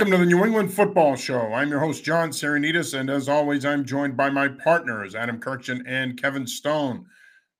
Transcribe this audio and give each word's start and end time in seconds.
Welcome 0.00 0.12
to 0.12 0.24
the 0.24 0.34
New 0.34 0.46
England 0.46 0.72
Football 0.72 1.14
Show. 1.14 1.52
I'm 1.52 1.68
your 1.68 1.78
host, 1.78 2.02
John 2.02 2.30
Serenitas, 2.30 2.98
and 2.98 3.10
as 3.10 3.28
always, 3.28 3.66
I'm 3.66 3.84
joined 3.84 4.16
by 4.16 4.30
my 4.30 4.48
partners, 4.48 5.14
Adam 5.14 5.38
Kurkjian 5.38 5.82
and 5.84 6.18
Kevin 6.18 6.46
Stone. 6.46 7.04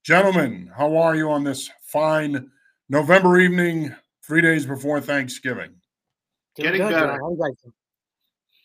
Gentlemen, 0.05 0.73
how 0.75 0.97
are 0.97 1.15
you 1.15 1.31
on 1.31 1.45
this 1.45 1.69
fine 1.83 2.51
November 2.89 3.39
evening, 3.41 3.95
three 4.27 4.41
days 4.41 4.65
before 4.65 5.03
Thanksgiving? 5.03 5.73
Getting 6.57 6.81
good, 6.81 6.93
better. 6.93 7.21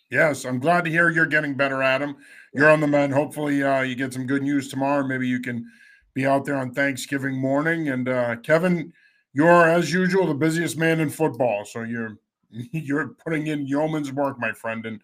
Yes, 0.10 0.46
I'm 0.46 0.60
glad 0.60 0.86
to 0.86 0.90
hear 0.90 1.10
you're 1.10 1.26
getting 1.26 1.55
better, 1.55 1.84
Adam. 1.84 2.16
You're 2.54 2.72
on 2.72 2.80
the 2.80 2.88
mend. 2.88 3.12
Hopefully, 3.12 3.62
uh, 3.62 3.82
you 3.82 3.96
get 3.96 4.14
some 4.14 4.26
good 4.26 4.42
news 4.42 4.70
tomorrow. 4.70 5.05
Maybe 5.05 5.28
you 5.28 5.42
can 5.42 5.70
be 6.14 6.26
out 6.26 6.46
there 6.46 6.55
on 6.55 6.72
Thanksgiving 6.72 7.36
morning. 7.36 7.90
And 7.90 8.08
uh, 8.08 8.38
Kevin, 8.38 8.94
you're 9.34 9.70
as 9.70 9.92
usual 9.92 10.28
the 10.28 10.34
busiest 10.34 10.78
man 10.78 11.02
in 11.02 11.10
football, 11.10 11.66
so 11.66 11.82
you're 11.82 12.18
you're 12.71 13.10
putting 13.24 13.48
in 13.48 13.68
yeoman's 13.68 14.12
work, 14.12 14.40
my 14.40 14.52
friend, 14.52 14.85
and 14.85 15.02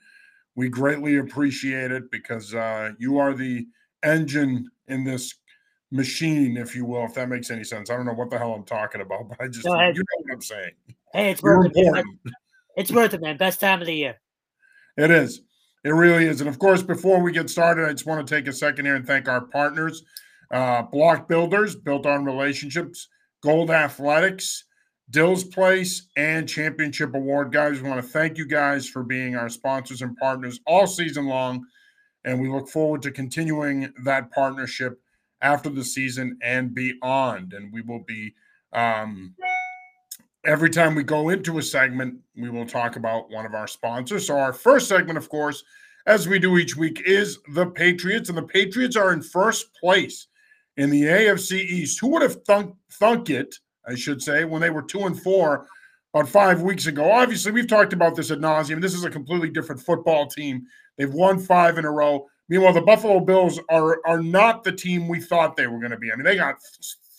we 0.56 0.70
greatly 0.70 1.18
appreciate 1.18 1.92
it 1.92 2.12
because 2.12 2.54
uh, 2.54 2.92
you 3.00 3.18
are 3.18 3.34
the 3.34 3.68
engine 4.04 4.70
in 4.88 5.04
this 5.04 5.36
machine, 5.92 6.58
if 6.58 6.76
you 6.76 6.86
will, 6.86 7.06
if 7.06 7.14
that 7.14 7.30
makes 7.30 7.52
any 7.52 7.64
sense. 7.64 7.90
I 7.90 7.96
don't 7.96 8.06
know 8.06 8.14
what 8.14 8.30
the 8.30 8.38
hell 8.38 8.54
I'm 8.54 8.64
talking 8.64 9.02
about, 9.02 9.30
but 9.30 9.42
I 9.42 9.48
just 9.48 9.66
you 9.66 9.72
know 9.72 9.78
what 9.78 10.34
I'm 10.34 10.42
saying. 10.42 10.72
Hey, 11.14 11.32
it's 11.32 11.44
worth 11.44 11.72
it. 11.76 11.92
Man. 11.92 12.04
It's 12.78 12.92
worth 12.92 13.14
it, 13.14 13.22
man. 13.22 13.38
Best 13.38 13.60
time 13.60 13.82
of 13.82 13.88
the 13.88 13.96
year. 13.96 14.20
It 14.98 15.12
is. 15.12 15.42
It 15.84 15.90
really 15.90 16.26
is. 16.26 16.42
And 16.42 16.50
of 16.50 16.60
course, 16.60 16.84
before 16.84 17.22
we 17.22 17.32
get 17.32 17.50
started, 17.50 17.88
I 17.88 17.92
just 17.92 18.06
want 18.06 18.26
to 18.26 18.36
take 18.36 18.48
a 18.48 18.54
second 18.54 18.86
here 18.86 18.96
and 18.96 19.06
thank 19.06 19.28
our 19.28 19.42
partners, 19.42 20.04
uh, 20.52 20.84
Block 20.84 21.28
Builders, 21.28 21.76
built 21.76 22.06
on 22.06 22.24
relationships, 22.24 23.08
Gold 23.42 23.72
Athletics, 23.72 24.66
Dill's 25.12 25.44
Place, 25.44 26.08
and 26.16 26.48
Championship 26.48 27.14
Award. 27.14 27.52
Guys, 27.52 27.82
we 27.82 27.90
want 27.90 28.02
to 28.02 28.08
thank 28.08 28.38
you 28.38 28.46
guys 28.46 28.88
for 28.88 29.04
being 29.04 29.36
our 29.36 29.50
sponsors 29.50 30.02
and 30.02 30.16
partners 30.18 30.60
all 30.66 30.88
season 30.88 31.28
long. 31.28 31.66
And 32.24 32.40
we 32.40 32.50
look 32.50 32.70
forward 32.70 33.02
to 33.04 33.12
continuing 33.12 33.92
that 34.06 34.32
partnership 34.32 35.02
after 35.42 35.70
the 35.70 35.84
season 35.84 36.38
and 36.42 36.74
beyond. 36.74 37.54
And 37.54 37.74
we 37.74 37.82
will 37.82 38.04
be, 38.08 38.34
um, 38.74 39.36
every 40.46 40.70
time 40.70 40.96
we 40.96 41.04
go 41.04 41.30
into 41.30 41.58
a 41.58 41.64
segment, 41.64 42.16
we 42.38 42.50
will 42.50 42.66
talk 42.66 42.96
about 42.96 43.30
one 43.30 43.46
of 43.46 43.54
our 43.54 43.68
sponsors. 43.68 44.28
So, 44.28 44.38
our 44.38 44.54
first 44.54 44.88
segment, 44.88 45.18
of 45.18 45.28
course, 45.28 45.64
as 46.06 46.28
we 46.28 46.40
do 46.40 46.58
each 46.58 46.78
week, 46.78 47.02
is 47.06 47.40
the 47.54 47.66
Patriots. 47.66 48.30
And 48.30 48.38
the 48.38 48.44
Patriots 48.44 48.96
are 48.96 49.12
in 49.12 49.22
first 49.22 49.74
place 49.76 50.28
in 50.78 50.90
the 50.90 51.04
AFC 51.04 51.60
East. 51.60 52.00
Who 52.00 52.10
would 52.10 52.22
have 52.22 52.44
thunk, 52.46 52.76
thunk 52.92 53.30
it? 53.30 53.58
I 53.88 53.96
should 53.96 54.22
say, 54.22 54.46
when 54.46 54.62
they 54.62 54.70
were 54.70 54.82
two 54.82 55.06
and 55.06 55.22
four 55.22 55.68
about 56.14 56.30
five 56.30 56.62
weeks 56.62 56.88
ago. 56.88 57.10
Obviously, 57.12 57.52
we've 57.52 57.68
talked 57.68 57.94
about 57.94 58.16
this 58.16 58.32
at 58.32 58.40
nauseum. 58.40 58.82
This 58.82 58.94
is 58.94 59.06
a 59.06 59.10
completely 59.10 59.50
different 59.50 59.82
football 59.82 60.28
team. 60.28 60.66
They've 60.98 61.14
won 61.14 61.40
five 61.40 61.78
in 61.78 61.86
a 61.86 61.92
row. 61.92 62.28
Meanwhile, 62.50 62.74
the 62.74 62.82
Buffalo 62.82 63.20
Bills 63.22 63.60
are 63.70 64.02
are 64.06 64.22
not 64.22 64.64
the 64.64 64.74
team 64.74 65.08
we 65.08 65.20
thought 65.20 65.56
they 65.56 65.68
were 65.68 65.80
going 65.80 65.92
to 65.92 65.98
be. 65.98 66.12
I 66.12 66.16
mean, 66.16 66.26
they 66.26 66.36
got 66.36 66.58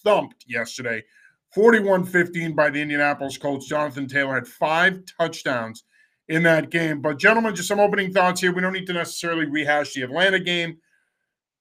thumped 0.04 0.44
yesterday, 0.46 1.02
41-15 1.56 2.54
by 2.54 2.68
the 2.68 2.80
Indianapolis 2.82 3.38
Colts. 3.38 3.66
Jonathan 3.66 4.06
Taylor 4.06 4.34
had 4.34 4.46
five 4.46 5.00
touchdowns 5.18 5.84
in 6.28 6.42
that 6.42 6.70
game. 6.70 7.00
But 7.00 7.18
gentlemen, 7.18 7.54
just 7.54 7.68
some 7.68 7.80
opening 7.80 8.12
thoughts 8.12 8.40
here. 8.40 8.52
We 8.52 8.60
don't 8.60 8.72
need 8.72 8.86
to 8.88 8.92
necessarily 8.92 9.46
rehash 9.46 9.94
the 9.94 10.02
Atlanta 10.02 10.38
game, 10.38 10.78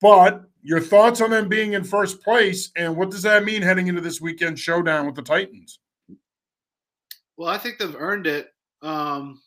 but 0.02 0.44
your 0.64 0.80
thoughts 0.80 1.22
on 1.22 1.32
them 1.32 1.50
being 1.50 1.74
in 1.74 1.84
first 1.84 2.22
place, 2.22 2.72
and 2.76 2.96
what 2.96 3.12
does 3.12 3.24
that 3.24 3.44
mean 3.44 3.62
heading 3.62 3.88
into 3.88 4.02
this 4.02 4.22
weekend 4.22 4.60
showdown 4.60 5.06
with 5.06 5.16
the 5.16 5.22
Titans? 5.22 5.80
Well, 7.38 7.50
I 7.50 7.58
think 7.58 7.80
they've 7.80 7.96
earned 7.98 8.28
it. 8.28 8.54
Um, 8.82 9.42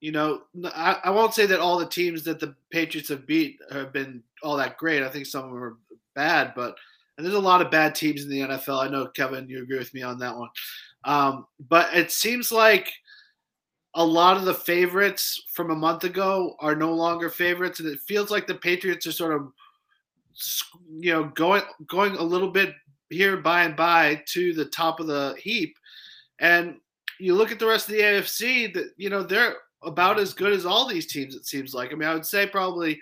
you 0.00 0.12
know, 0.12 0.42
I, 0.64 0.98
I, 1.04 1.10
won't 1.10 1.34
say 1.34 1.46
that 1.46 1.60
all 1.60 1.78
the 1.78 1.86
teams 1.86 2.22
that 2.24 2.38
the 2.38 2.54
Patriots 2.70 3.08
have 3.08 3.26
beat 3.26 3.58
have 3.70 3.92
been 3.92 4.22
all 4.42 4.56
that 4.56 4.78
great. 4.78 5.02
I 5.02 5.08
think 5.08 5.26
some 5.26 5.44
of 5.44 5.50
them 5.50 5.62
are 5.62 5.76
bad, 6.14 6.52
but 6.54 6.76
and 7.16 7.26
there's 7.26 7.34
a 7.36 7.40
lot 7.40 7.60
of 7.60 7.70
bad 7.70 7.94
teams 7.94 8.22
in 8.22 8.30
the 8.30 8.40
NFL. 8.40 8.84
I 8.84 8.88
know 8.88 9.08
Kevin, 9.08 9.48
you 9.48 9.62
agree 9.62 9.78
with 9.78 9.92
me 9.92 10.02
on 10.02 10.18
that 10.20 10.36
one. 10.36 10.50
Um, 11.04 11.46
but 11.68 11.92
it 11.94 12.12
seems 12.12 12.52
like 12.52 12.92
a 13.94 14.04
lot 14.04 14.36
of 14.36 14.44
the 14.44 14.54
favorites 14.54 15.42
from 15.52 15.70
a 15.70 15.76
month 15.76 16.04
ago 16.04 16.54
are 16.60 16.76
no 16.76 16.92
longer 16.92 17.28
favorites, 17.28 17.80
and 17.80 17.88
it 17.88 17.98
feels 18.06 18.30
like 18.30 18.46
the 18.46 18.54
Patriots 18.54 19.06
are 19.06 19.12
sort 19.12 19.34
of 19.34 19.50
you 20.88 21.12
know, 21.12 21.24
going 21.24 21.62
going 21.86 22.16
a 22.16 22.22
little 22.22 22.50
bit 22.50 22.74
here 23.10 23.36
by 23.36 23.62
and 23.62 23.76
by 23.76 24.22
to 24.26 24.52
the 24.52 24.66
top 24.66 25.00
of 25.00 25.06
the 25.06 25.34
heap. 25.38 25.76
And 26.40 26.76
you 27.18 27.34
look 27.34 27.50
at 27.50 27.58
the 27.58 27.66
rest 27.66 27.88
of 27.88 27.94
the 27.94 28.02
AFC, 28.02 28.72
that 28.74 28.90
you 28.96 29.10
know 29.10 29.22
they're 29.22 29.56
about 29.82 30.18
as 30.18 30.34
good 30.34 30.52
as 30.52 30.66
all 30.66 30.86
these 30.86 31.06
teams. 31.06 31.34
It 31.34 31.46
seems 31.46 31.74
like. 31.74 31.92
I 31.92 31.96
mean, 31.96 32.08
I 32.08 32.14
would 32.14 32.26
say 32.26 32.46
probably 32.46 33.00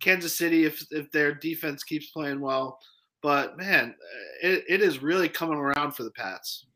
Kansas 0.00 0.36
City 0.36 0.64
if 0.64 0.86
if 0.90 1.10
their 1.10 1.34
defense 1.34 1.82
keeps 1.82 2.10
playing 2.10 2.40
well. 2.40 2.78
But 3.22 3.56
man, 3.56 3.94
eh, 4.42 4.48
it, 4.48 4.64
it 4.68 4.82
is 4.82 5.02
really 5.02 5.28
coming 5.28 5.58
around 5.58 5.92
for 5.92 6.04
the 6.04 6.10
Pats. 6.12 6.66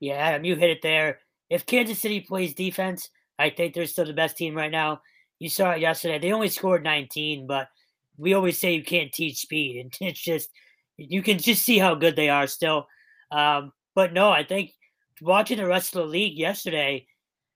Yeah, 0.00 0.14
Adam, 0.14 0.44
you 0.44 0.56
hit 0.56 0.70
it 0.70 0.82
there. 0.82 1.20
If 1.50 1.66
Kansas 1.66 1.98
City 1.98 2.20
plays 2.20 2.54
defense, 2.54 3.10
I 3.38 3.50
think 3.50 3.74
they're 3.74 3.86
still 3.86 4.04
the 4.04 4.12
best 4.12 4.36
team 4.36 4.54
right 4.54 4.70
now. 4.70 5.00
You 5.38 5.48
saw 5.48 5.72
it 5.72 5.80
yesterday. 5.80 6.18
They 6.18 6.32
only 6.32 6.48
scored 6.48 6.82
19, 6.82 7.46
but 7.46 7.68
we 8.18 8.34
always 8.34 8.58
say 8.58 8.74
you 8.74 8.84
can't 8.84 9.12
teach 9.12 9.38
speed, 9.38 9.80
and 9.80 9.92
it's 10.00 10.20
just 10.20 10.50
you 10.96 11.22
can 11.22 11.38
just 11.38 11.64
see 11.64 11.78
how 11.78 11.94
good 11.94 12.16
they 12.16 12.28
are 12.28 12.46
still. 12.46 12.86
Um, 13.30 13.72
but 13.94 14.12
no, 14.12 14.30
I 14.30 14.44
think 14.44 14.72
watching 15.20 15.58
the 15.58 15.66
rest 15.66 15.94
of 15.94 16.02
the 16.02 16.08
league 16.08 16.38
yesterday, 16.38 17.06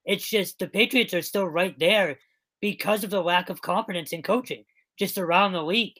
it's 0.04 0.28
just 0.28 0.59
the 0.59 0.66
Patriots 0.66 1.15
are 1.15 1.22
still 1.22 1.47
right 1.47 1.78
there 1.78 2.19
because 2.60 3.04
of 3.04 3.10
the 3.10 3.22
lack 3.22 3.48
of 3.50 3.62
confidence 3.62 4.12
in 4.12 4.22
coaching 4.22 4.65
just 4.98 5.19
around 5.19 5.53
the 5.53 5.62
league. 5.62 5.94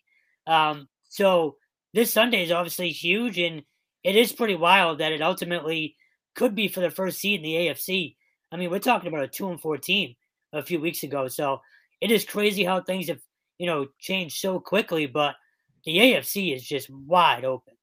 Um, 0.47 0.89
so 1.09 1.57
this 1.95 2.13
Sunday 2.13 2.45
is 2.45 2.53
obviously 2.53 2.91
huge, 2.91 3.39
and 3.39 3.63
it 4.05 4.17
is 4.17 4.33
pretty 4.33 4.55
wild 4.55 4.99
that 4.99 5.13
it 5.13 5.23
ultimately 5.23 5.97
could 6.35 6.55
be 6.55 6.69
for 6.69 6.81
the 6.81 6.91
first 6.91 7.19
seed 7.19 7.41
in 7.41 7.45
the 7.45 7.55
AFC. 7.55 8.17
I 8.53 8.57
mean, 8.57 8.71
we're 8.71 8.79
talking 8.79 9.09
about 9.09 9.25
a 9.25 9.29
two 9.29 9.51
and 9.51 9.61
four 9.61 9.77
team 9.79 10.15
a 10.53 10.63
few 10.63 10.81
weeks 10.81 11.03
ago, 11.03 11.29
so 11.29 11.61
it 12.01 12.11
is 12.11 12.25
crazy 12.25 12.65
how 12.65 12.81
things 12.81 13.09
have 13.09 13.21
you 13.61 13.67
know, 13.67 13.87
change 13.99 14.41
so 14.41 14.59
quickly, 14.59 15.05
but 15.05 15.37
the 15.85 15.99
AFC 15.99 16.57
is 16.57 16.67
just 16.67 16.89
wide 16.89 17.45
open. 17.45 17.75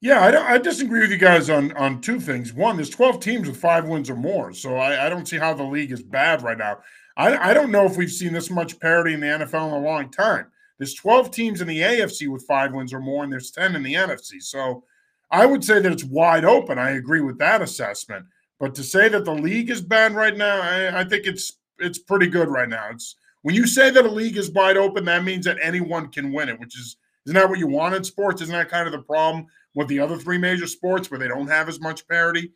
Yeah, 0.00 0.20
I, 0.20 0.54
I 0.54 0.58
disagree 0.58 1.00
with 1.00 1.10
you 1.10 1.18
guys 1.18 1.50
on 1.50 1.76
on 1.76 2.00
two 2.00 2.18
things. 2.18 2.54
One, 2.54 2.76
there's 2.76 2.88
12 2.88 3.20
teams 3.20 3.48
with 3.48 3.58
five 3.58 3.86
wins 3.86 4.08
or 4.08 4.16
more, 4.16 4.54
so 4.54 4.76
I, 4.76 5.06
I 5.06 5.08
don't 5.10 5.28
see 5.28 5.36
how 5.36 5.52
the 5.52 5.62
league 5.62 5.92
is 5.92 6.02
bad 6.02 6.40
right 6.40 6.56
now. 6.56 6.78
I, 7.18 7.50
I 7.50 7.54
don't 7.54 7.70
know 7.70 7.84
if 7.84 7.98
we've 7.98 8.10
seen 8.10 8.32
this 8.32 8.50
much 8.50 8.80
parity 8.80 9.12
in 9.12 9.20
the 9.20 9.26
NFL 9.26 9.68
in 9.68 9.74
a 9.74 9.86
long 9.86 10.10
time. 10.10 10.46
There's 10.78 10.94
12 10.94 11.30
teams 11.30 11.60
in 11.60 11.68
the 11.68 11.80
AFC 11.80 12.28
with 12.28 12.46
five 12.46 12.72
wins 12.72 12.94
or 12.94 13.00
more, 13.00 13.24
and 13.24 13.32
there's 13.32 13.50
10 13.50 13.76
in 13.76 13.82
the 13.82 13.94
NFC. 13.94 14.42
So 14.42 14.84
I 15.30 15.44
would 15.44 15.64
say 15.64 15.80
that 15.80 15.92
it's 15.92 16.04
wide 16.04 16.46
open. 16.46 16.78
I 16.78 16.92
agree 16.92 17.20
with 17.20 17.38
that 17.38 17.60
assessment. 17.60 18.24
But 18.58 18.74
to 18.76 18.82
say 18.82 19.10
that 19.10 19.26
the 19.26 19.34
league 19.34 19.68
is 19.68 19.82
bad 19.82 20.14
right 20.14 20.36
now, 20.36 20.62
I, 20.62 21.00
I 21.00 21.04
think 21.04 21.26
it's 21.26 21.58
it's 21.78 21.98
pretty 21.98 22.28
good 22.28 22.48
right 22.48 22.70
now. 22.70 22.88
It's 22.90 23.16
when 23.46 23.54
you 23.54 23.64
say 23.64 23.90
that 23.90 24.04
a 24.04 24.10
league 24.10 24.36
is 24.36 24.50
wide 24.50 24.76
open, 24.76 25.04
that 25.04 25.22
means 25.22 25.44
that 25.44 25.56
anyone 25.62 26.08
can 26.08 26.32
win 26.32 26.48
it, 26.48 26.58
which 26.58 26.76
is 26.76 26.96
isn't 27.26 27.36
that 27.36 27.48
what 27.48 27.60
you 27.60 27.68
want 27.68 27.94
in 27.94 28.02
sports? 28.02 28.42
Isn't 28.42 28.52
that 28.52 28.68
kind 28.68 28.88
of 28.88 28.92
the 28.92 29.02
problem 29.02 29.46
with 29.76 29.86
the 29.86 30.00
other 30.00 30.16
three 30.16 30.36
major 30.36 30.66
sports 30.66 31.12
where 31.12 31.20
they 31.20 31.28
don't 31.28 31.46
have 31.46 31.68
as 31.68 31.78
much 31.78 32.08
parity 32.08 32.50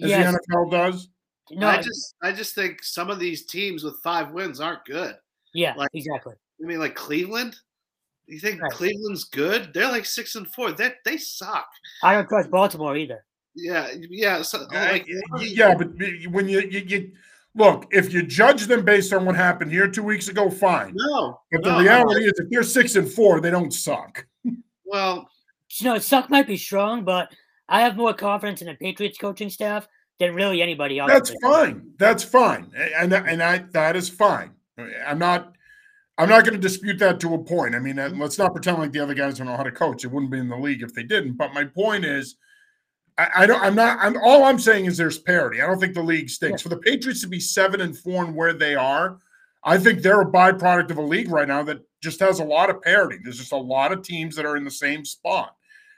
as 0.00 0.08
yes. 0.08 0.32
the 0.32 0.54
NFL 0.54 0.70
does? 0.70 1.08
No, 1.50 1.66
I 1.66 1.82
just 1.82 2.14
I 2.22 2.30
just 2.30 2.54
think 2.54 2.84
some 2.84 3.10
of 3.10 3.18
these 3.18 3.44
teams 3.46 3.82
with 3.82 4.00
five 4.04 4.30
wins 4.30 4.60
aren't 4.60 4.84
good. 4.84 5.16
Yeah, 5.52 5.74
like, 5.76 5.90
exactly. 5.94 6.34
I 6.62 6.66
mean, 6.68 6.78
like 6.78 6.94
Cleveland. 6.94 7.56
You 8.28 8.38
think 8.38 8.62
right. 8.62 8.70
Cleveland's 8.70 9.24
good? 9.24 9.74
They're 9.74 9.90
like 9.90 10.06
six 10.06 10.36
and 10.36 10.46
four. 10.54 10.70
They 10.70 10.92
they 11.04 11.16
suck. 11.16 11.66
I 12.04 12.14
don't 12.14 12.28
trust 12.28 12.52
Baltimore 12.52 12.96
either. 12.96 13.24
Yeah, 13.56 13.88
yeah. 13.96 14.42
So, 14.42 14.64
like, 14.72 15.08
yeah, 15.40 15.74
but 15.74 15.88
when 16.30 16.48
you, 16.48 16.60
you, 16.60 16.80
you 16.86 17.12
look, 17.56 17.86
if 17.90 18.12
you 18.12 18.22
judge 18.22 18.66
them 18.66 18.84
based 18.84 19.12
on 19.12 19.24
what 19.24 19.34
happened 19.34 19.72
here 19.72 19.88
two 19.88 20.02
weeks 20.02 20.28
ago, 20.28 20.50
fine. 20.50 20.92
No. 20.94 21.40
But 21.50 21.64
the 21.64 21.72
no, 21.72 21.80
reality 21.80 22.20
no. 22.20 22.26
is 22.26 22.32
if 22.36 22.50
they're 22.50 22.62
six 22.62 22.96
and 22.96 23.10
four, 23.10 23.40
they 23.40 23.50
don't 23.50 23.72
suck. 23.72 24.26
Well, 24.88 25.28
you 25.80 25.84
know, 25.86 25.98
suck 25.98 26.30
might 26.30 26.46
be 26.46 26.56
strong, 26.56 27.02
but 27.02 27.32
I 27.68 27.80
have 27.80 27.96
more 27.96 28.14
confidence 28.14 28.60
in 28.60 28.68
the 28.68 28.74
Patriots 28.74 29.18
coaching 29.18 29.50
staff 29.50 29.88
than 30.20 30.32
really 30.32 30.62
anybody 30.62 31.00
else. 31.00 31.10
That's 31.10 31.34
fine. 31.42 31.90
That's 31.98 32.22
fine. 32.22 32.70
And 32.96 33.12
and 33.12 33.42
I 33.42 33.64
that 33.72 33.96
is 33.96 34.08
fine. 34.08 34.52
I'm 35.04 35.18
not 35.18 35.56
I'm 36.18 36.28
not 36.28 36.44
going 36.44 36.54
to 36.54 36.60
dispute 36.60 36.98
that 37.00 37.18
to 37.18 37.34
a 37.34 37.38
point. 37.38 37.74
I 37.74 37.80
mean, 37.80 37.98
uh, 37.98 38.10
let's 38.14 38.38
not 38.38 38.54
pretend 38.54 38.78
like 38.78 38.92
the 38.92 39.00
other 39.00 39.12
guys 39.12 39.38
don't 39.38 39.48
know 39.48 39.56
how 39.56 39.64
to 39.64 39.72
coach. 39.72 40.04
It 40.04 40.12
wouldn't 40.12 40.30
be 40.30 40.38
in 40.38 40.48
the 40.48 40.56
league 40.56 40.82
if 40.82 40.94
they 40.94 41.02
didn't. 41.02 41.32
But 41.32 41.52
my 41.52 41.64
point 41.64 42.04
is 42.04 42.36
I, 43.18 43.28
I, 43.36 43.46
don't. 43.46 43.62
I'm 43.62 43.74
not. 43.74 43.98
I'm 44.00 44.16
all 44.22 44.44
I'm 44.44 44.58
saying 44.58 44.84
is 44.84 44.96
there's 44.96 45.18
parity. 45.18 45.62
I 45.62 45.66
don't 45.66 45.80
think 45.80 45.94
the 45.94 46.02
league 46.02 46.28
stinks. 46.28 46.62
For 46.62 46.68
the 46.68 46.76
Patriots 46.76 47.22
to 47.22 47.28
be 47.28 47.40
seven 47.40 47.80
and 47.80 47.96
four 47.96 48.24
and 48.24 48.34
where 48.34 48.52
they 48.52 48.74
are, 48.74 49.18
I 49.64 49.78
think 49.78 50.02
they're 50.02 50.20
a 50.20 50.30
byproduct 50.30 50.90
of 50.90 50.98
a 50.98 51.02
league 51.02 51.30
right 51.30 51.48
now 51.48 51.62
that 51.64 51.80
just 52.02 52.20
has 52.20 52.40
a 52.40 52.44
lot 52.44 52.70
of 52.70 52.82
parity. 52.82 53.18
There's 53.22 53.38
just 53.38 53.52
a 53.52 53.56
lot 53.56 53.92
of 53.92 54.02
teams 54.02 54.36
that 54.36 54.46
are 54.46 54.56
in 54.56 54.64
the 54.64 54.70
same 54.70 55.04
spot. 55.04 55.56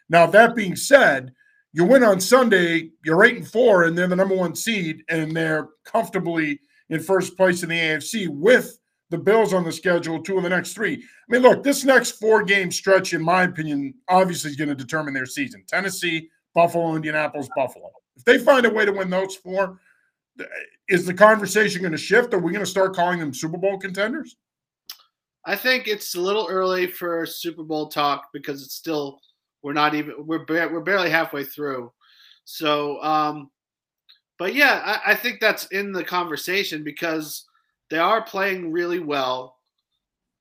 Now 0.09 0.26
that 0.26 0.55
being 0.55 0.76
said, 0.76 1.32
you 1.73 1.85
win 1.85 2.03
on 2.03 2.20
Sunday, 2.20 2.91
you're 3.05 3.25
eight 3.25 3.37
and 3.37 3.49
four, 3.49 3.85
and 3.85 3.97
they're 3.97 4.06
the 4.06 4.17
number 4.17 4.35
one 4.35 4.55
seed, 4.55 5.03
and 5.09 5.37
they're 5.37 5.69
comfortably 5.85 6.61
in 6.88 7.00
first 7.00 7.37
place 7.37 7.62
in 7.62 7.69
the 7.69 7.79
AFC 7.79 8.29
with 8.29 8.79
the 9.11 9.19
Bills 9.19 9.53
on 9.53 9.64
the 9.64 9.73
schedule, 9.73 10.23
two 10.23 10.37
of 10.37 10.43
the 10.43 10.49
next 10.49 10.75
three. 10.75 10.94
I 10.94 11.32
mean, 11.32 11.43
look, 11.43 11.62
this 11.62 11.85
next 11.85 12.12
four 12.12 12.43
game 12.43 12.71
stretch, 12.71 13.12
in 13.12 13.23
my 13.23 13.44
opinion, 13.44 13.94
obviously 14.09 14.50
is 14.50 14.56
going 14.56 14.69
to 14.69 14.75
determine 14.75 15.14
their 15.14 15.26
season. 15.26 15.64
Tennessee, 15.67 16.31
Buffalo, 16.55 16.95
Indianapolis, 16.95 17.49
Buffalo. 17.55 17.91
If 18.17 18.25
they 18.25 18.39
find 18.39 18.67
a 18.67 18.71
way 18.71 18.85
to 18.85 18.93
win 18.93 19.11
those 19.11 19.37
four, 19.37 19.79
is 20.89 21.05
the 21.05 21.15
conversation 21.15 21.83
going 21.83 21.93
to 21.93 21.99
shift? 21.99 22.35
Are 22.35 22.39
we 22.39 22.53
going 22.53 22.65
to 22.65 22.71
start 22.71 22.95
calling 22.95 23.19
them 23.19 23.35
Super 23.35 23.59
Bowl 23.59 23.79
contenders? 23.79 24.37
I 25.45 25.56
think 25.56 25.89
it's 25.89 26.15
a 26.15 26.21
little 26.21 26.47
early 26.49 26.87
for 26.87 27.25
Super 27.27 27.62
Bowl 27.62 27.89
talk 27.89 28.29
because 28.33 28.62
it's 28.62 28.75
still 28.75 29.21
we're 29.62 29.73
not 29.73 29.95
even 29.95 30.15
we're 30.19 30.45
we're 30.49 30.81
barely 30.81 31.11
halfway 31.11 31.45
through. 31.45 31.93
So, 32.45 33.03
um, 33.03 33.50
but 34.39 34.55
yeah, 34.55 34.83
I, 34.85 35.12
I 35.12 35.15
think 35.15 35.41
that's 35.41 35.67
in 35.67 35.93
the 35.93 36.05
conversation 36.05 36.85
because 36.85 37.47
they 37.91 37.99
are 37.99 38.23
playing 38.23 38.73
really 38.73 39.00
well, 39.00 39.56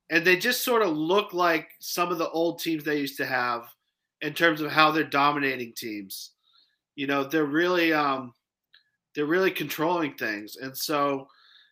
and 0.10 0.26
they 0.26 0.38
just 0.38 0.64
sort 0.64 0.82
of 0.82 0.96
look 0.96 1.34
like 1.34 1.70
some 1.80 2.12
of 2.12 2.18
the 2.18 2.30
old 2.30 2.60
teams 2.60 2.84
they 2.84 3.00
used 3.00 3.18
to 3.18 3.26
have 3.26 3.64
in 4.22 4.34
terms 4.34 4.62
of 4.62 4.72
how 4.72 4.92
they're 4.92 5.04
dominating 5.04 5.74
teams. 5.76 6.32
You 6.96 7.08
know, 7.08 7.24
they're 7.24 7.46
really 7.46 7.94
um, 7.94 8.34
they're 9.16 9.26
really 9.26 9.52
controlling 9.52 10.16
things, 10.16 10.58
and 10.58 10.76
so 10.76 11.28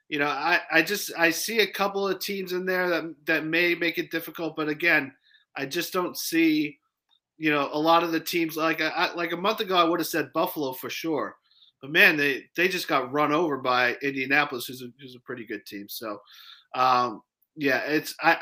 you 0.10 0.20
know, 0.20 0.28
I, 0.28 0.62
I 0.72 0.82
just 0.82 1.12
I 1.18 1.32
see 1.32 1.60
a 1.60 1.72
couple 1.72 2.08
of 2.08 2.20
teams 2.20 2.54
in 2.54 2.66
there 2.66 2.90
that 2.90 3.16
that 3.26 3.46
may 3.46 3.74
make 3.76 3.98
it 3.98 4.12
difficult, 4.12 4.56
but 4.56 4.70
again, 4.70 5.12
I 5.56 5.66
just 5.66 5.92
don't 5.94 6.18
see, 6.18 6.78
you 7.38 7.52
know, 7.52 7.70
a 7.74 7.80
lot 7.80 8.04
of 8.04 8.12
the 8.12 8.20
teams 8.20 8.56
like 8.56 8.82
I, 8.82 9.14
like 9.16 9.32
a 9.32 9.38
month 9.38 9.62
ago 9.62 9.76
I 9.76 9.84
would 9.84 10.00
have 10.00 10.08
said 10.08 10.34
Buffalo 10.34 10.74
for 10.74 10.92
sure, 10.92 11.36
but 11.82 11.92
man, 11.92 12.18
they 12.18 12.44
they 12.56 12.68
just 12.68 12.88
got 12.88 13.12
run 13.12 13.32
over 13.32 13.58
by 13.58 13.96
Indianapolis, 14.04 14.68
who's 14.68 14.84
a, 14.84 14.90
who's 15.02 15.16
a 15.16 15.22
pretty 15.22 15.46
good 15.46 15.66
team. 15.66 15.88
So, 15.90 16.20
um, 16.76 17.24
yeah, 17.56 17.80
it's 17.80 18.14
I 18.22 18.38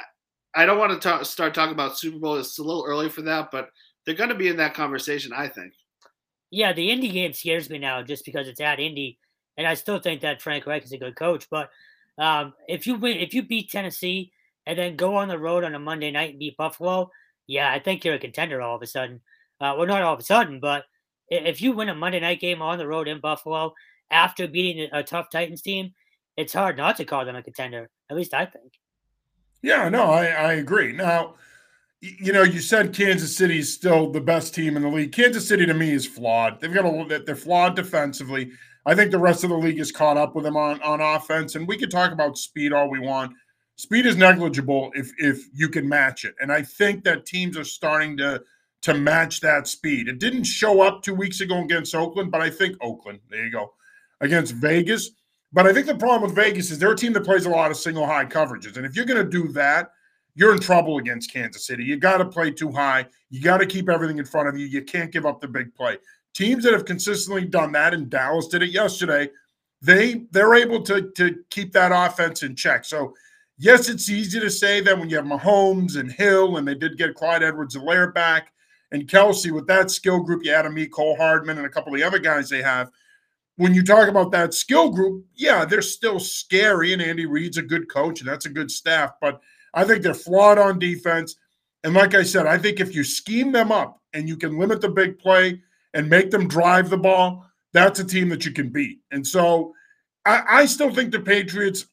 I 0.56 0.66
don't 0.66 0.80
want 0.80 0.92
to 0.92 1.00
talk, 1.00 1.26
start 1.26 1.54
talking 1.54 1.74
about 1.74 1.98
Super 1.98 2.20
Bowl. 2.20 2.36
It's 2.36 2.60
a 2.60 2.64
little 2.64 2.84
early 2.86 3.10
for 3.10 3.22
that, 3.24 3.52
but 3.52 3.70
they're 4.06 4.16
going 4.16 4.30
to 4.30 4.36
be 4.36 4.48
in 4.48 4.58
that 4.58 4.74
conversation, 4.74 5.32
I 5.34 5.48
think. 5.48 5.74
Yeah, 6.52 6.74
the 6.74 6.92
Indy 6.92 7.10
game 7.10 7.34
scares 7.34 7.70
me 7.70 7.80
now 7.80 8.04
just 8.04 8.26
because 8.26 8.48
it's 8.48 8.62
at 8.62 8.80
Indy, 8.80 9.18
and 9.58 9.66
I 9.66 9.74
still 9.74 10.00
think 10.00 10.22
that 10.22 10.42
Frank 10.42 10.66
Reich 10.66 10.84
is 10.84 10.92
a 10.92 10.98
good 10.98 11.16
coach. 11.16 11.48
But 11.50 11.70
um, 12.18 12.54
if 12.68 12.86
you 12.86 12.96
win, 12.96 13.18
if 13.18 13.34
you 13.34 13.44
beat 13.44 13.72
Tennessee 13.72 14.32
and 14.66 14.78
then 14.78 14.96
go 14.96 15.16
on 15.16 15.28
the 15.28 15.40
road 15.40 15.64
on 15.64 15.74
a 15.74 15.80
Monday 15.80 16.12
night 16.12 16.32
and 16.32 16.40
beat 16.40 16.58
Buffalo, 16.58 17.10
yeah, 17.48 17.72
I 17.72 17.80
think 17.80 18.06
you're 18.06 18.16
a 18.16 18.20
contender 18.20 18.62
all 18.62 18.76
of 18.76 18.82
a 18.82 18.88
sudden. 18.88 19.22
Uh, 19.60 19.74
well, 19.78 19.88
not 19.88 20.02
all 20.02 20.14
of 20.14 20.20
a 20.20 20.24
sudden, 20.24 20.60
but 20.60 20.84
if 21.30 21.62
you 21.62 21.72
win 21.72 21.90
a 21.90 21.96
Monday 21.96 22.20
night 22.20 22.40
game 22.40 22.62
on 22.62 22.78
the 22.78 22.88
road 22.88 23.08
in 23.08 23.20
Buffalo 23.20 23.74
after 24.12 24.48
beating 24.48 24.90
a 24.92 25.04
tough 25.04 25.28
Titans 25.32 25.62
team, 25.62 25.94
it's 26.38 26.54
hard 26.54 26.78
not 26.78 26.98
to 26.98 27.06
call 27.06 27.26
them 27.26 27.36
a 27.36 27.44
contender. 27.44 27.90
At 28.10 28.18
least 28.18 28.34
I 28.34 28.46
think. 28.46 28.74
Yeah, 29.62 29.90
no, 29.90 30.04
I, 30.06 30.26
I 30.26 30.54
agree. 30.54 30.92
Now, 30.92 31.36
you 32.04 32.34
know, 32.34 32.44
you 32.44 32.60
said 32.60 32.94
Kansas 32.94 33.36
City 33.36 33.60
is 33.60 33.74
still 33.74 34.12
the 34.12 34.20
best 34.20 34.54
team 34.54 34.76
in 34.76 34.84
the 34.84 34.90
league. 34.90 35.14
Kansas 35.14 35.48
City 35.48 35.66
to 35.66 35.74
me 35.74 35.92
is 35.92 36.06
flawed. 36.06 36.60
They've 36.60 36.74
got 36.74 36.84
a 36.84 36.90
little 36.90 37.08
that 37.08 37.26
they're 37.26 37.36
flawed 37.36 37.78
defensively. 37.78 38.52
I 38.86 38.94
think 38.94 39.12
the 39.12 39.20
rest 39.20 39.46
of 39.46 39.50
the 39.52 39.58
league 39.58 39.80
is 39.80 39.94
caught 39.94 40.18
up 40.18 40.36
with 40.36 40.44
them 40.44 40.58
on 40.58 40.82
on 40.82 41.00
offense, 41.00 41.56
and 41.56 41.66
we 41.66 41.78
could 41.78 41.92
talk 41.92 42.12
about 42.12 42.38
speed 42.38 42.74
all 42.74 42.90
we 42.90 43.00
want. 43.00 43.32
Speed 43.78 44.06
is 44.06 44.18
negligible 44.18 44.92
if 44.96 45.12
if 45.18 45.48
you 45.54 45.70
can 45.70 45.88
match 45.88 46.26
it, 46.26 46.36
and 46.42 46.52
I 46.52 46.62
think 46.62 47.06
that 47.06 47.26
teams 47.26 47.58
are 47.58 47.64
starting 47.64 48.18
to 48.18 48.44
to 48.82 48.94
match 48.94 49.40
that 49.40 49.66
speed. 49.66 50.10
It 50.10 50.20
didn't 50.20 50.44
show 50.44 50.82
up 50.82 51.04
two 51.04 51.16
weeks 51.16 51.40
ago 51.40 51.64
against 51.64 51.96
Oakland, 51.96 52.32
but 52.32 52.42
I 52.42 52.50
think 52.50 52.76
Oakland, 52.82 53.20
there 53.30 53.46
you 53.46 53.52
go, 53.52 53.74
against 54.20 54.56
Vegas. 54.56 55.12
But 55.54 55.68
I 55.68 55.74
think 55.74 55.88
the 55.88 55.96
problem 55.96 56.24
with 56.24 56.36
Vegas 56.36 56.70
is 56.70 56.80
they're 56.80 56.92
a 56.92 56.98
team 56.98 57.14
that 57.14 57.24
plays 57.24 57.46
a 57.46 57.50
lot 57.50 57.72
of 57.72 57.78
single 57.78 58.06
high 58.06 58.26
coverages. 58.26 58.76
And 58.76 58.86
if 58.86 58.94
you're 58.94 59.06
going 59.06 59.24
to 59.24 59.30
do 59.30 59.48
that, 59.54 59.92
you're 60.36 60.54
in 60.54 60.60
trouble 60.60 60.98
against 60.98 61.32
Kansas 61.32 61.68
City. 61.68 61.84
You 61.84 61.98
got 61.98 62.18
to 62.18 62.26
play 62.26 62.52
too 62.52 62.72
high. 62.72 63.06
You 63.30 63.42
got 63.42 63.58
to 63.58 63.66
keep 63.66 63.90
everything 63.90 64.18
in 64.18 64.26
front 64.26 64.48
of 64.48 64.58
you. 64.58 64.66
You 64.66 64.84
can't 64.84 65.12
give 65.12 65.26
up 65.26 65.42
the 65.42 65.48
big 65.48 65.74
play. 65.76 65.98
Teams 66.34 66.64
that 66.64 66.74
have 66.74 66.86
consistently 66.86 67.46
done 67.46 67.72
that, 67.74 67.94
and 67.94 68.10
Dallas 68.10 68.48
did 68.48 68.64
it 68.64 68.72
yesterday, 68.72 69.30
they 69.82 70.26
they're 70.32 70.56
able 70.56 70.82
to 70.84 71.12
to 71.12 71.44
keep 71.50 71.72
that 71.74 71.92
offense 71.94 72.42
in 72.42 72.56
check. 72.56 72.86
So 72.86 73.14
yes, 73.58 73.90
it's 73.90 74.10
easy 74.10 74.40
to 74.40 74.50
say 74.50 74.82
that 74.82 74.98
when 74.98 75.10
you 75.10 75.18
have 75.18 75.26
Mahomes 75.26 75.98
and 75.98 76.12
Hill, 76.12 76.58
and 76.58 76.68
they 76.68 76.76
did 76.76 76.98
get 76.98 77.16
Clyde 77.16 77.44
Edwards-Helaire 77.44 78.14
back, 78.14 78.52
and 78.92 79.08
Kelce 79.08 79.52
with 79.52 79.68
that 79.68 79.92
skill 79.92 80.22
group, 80.22 80.44
you 80.44 80.52
add 80.52 80.66
Mecole 80.66 81.18
Hardman 81.18 81.58
and 81.58 81.68
a 81.68 81.70
couple 81.70 81.94
of 81.94 82.00
the 82.00 82.06
other 82.06 82.20
guys 82.20 82.50
they 82.50 82.62
have. 82.64 82.90
When 83.58 83.76
you 83.76 83.84
talk 83.84 84.10
about 84.10 84.32
that 84.32 84.56
skill 84.56 84.90
group, 84.90 85.26
yeah, 85.36 85.66
they're 85.66 85.84
still 85.84 86.20
scary, 86.20 86.94
and 86.94 87.02
Andy 87.02 87.28
Reid's 87.28 87.58
a 87.58 87.62
good 87.62 87.88
coach, 87.88 88.22
and 88.22 88.28
that's 88.28 88.48
a 88.48 88.50
good 88.50 88.72
staff. 88.72 89.12
But 89.22 89.42
I 89.74 89.84
think 89.84 90.02
they're 90.02 90.14
flawed 90.14 90.58
on 90.58 90.80
defense. 90.80 91.36
And 91.84 91.94
like 91.94 92.16
I 92.16 92.24
said, 92.24 92.46
I 92.46 92.58
think 92.58 92.80
if 92.80 92.96
you 92.96 93.04
scheme 93.04 93.52
them 93.52 93.72
up 93.72 94.02
and 94.14 94.28
you 94.28 94.38
can 94.38 94.58
limit 94.58 94.82
the 94.82 94.90
big 94.90 95.20
play 95.20 95.62
and 95.94 96.10
make 96.10 96.32
them 96.32 96.48
drive 96.48 96.90
the 96.90 96.98
ball, 96.98 97.46
that's 97.74 98.00
a 98.00 98.06
team 98.06 98.30
that 98.30 98.46
you 98.46 98.52
can 98.52 98.70
beat. 98.70 99.00
And 99.12 99.26
so 99.26 99.74
I, 100.26 100.44
I 100.48 100.66
still 100.66 100.94
think 100.94 101.12
the 101.12 101.20
Patriots 101.20 101.86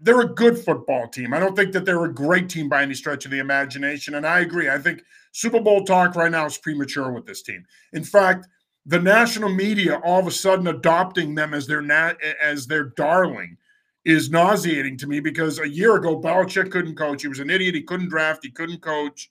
they're 0.00 0.20
a 0.20 0.34
good 0.34 0.58
football 0.58 1.08
team. 1.08 1.32
I 1.32 1.40
don't 1.40 1.56
think 1.56 1.72
that 1.72 1.84
they're 1.84 2.04
a 2.04 2.12
great 2.12 2.48
team 2.48 2.68
by 2.68 2.82
any 2.82 2.94
stretch 2.94 3.24
of 3.24 3.30
the 3.30 3.38
imagination. 3.38 4.16
And 4.16 4.26
I 4.26 4.40
agree. 4.40 4.68
I 4.68 4.78
think 4.78 5.02
Super 5.32 5.60
Bowl 5.60 5.84
talk 5.84 6.14
right 6.14 6.30
now 6.30 6.44
is 6.44 6.58
premature 6.58 7.10
with 7.10 7.26
this 7.26 7.42
team. 7.42 7.64
In 7.92 8.04
fact, 8.04 8.46
the 8.84 9.00
national 9.00 9.48
media 9.48 10.00
all 10.04 10.20
of 10.20 10.26
a 10.26 10.30
sudden 10.30 10.66
adopting 10.66 11.34
them 11.34 11.54
as 11.54 11.66
their 11.66 11.80
nat- 11.80 12.18
as 12.40 12.66
their 12.66 12.84
darling 12.84 13.56
is 14.04 14.30
nauseating 14.30 14.96
to 14.98 15.06
me 15.06 15.20
because 15.20 15.58
a 15.58 15.68
year 15.68 15.96
ago 15.96 16.20
Belichick 16.20 16.70
couldn't 16.70 16.96
coach. 16.96 17.22
He 17.22 17.28
was 17.28 17.40
an 17.40 17.50
idiot. 17.50 17.74
He 17.74 17.82
couldn't 17.82 18.10
draft. 18.10 18.44
He 18.44 18.50
couldn't 18.50 18.82
coach. 18.82 19.30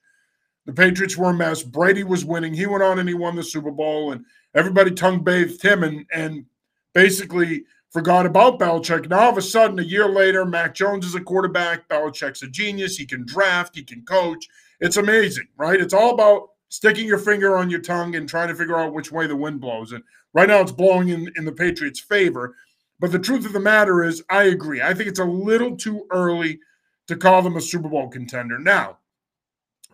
The 0.65 0.73
Patriots 0.73 1.17
were 1.17 1.29
a 1.29 1.33
mess. 1.33 1.61
Brady 1.61 2.03
was 2.03 2.25
winning. 2.25 2.53
He 2.53 2.65
went 2.65 2.83
on 2.83 2.99
and 2.99 3.07
he 3.07 3.15
won 3.15 3.35
the 3.35 3.43
Super 3.43 3.71
Bowl, 3.71 4.13
and 4.13 4.25
everybody 4.55 4.91
tongue 4.91 5.23
bathed 5.23 5.61
him 5.61 5.83
and 5.83 6.05
and 6.13 6.45
basically 6.93 7.65
forgot 7.89 8.25
about 8.25 8.59
Belichick. 8.59 9.09
Now, 9.09 9.19
all 9.19 9.31
of 9.31 9.37
a 9.37 9.41
sudden, 9.41 9.77
a 9.79 9.83
year 9.83 10.09
later, 10.09 10.45
Mac 10.45 10.73
Jones 10.73 11.05
is 11.05 11.15
a 11.15 11.21
quarterback. 11.21 11.87
Belichick's 11.89 12.41
a 12.43 12.47
genius. 12.47 12.97
He 12.97 13.05
can 13.05 13.25
draft, 13.25 13.75
he 13.75 13.83
can 13.83 14.03
coach. 14.03 14.47
It's 14.79 14.97
amazing, 14.97 15.47
right? 15.57 15.79
It's 15.79 15.93
all 15.93 16.13
about 16.13 16.49
sticking 16.69 17.07
your 17.07 17.19
finger 17.19 17.55
on 17.55 17.69
your 17.69 17.81
tongue 17.81 18.15
and 18.15 18.27
trying 18.27 18.47
to 18.47 18.55
figure 18.55 18.79
out 18.79 18.93
which 18.93 19.11
way 19.11 19.27
the 19.27 19.35
wind 19.35 19.61
blows. 19.61 19.91
And 19.91 20.03
right 20.33 20.47
now, 20.47 20.61
it's 20.61 20.71
blowing 20.71 21.09
in, 21.09 21.31
in 21.35 21.45
the 21.45 21.51
Patriots' 21.51 21.99
favor. 21.99 22.55
But 22.99 23.11
the 23.11 23.19
truth 23.19 23.45
of 23.45 23.53
the 23.53 23.59
matter 23.59 24.03
is, 24.03 24.23
I 24.29 24.43
agree. 24.43 24.81
I 24.81 24.93
think 24.93 25.09
it's 25.09 25.19
a 25.19 25.25
little 25.25 25.75
too 25.75 26.05
early 26.11 26.59
to 27.07 27.15
call 27.15 27.41
them 27.41 27.57
a 27.57 27.61
Super 27.61 27.89
Bowl 27.89 28.07
contender. 28.09 28.59
Now, 28.59 28.99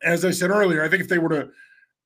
as 0.04 0.26
I 0.26 0.32
said 0.32 0.52
earlier, 0.52 0.84
I 0.84 0.90
think 0.90 1.02
if 1.02 1.10
they 1.10 1.18
were 1.18 1.30
to, 1.30 1.50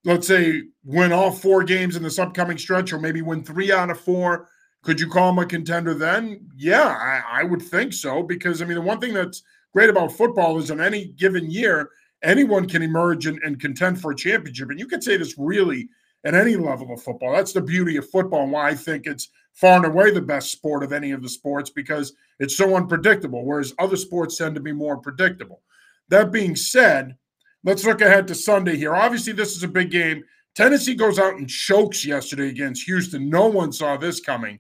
let's 0.06 0.28
say, 0.28 0.64
win 0.84 1.12
all 1.12 1.32
four 1.32 1.64
games 1.64 1.96
in 1.96 2.04
this 2.04 2.20
upcoming 2.20 2.58
stretch, 2.58 2.94
or 2.94 3.00
maybe 3.00 3.22
win 3.22 3.44
three 3.44 3.72
out 3.72 3.90
of 3.90 4.00
four, 4.00 4.48
could 4.82 5.00
you 5.00 5.08
call 5.10 5.34
them 5.34 5.44
a 5.44 5.46
contender 5.46 5.94
then? 5.94 6.50
Yeah, 6.56 6.88
I, 6.88 7.42
I, 7.42 7.44
would 7.44 7.62
think 7.62 7.94
so. 7.94 8.22
Because, 8.22 8.62
I 8.62 8.66
mean, 8.66 8.76
the 8.76 8.82
one 8.82 9.00
thing 9.00 9.14
that's 9.14 9.44
great 9.74 9.90
about 9.90 10.12
football 10.12 10.58
is 10.58 10.72
in 10.72 10.82
any 10.82 11.06
given 11.06 11.50
year, 11.50 11.90
anyone 12.22 12.68
can 12.68 12.82
emerge 12.82 13.26
and, 13.28 13.40
and 13.44 13.60
contend 13.60 14.00
for 14.00 14.12
a 14.12 14.16
championship. 14.16 14.70
And 14.70 14.80
you 14.80 14.88
could 14.88 15.04
say 15.04 15.18
this 15.18 15.36
really 15.38 15.90
at 16.26 16.36
any 16.36 16.56
level 16.56 16.94
of 16.94 17.04
football. 17.04 17.34
That's 17.34 17.54
the 17.54 17.62
beauty 17.62 17.98
of 17.98 18.10
football 18.10 18.44
and 18.44 18.52
why 18.52 18.70
I 18.70 18.76
think 18.76 19.06
it's 19.06 19.30
far 19.54 19.78
and 19.78 19.86
away 19.86 20.12
the 20.12 20.22
best 20.22 20.52
sport 20.52 20.84
of 20.84 20.94
any 20.94 21.12
of 21.12 21.22
the 21.22 21.30
sports 21.30 21.70
because 21.70 22.14
it's 22.40 22.58
so 22.58 22.76
unpredictable, 22.76 23.46
whereas 23.46 23.74
other 23.78 23.98
sports 23.98 24.38
tend 24.38 24.56
to 24.56 24.62
be 24.62 24.72
more 24.72 24.98
predictable. 24.98 25.62
That 26.10 26.32
being 26.32 26.56
said, 26.56 27.18
let's 27.64 27.86
look 27.86 28.02
ahead 28.02 28.28
to 28.28 28.36
Sunday 28.36 28.78
here. 28.78 28.96
Obviously, 28.96 29.34
this 29.34 29.56
is 29.56 29.64
a 29.64 29.68
big 29.68 29.92
game. 29.92 30.24
Tennessee 30.56 30.96
goes 30.96 31.20
out 31.20 31.36
and 31.36 31.50
chokes 31.50 32.06
yesterday 32.06 32.50
against 32.50 32.84
Houston. 32.84 33.30
No 33.30 33.48
one 33.48 33.72
saw 33.72 33.98
this 33.98 34.20
coming. 34.20 34.60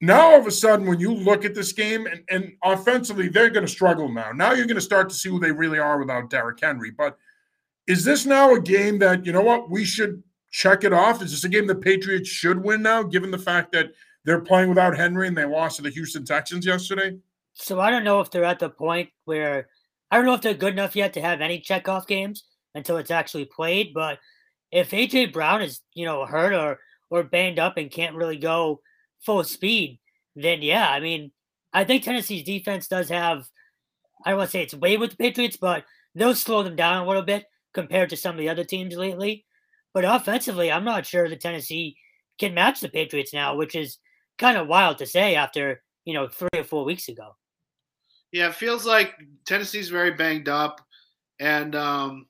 Now, 0.00 0.30
all 0.30 0.40
of 0.40 0.46
a 0.46 0.50
sudden, 0.50 0.86
when 0.86 0.98
you 0.98 1.12
look 1.12 1.44
at 1.44 1.54
this 1.54 1.72
game, 1.72 2.06
and, 2.06 2.22
and 2.30 2.52
offensively, 2.64 3.28
they're 3.28 3.50
going 3.50 3.66
to 3.66 3.70
struggle 3.70 4.08
now. 4.08 4.32
Now 4.32 4.52
you're 4.52 4.66
going 4.66 4.76
to 4.76 4.80
start 4.80 5.10
to 5.10 5.14
see 5.14 5.28
who 5.28 5.38
they 5.38 5.52
really 5.52 5.78
are 5.78 5.98
without 5.98 6.30
Derrick 6.30 6.58
Henry. 6.60 6.90
But 6.90 7.18
is 7.86 8.02
this 8.02 8.24
now 8.24 8.54
a 8.54 8.60
game 8.60 8.98
that, 9.00 9.26
you 9.26 9.32
know 9.32 9.42
what, 9.42 9.68
we 9.68 9.84
should 9.84 10.22
check 10.50 10.84
it 10.84 10.92
off? 10.92 11.22
Is 11.22 11.30
this 11.30 11.44
a 11.44 11.48
game 11.48 11.66
the 11.66 11.74
Patriots 11.74 12.28
should 12.28 12.62
win 12.62 12.82
now, 12.82 13.02
given 13.02 13.30
the 13.30 13.38
fact 13.38 13.72
that 13.72 13.92
they're 14.24 14.40
playing 14.40 14.68
without 14.68 14.96
Henry 14.96 15.28
and 15.28 15.36
they 15.36 15.44
lost 15.44 15.76
to 15.76 15.82
the 15.82 15.90
Houston 15.90 16.24
Texans 16.24 16.66
yesterday? 16.66 17.16
So 17.54 17.80
I 17.80 17.90
don't 17.90 18.04
know 18.04 18.20
if 18.20 18.30
they're 18.30 18.44
at 18.44 18.58
the 18.58 18.70
point 18.70 19.08
where 19.24 19.68
I 20.10 20.16
don't 20.16 20.26
know 20.26 20.34
if 20.34 20.40
they're 20.40 20.54
good 20.54 20.72
enough 20.72 20.96
yet 20.96 21.12
to 21.14 21.20
have 21.20 21.40
any 21.40 21.60
checkoff 21.60 22.06
games 22.06 22.44
until 22.74 22.96
it's 22.96 23.10
actually 23.10 23.44
played. 23.46 23.92
But 23.94 24.18
if 24.70 24.90
AJ 24.90 25.32
Brown 25.32 25.62
is, 25.62 25.80
you 25.94 26.04
know, 26.04 26.26
hurt 26.26 26.52
or 26.52 26.78
or 27.10 27.24
banged 27.24 27.58
up 27.58 27.76
and 27.76 27.90
can't 27.90 28.14
really 28.14 28.36
go 28.36 28.80
full 29.20 29.42
speed, 29.44 29.98
then 30.36 30.62
yeah, 30.62 30.88
I 30.88 31.00
mean, 31.00 31.32
I 31.72 31.84
think 31.84 32.02
Tennessee's 32.02 32.44
defense 32.44 32.88
does 32.88 33.08
have, 33.08 33.48
I 34.24 34.30
don't 34.30 34.38
want 34.38 34.50
to 34.50 34.52
say 34.52 34.62
it's 34.62 34.74
way 34.74 34.96
with 34.96 35.10
the 35.10 35.16
Patriots, 35.16 35.56
but 35.56 35.84
they'll 36.14 36.34
slow 36.34 36.62
them 36.62 36.76
down 36.76 37.02
a 37.02 37.06
little 37.06 37.22
bit 37.22 37.46
compared 37.74 38.10
to 38.10 38.16
some 38.16 38.34
of 38.34 38.38
the 38.38 38.48
other 38.48 38.64
teams 38.64 38.94
lately. 38.96 39.44
But 39.92 40.04
offensively, 40.04 40.70
I'm 40.70 40.84
not 40.84 41.06
sure 41.06 41.28
that 41.28 41.40
Tennessee 41.40 41.96
can 42.38 42.54
match 42.54 42.80
the 42.80 42.88
Patriots 42.88 43.32
now, 43.32 43.56
which 43.56 43.74
is 43.74 43.98
kind 44.38 44.56
of 44.56 44.68
wild 44.68 44.98
to 44.98 45.06
say 45.06 45.34
after 45.34 45.82
you 46.04 46.14
know, 46.14 46.28
three 46.28 46.48
or 46.56 46.64
four 46.64 46.84
weeks 46.84 47.08
ago. 47.08 47.36
Yeah, 48.32 48.48
it 48.48 48.54
feels 48.54 48.86
like 48.86 49.14
Tennessee's 49.46 49.88
very 49.88 50.12
banged 50.12 50.48
up, 50.48 50.80
and 51.38 51.74
um, 51.74 52.26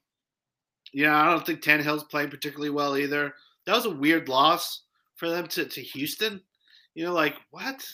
you 0.93 1.07
know, 1.07 1.15
I 1.15 1.31
don't 1.31 1.45
think 1.45 1.63
Tannehill's 1.63 2.05
playing 2.05 2.31
particularly 2.31 2.71
well 2.71 2.97
either. 2.97 3.35
That 3.67 3.77
was 3.77 3.87
a 3.87 3.91
weird 3.91 4.29
loss 4.29 4.83
for 5.17 5.29
them 5.29 5.47
to, 5.49 5.67
to 5.67 5.81
Houston. 5.81 6.41
You 6.95 7.05
know, 7.05 7.13
like 7.13 7.37
what? 7.51 7.87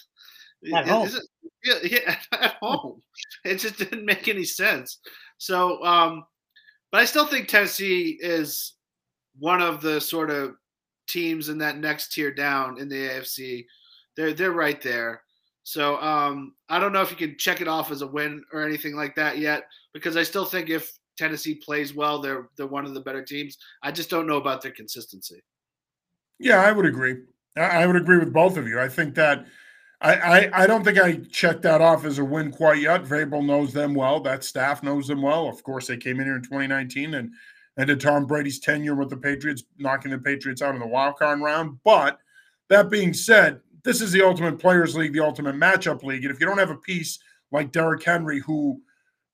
At 0.73 0.89
home. 0.89 1.09
It, 1.09 1.83
yeah, 1.85 1.99
yeah, 1.99 2.17
at 2.41 2.57
home. 2.61 3.01
It 3.45 3.57
just 3.57 3.79
didn't 3.79 4.05
make 4.05 4.29
any 4.29 4.45
sense. 4.45 4.99
So, 5.39 5.85
um, 5.85 6.25
but 6.93 7.01
I 7.01 7.05
still 7.05 7.27
think 7.27 7.49
Tennessee 7.49 8.19
is 8.21 8.75
one 9.39 9.61
of 9.61 9.81
the 9.81 10.01
sort 10.01 10.31
of 10.31 10.57
teams 11.07 11.49
in 11.49 11.59
that 11.59 11.79
next 11.79 12.13
tier 12.13 12.33
down 12.33 12.79
in 12.79 12.89
the 12.89 12.97
AFC. 12.97 13.67
They're 14.17 14.33
they're 14.33 14.53
right 14.53 14.81
there. 14.83 15.23
So 15.63 16.01
um, 16.01 16.55
I 16.69 16.79
don't 16.79 16.93
know 16.93 17.03
if 17.03 17.11
you 17.11 17.17
can 17.17 17.37
check 17.39 17.61
it 17.61 17.69
off 17.69 17.91
as 17.91 18.03
a 18.03 18.07
win 18.07 18.45
or 18.53 18.63
anything 18.63 18.95
like 18.95 19.17
that 19.17 19.39
yet, 19.39 19.65
because 19.93 20.17
I 20.17 20.23
still 20.23 20.45
think 20.45 20.71
if 20.71 20.97
Tennessee 21.19 21.57
plays 21.57 21.95
well, 21.95 22.21
they're 22.21 22.49
they're 22.57 22.67
one 22.67 22.87
of 22.87 22.95
the 22.95 23.01
better 23.01 23.23
teams. 23.23 23.59
I 23.83 23.91
just 23.91 24.11
don't 24.11 24.27
know 24.27 24.37
about 24.37 24.63
their 24.63 24.73
consistency. 24.73 25.43
Yeah, 26.39 26.61
I 26.61 26.73
would 26.73 26.87
agree. 26.87 27.17
I 27.57 27.87
would 27.87 27.97
agree 27.97 28.19
with 28.19 28.33
both 28.33 28.59
of 28.59 28.69
you. 28.69 28.79
I 28.79 28.89
think 28.89 29.15
that 29.15 29.47
I, 30.03 30.15
I, 30.15 30.63
I 30.63 30.67
don't 30.67 30.85
think 30.85 30.99
I 30.99 31.17
checked 31.31 31.63
that 31.63 31.81
off 31.81 32.05
as 32.05 32.19
a 32.19 32.25
win 32.25 32.53
quite 32.53 32.83
yet. 32.83 33.05
Vrabel 33.05 33.45
knows 33.45 33.73
them 33.73 33.95
well. 33.95 34.21
That 34.21 34.45
staff 34.45 34.83
knows 34.83 35.09
them 35.09 35.23
well. 35.23 35.49
Of 35.49 35.63
course, 35.63 35.87
they 35.87 35.97
came 35.97 36.21
in 36.21 36.27
here 36.27 36.37
in 36.37 36.43
2019 36.43 37.15
and 37.15 37.31
ended 37.79 38.01
Tom 38.01 38.27
Brady's 38.27 38.59
tenure 38.59 38.95
with 38.95 39.11
the 39.11 39.17
Patriots, 39.17 39.65
knocking 39.79 40.11
the 40.11 40.19
Patriots 40.19 40.63
out 40.63 40.75
in 40.75 40.81
the 40.81 40.87
wild 40.87 41.17
card 41.17 41.41
round. 41.41 41.79
But 41.85 42.19
that 42.69 42.91
being 42.91 43.13
said, 43.13 43.61
this 43.85 44.01
is 44.01 44.13
the 44.13 44.25
ultimate 44.25 44.59
players 44.59 44.97
league, 44.97 45.13
the 45.13 45.25
ultimate 45.25 45.55
matchup 45.55 46.03
league. 46.03 46.25
And 46.25 46.35
if 46.35 46.41
you 46.41 46.47
don't 46.47 46.59
have 46.59 46.71
a 46.71 46.77
piece 46.77 47.19
like 47.53 47.73
Derrick 47.73 48.03
Henry 48.03 48.41
who 48.41 48.81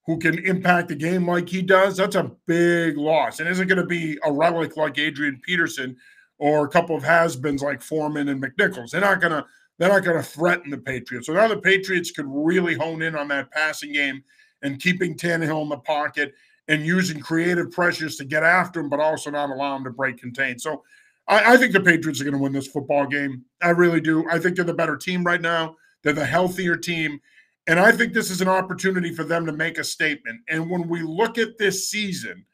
who 0.05 0.19
can 0.19 0.37
impact 0.45 0.89
the 0.89 0.95
game 0.95 1.25
like 1.25 1.47
he 1.47 1.61
does, 1.61 1.95
that's 1.95 2.17
a 2.17 2.29
big 2.45 2.97
loss. 2.97 3.39
And 3.39 3.47
isn't 3.47 3.69
going 3.69 3.79
to 3.79 3.85
be 3.85 4.17
a 4.25 4.31
relic 4.31 4.75
like 4.75 4.97
Adrian 4.97 5.39
Peterson 5.45 5.95
or 6.39 6.65
a 6.65 6.69
couple 6.69 6.95
of 6.95 7.03
has-beens 7.03 7.61
like 7.61 7.81
Foreman 7.81 8.27
and 8.27 8.43
McNichols. 8.43 8.91
They're 8.91 9.01
not 9.01 9.21
gonna 9.21 9.45
they're 9.79 9.89
not 9.89 10.03
gonna 10.03 10.21
threaten 10.21 10.69
the 10.69 10.77
Patriots. 10.77 11.27
So 11.27 11.33
now 11.33 11.47
the 11.47 11.57
Patriots 11.57 12.11
could 12.11 12.25
really 12.27 12.73
hone 12.73 13.01
in 13.01 13.15
on 13.15 13.29
that 13.29 13.51
passing 13.51 13.93
game 13.93 14.23
and 14.61 14.81
keeping 14.81 15.15
Tannehill 15.15 15.63
in 15.63 15.69
the 15.69 15.77
pocket 15.77 16.33
and 16.67 16.85
using 16.85 17.19
creative 17.19 17.71
pressures 17.71 18.15
to 18.17 18.25
get 18.25 18.43
after 18.43 18.79
him, 18.79 18.89
but 18.89 18.99
also 18.99 19.29
not 19.29 19.49
allow 19.49 19.75
him 19.75 19.83
to 19.83 19.89
break 19.89 20.17
contain. 20.17 20.57
So 20.57 20.83
I, 21.27 21.53
I 21.53 21.57
think 21.57 21.73
the 21.73 21.81
Patriots 21.81 22.21
are 22.21 22.25
going 22.25 22.35
to 22.35 22.39
win 22.39 22.53
this 22.53 22.67
football 22.67 23.05
game. 23.05 23.43
I 23.61 23.69
really 23.69 24.01
do. 24.01 24.25
I 24.29 24.39
think 24.39 24.55
they're 24.55 24.65
the 24.65 24.73
better 24.73 24.97
team 24.97 25.23
right 25.23 25.41
now. 25.41 25.75
They're 26.03 26.13
the 26.13 26.25
healthier 26.25 26.75
team. 26.75 27.19
And 27.67 27.79
I 27.79 27.91
think 27.91 28.13
this 28.13 28.29
is 28.29 28.41
an 28.41 28.49
opportunity 28.49 29.13
for 29.13 29.23
them 29.23 29.45
to 29.45 29.53
make 29.53 29.77
a 29.77 29.83
statement. 29.83 30.41
And 30.49 30.69
when 30.69 30.87
we 30.87 31.01
look 31.01 31.37
at 31.37 31.57
this 31.57 31.89
season, 31.89 32.45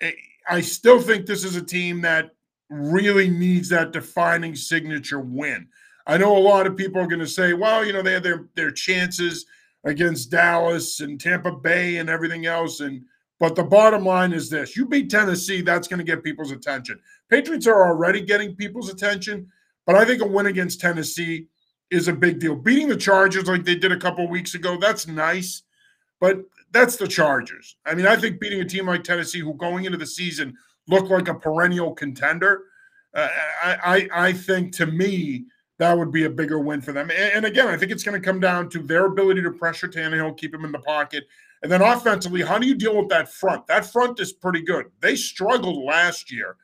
eh, 0.00 0.12
I 0.48 0.60
still 0.60 1.00
think 1.00 1.26
this 1.26 1.44
is 1.44 1.56
a 1.56 1.62
team 1.62 2.00
that 2.02 2.30
really 2.70 3.28
needs 3.28 3.68
that 3.68 3.92
defining 3.92 4.54
signature 4.54 5.20
win. 5.20 5.68
I 6.06 6.18
know 6.18 6.36
a 6.36 6.38
lot 6.38 6.66
of 6.66 6.76
people 6.76 7.00
are 7.00 7.06
going 7.06 7.20
to 7.20 7.26
say, 7.26 7.52
well, 7.52 7.84
you 7.84 7.92
know, 7.92 8.02
they 8.02 8.12
had 8.12 8.22
their 8.22 8.48
their 8.54 8.70
chances 8.70 9.46
against 9.84 10.30
Dallas 10.30 11.00
and 11.00 11.20
Tampa 11.20 11.52
Bay 11.52 11.96
and 11.96 12.08
everything 12.08 12.46
else 12.46 12.80
and 12.80 13.04
but 13.44 13.56
the 13.56 13.62
bottom 13.62 14.06
line 14.06 14.32
is 14.32 14.48
this 14.48 14.74
you 14.74 14.86
beat 14.86 15.10
Tennessee, 15.10 15.60
that's 15.60 15.86
going 15.86 15.98
to 15.98 16.04
get 16.04 16.24
people's 16.24 16.50
attention. 16.50 16.98
Patriots 17.28 17.66
are 17.66 17.86
already 17.86 18.22
getting 18.22 18.56
people's 18.56 18.88
attention, 18.88 19.52
but 19.84 19.94
I 19.94 20.06
think 20.06 20.22
a 20.22 20.26
win 20.26 20.46
against 20.46 20.80
Tennessee 20.80 21.48
is 21.90 22.08
a 22.08 22.14
big 22.14 22.40
deal. 22.40 22.56
Beating 22.56 22.88
the 22.88 22.96
Chargers 22.96 23.46
like 23.46 23.62
they 23.62 23.74
did 23.74 23.92
a 23.92 23.98
couple 23.98 24.26
weeks 24.28 24.54
ago, 24.54 24.78
that's 24.80 25.06
nice, 25.06 25.60
but 26.22 26.38
that's 26.70 26.96
the 26.96 27.06
Chargers. 27.06 27.76
I 27.84 27.94
mean, 27.94 28.06
I 28.06 28.16
think 28.16 28.40
beating 28.40 28.62
a 28.62 28.64
team 28.64 28.86
like 28.86 29.04
Tennessee, 29.04 29.40
who 29.40 29.52
going 29.52 29.84
into 29.84 29.98
the 29.98 30.06
season 30.06 30.56
looked 30.88 31.10
like 31.10 31.28
a 31.28 31.34
perennial 31.34 31.92
contender, 31.92 32.62
uh, 33.12 33.28
I, 33.62 33.76
I, 33.84 34.28
I 34.28 34.32
think 34.32 34.72
to 34.76 34.86
me, 34.86 35.44
that 35.76 35.98
would 35.98 36.12
be 36.12 36.24
a 36.24 36.30
bigger 36.30 36.60
win 36.60 36.80
for 36.80 36.92
them. 36.92 37.10
And, 37.10 37.44
again, 37.44 37.68
I 37.68 37.76
think 37.76 37.92
it's 37.92 38.04
going 38.04 38.18
to 38.18 38.24
come 38.24 38.40
down 38.40 38.70
to 38.70 38.78
their 38.78 39.04
ability 39.04 39.42
to 39.42 39.50
pressure 39.50 39.88
Tannehill, 39.88 40.38
keep 40.38 40.54
him 40.54 40.64
in 40.64 40.72
the 40.72 40.78
pocket, 40.78 41.24
and 41.64 41.72
then 41.72 41.80
offensively, 41.80 42.42
how 42.42 42.58
do 42.58 42.66
you 42.66 42.74
deal 42.74 42.94
with 42.94 43.08
that 43.08 43.32
front? 43.32 43.66
That 43.68 43.90
front 43.90 44.20
is 44.20 44.34
pretty 44.34 44.60
good. 44.60 44.84
They 45.00 45.16
struggled 45.16 45.82
last 45.82 46.30
year, 46.30 46.56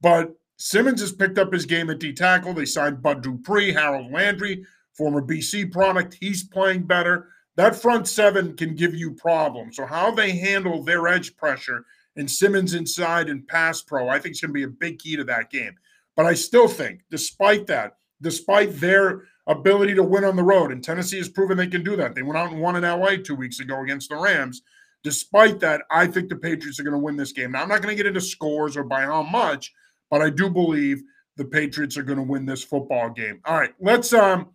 but 0.00 0.34
Simmons 0.56 1.00
has 1.00 1.12
picked 1.12 1.38
up 1.38 1.52
his 1.52 1.64
game 1.64 1.90
at 1.90 2.00
D 2.00 2.12
tackle. 2.12 2.52
They 2.52 2.64
signed 2.64 3.00
Bud 3.00 3.22
Dupree, 3.22 3.72
Harold 3.72 4.10
Landry, 4.10 4.64
former 4.94 5.22
BC 5.22 5.70
product. 5.70 6.16
He's 6.20 6.42
playing 6.42 6.88
better. 6.88 7.28
That 7.54 7.76
front 7.76 8.08
seven 8.08 8.56
can 8.56 8.74
give 8.74 8.96
you 8.96 9.12
problems. 9.12 9.76
So 9.76 9.86
how 9.86 10.10
they 10.10 10.32
handle 10.32 10.82
their 10.82 11.06
edge 11.06 11.36
pressure 11.36 11.84
and 12.16 12.28
Simmons 12.28 12.74
inside 12.74 13.28
and 13.28 13.46
pass 13.46 13.80
pro, 13.80 14.08
I 14.08 14.18
think 14.18 14.32
is 14.32 14.40
going 14.40 14.50
to 14.50 14.54
be 14.54 14.64
a 14.64 14.68
big 14.68 14.98
key 14.98 15.14
to 15.14 15.24
that 15.24 15.50
game. 15.50 15.76
But 16.16 16.26
I 16.26 16.34
still 16.34 16.66
think, 16.66 17.02
despite 17.12 17.68
that, 17.68 17.96
despite 18.20 18.80
their 18.80 19.22
ability 19.48 19.94
to 19.94 20.02
win 20.02 20.24
on 20.24 20.36
the 20.36 20.42
road. 20.42 20.70
And 20.70 20.84
Tennessee 20.84 21.18
has 21.18 21.28
proven 21.28 21.56
they 21.56 21.66
can 21.66 21.82
do 21.82 21.96
that. 21.96 22.14
They 22.14 22.22
went 22.22 22.38
out 22.38 22.52
and 22.52 22.60
won 22.60 22.76
in 22.76 22.82
LA 22.82 23.16
two 23.16 23.34
weeks 23.34 23.60
ago 23.60 23.82
against 23.82 24.10
the 24.10 24.16
Rams. 24.16 24.62
Despite 25.02 25.58
that, 25.60 25.82
I 25.90 26.06
think 26.06 26.28
the 26.28 26.36
Patriots 26.36 26.78
are 26.78 26.82
going 26.82 26.92
to 26.92 26.98
win 26.98 27.16
this 27.16 27.32
game. 27.32 27.52
Now, 27.52 27.62
I'm 27.62 27.68
not 27.68 27.82
going 27.82 27.96
to 27.96 28.02
get 28.02 28.06
into 28.06 28.20
scores 28.20 28.76
or 28.76 28.84
by 28.84 29.02
how 29.02 29.22
much, 29.22 29.72
but 30.10 30.20
I 30.20 30.30
do 30.30 30.50
believe 30.50 31.02
the 31.36 31.44
Patriots 31.44 31.96
are 31.96 32.02
going 32.02 32.18
to 32.18 32.24
win 32.24 32.44
this 32.44 32.62
football 32.62 33.08
game. 33.10 33.40
All 33.44 33.58
right, 33.58 33.72
let's 33.80 34.12
um 34.12 34.50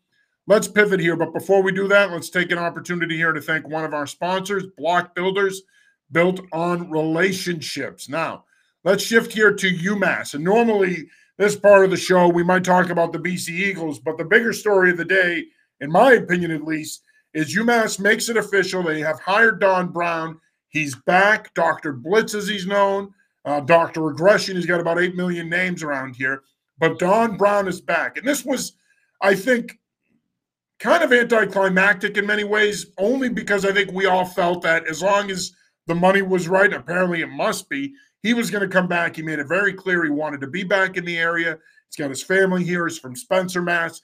let's 0.47 0.67
pivot 0.67 0.99
here. 0.99 1.15
But 1.15 1.33
before 1.33 1.63
we 1.63 1.71
do 1.71 1.87
that, 1.87 2.11
let's 2.11 2.29
take 2.29 2.51
an 2.51 2.57
opportunity 2.57 3.15
here 3.15 3.31
to 3.31 3.41
thank 3.41 3.67
one 3.67 3.85
of 3.85 3.93
our 3.93 4.05
sponsors, 4.05 4.65
Block 4.77 5.15
Builders, 5.15 5.63
built 6.11 6.41
on 6.51 6.91
relationships. 6.91 8.09
Now, 8.09 8.43
let's 8.83 9.03
shift 9.03 9.31
here 9.31 9.53
to 9.53 9.71
UMass. 9.71 10.33
And 10.33 10.43
normally 10.43 11.07
this 11.37 11.55
part 11.55 11.85
of 11.85 11.91
the 11.91 11.97
show, 11.97 12.27
we 12.27 12.43
might 12.43 12.63
talk 12.63 12.89
about 12.89 13.11
the 13.11 13.19
BC 13.19 13.49
Eagles, 13.49 13.99
but 13.99 14.17
the 14.17 14.25
bigger 14.25 14.53
story 14.53 14.91
of 14.91 14.97
the 14.97 15.05
day, 15.05 15.45
in 15.79 15.91
my 15.91 16.13
opinion 16.13 16.51
at 16.51 16.63
least, 16.63 17.03
is 17.33 17.55
UMass 17.55 17.99
makes 17.99 18.29
it 18.29 18.37
official. 18.37 18.83
They 18.83 18.99
have 18.99 19.19
hired 19.19 19.59
Don 19.59 19.91
Brown. 19.91 20.39
He's 20.69 20.95
back. 20.95 21.53
Dr. 21.55 21.93
Blitz, 21.93 22.35
as 22.35 22.47
he's 22.47 22.67
known, 22.67 23.11
uh, 23.45 23.61
Dr. 23.61 24.01
Regression. 24.01 24.55
He's 24.55 24.65
got 24.65 24.79
about 24.79 25.01
8 25.01 25.15
million 25.15 25.49
names 25.49 25.81
around 25.81 26.15
here. 26.15 26.43
But 26.77 26.99
Don 26.99 27.37
Brown 27.37 27.67
is 27.67 27.81
back. 27.81 28.17
And 28.17 28.27
this 28.27 28.45
was, 28.45 28.73
I 29.21 29.35
think, 29.35 29.79
kind 30.79 31.03
of 31.03 31.13
anticlimactic 31.13 32.17
in 32.17 32.25
many 32.27 32.43
ways, 32.43 32.87
only 32.97 33.29
because 33.29 33.65
I 33.65 33.71
think 33.71 33.91
we 33.91 34.05
all 34.05 34.25
felt 34.25 34.61
that 34.63 34.87
as 34.87 35.01
long 35.01 35.31
as 35.31 35.53
the 35.87 35.95
money 35.95 36.21
was 36.21 36.47
right, 36.47 36.71
apparently 36.73 37.21
it 37.21 37.29
must 37.29 37.69
be, 37.69 37.93
he 38.23 38.33
was 38.33 38.49
going 38.49 38.61
to 38.61 38.73
come 38.73 38.87
back. 38.87 39.15
He 39.15 39.21
made 39.21 39.39
it 39.39 39.47
very 39.47 39.73
clear 39.73 40.03
he 40.03 40.09
wanted 40.09 40.41
to 40.41 40.47
be 40.47 40.63
back 40.63 40.97
in 40.97 41.05
the 41.05 41.17
area. 41.17 41.59
He's 41.89 41.97
got 41.97 42.09
his 42.09 42.23
family 42.23 42.63
here. 42.63 42.87
He's 42.87 42.97
from 42.97 43.15
Spencer, 43.15 43.61
Mass. 43.61 44.01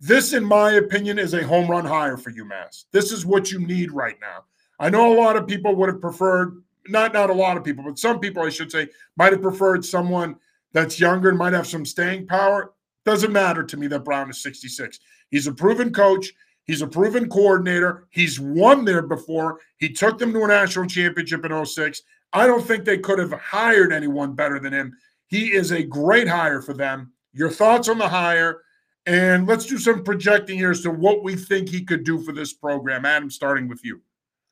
This, 0.00 0.32
in 0.32 0.44
my 0.44 0.72
opinion, 0.72 1.18
is 1.18 1.34
a 1.34 1.46
home 1.46 1.68
run 1.68 1.84
hire 1.84 2.16
for 2.16 2.32
UMass. 2.32 2.84
This 2.92 3.12
is 3.12 3.26
what 3.26 3.52
you 3.52 3.58
need 3.58 3.92
right 3.92 4.16
now. 4.20 4.44
I 4.78 4.88
know 4.88 5.12
a 5.12 5.20
lot 5.20 5.36
of 5.36 5.46
people 5.46 5.74
would 5.76 5.90
have 5.90 6.00
preferred, 6.00 6.62
not 6.88 7.12
not 7.12 7.28
a 7.28 7.34
lot 7.34 7.58
of 7.58 7.64
people, 7.64 7.84
but 7.84 7.98
some 7.98 8.18
people, 8.18 8.42
I 8.42 8.48
should 8.48 8.72
say, 8.72 8.88
might 9.18 9.32
have 9.32 9.42
preferred 9.42 9.84
someone 9.84 10.36
that's 10.72 10.98
younger 10.98 11.28
and 11.28 11.36
might 11.36 11.52
have 11.52 11.66
some 11.66 11.84
staying 11.84 12.28
power. 12.28 12.72
Doesn't 13.04 13.32
matter 13.32 13.62
to 13.62 13.76
me 13.76 13.88
that 13.88 14.04
Brown 14.04 14.30
is 14.30 14.42
66. 14.42 15.00
He's 15.30 15.46
a 15.46 15.52
proven 15.52 15.92
coach. 15.92 16.32
He's 16.64 16.82
a 16.82 16.86
proven 16.86 17.28
coordinator. 17.28 18.06
He's 18.10 18.38
won 18.38 18.84
there 18.84 19.02
before. 19.02 19.58
He 19.78 19.90
took 19.90 20.18
them 20.18 20.32
to 20.32 20.44
a 20.44 20.48
national 20.48 20.86
championship 20.86 21.44
in 21.44 21.66
06. 21.66 22.02
I 22.32 22.46
don't 22.46 22.64
think 22.64 22.84
they 22.84 22.98
could 22.98 23.18
have 23.18 23.32
hired 23.32 23.92
anyone 23.92 24.34
better 24.34 24.58
than 24.58 24.72
him. 24.72 24.96
He 25.26 25.52
is 25.52 25.72
a 25.72 25.82
great 25.82 26.28
hire 26.28 26.62
for 26.62 26.74
them. 26.74 27.12
Your 27.32 27.50
thoughts 27.50 27.88
on 27.88 27.98
the 27.98 28.08
hire? 28.08 28.62
And 29.06 29.46
let's 29.46 29.66
do 29.66 29.78
some 29.78 30.04
projecting 30.04 30.58
here 30.58 30.70
as 30.70 30.82
to 30.82 30.90
what 30.90 31.24
we 31.24 31.34
think 31.34 31.68
he 31.68 31.84
could 31.84 32.04
do 32.04 32.20
for 32.20 32.32
this 32.32 32.52
program. 32.52 33.04
Adam, 33.04 33.30
starting 33.30 33.68
with 33.68 33.84
you. 33.84 33.96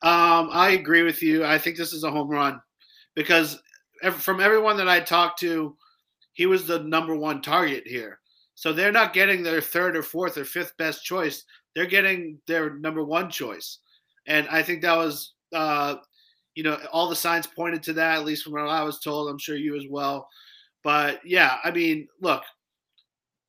Um, 0.01 0.49
I 0.51 0.71
agree 0.71 1.03
with 1.03 1.21
you. 1.21 1.45
I 1.45 1.57
think 1.57 1.77
this 1.77 1.93
is 1.93 2.03
a 2.03 2.11
home 2.11 2.29
run 2.29 2.61
because 3.15 3.61
from 4.13 4.39
everyone 4.39 4.77
that 4.77 4.87
I 4.87 5.01
talked 5.01 5.39
to, 5.41 5.75
he 6.33 6.45
was 6.45 6.65
the 6.65 6.79
number 6.79 7.15
one 7.15 7.41
target 7.41 7.85
here. 7.85 8.19
So 8.55 8.73
they're 8.73 8.91
not 8.91 9.13
getting 9.13 9.43
their 9.43 9.61
third 9.61 9.95
or 9.95 10.03
fourth 10.03 10.37
or 10.37 10.45
fifth 10.45 10.75
best 10.77 11.03
choice. 11.03 11.43
They're 11.75 11.85
getting 11.85 12.39
their 12.47 12.75
number 12.77 13.03
one 13.03 13.29
choice. 13.29 13.79
And 14.25 14.47
I 14.49 14.63
think 14.63 14.81
that 14.81 14.97
was 14.97 15.33
uh, 15.53 15.95
you 16.59 16.63
know, 16.63 16.77
all 16.91 17.07
the 17.07 17.15
signs 17.15 17.47
pointed 17.47 17.81
to 17.81 17.93
that, 17.93 18.17
at 18.17 18.25
least 18.25 18.43
from 18.43 18.51
what 18.51 18.67
I 18.67 18.83
was 18.83 18.99
told. 18.99 19.29
I'm 19.29 19.39
sure 19.39 19.55
you 19.55 19.77
as 19.77 19.85
well. 19.89 20.27
But 20.83 21.21
yeah, 21.23 21.55
I 21.63 21.71
mean, 21.71 22.09
look, 22.19 22.43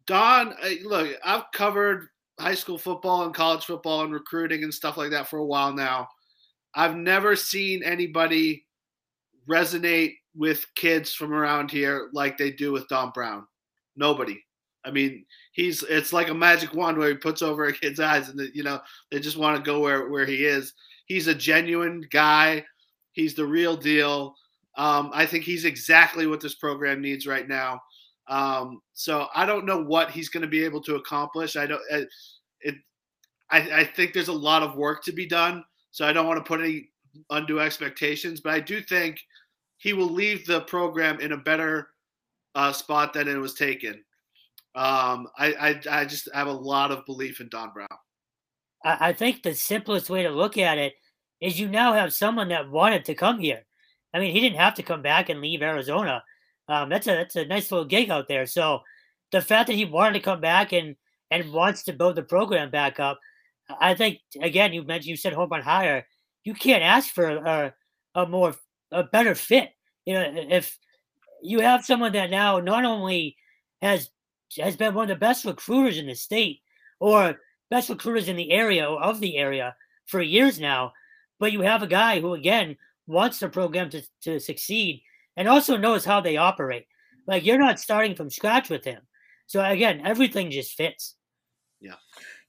Don, 0.06 0.54
uh, 0.62 0.68
look, 0.84 1.16
I've 1.24 1.50
covered 1.52 2.06
high 2.38 2.54
school 2.54 2.78
football 2.78 3.24
and 3.24 3.34
college 3.34 3.64
football 3.64 4.02
and 4.04 4.12
recruiting 4.12 4.62
and 4.62 4.72
stuff 4.72 4.96
like 4.96 5.10
that 5.10 5.28
for 5.28 5.40
a 5.40 5.44
while 5.44 5.72
now. 5.72 6.06
I've 6.72 6.94
never 6.94 7.34
seen 7.34 7.82
anybody 7.82 8.64
resonate 9.48 10.14
with 10.36 10.64
kids 10.76 11.12
from 11.12 11.32
around 11.32 11.72
here 11.72 12.10
like 12.12 12.38
they 12.38 12.52
do 12.52 12.70
with 12.70 12.86
Don 12.86 13.10
Brown. 13.10 13.44
Nobody. 13.96 14.40
I 14.84 14.92
mean, 14.92 15.24
he's 15.50 15.82
it's 15.82 16.12
like 16.12 16.28
a 16.28 16.34
magic 16.34 16.74
wand 16.74 16.96
where 16.96 17.08
he 17.08 17.16
puts 17.16 17.42
over 17.42 17.64
a 17.64 17.72
kid's 17.72 17.98
eyes, 17.98 18.28
and 18.28 18.40
you 18.54 18.62
know 18.62 18.80
they 19.10 19.18
just 19.18 19.36
want 19.36 19.56
to 19.56 19.68
go 19.68 19.80
where 19.80 20.08
where 20.08 20.26
he 20.26 20.44
is. 20.44 20.74
He's 21.06 21.26
a 21.26 21.34
genuine 21.34 22.06
guy. 22.12 22.64
He's 23.12 23.34
the 23.34 23.46
real 23.46 23.76
deal. 23.76 24.34
Um, 24.76 25.10
I 25.12 25.26
think 25.26 25.44
he's 25.44 25.64
exactly 25.64 26.26
what 26.26 26.40
this 26.40 26.54
program 26.54 27.00
needs 27.02 27.26
right 27.26 27.48
now. 27.48 27.80
Um, 28.28 28.80
so 28.92 29.26
I 29.34 29.44
don't 29.44 29.66
know 29.66 29.82
what 29.82 30.10
he's 30.10 30.28
going 30.28 30.42
to 30.42 30.48
be 30.48 30.64
able 30.64 30.80
to 30.82 30.96
accomplish. 30.96 31.56
I 31.56 31.66
don't. 31.66 31.82
It, 31.90 32.08
I, 33.50 33.80
I 33.80 33.84
think 33.84 34.12
there's 34.12 34.28
a 34.28 34.32
lot 34.32 34.62
of 34.62 34.76
work 34.76 35.02
to 35.04 35.12
be 35.12 35.26
done. 35.26 35.64
So 35.90 36.06
I 36.06 36.12
don't 36.12 36.26
want 36.26 36.38
to 36.38 36.48
put 36.48 36.60
any 36.60 36.88
undue 37.30 37.60
expectations, 37.60 38.40
but 38.40 38.52
I 38.52 38.60
do 38.60 38.80
think 38.80 39.20
he 39.78 39.92
will 39.92 40.10
leave 40.10 40.46
the 40.46 40.60
program 40.62 41.20
in 41.20 41.32
a 41.32 41.36
better 41.36 41.88
uh, 42.54 42.72
spot 42.72 43.12
than 43.12 43.28
it 43.28 43.36
was 43.36 43.54
taken. 43.54 44.04
Um, 44.74 45.26
I, 45.36 45.52
I, 45.60 45.80
I 45.90 46.04
just 46.04 46.28
have 46.32 46.46
a 46.46 46.52
lot 46.52 46.92
of 46.92 47.04
belief 47.06 47.40
in 47.40 47.48
Don 47.48 47.72
Brown. 47.72 47.88
I 48.84 49.12
think 49.12 49.42
the 49.42 49.54
simplest 49.54 50.08
way 50.08 50.22
to 50.22 50.30
look 50.30 50.56
at 50.56 50.78
it 50.78 50.94
is 51.40 51.58
you 51.58 51.68
now 51.68 51.92
have 51.92 52.12
someone 52.12 52.48
that 52.48 52.70
wanted 52.70 53.04
to 53.06 53.14
come 53.14 53.38
here. 53.38 53.64
I 54.12 54.18
mean, 54.18 54.32
he 54.32 54.40
didn't 54.40 54.58
have 54.58 54.74
to 54.74 54.82
come 54.82 55.02
back 55.02 55.28
and 55.28 55.40
leave 55.40 55.62
Arizona. 55.62 56.22
Um, 56.68 56.88
that's 56.88 57.06
a 57.06 57.12
that's 57.12 57.36
a 57.36 57.46
nice 57.46 57.70
little 57.70 57.86
gig 57.86 58.10
out 58.10 58.28
there. 58.28 58.46
So 58.46 58.80
the 59.32 59.40
fact 59.40 59.68
that 59.68 59.74
he 59.74 59.84
wanted 59.84 60.14
to 60.14 60.24
come 60.24 60.40
back 60.40 60.72
and 60.72 60.96
and 61.30 61.52
wants 61.52 61.84
to 61.84 61.92
build 61.92 62.16
the 62.16 62.22
program 62.22 62.70
back 62.70 63.00
up, 63.00 63.18
I 63.80 63.94
think 63.94 64.18
again 64.40 64.72
you 64.72 64.82
mentioned 64.82 65.10
you 65.10 65.16
said 65.16 65.32
home 65.32 65.50
run 65.50 65.62
higher. 65.62 66.06
You 66.44 66.54
can't 66.54 66.82
ask 66.82 67.12
for 67.12 67.28
a, 67.28 67.74
a 68.14 68.26
more 68.26 68.54
a 68.92 69.04
better 69.04 69.34
fit. 69.34 69.70
You 70.06 70.14
know, 70.14 70.32
if 70.50 70.78
you 71.42 71.60
have 71.60 71.84
someone 71.84 72.12
that 72.12 72.30
now 72.30 72.60
not 72.60 72.84
only 72.84 73.36
has 73.82 74.10
has 74.58 74.76
been 74.76 74.94
one 74.94 75.04
of 75.04 75.16
the 75.16 75.20
best 75.20 75.44
recruiters 75.44 75.98
in 75.98 76.06
the 76.06 76.14
state 76.14 76.60
or 76.98 77.36
best 77.70 77.88
recruiters 77.88 78.28
in 78.28 78.36
the 78.36 78.50
area 78.50 78.88
or 78.88 79.02
of 79.02 79.20
the 79.20 79.36
area 79.36 79.74
for 80.06 80.20
years 80.20 80.58
now, 80.58 80.92
but 81.40 81.50
you 81.50 81.62
have 81.62 81.82
a 81.82 81.88
guy 81.88 82.20
who 82.20 82.34
again 82.34 82.76
wants 83.08 83.40
the 83.40 83.48
program 83.48 83.90
to, 83.90 84.02
to 84.22 84.38
succeed 84.38 85.02
and 85.36 85.48
also 85.48 85.76
knows 85.76 86.04
how 86.04 86.20
they 86.20 86.36
operate. 86.36 86.86
Like 87.26 87.44
you're 87.44 87.58
not 87.58 87.80
starting 87.80 88.14
from 88.14 88.30
scratch 88.30 88.70
with 88.70 88.84
him. 88.84 89.02
So 89.46 89.64
again, 89.64 90.02
everything 90.04 90.52
just 90.52 90.74
fits. 90.74 91.16
Yeah. 91.80 91.94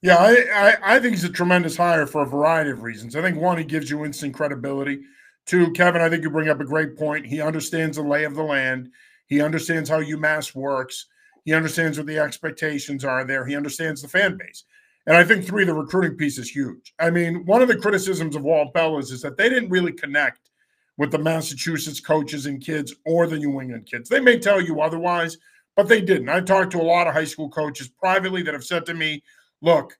Yeah, 0.02 0.16
I, 0.16 0.34
I, 0.54 0.96
I 0.96 0.98
think 1.00 1.14
he's 1.14 1.24
a 1.24 1.28
tremendous 1.28 1.76
hire 1.76 2.06
for 2.06 2.22
a 2.22 2.28
variety 2.28 2.70
of 2.70 2.82
reasons. 2.82 3.16
I 3.16 3.22
think 3.22 3.38
one, 3.38 3.56
he 3.56 3.64
gives 3.64 3.88
you 3.88 4.04
instant 4.04 4.34
credibility. 4.34 5.00
Two, 5.46 5.70
Kevin, 5.72 6.02
I 6.02 6.08
think 6.08 6.22
you 6.22 6.30
bring 6.30 6.48
up 6.48 6.60
a 6.60 6.64
great 6.64 6.96
point. 6.96 7.26
He 7.26 7.40
understands 7.40 7.96
the 7.96 8.02
lay 8.02 8.24
of 8.24 8.34
the 8.34 8.42
land. 8.42 8.90
He 9.26 9.40
understands 9.40 9.88
how 9.88 10.00
UMass 10.00 10.54
works. 10.54 11.06
He 11.44 11.54
understands 11.54 11.98
what 11.98 12.06
the 12.06 12.18
expectations 12.18 13.04
are 13.04 13.24
there. 13.24 13.46
He 13.46 13.56
understands 13.56 14.02
the 14.02 14.08
fan 14.08 14.36
base. 14.36 14.64
And 15.06 15.16
I 15.16 15.24
think 15.24 15.44
three, 15.44 15.64
the 15.64 15.74
recruiting 15.74 16.16
piece 16.16 16.38
is 16.38 16.50
huge. 16.50 16.94
I 16.98 17.10
mean, 17.10 17.44
one 17.44 17.60
of 17.60 17.68
the 17.68 17.76
criticisms 17.76 18.36
of 18.36 18.42
Walt 18.42 18.72
Bell 18.72 18.98
is, 18.98 19.10
is 19.10 19.22
that 19.22 19.36
they 19.36 19.48
didn't 19.48 19.70
really 19.70 19.92
connect 19.92 20.50
with 20.96 21.10
the 21.10 21.18
Massachusetts 21.18 22.00
coaches 22.00 22.46
and 22.46 22.64
kids 22.64 22.94
or 23.04 23.26
the 23.26 23.38
New 23.38 23.60
England 23.60 23.86
kids. 23.90 24.08
They 24.08 24.20
may 24.20 24.38
tell 24.38 24.60
you 24.60 24.80
otherwise, 24.80 25.38
but 25.74 25.88
they 25.88 26.00
didn't. 26.00 26.28
I 26.28 26.40
talked 26.40 26.72
to 26.72 26.80
a 26.80 26.82
lot 26.82 27.06
of 27.06 27.14
high 27.14 27.24
school 27.24 27.48
coaches 27.48 27.88
privately 27.88 28.42
that 28.42 28.54
have 28.54 28.64
said 28.64 28.86
to 28.86 28.94
me, 28.94 29.22
look, 29.60 29.96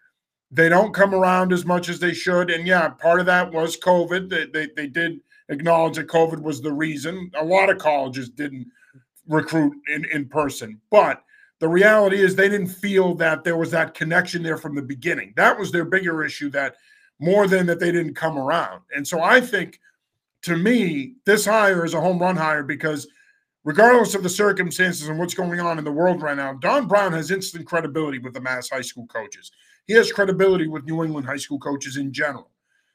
they 0.51 0.69
don't 0.69 0.95
come 0.95 1.15
around 1.15 1.53
as 1.53 1.65
much 1.65 1.89
as 1.89 1.99
they 1.99 2.13
should. 2.13 2.51
And 2.51 2.67
yeah, 2.67 2.91
part 2.91 3.21
of 3.21 3.27
that 3.27 3.51
was 3.51 3.81
COVID. 3.81 4.29
They, 4.29 4.47
they, 4.47 4.69
they 4.77 4.87
did 4.87 5.21
acknowledge 5.49 5.97
that 5.97 6.09
COVID 6.09 6.43
was 6.43 6.61
the 6.61 6.73
reason. 6.73 7.31
A 7.35 7.45
lot 7.45 7.71
of 7.71 7.79
colleges 7.79 8.29
didn't 8.29 8.67
recruit 9.27 9.73
in, 9.89 10.05
in 10.13 10.29
person. 10.29 10.79
But 10.91 11.23
the 11.63 11.69
reality 11.69 12.21
is 12.21 12.35
they 12.35 12.49
didn't 12.49 12.67
feel 12.67 13.15
that 13.15 13.45
there 13.45 13.57
was 13.57 13.71
that 13.71 13.95
connection 13.95 14.43
there 14.43 14.57
from 14.57 14.75
the 14.75 14.83
beginning. 14.83 15.33
That 15.37 15.57
was 15.57 15.71
their 15.71 15.85
bigger 15.85 16.25
issue 16.25 16.51
that 16.51 16.75
more 17.21 17.47
than 17.47 17.67
that 17.67 17.79
they 17.79 17.93
didn't 17.93 18.15
come 18.15 18.37
around. 18.37 18.81
And 18.97 19.07
so 19.07 19.23
I 19.23 19.41
think 19.41 19.79
to 20.43 20.57
me, 20.57 21.15
this 21.25 21.45
hire 21.45 21.85
is 21.85 21.95
a 21.95 22.01
home 22.01 22.19
run 22.19 22.35
hire 22.37 22.65
because 22.65 23.07
regardless 23.63 24.17
of 24.17 24.25
the 24.25 24.29
circumstances 24.29 25.07
and 25.07 25.21
what's 25.21 25.35
going 25.35 25.61
on 25.61 25.79
in 25.79 25.85
the 25.85 25.93
world 25.93 26.21
right 26.21 26.37
now, 26.37 26.55
Don 26.55 26.89
Brown 26.89 27.13
has 27.13 27.31
instant 27.31 27.65
credibility 27.65 28.19
with 28.19 28.35
the 28.35 28.41
mass 28.41 28.69
high 28.69 28.81
school 28.81 29.07
coaches. 29.07 29.53
He 29.87 29.93
has 29.93 30.11
credibility 30.11 30.67
with 30.67 30.85
New 30.85 31.05
England 31.05 31.29
high 31.29 31.37
school 31.37 31.61
coaches 31.61 31.97
in 31.97 32.13
general. 32.13 32.51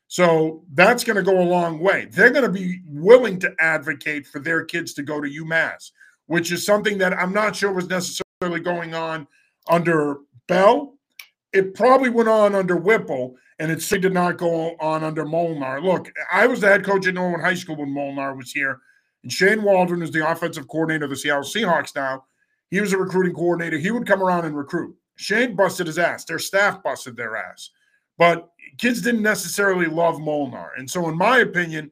So 0.10 0.66
that's 0.74 1.06
going 1.06 1.16
to 1.16 1.24
go 1.24 1.40
a 1.40 1.42
long 1.42 1.80
way. 1.80 2.10
They're 2.12 2.32
going 2.32 2.44
to 2.44 2.52
be 2.52 2.82
willing 2.86 3.40
to 3.40 3.56
advocate 3.60 4.28
for 4.28 4.40
their 4.40 4.66
kids 4.66 4.94
to 4.96 5.04
go 5.04 5.22
to 5.22 5.30
UMass, 5.30 5.92
which 6.26 6.52
is 6.52 6.66
something 6.66 6.98
that 6.98 7.14
I'm 7.14 7.32
not 7.32 7.56
sure 7.56 7.72
was 7.72 7.88
necessarily 8.48 8.64
going 8.64 8.94
on 8.94 9.28
under 9.68 10.20
Bell. 10.48 10.94
It 11.54 11.74
probably 11.74 12.10
went 12.10 12.30
on 12.30 12.56
under 12.56 12.78
Whipple, 12.78 13.36
and 13.60 13.72
it 13.72 13.80
did 13.90 14.14
not 14.14 14.38
go 14.38 14.76
on 14.80 15.04
under 15.04 15.26
Molnar. 15.26 15.82
Look, 15.82 16.12
I 16.32 16.48
was 16.48 16.62
the 16.62 16.68
head 16.68 16.84
coach 16.84 17.08
at 17.08 17.14
Norwood 17.14 17.42
High 17.42 17.56
School 17.56 17.78
when 17.78 17.94
Molnar 17.94 18.36
was 18.36 18.52
here, 18.52 18.80
and 19.24 19.32
Shane 19.32 19.64
Waldron 19.64 20.02
is 20.02 20.12
the 20.12 20.30
offensive 20.30 20.68
coordinator 20.68 21.06
of 21.06 21.10
the 21.10 21.16
Seattle 21.16 21.44
Seahawks 21.44 21.96
now. 21.96 22.26
He 22.70 22.82
was 22.82 22.94
a 22.94 22.98
recruiting 22.98 23.34
coordinator. 23.34 23.78
He 23.78 23.92
would 23.92 24.06
come 24.06 24.22
around 24.22 24.46
and 24.46 24.56
recruit. 24.56 24.96
Shane 25.16 25.56
busted 25.56 25.88
his 25.88 25.98
ass. 25.98 26.26
Their 26.26 26.40
staff 26.40 26.84
busted 26.84 27.16
their 27.16 27.38
ass. 27.38 27.72
But 28.18 28.50
kids 28.78 29.02
didn't 29.02 29.22
necessarily 29.22 29.88
love 29.88 30.20
Molnar. 30.20 30.74
And 30.78 30.90
so, 30.90 31.08
in 31.08 31.18
my 31.18 31.40
opinion, 31.40 31.92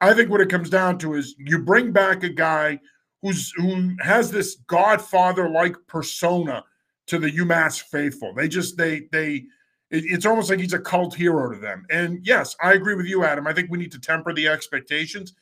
I 0.00 0.14
think 0.14 0.30
what 0.30 0.40
it 0.40 0.48
comes 0.48 0.70
down 0.70 0.98
to 0.98 1.14
is 1.14 1.34
you 1.38 1.58
bring 1.58 1.92
back 1.92 2.22
a 2.24 2.28
guy 2.28 2.80
who's 3.26 3.52
who 3.56 3.96
has 4.00 4.30
this 4.30 4.56
godfather-like 4.66 5.76
persona 5.86 6.64
to 7.06 7.18
the 7.18 7.30
UMass 7.30 7.82
faithful. 7.82 8.32
They 8.34 8.48
just 8.48 8.76
they 8.76 9.08
they 9.12 9.44
it's 9.90 10.26
almost 10.26 10.50
like 10.50 10.58
he's 10.58 10.72
a 10.72 10.78
cult 10.80 11.14
hero 11.14 11.52
to 11.52 11.58
them. 11.58 11.86
And 11.90 12.24
yes, 12.26 12.56
I 12.60 12.72
agree 12.72 12.94
with 12.94 13.06
you, 13.06 13.24
Adam. 13.24 13.46
I 13.46 13.52
think 13.52 13.70
we 13.70 13.78
need 13.78 13.92
to 13.92 14.00
temper 14.00 14.32
the 14.32 14.48
expectations. 14.48 15.34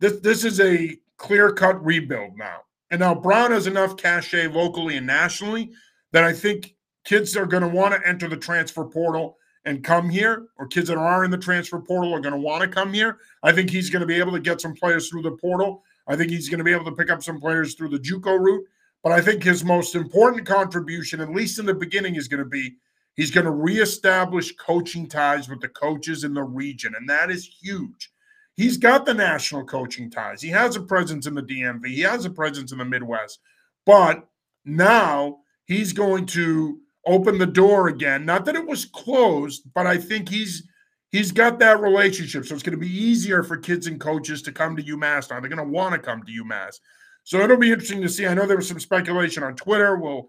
This 0.00 0.20
this 0.20 0.44
is 0.44 0.60
a 0.60 0.98
clear-cut 1.16 1.84
rebuild 1.84 2.36
now. 2.36 2.62
And 2.90 3.00
now 3.00 3.14
Brown 3.14 3.52
has 3.52 3.66
enough 3.66 3.96
cachet 3.96 4.48
locally 4.48 4.96
and 4.96 5.06
nationally 5.06 5.70
that 6.10 6.24
I 6.24 6.32
think 6.32 6.74
kids 7.04 7.36
are 7.36 7.46
going 7.46 7.62
to 7.62 7.68
want 7.68 7.94
to 7.94 8.08
enter 8.08 8.28
the 8.28 8.36
transfer 8.36 8.84
portal 8.84 9.36
and 9.64 9.84
come 9.84 10.10
here, 10.10 10.48
or 10.58 10.66
kids 10.66 10.88
that 10.88 10.98
are 10.98 11.24
in 11.24 11.30
the 11.30 11.38
transfer 11.38 11.78
portal 11.78 12.12
are 12.12 12.20
going 12.20 12.34
to 12.34 12.40
want 12.40 12.62
to 12.62 12.68
come 12.68 12.92
here. 12.92 13.18
I 13.44 13.52
think 13.52 13.70
he's 13.70 13.90
going 13.90 14.00
to 14.00 14.06
be 14.06 14.18
able 14.18 14.32
to 14.32 14.40
get 14.40 14.60
some 14.60 14.74
players 14.74 15.08
through 15.08 15.22
the 15.22 15.30
portal. 15.32 15.84
I 16.06 16.16
think 16.16 16.30
he's 16.30 16.48
going 16.48 16.58
to 16.58 16.64
be 16.64 16.72
able 16.72 16.84
to 16.86 16.96
pick 16.96 17.10
up 17.10 17.22
some 17.22 17.40
players 17.40 17.74
through 17.74 17.90
the 17.90 17.98
JUCO 17.98 18.38
route. 18.38 18.66
But 19.02 19.12
I 19.12 19.20
think 19.20 19.42
his 19.42 19.64
most 19.64 19.94
important 19.94 20.46
contribution, 20.46 21.20
at 21.20 21.32
least 21.32 21.58
in 21.58 21.66
the 21.66 21.74
beginning, 21.74 22.14
is 22.14 22.28
going 22.28 22.42
to 22.42 22.48
be 22.48 22.76
he's 23.14 23.30
going 23.30 23.46
to 23.46 23.50
reestablish 23.50 24.54
coaching 24.56 25.08
ties 25.08 25.48
with 25.48 25.60
the 25.60 25.68
coaches 25.68 26.24
in 26.24 26.34
the 26.34 26.42
region, 26.42 26.94
and 26.96 27.08
that 27.08 27.30
is 27.30 27.44
huge. 27.44 28.10
He's 28.54 28.76
got 28.76 29.06
the 29.06 29.14
national 29.14 29.64
coaching 29.64 30.10
ties. 30.10 30.42
He 30.42 30.50
has 30.50 30.76
a 30.76 30.80
presence 30.80 31.26
in 31.26 31.34
the 31.34 31.42
DMV. 31.42 31.86
He 31.86 32.00
has 32.02 32.24
a 32.24 32.30
presence 32.30 32.70
in 32.70 32.78
the 32.78 32.84
Midwest. 32.84 33.40
But 33.86 34.28
now 34.64 35.38
he's 35.64 35.92
going 35.92 36.26
to 36.26 36.78
open 37.06 37.38
the 37.38 37.46
door 37.46 37.88
again. 37.88 38.24
Not 38.24 38.44
that 38.44 38.54
it 38.54 38.66
was 38.66 38.84
closed, 38.84 39.62
but 39.74 39.86
I 39.86 39.96
think 39.96 40.28
he's 40.28 40.68
he's 41.12 41.30
got 41.30 41.58
that 41.60 41.80
relationship. 41.80 42.44
So 42.44 42.54
it's 42.54 42.62
going 42.62 42.78
to 42.78 42.84
be 42.84 42.92
easier 42.92 43.42
for 43.42 43.56
kids 43.56 43.86
and 43.86 44.00
coaches 44.00 44.42
to 44.42 44.52
come 44.52 44.74
to 44.76 44.82
UMass 44.82 45.30
now. 45.30 45.38
They're 45.38 45.48
going 45.48 45.58
to 45.58 45.72
want 45.72 45.94
to 45.94 46.00
come 46.00 46.22
to 46.24 46.44
UMass. 46.44 46.80
So 47.24 47.38
it'll 47.38 47.56
be 47.56 47.70
interesting 47.70 48.02
to 48.02 48.08
see. 48.08 48.26
I 48.26 48.34
know 48.34 48.46
there 48.46 48.56
was 48.56 48.66
some 48.66 48.80
speculation 48.80 49.44
on 49.44 49.54
Twitter. 49.54 49.96
Will 49.96 50.28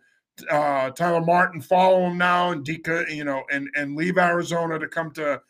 uh, 0.49 0.91
Tyler 0.91 1.21
Martin 1.21 1.61
follow 1.61 2.05
him 2.05 2.17
now 2.17 2.51
and 2.51 2.63
Dika, 2.63 3.09
you 3.13 3.23
know, 3.23 3.43
and 3.51 3.67
and 3.75 3.95
leave 3.95 4.19
Arizona 4.19 4.77
to 4.77 4.87
come 4.87 5.09
to 5.11 5.41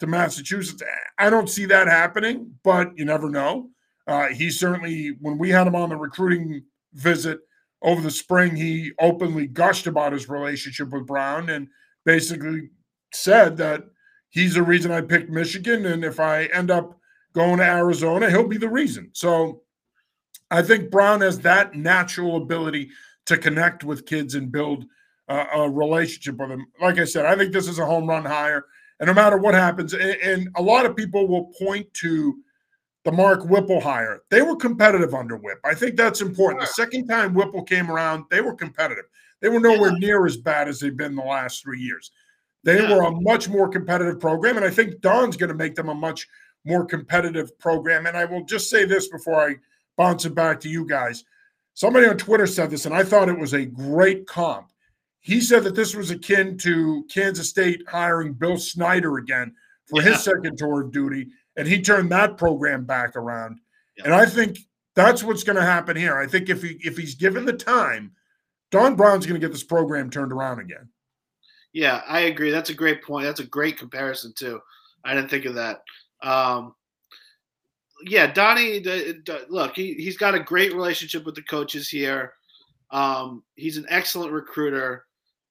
to 0.00 0.06
Massachusetts? 0.08 0.82
I 1.18 1.30
don't 1.30 1.48
see 1.48 1.66
that 1.66 1.86
happening, 1.86 2.52
but 2.64 2.98
you 2.98 3.04
never 3.04 3.30
know. 3.30 3.70
Uh, 4.08 4.28
he 4.28 4.50
certainly, 4.50 5.16
when 5.20 5.38
we 5.38 5.50
had 5.50 5.66
him 5.66 5.76
on 5.76 5.90
the 5.90 5.96
recruiting 5.96 6.64
visit, 6.94 7.40
over 7.82 8.00
the 8.00 8.10
spring, 8.10 8.56
he 8.56 8.92
openly 8.98 9.46
gushed 9.46 9.86
about 9.86 10.12
his 10.12 10.28
relationship 10.28 10.90
with 10.90 11.06
Brown 11.06 11.48
and 11.50 11.68
basically 12.04 12.70
said 13.12 13.56
that 13.58 13.84
he's 14.30 14.54
the 14.54 14.62
reason 14.62 14.90
I 14.90 15.00
picked 15.00 15.30
Michigan. 15.30 15.86
And 15.86 16.04
if 16.04 16.20
I 16.20 16.44
end 16.46 16.70
up 16.70 16.98
going 17.34 17.58
to 17.58 17.64
Arizona, 17.64 18.30
he'll 18.30 18.48
be 18.48 18.58
the 18.58 18.68
reason. 18.68 19.10
So 19.12 19.62
I 20.50 20.62
think 20.62 20.90
Brown 20.90 21.20
has 21.20 21.38
that 21.40 21.74
natural 21.74 22.36
ability 22.36 22.90
to 23.26 23.36
connect 23.36 23.84
with 23.84 24.06
kids 24.06 24.34
and 24.34 24.50
build 24.50 24.86
uh, 25.28 25.44
a 25.54 25.70
relationship 25.70 26.38
with 26.38 26.48
them. 26.48 26.66
Like 26.80 26.98
I 26.98 27.04
said, 27.04 27.26
I 27.26 27.36
think 27.36 27.52
this 27.52 27.68
is 27.68 27.78
a 27.78 27.86
home 27.86 28.08
run 28.08 28.24
hire. 28.24 28.64
And 29.00 29.06
no 29.06 29.14
matter 29.14 29.36
what 29.36 29.54
happens, 29.54 29.92
and, 29.92 30.02
and 30.02 30.48
a 30.56 30.62
lot 30.62 30.86
of 30.86 30.96
people 30.96 31.28
will 31.28 31.52
point 31.58 31.92
to 31.94 32.38
the 33.04 33.12
Mark 33.12 33.44
Whipple 33.44 33.80
hire. 33.80 34.20
They 34.30 34.42
were 34.42 34.56
competitive 34.56 35.14
under 35.14 35.36
Whip. 35.36 35.58
I 35.64 35.74
think 35.74 35.96
that's 35.96 36.20
important. 36.20 36.62
The 36.62 36.66
second 36.66 37.06
time 37.06 37.32
Whipple 37.32 37.62
came 37.62 37.90
around, 37.90 38.24
they 38.30 38.40
were 38.40 38.54
competitive. 38.54 39.04
They 39.40 39.48
were 39.48 39.60
nowhere 39.60 39.92
near 39.92 40.26
as 40.26 40.36
bad 40.36 40.68
as 40.68 40.80
they've 40.80 40.96
been 40.96 41.14
the 41.14 41.22
last 41.22 41.62
three 41.62 41.80
years. 41.80 42.10
They 42.68 42.82
yeah. 42.82 42.94
were 42.94 43.04
a 43.04 43.10
much 43.10 43.48
more 43.48 43.66
competitive 43.66 44.20
program, 44.20 44.58
and 44.58 44.66
I 44.66 44.68
think 44.68 45.00
Don's 45.00 45.38
going 45.38 45.48
to 45.48 45.54
make 45.54 45.74
them 45.74 45.88
a 45.88 45.94
much 45.94 46.28
more 46.66 46.84
competitive 46.84 47.58
program. 47.58 48.04
And 48.04 48.14
I 48.14 48.26
will 48.26 48.44
just 48.44 48.68
say 48.68 48.84
this 48.84 49.08
before 49.08 49.40
I 49.40 49.56
bounce 49.96 50.26
it 50.26 50.34
back 50.34 50.60
to 50.60 50.68
you 50.68 50.84
guys. 50.84 51.24
Somebody 51.72 52.06
on 52.06 52.18
Twitter 52.18 52.46
said 52.46 52.68
this, 52.68 52.84
and 52.84 52.94
I 52.94 53.04
thought 53.04 53.30
it 53.30 53.38
was 53.38 53.54
a 53.54 53.64
great 53.64 54.26
comp. 54.26 54.70
he 55.20 55.40
said 55.40 55.64
that 55.64 55.76
this 55.76 55.96
was 55.96 56.10
akin 56.10 56.58
to 56.58 57.06
Kansas 57.08 57.48
State 57.48 57.84
hiring 57.88 58.34
Bill 58.34 58.58
Snyder 58.58 59.16
again 59.16 59.54
for 59.86 60.02
yeah. 60.02 60.10
his 60.10 60.22
second 60.22 60.58
tour 60.58 60.82
of 60.82 60.92
duty, 60.92 61.28
and 61.56 61.66
he 61.66 61.80
turned 61.80 62.12
that 62.12 62.36
program 62.36 62.84
back 62.84 63.16
around. 63.16 63.60
Yeah. 63.96 64.04
And 64.04 64.14
I 64.14 64.26
think 64.26 64.58
that's 64.94 65.24
what's 65.24 65.42
going 65.42 65.56
to 65.56 65.62
happen 65.62 65.96
here. 65.96 66.18
I 66.18 66.26
think 66.26 66.50
if 66.50 66.62
he 66.62 66.78
if 66.82 66.98
he's 66.98 67.14
given 67.14 67.46
the 67.46 67.54
time, 67.54 68.12
Don 68.70 68.94
Brown's 68.94 69.24
going 69.24 69.40
to 69.40 69.46
get 69.46 69.54
this 69.54 69.64
program 69.64 70.10
turned 70.10 70.32
around 70.32 70.58
again. 70.58 70.90
Yeah, 71.72 72.02
I 72.06 72.20
agree. 72.20 72.50
That's 72.50 72.70
a 72.70 72.74
great 72.74 73.02
point. 73.02 73.26
That's 73.26 73.40
a 73.40 73.46
great 73.46 73.78
comparison 73.78 74.32
too. 74.36 74.60
I 75.04 75.14
didn't 75.14 75.30
think 75.30 75.44
of 75.44 75.54
that. 75.54 75.82
Um, 76.22 76.74
yeah, 78.06 78.32
Donnie. 78.32 78.82
Look, 79.48 79.76
he 79.76 79.94
he's 79.94 80.16
got 80.16 80.34
a 80.34 80.40
great 80.40 80.72
relationship 80.72 81.24
with 81.24 81.34
the 81.34 81.42
coaches 81.42 81.88
here. 81.88 82.34
Um, 82.90 83.42
he's 83.56 83.76
an 83.76 83.86
excellent 83.88 84.32
recruiter, 84.32 85.04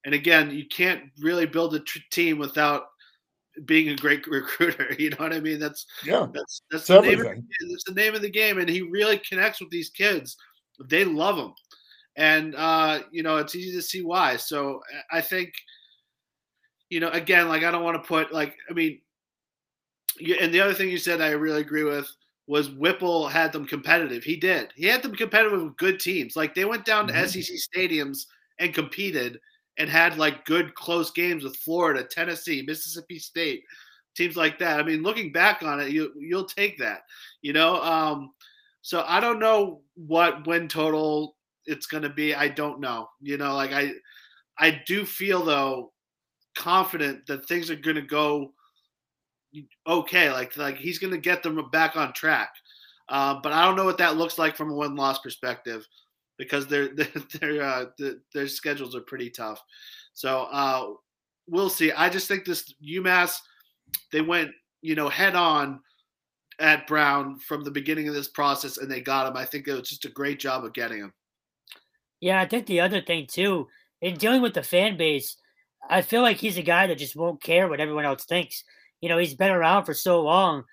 and 0.06 0.15
again, 0.15 0.51
you 0.51 0.65
can't 0.67 1.03
really 1.19 1.45
build 1.45 1.75
a 1.75 1.80
tr- 1.80 1.99
team 2.12 2.39
without 2.39 2.84
being 3.65 3.89
a 3.89 3.95
great 3.95 4.25
recruiter. 4.27 4.95
You 4.99 5.12
know 5.12 5.17
what 5.17 5.34
I 5.34 5.39
mean? 5.39 5.60
That's 5.60 5.86
yeah. 6.06 6.27
That's 6.34 6.62
that's 6.71 6.88
the 6.88 7.01
name. 7.01 7.19
Of 7.19 7.25
the, 7.25 7.43
that's 7.69 7.84
the 7.86 7.93
name 7.93 8.15
of 8.15 8.21
the 8.21 8.30
game, 8.30 8.60
and 8.60 8.69
he 8.69 8.82
really 8.82 9.19
connects 9.19 9.60
with 9.60 9.69
these 9.69 9.89
kids. 9.89 10.38
They 10.86 11.06
love 11.06 11.38
him, 11.38 11.53
and 12.15 12.56
uh, 12.56 13.01
you 13.12 13.23
know 13.23 13.38
it's 13.38 13.56
easy 13.56 13.75
to 13.75 13.82
see 13.82 14.01
why. 14.01 14.38
So 14.38 14.82
I 15.12 15.21
think, 15.21 15.53
you 16.89 17.00
know, 17.00 17.10
again, 17.10 17.47
like 17.47 17.63
I 17.63 17.71
don't 17.71 17.84
want 17.84 18.02
to 18.02 18.08
put 18.08 18.34
like 18.34 18.56
I 18.69 18.73
mean, 18.73 19.00
and 20.41 20.54
the 20.54 20.62
other 20.62 20.73
thing 20.73 20.89
you 20.89 20.97
said 20.97 21.21
I 21.21 21.32
really 21.32 21.62
agree 21.62 21.84
with 21.84 22.10
was 22.47 22.69
Whipple 22.69 23.28
had 23.28 23.52
them 23.52 23.65
competitive. 23.65 24.23
He 24.23 24.38
did. 24.38 24.71
He 24.76 24.86
had 24.86 25.04
them 25.04 25.15
competitive 25.15 25.62
with 25.62 25.78
good 25.78 26.00
teams. 26.00 26.36
Like 26.36 26.56
they 26.56 26.65
went 26.65 26.86
down 26.86 27.08
mm-hmm. 27.08 27.21
to 27.21 27.43
SEC 27.43 27.58
stadiums 27.76 28.26
and 28.60 28.73
competed 28.73 29.39
and 29.78 29.89
had 29.89 30.17
like 30.17 30.45
good 30.45 30.73
close 30.76 31.12
games 31.12 31.43
with 31.43 31.58
Florida, 31.58 32.04
Tennessee, 32.04 32.63
Mississippi 32.65 33.19
State, 33.19 33.63
teams 34.15 34.38
like 34.38 34.58
that. 34.60 34.80
I 34.80 34.84
mean, 34.84 35.04
looking 35.04 35.32
back 35.32 35.62
on 35.62 35.80
it, 35.80 35.91
you 35.91 36.13
you'll 36.17 36.45
take 36.45 36.78
that, 36.80 37.02
you 37.41 37.54
know. 37.54 37.82
Um, 37.84 38.32
so 38.82 39.04
I 39.06 39.19
don't 39.19 39.39
know 39.39 39.82
what 39.95 40.47
win 40.47 40.67
total 40.67 41.36
it's 41.65 41.86
going 41.86 42.04
to 42.04 42.10
be. 42.10 42.34
I 42.34 42.47
don't 42.47 42.80
know. 42.80 43.10
You 43.21 43.38
know, 43.38 43.56
like 43.56 43.73
I 43.73 43.91
I 44.58 44.82
do 44.88 45.06
feel 45.06 45.43
though 45.43 45.91
confident 46.58 47.26
that 47.28 47.46
things 47.46 47.70
are 47.70 47.76
going 47.76 47.96
to 47.96 48.02
go 48.02 48.54
okay. 49.88 50.32
Like 50.32 50.58
like 50.58 50.78
he's 50.78 51.00
going 51.00 51.13
to 51.13 51.20
get 51.20 51.43
them 51.43 51.62
back 51.72 51.96
on 51.96 52.13
track. 52.13 52.50
Uh, 53.10 53.39
but 53.41 53.54
I 53.54 53.63
don't 53.63 53.78
know 53.78 53.86
what 53.86 54.00
that 54.00 54.17
looks 54.17 54.38
like 54.38 54.58
from 54.58 54.72
a 54.72 54.76
win 54.76 54.96
loss 54.96 55.20
perspective 55.20 55.86
because 56.38 56.67
their 56.67 56.89
their 57.39 57.62
uh, 57.62 57.86
their 58.34 58.48
schedules 58.48 58.96
are 58.96 59.02
pretty 59.02 59.30
tough. 59.30 59.62
So 60.13 60.48
uh, 60.52 60.93
we'll 61.48 61.70
see. 61.70 61.91
I 61.91 62.10
just 62.10 62.28
think 62.28 62.46
this 62.46 62.74
UMass 62.84 63.38
they 64.12 64.22
went 64.22 64.52
you 64.82 64.96
know 64.96 65.10
head 65.10 65.36
on 65.36 65.80
at 66.60 66.88
Brown 66.88 67.38
from 67.39 67.63
the 67.63 67.72
beginning 67.72 68.08
of 68.08 68.15
this 68.15 68.28
process 68.28 68.80
and 68.80 68.89
they 68.89 69.00
got 69.02 69.28
him. 69.28 69.38
I 69.38 69.46
think 69.46 69.67
it 69.67 69.74
was 69.74 69.89
just 69.89 70.06
a 70.06 70.10
great 70.10 70.39
job 70.39 70.65
of 70.65 70.74
getting 70.74 71.00
him. 71.00 71.13
Yeah, 72.20 72.41
I 72.41 72.48
think 72.48 72.65
the 72.65 72.80
other 72.80 73.00
thing 73.00 73.28
too 73.28 73.67
in 74.02 74.15
dealing 74.15 74.41
with 74.41 74.54
the 74.54 74.63
fan 74.63 74.98
base, 74.98 75.38
I 75.89 76.02
feel 76.02 76.21
like 76.21 76.38
he's 76.38 76.58
a 76.58 76.63
guy 76.63 76.88
that 76.88 76.97
just 76.97 77.15
won't 77.15 77.41
care 77.41 77.67
what 77.67 77.80
everyone 77.80 78.06
else 78.06 78.26
thinks 78.26 78.63
you 79.02 79.10
know, 79.10 79.17
he's 79.17 79.36
been 79.36 79.52
around 79.52 79.86
for 79.86 79.93
so 79.93 80.21
long. 80.21 80.63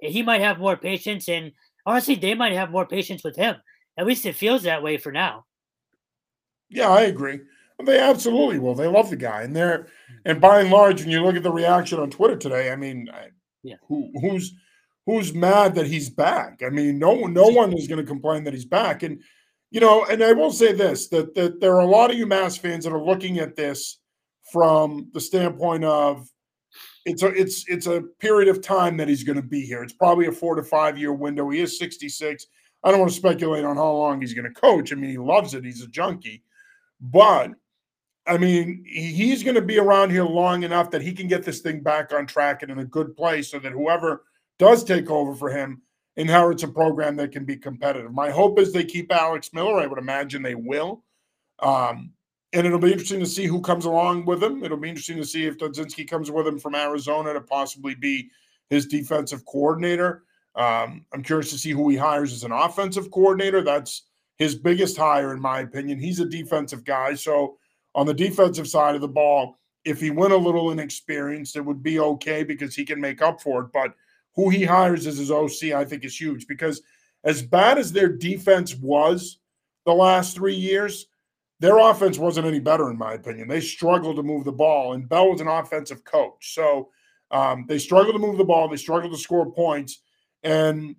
He 0.00 0.22
might 0.22 0.40
have 0.40 0.58
more 0.58 0.76
patience, 0.76 1.28
and 1.28 1.52
honestly, 1.86 2.14
they 2.14 2.34
might 2.34 2.52
have 2.52 2.70
more 2.70 2.86
patience 2.86 3.22
with 3.22 3.36
him. 3.36 3.56
At 3.96 4.06
least 4.06 4.26
it 4.26 4.34
feels 4.34 4.62
that 4.62 4.82
way 4.82 4.96
for 4.96 5.12
now. 5.12 5.44
Yeah, 6.68 6.88
I 6.88 7.02
agree. 7.02 7.40
They 7.84 7.98
absolutely 7.98 8.58
will. 8.58 8.74
They 8.74 8.86
love 8.86 9.10
the 9.10 9.16
guy, 9.16 9.42
and 9.42 9.56
they're 9.56 9.88
and 10.24 10.40
by 10.40 10.60
and 10.60 10.70
large, 10.70 11.00
when 11.00 11.10
you 11.10 11.22
look 11.22 11.36
at 11.36 11.42
the 11.42 11.52
reaction 11.52 11.98
on 11.98 12.10
Twitter 12.10 12.36
today, 12.36 12.70
I 12.70 12.76
mean, 12.76 13.08
yeah, 13.62 13.76
who, 13.88 14.10
who's 14.20 14.52
who's 15.06 15.34
mad 15.34 15.74
that 15.74 15.86
he's 15.86 16.10
back? 16.10 16.62
I 16.64 16.68
mean, 16.68 16.98
no 16.98 17.12
one, 17.12 17.32
no 17.32 17.48
one 17.48 17.72
is 17.72 17.88
going 17.88 18.00
to 18.00 18.06
complain 18.06 18.44
that 18.44 18.54
he's 18.54 18.66
back. 18.66 19.02
And 19.02 19.22
you 19.70 19.80
know, 19.80 20.04
and 20.04 20.22
I 20.22 20.32
will 20.32 20.52
say 20.52 20.72
this: 20.72 21.08
that 21.08 21.34
that 21.34 21.60
there 21.60 21.74
are 21.74 21.80
a 21.80 21.86
lot 21.86 22.10
of 22.10 22.16
UMass 22.16 22.58
fans 22.58 22.84
that 22.84 22.92
are 22.92 23.02
looking 23.02 23.38
at 23.38 23.56
this 23.56 23.99
from 24.52 25.10
the 25.12 25.20
standpoint 25.20 25.84
of 25.84 26.28
it's 27.06 27.22
a 27.22 27.28
it's 27.28 27.64
it's 27.68 27.86
a 27.86 28.02
period 28.18 28.48
of 28.48 28.62
time 28.62 28.96
that 28.98 29.08
he's 29.08 29.24
going 29.24 29.40
to 29.40 29.42
be 29.42 29.62
here. 29.62 29.82
It's 29.82 29.92
probably 29.92 30.26
a 30.26 30.32
four 30.32 30.54
to 30.54 30.62
five 30.62 30.98
year 30.98 31.12
window. 31.12 31.48
He 31.50 31.60
is 31.60 31.78
66. 31.78 32.46
I 32.82 32.90
don't 32.90 33.00
want 33.00 33.10
to 33.10 33.16
speculate 33.16 33.64
on 33.64 33.76
how 33.76 33.92
long 33.92 34.20
he's 34.20 34.34
going 34.34 34.52
to 34.52 34.60
coach. 34.60 34.92
I 34.92 34.96
mean, 34.96 35.10
he 35.10 35.18
loves 35.18 35.54
it. 35.54 35.64
He's 35.64 35.82
a 35.82 35.88
junkie, 35.88 36.42
but 37.00 37.50
I 38.26 38.38
mean, 38.38 38.84
he's 38.86 39.42
going 39.42 39.54
to 39.54 39.62
be 39.62 39.78
around 39.78 40.10
here 40.10 40.24
long 40.24 40.62
enough 40.62 40.90
that 40.90 41.02
he 41.02 41.12
can 41.12 41.26
get 41.26 41.42
this 41.42 41.60
thing 41.60 41.80
back 41.80 42.12
on 42.12 42.26
track 42.26 42.62
and 42.62 42.70
in 42.70 42.78
a 42.78 42.84
good 42.84 43.16
place, 43.16 43.50
so 43.50 43.58
that 43.58 43.72
whoever 43.72 44.24
does 44.58 44.84
take 44.84 45.10
over 45.10 45.34
for 45.34 45.50
him 45.50 45.82
inherits 46.16 46.62
a 46.62 46.68
program 46.68 47.16
that 47.16 47.32
can 47.32 47.44
be 47.44 47.56
competitive. 47.56 48.12
My 48.12 48.30
hope 48.30 48.58
is 48.58 48.72
they 48.72 48.84
keep 48.84 49.12
Alex 49.12 49.50
Miller. 49.52 49.80
I 49.80 49.86
would 49.86 49.98
imagine 49.98 50.42
they 50.42 50.54
will. 50.54 51.02
Um, 51.60 52.12
and 52.52 52.66
it'll 52.66 52.78
be 52.78 52.92
interesting 52.92 53.20
to 53.20 53.26
see 53.26 53.46
who 53.46 53.60
comes 53.60 53.84
along 53.84 54.24
with 54.24 54.42
him. 54.42 54.64
It'll 54.64 54.76
be 54.76 54.88
interesting 54.88 55.16
to 55.18 55.24
see 55.24 55.46
if 55.46 55.58
Dudzinski 55.58 56.08
comes 56.08 56.30
with 56.30 56.46
him 56.46 56.58
from 56.58 56.74
Arizona 56.74 57.32
to 57.32 57.40
possibly 57.40 57.94
be 57.94 58.30
his 58.68 58.86
defensive 58.86 59.44
coordinator. 59.44 60.24
Um, 60.56 61.04
I'm 61.12 61.22
curious 61.22 61.50
to 61.50 61.58
see 61.58 61.70
who 61.70 61.88
he 61.88 61.96
hires 61.96 62.32
as 62.32 62.42
an 62.42 62.52
offensive 62.52 63.10
coordinator. 63.10 63.62
That's 63.62 64.02
his 64.36 64.56
biggest 64.56 64.96
hire, 64.96 65.32
in 65.32 65.40
my 65.40 65.60
opinion. 65.60 66.00
He's 66.00 66.18
a 66.18 66.24
defensive 66.24 66.84
guy. 66.84 67.14
So, 67.14 67.56
on 67.94 68.06
the 68.06 68.14
defensive 68.14 68.68
side 68.68 68.94
of 68.94 69.00
the 69.00 69.08
ball, 69.08 69.58
if 69.84 70.00
he 70.00 70.10
went 70.10 70.32
a 70.32 70.36
little 70.36 70.70
inexperienced, 70.70 71.56
it 71.56 71.64
would 71.64 71.82
be 71.82 71.98
okay 71.98 72.44
because 72.44 72.74
he 72.74 72.84
can 72.84 73.00
make 73.00 73.22
up 73.22 73.40
for 73.40 73.62
it. 73.62 73.72
But 73.72 73.94
who 74.34 74.48
he 74.48 74.64
hires 74.64 75.06
as 75.06 75.18
his 75.18 75.30
OC, 75.30 75.72
I 75.74 75.84
think, 75.84 76.04
is 76.04 76.20
huge 76.20 76.46
because 76.46 76.82
as 77.24 77.42
bad 77.42 77.78
as 77.78 77.92
their 77.92 78.08
defense 78.08 78.74
was 78.76 79.38
the 79.86 79.92
last 79.92 80.36
three 80.36 80.54
years, 80.54 81.06
their 81.60 81.78
offense 81.78 82.18
wasn't 82.18 82.46
any 82.46 82.58
better, 82.58 82.90
in 82.90 82.98
my 82.98 83.12
opinion. 83.12 83.46
They 83.46 83.60
struggled 83.60 84.16
to 84.16 84.22
move 84.22 84.44
the 84.44 84.52
ball, 84.52 84.94
and 84.94 85.08
Bell 85.08 85.30
was 85.30 85.42
an 85.42 85.48
offensive 85.48 86.04
coach. 86.04 86.54
So 86.54 86.88
um, 87.30 87.66
they 87.68 87.78
struggled 87.78 88.14
to 88.14 88.18
move 88.18 88.38
the 88.38 88.44
ball, 88.44 88.68
they 88.68 88.76
struggled 88.76 89.12
to 89.12 89.18
score 89.18 89.52
points. 89.52 90.02
And 90.42 90.96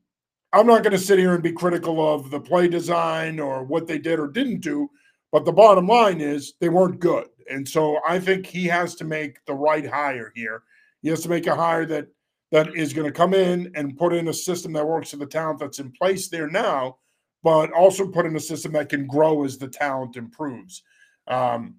I'm 0.54 0.67
not 0.67 0.84
going 0.84 0.91
to 0.91 1.00
sit 1.00 1.17
here 1.17 1.34
and 1.34 1.41
be 1.41 1.52
critical 1.52 2.13
of 2.13 2.30
the 2.30 2.39
play 2.39 2.67
design 2.67 3.39
or 3.39 3.63
what 3.63 3.88
they 3.88 3.97
did 3.97 4.19
or 4.19 4.28
didn't 4.28 4.60
do, 4.60 4.89
but 5.32 5.45
the 5.45 5.52
bottom 5.52 5.88
line 5.88 6.21
is 6.21 6.54
they 6.60 6.69
weren't 6.69 7.00
good. 7.00 7.28
And 7.50 7.67
so 7.67 8.00
I 8.08 8.19
think 8.19 8.45
he 8.45 8.65
has 8.67 8.95
to 8.95 9.04
make 9.04 9.43
the 9.45 9.56
right 9.56 9.86
hire 9.86 10.32
here. 10.36 10.63
He 11.02 11.10
has 11.10 11.21
to 11.21 11.30
make 11.30 11.47
a 11.47 11.56
hire 11.56 11.86
that 11.88 12.08
that 12.52 12.76
is 12.76 12.93
going 12.93 13.08
to 13.08 13.13
come 13.13 13.34
in 13.34 13.71
and 13.76 13.97
put 13.97 14.13
in 14.13 14.28
a 14.28 14.34
system 14.34 14.74
that 14.74 14.86
works 14.86 15.12
for 15.12 15.17
the 15.17 15.26
talent 15.26 15.60
that's 15.60 15.80
in 15.80 15.91
place 15.91 16.28
there 16.28 16.50
now 16.50 16.97
but 17.44 17.72
also 17.72 18.08
put 18.08 18.26
in 18.26 18.36
a 18.36 18.40
system 18.40 18.72
that 18.74 18.90
can 18.90 19.08
grow 19.08 19.44
as 19.44 19.58
the 19.58 19.68
talent 19.68 20.16
improves. 20.16 20.84
Um, 21.28 21.76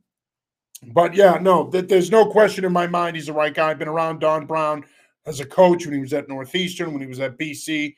but 0.88 1.14
yeah, 1.14 1.38
no, 1.40 1.68
th- 1.70 1.88
there's 1.88 2.10
no 2.10 2.26
question 2.26 2.64
in 2.64 2.72
my 2.72 2.86
mind 2.86 3.16
he's 3.16 3.26
the 3.26 3.32
right 3.32 3.54
guy. 3.54 3.70
I've 3.70 3.78
been 3.78 3.88
around 3.88 4.18
Don 4.18 4.46
Brown 4.46 4.84
as 5.26 5.40
a 5.40 5.46
coach 5.46 5.86
when 5.86 5.94
he 5.94 6.00
was 6.00 6.12
at 6.12 6.28
Northeastern, 6.28 6.92
when 6.92 7.02
he 7.02 7.08
was 7.08 7.20
at 7.20 7.38
BC. 7.38 7.94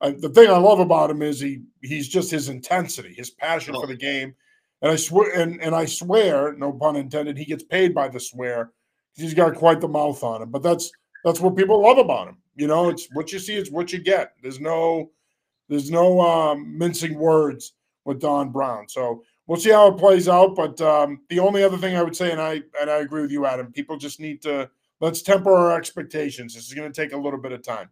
Uh, 0.00 0.12
the 0.18 0.30
thing 0.30 0.50
I 0.50 0.56
love 0.56 0.80
about 0.80 1.10
him 1.10 1.22
is 1.22 1.40
he 1.40 1.62
he's 1.82 2.08
just 2.08 2.30
his 2.30 2.48
intensity, 2.48 3.14
his 3.14 3.30
passion 3.30 3.74
oh. 3.76 3.80
for 3.80 3.86
the 3.86 3.96
game. 3.96 4.34
And 4.80 4.90
I 4.90 4.96
swear, 4.96 5.38
and, 5.38 5.62
and 5.62 5.74
I 5.76 5.84
swear, 5.84 6.54
no 6.54 6.72
pun 6.72 6.96
intended, 6.96 7.38
he 7.38 7.44
gets 7.44 7.62
paid 7.62 7.94
by 7.94 8.08
the 8.08 8.18
swear. 8.18 8.72
He's 9.14 9.34
got 9.34 9.54
quite 9.54 9.80
the 9.80 9.86
mouth 9.86 10.24
on 10.24 10.42
him. 10.42 10.50
But 10.50 10.62
that's 10.62 10.90
that's 11.24 11.40
what 11.40 11.56
people 11.56 11.82
love 11.82 11.98
about 11.98 12.28
him. 12.28 12.38
You 12.56 12.66
know, 12.66 12.88
it's 12.88 13.08
what 13.12 13.32
you 13.32 13.38
see, 13.38 13.54
it's 13.54 13.70
what 13.70 13.92
you 13.92 14.00
get. 14.00 14.32
There's 14.42 14.60
no 14.60 15.10
there's 15.68 15.90
no 15.90 16.20
um, 16.20 16.76
mincing 16.76 17.18
words 17.18 17.74
with 18.04 18.20
Don 18.20 18.50
Brown. 18.50 18.88
So 18.88 19.22
we'll 19.46 19.60
see 19.60 19.70
how 19.70 19.88
it 19.88 19.98
plays 19.98 20.28
out. 20.28 20.54
But 20.56 20.80
um, 20.80 21.20
the 21.28 21.38
only 21.38 21.62
other 21.62 21.78
thing 21.78 21.96
I 21.96 22.02
would 22.02 22.16
say, 22.16 22.32
and 22.32 22.40
I 22.40 22.62
and 22.80 22.90
I 22.90 22.98
agree 22.98 23.22
with 23.22 23.30
you, 23.30 23.46
Adam, 23.46 23.72
people 23.72 23.96
just 23.96 24.20
need 24.20 24.42
to 24.42 24.70
let's 25.00 25.22
temper 25.22 25.54
our 25.54 25.76
expectations. 25.76 26.54
This 26.54 26.66
is 26.66 26.74
going 26.74 26.90
to 26.90 27.00
take 27.00 27.12
a 27.12 27.18
little 27.18 27.40
bit 27.40 27.52
of 27.52 27.62
time. 27.62 27.90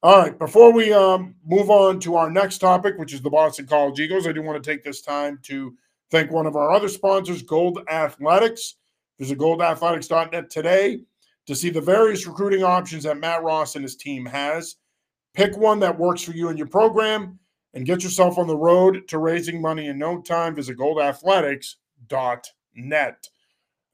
All 0.00 0.18
right, 0.18 0.38
before 0.38 0.72
we 0.72 0.92
um, 0.92 1.34
move 1.44 1.70
on 1.70 1.98
to 2.00 2.14
our 2.14 2.30
next 2.30 2.58
topic, 2.58 2.96
which 2.98 3.12
is 3.12 3.20
the 3.20 3.30
Boston 3.30 3.66
College 3.66 3.98
Eagles, 3.98 4.28
I 4.28 4.32
do 4.32 4.42
want 4.42 4.62
to 4.62 4.70
take 4.70 4.84
this 4.84 5.00
time 5.00 5.40
to 5.42 5.74
thank 6.12 6.30
one 6.30 6.46
of 6.46 6.54
our 6.54 6.70
other 6.70 6.88
sponsors, 6.88 7.42
Gold 7.42 7.80
Athletics. 7.90 8.76
Visit 9.18 9.38
goldathletics.net 9.38 10.48
today 10.48 11.00
to 11.46 11.56
see 11.56 11.70
the 11.70 11.80
various 11.80 12.26
recruiting 12.28 12.62
options 12.62 13.02
that 13.02 13.18
Matt 13.18 13.42
Ross 13.42 13.74
and 13.74 13.82
his 13.82 13.96
team 13.96 14.24
has. 14.24 14.76
Pick 15.38 15.56
one 15.56 15.78
that 15.78 15.96
works 15.96 16.20
for 16.22 16.32
you 16.32 16.48
and 16.48 16.58
your 16.58 16.66
program 16.66 17.38
and 17.72 17.86
get 17.86 18.02
yourself 18.02 18.38
on 18.38 18.48
the 18.48 18.56
road 18.56 19.06
to 19.06 19.18
raising 19.18 19.62
money 19.62 19.86
in 19.86 19.96
no 19.96 20.20
time. 20.20 20.56
Visit 20.56 20.76
goldathletics.net. 20.76 23.28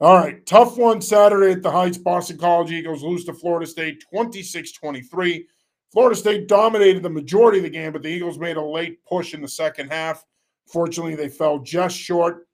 All 0.01 0.17
right, 0.17 0.43
tough 0.47 0.75
one 0.75 1.03
Saturday 1.03 1.51
at 1.51 1.61
the 1.61 1.69
Heights. 1.69 1.99
Boston 1.99 2.39
College 2.39 2.71
Eagles 2.71 3.03
lose 3.03 3.25
to 3.25 3.33
Florida 3.33 3.67
State 3.67 4.03
26 4.09 4.71
23. 4.71 5.47
Florida 5.93 6.15
State 6.15 6.47
dominated 6.47 7.03
the 7.03 7.09
majority 7.11 7.59
of 7.59 7.63
the 7.63 7.69
game, 7.69 7.91
but 7.91 8.01
the 8.01 8.09
Eagles 8.09 8.39
made 8.39 8.57
a 8.57 8.65
late 8.65 9.05
push 9.05 9.35
in 9.35 9.41
the 9.43 9.47
second 9.47 9.91
half. 9.91 10.25
Fortunately, 10.65 11.13
they 11.13 11.29
fell 11.29 11.59
just 11.59 11.95
short. 11.95 12.47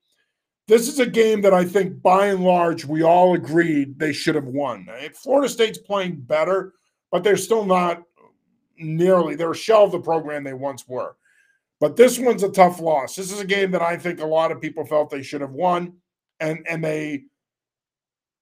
this 0.67 0.89
is 0.89 0.99
a 0.99 1.05
game 1.05 1.39
that 1.43 1.53
I 1.53 1.63
think 1.63 2.01
by 2.01 2.25
and 2.25 2.43
large 2.43 2.83
we 2.83 3.03
all 3.03 3.35
agreed 3.35 3.97
they 3.97 4.11
should 4.11 4.35
have 4.35 4.47
won. 4.47 4.85
Florida 5.15 5.47
State's 5.47 5.77
playing 5.77 6.17
better, 6.17 6.73
but 7.09 7.23
they're 7.23 7.37
still 7.37 7.65
not 7.65 8.03
nearly, 8.81 9.35
they're 9.35 9.51
a 9.51 9.55
shell 9.55 9.85
of 9.85 9.91
the 9.91 9.99
program 9.99 10.43
they 10.43 10.53
once 10.53 10.87
were. 10.87 11.15
But 11.79 11.95
this 11.95 12.19
one's 12.19 12.43
a 12.43 12.51
tough 12.51 12.79
loss. 12.79 13.15
This 13.15 13.31
is 13.31 13.39
a 13.39 13.45
game 13.45 13.71
that 13.71 13.81
I 13.81 13.97
think 13.97 14.19
a 14.19 14.25
lot 14.25 14.51
of 14.51 14.61
people 14.61 14.85
felt 14.85 15.09
they 15.09 15.23
should 15.23 15.41
have 15.41 15.51
won, 15.51 15.93
and 16.39 16.65
and 16.69 16.83
they 16.83 17.23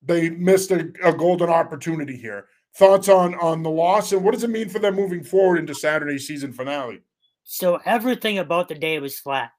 they 0.01 0.29
missed 0.29 0.71
a, 0.71 0.91
a 1.03 1.13
golden 1.13 1.49
opportunity 1.49 2.17
here. 2.17 2.47
Thoughts 2.75 3.09
on 3.09 3.35
on 3.35 3.63
the 3.63 3.69
loss 3.69 4.11
and 4.11 4.23
what 4.23 4.33
does 4.33 4.43
it 4.43 4.49
mean 4.49 4.69
for 4.69 4.79
them 4.79 4.95
moving 4.95 5.23
forward 5.23 5.57
into 5.57 5.73
Saturday's 5.73 6.27
season 6.27 6.53
finale? 6.53 7.01
So 7.43 7.79
everything 7.85 8.37
about 8.37 8.67
the 8.67 8.75
day 8.75 8.99
was 8.99 9.19
flat. 9.19 9.51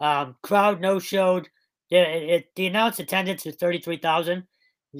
Um, 0.00 0.36
crowd 0.42 0.80
no 0.80 0.98
showed. 0.98 1.48
The, 1.90 2.44
the 2.56 2.66
announced 2.66 3.00
attendance 3.00 3.44
was 3.44 3.56
33,000. 3.56 4.44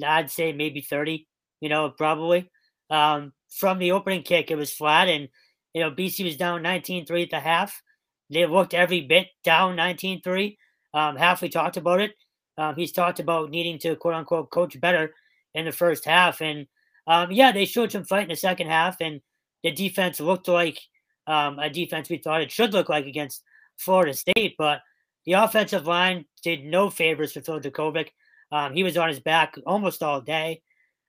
I'd 0.05 0.29
say 0.29 0.53
maybe 0.53 0.81
30, 0.81 1.27
you 1.59 1.69
know, 1.69 1.89
probably. 1.89 2.51
Um, 2.89 3.33
from 3.49 3.79
the 3.79 3.91
opening 3.91 4.23
kick, 4.23 4.51
it 4.51 4.57
was 4.57 4.73
flat, 4.73 5.07
and, 5.07 5.29
you 5.73 5.81
know, 5.81 5.91
BC 5.91 6.23
was 6.25 6.37
down 6.37 6.61
19 6.61 7.05
3 7.05 7.23
at 7.23 7.29
the 7.29 7.39
half. 7.39 7.81
They 8.29 8.45
looked 8.45 8.73
every 8.73 9.01
bit 9.01 9.27
down 9.43 9.75
19 9.75 10.21
3. 10.21 10.57
Um, 10.93 11.17
Hafley 11.17 11.51
talked 11.51 11.77
about 11.77 12.01
it. 12.01 12.13
Um, 12.57 12.75
he's 12.75 12.91
talked 12.91 13.19
about 13.19 13.49
needing 13.49 13.77
to, 13.79 13.95
quote 13.95 14.13
unquote, 14.13 14.49
coach 14.49 14.79
better 14.79 15.13
in 15.53 15.65
the 15.65 15.71
first 15.71 16.05
half. 16.05 16.41
And 16.41 16.67
um, 17.07 17.31
yeah, 17.31 17.51
they 17.51 17.65
showed 17.65 17.91
some 17.91 18.03
fight 18.03 18.23
in 18.23 18.29
the 18.29 18.35
second 18.35 18.67
half, 18.67 19.01
and 19.01 19.21
the 19.63 19.71
defense 19.71 20.19
looked 20.19 20.47
like 20.47 20.79
um, 21.27 21.59
a 21.59 21.69
defense 21.69 22.09
we 22.09 22.17
thought 22.17 22.41
it 22.41 22.51
should 22.51 22.73
look 22.73 22.89
like 22.89 23.05
against 23.05 23.43
Florida 23.77 24.13
State. 24.13 24.55
But 24.57 24.81
the 25.25 25.33
offensive 25.33 25.85
line 25.85 26.25
did 26.43 26.63
no 26.63 26.89
favors 26.89 27.33
for 27.33 27.41
Phil 27.41 27.59
Jurkovec. 27.59 28.09
Um, 28.51 28.73
he 28.73 28.83
was 28.83 28.97
on 28.97 29.09
his 29.09 29.19
back 29.19 29.55
almost 29.65 30.03
all 30.03 30.21
day. 30.21 30.61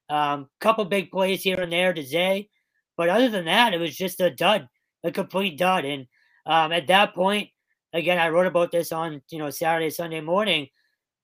Um, 0.08 0.48
couple 0.60 0.84
big 0.84 1.10
plays 1.10 1.42
here 1.42 1.60
and 1.60 1.72
there 1.72 1.92
to 1.92 2.02
Zay, 2.02 2.48
but 2.96 3.08
other 3.08 3.28
than 3.28 3.46
that, 3.46 3.74
it 3.74 3.78
was 3.78 3.96
just 3.96 4.20
a 4.20 4.30
dud, 4.30 4.68
a 5.04 5.10
complete 5.10 5.58
dud. 5.58 5.84
And 5.84 6.06
um, 6.46 6.72
at 6.72 6.86
that 6.86 7.14
point, 7.14 7.48
again, 7.92 8.18
I 8.18 8.28
wrote 8.28 8.46
about 8.46 8.70
this 8.70 8.92
on 8.92 9.22
you 9.30 9.38
know 9.38 9.50
Saturday, 9.50 9.90
Sunday 9.90 10.20
morning. 10.20 10.68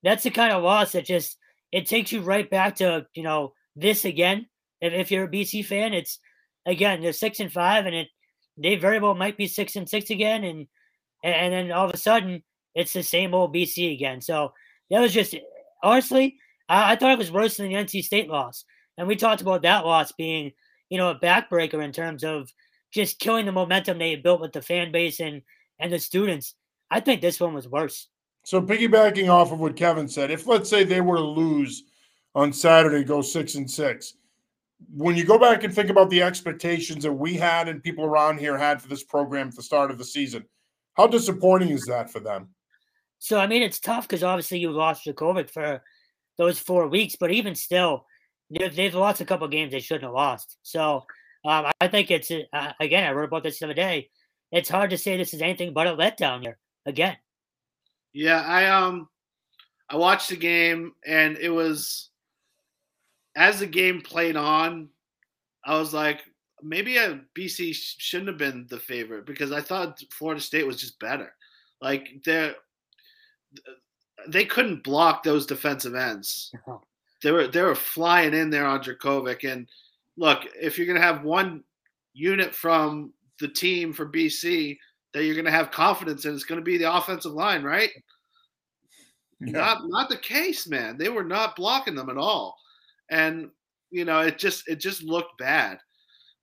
That's 0.03 0.25
the 0.25 0.31
kind 0.31 0.53
of 0.53 0.63
loss 0.63 0.93
that 0.93 1.05
just 1.05 1.37
it 1.71 1.87
takes 1.87 2.13
you 2.13 2.23
right 2.23 2.49
back 2.49 2.77
to 2.77 3.07
you 3.15 3.23
know 3.23 3.55
this 3.77 4.05
again. 4.05 4.47
If, 4.81 4.93
if 4.93 5.11
you're 5.11 5.25
a 5.25 5.31
BC 5.31 5.65
fan, 5.65 5.95
it's 5.95 6.19
again 6.67 7.01
they're 7.01 7.13
six 7.13 7.41
and 7.41 7.53
five, 7.53 7.87
and 7.87 7.95
it 7.95 8.09
they 8.57 8.77
very 8.77 8.99
well 8.99 9.15
might 9.15 9.37
be 9.37 9.47
six 9.47 9.77
and 9.77 9.89
six 9.89 10.11
again, 10.11 10.45
and 10.45 10.67
and 11.25 11.53
then 11.53 11.73
all 11.73 11.87
of 11.87 11.95
a 11.95 11.97
sudden 11.97 12.43
it's 12.75 12.93
the 12.93 13.03
same 13.03 13.35
old 13.35 13.55
BC 13.55 13.95
again. 13.95 14.21
So 14.21 14.53
that 14.91 15.01
was 15.01 15.13
just 15.13 15.35
honestly, 15.83 16.37
I, 16.69 16.93
I 16.93 16.97
thought 16.97 17.13
it 17.13 17.19
was 17.19 17.33
worse 17.33 17.57
than 17.57 17.69
the 17.69 17.75
NC 17.75 18.03
State 18.03 18.29
loss, 18.29 18.65
and 18.99 19.09
we 19.09 19.17
talked 19.17 19.43
about 19.43 19.63
that 19.63 19.85
loss 19.85 20.13
being, 20.13 20.53
you 20.89 20.99
know, 20.99 21.11
a 21.11 21.19
backbreaker 21.19 21.83
in 21.83 21.93
terms 21.93 22.25
of 22.25 22.53
just 22.91 23.19
killing 23.19 23.47
the 23.47 23.53
momentum 23.53 23.99
they 23.99 24.11
had 24.11 24.23
built 24.23 24.41
with 24.41 24.53
the 24.53 24.63
fan 24.63 24.93
base 24.93 25.21
and 25.21 25.43
and 25.79 25.93
the 25.93 25.99
students. 25.99 26.55
I 26.91 27.01
think 27.01 27.21
this 27.21 27.41
one 27.41 27.55
was 27.55 27.69
worse. 27.69 28.09
So 28.45 28.61
piggybacking 28.61 29.29
off 29.29 29.53
of 29.53 29.61
what 29.61 29.77
Kevin 29.77 30.09
said, 30.09 30.31
if 30.31 30.47
let's 30.47 30.69
say 30.69 30.85
they 30.85 31.01
were 31.01 31.17
to 31.17 31.23
lose 31.23 31.85
on 32.35 32.53
Saturday, 32.53 33.05
go 33.05 33.23
six 33.23 33.55
and 33.55 33.71
six, 33.71 34.15
when 34.95 35.17
you 35.17 35.25
go 35.25 35.39
back 35.39 35.65
and 35.65 35.73
think 35.73 35.91
about 35.91 36.11
the 36.11 36.23
expectations 36.23 37.05
that 37.05 37.13
we 37.13 37.35
had 37.35 37.69
and 37.69 37.83
people 37.83 38.05
around 38.05 38.39
here 38.39 38.59
had 38.59 38.83
for 38.83 38.89
this 38.89 39.05
program 39.05 39.49
at 39.49 39.57
the 39.57 39.63
start 39.63 39.91
of 39.91 39.99
the 39.99 40.05
season, 40.05 40.45
how 40.95 41.07
disappointing 41.07 41.71
is 41.71 41.87
that 41.87 42.11
for 42.11 42.21
them? 42.21 42.49
So 43.19 43.39
I 43.39 43.47
mean, 43.47 43.63
it's 43.63 43.79
tough 43.79 44.09
because 44.09 44.25
obviously 44.25 44.59
you 44.59 44.71
lost 44.71 45.07
Jurkovec 45.07 45.49
for 45.51 45.83
those 46.37 46.59
four 46.59 46.89
weeks, 46.89 47.17
but 47.19 47.31
even 47.31 47.55
still, 47.55 48.07
they've 48.53 48.95
lost 48.95 49.21
a 49.21 49.25
couple 49.25 49.49
games 49.49 49.73
they 49.73 49.81
shouldn't 49.81 50.05
have 50.05 50.13
lost. 50.13 50.59
So 50.63 51.05
um, 51.45 51.67
I 51.81 51.89
think 51.89 52.11
it's 52.11 52.31
uh, 52.31 52.73
again. 52.81 53.05
I 53.05 53.13
wrote 53.13 53.25
about 53.25 53.43
this 53.43 53.59
the 53.59 53.67
other 53.67 53.75
day. 53.75 54.11
It's 54.51 54.69
hard 54.69 54.91
to 54.91 54.99
say 54.99 55.17
this 55.17 55.35
is 55.35 55.43
anything 55.43 55.73
but 55.73 55.87
a 55.87 55.97
letdown 55.97 56.43
here 56.43 56.59
again. 56.87 57.17
Yeah, 58.13 58.43
I 58.43 58.67
um, 58.67 59.09
I 59.89 59.97
watched 59.97 60.29
the 60.29 60.37
game 60.37 60.93
and 61.07 61.37
it 61.39 61.49
was 61.49 62.11
as 63.35 63.61
the 63.61 63.67
game 63.67 64.03
played 64.03 64.37
on, 64.37 64.89
I 65.65 65.79
was 65.79 65.95
like, 65.95 66.23
maybe 66.63 66.97
a 66.99 67.21
BC 67.37 67.75
shouldn't 67.75 68.29
have 68.29 68.39
been 68.39 68.67
the 68.69 68.79
favorite 68.79 69.27
because 69.27 69.53
I 69.53 69.61
thought 69.61 70.03
Florida 70.11 70.41
State 70.41 70.67
was 70.67 70.81
just 70.81 70.99
better. 71.01 71.35
Like 71.81 72.09
they're 72.25 72.55
they 74.29 74.45
couldn't 74.45 74.85
block 74.85 75.23
those 75.23 75.47
defensive 75.47 75.95
ends. 75.95 76.53
They 77.23 77.31
were 77.31 77.47
they 77.47 77.63
were 77.63 77.75
flying 77.75 78.35
in 78.35 78.51
there 78.51 78.67
on 78.67 78.83
Jurkovec. 78.83 79.51
And 79.51 79.67
look, 80.17 80.41
if 80.61 80.77
you're 80.77 80.87
gonna 80.87 81.01
have 81.01 81.25
one 81.25 81.63
unit 82.15 82.55
from 82.55 83.13
the 83.41 83.49
team 83.49 83.93
for 83.93 84.07
BC 84.07 84.79
that 85.15 85.25
you're 85.25 85.37
gonna 85.37 85.51
have 85.51 85.71
confidence 85.71 86.25
in, 86.25 86.35
it's 86.35 86.45
gonna 86.45 86.61
be 86.61 86.79
the 86.79 86.93
offensive 86.93 87.33
line, 87.33 87.63
right? 87.63 87.91
Yeah. 89.41 89.53
Not 89.53 89.89
not 89.89 90.09
the 90.09 90.19
case, 90.19 90.69
man. 90.69 90.99
They 90.99 91.09
were 91.09 91.25
not 91.25 91.57
blocking 91.57 91.95
them 91.95 92.11
at 92.11 92.19
all. 92.19 92.57
And 93.11 93.51
you 93.91 94.05
know, 94.05 94.21
it 94.21 94.39
just 94.39 94.69
it 94.69 94.81
just 94.81 95.03
looked 95.03 95.39
bad. 95.39 95.79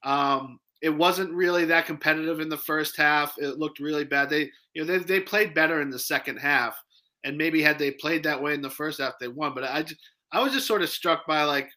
Um, 0.03 0.59
it 0.81 0.89
wasn't 0.89 1.33
really 1.33 1.65
that 1.65 1.85
competitive 1.85 2.39
in 2.39 2.47
the 2.47 2.57
first 2.57 2.95
half. 2.95 3.35
It 3.37 3.57
looked 3.57 3.79
really 3.79 4.05
bad. 4.05 4.29
They 4.29 4.49
you 4.73 4.83
know 4.83 4.85
they, 4.85 4.97
they 4.99 5.19
played 5.19 5.53
better 5.53 5.81
in 5.81 5.89
the 5.89 5.99
second 5.99 6.37
half 6.37 6.81
and 7.23 7.37
maybe 7.37 7.61
had 7.61 7.77
they 7.77 7.91
played 7.91 8.23
that 8.23 8.41
way 8.41 8.53
in 8.53 8.61
the 8.61 8.69
first 8.69 8.99
half, 8.99 9.19
they 9.19 9.27
won. 9.27 9.53
But 9.53 9.65
I 9.65 9.83
just, 9.83 9.99
I 10.31 10.41
was 10.41 10.53
just 10.53 10.67
sort 10.67 10.81
of 10.81 10.89
struck 10.89 11.25
by 11.25 11.43
like, 11.43 11.69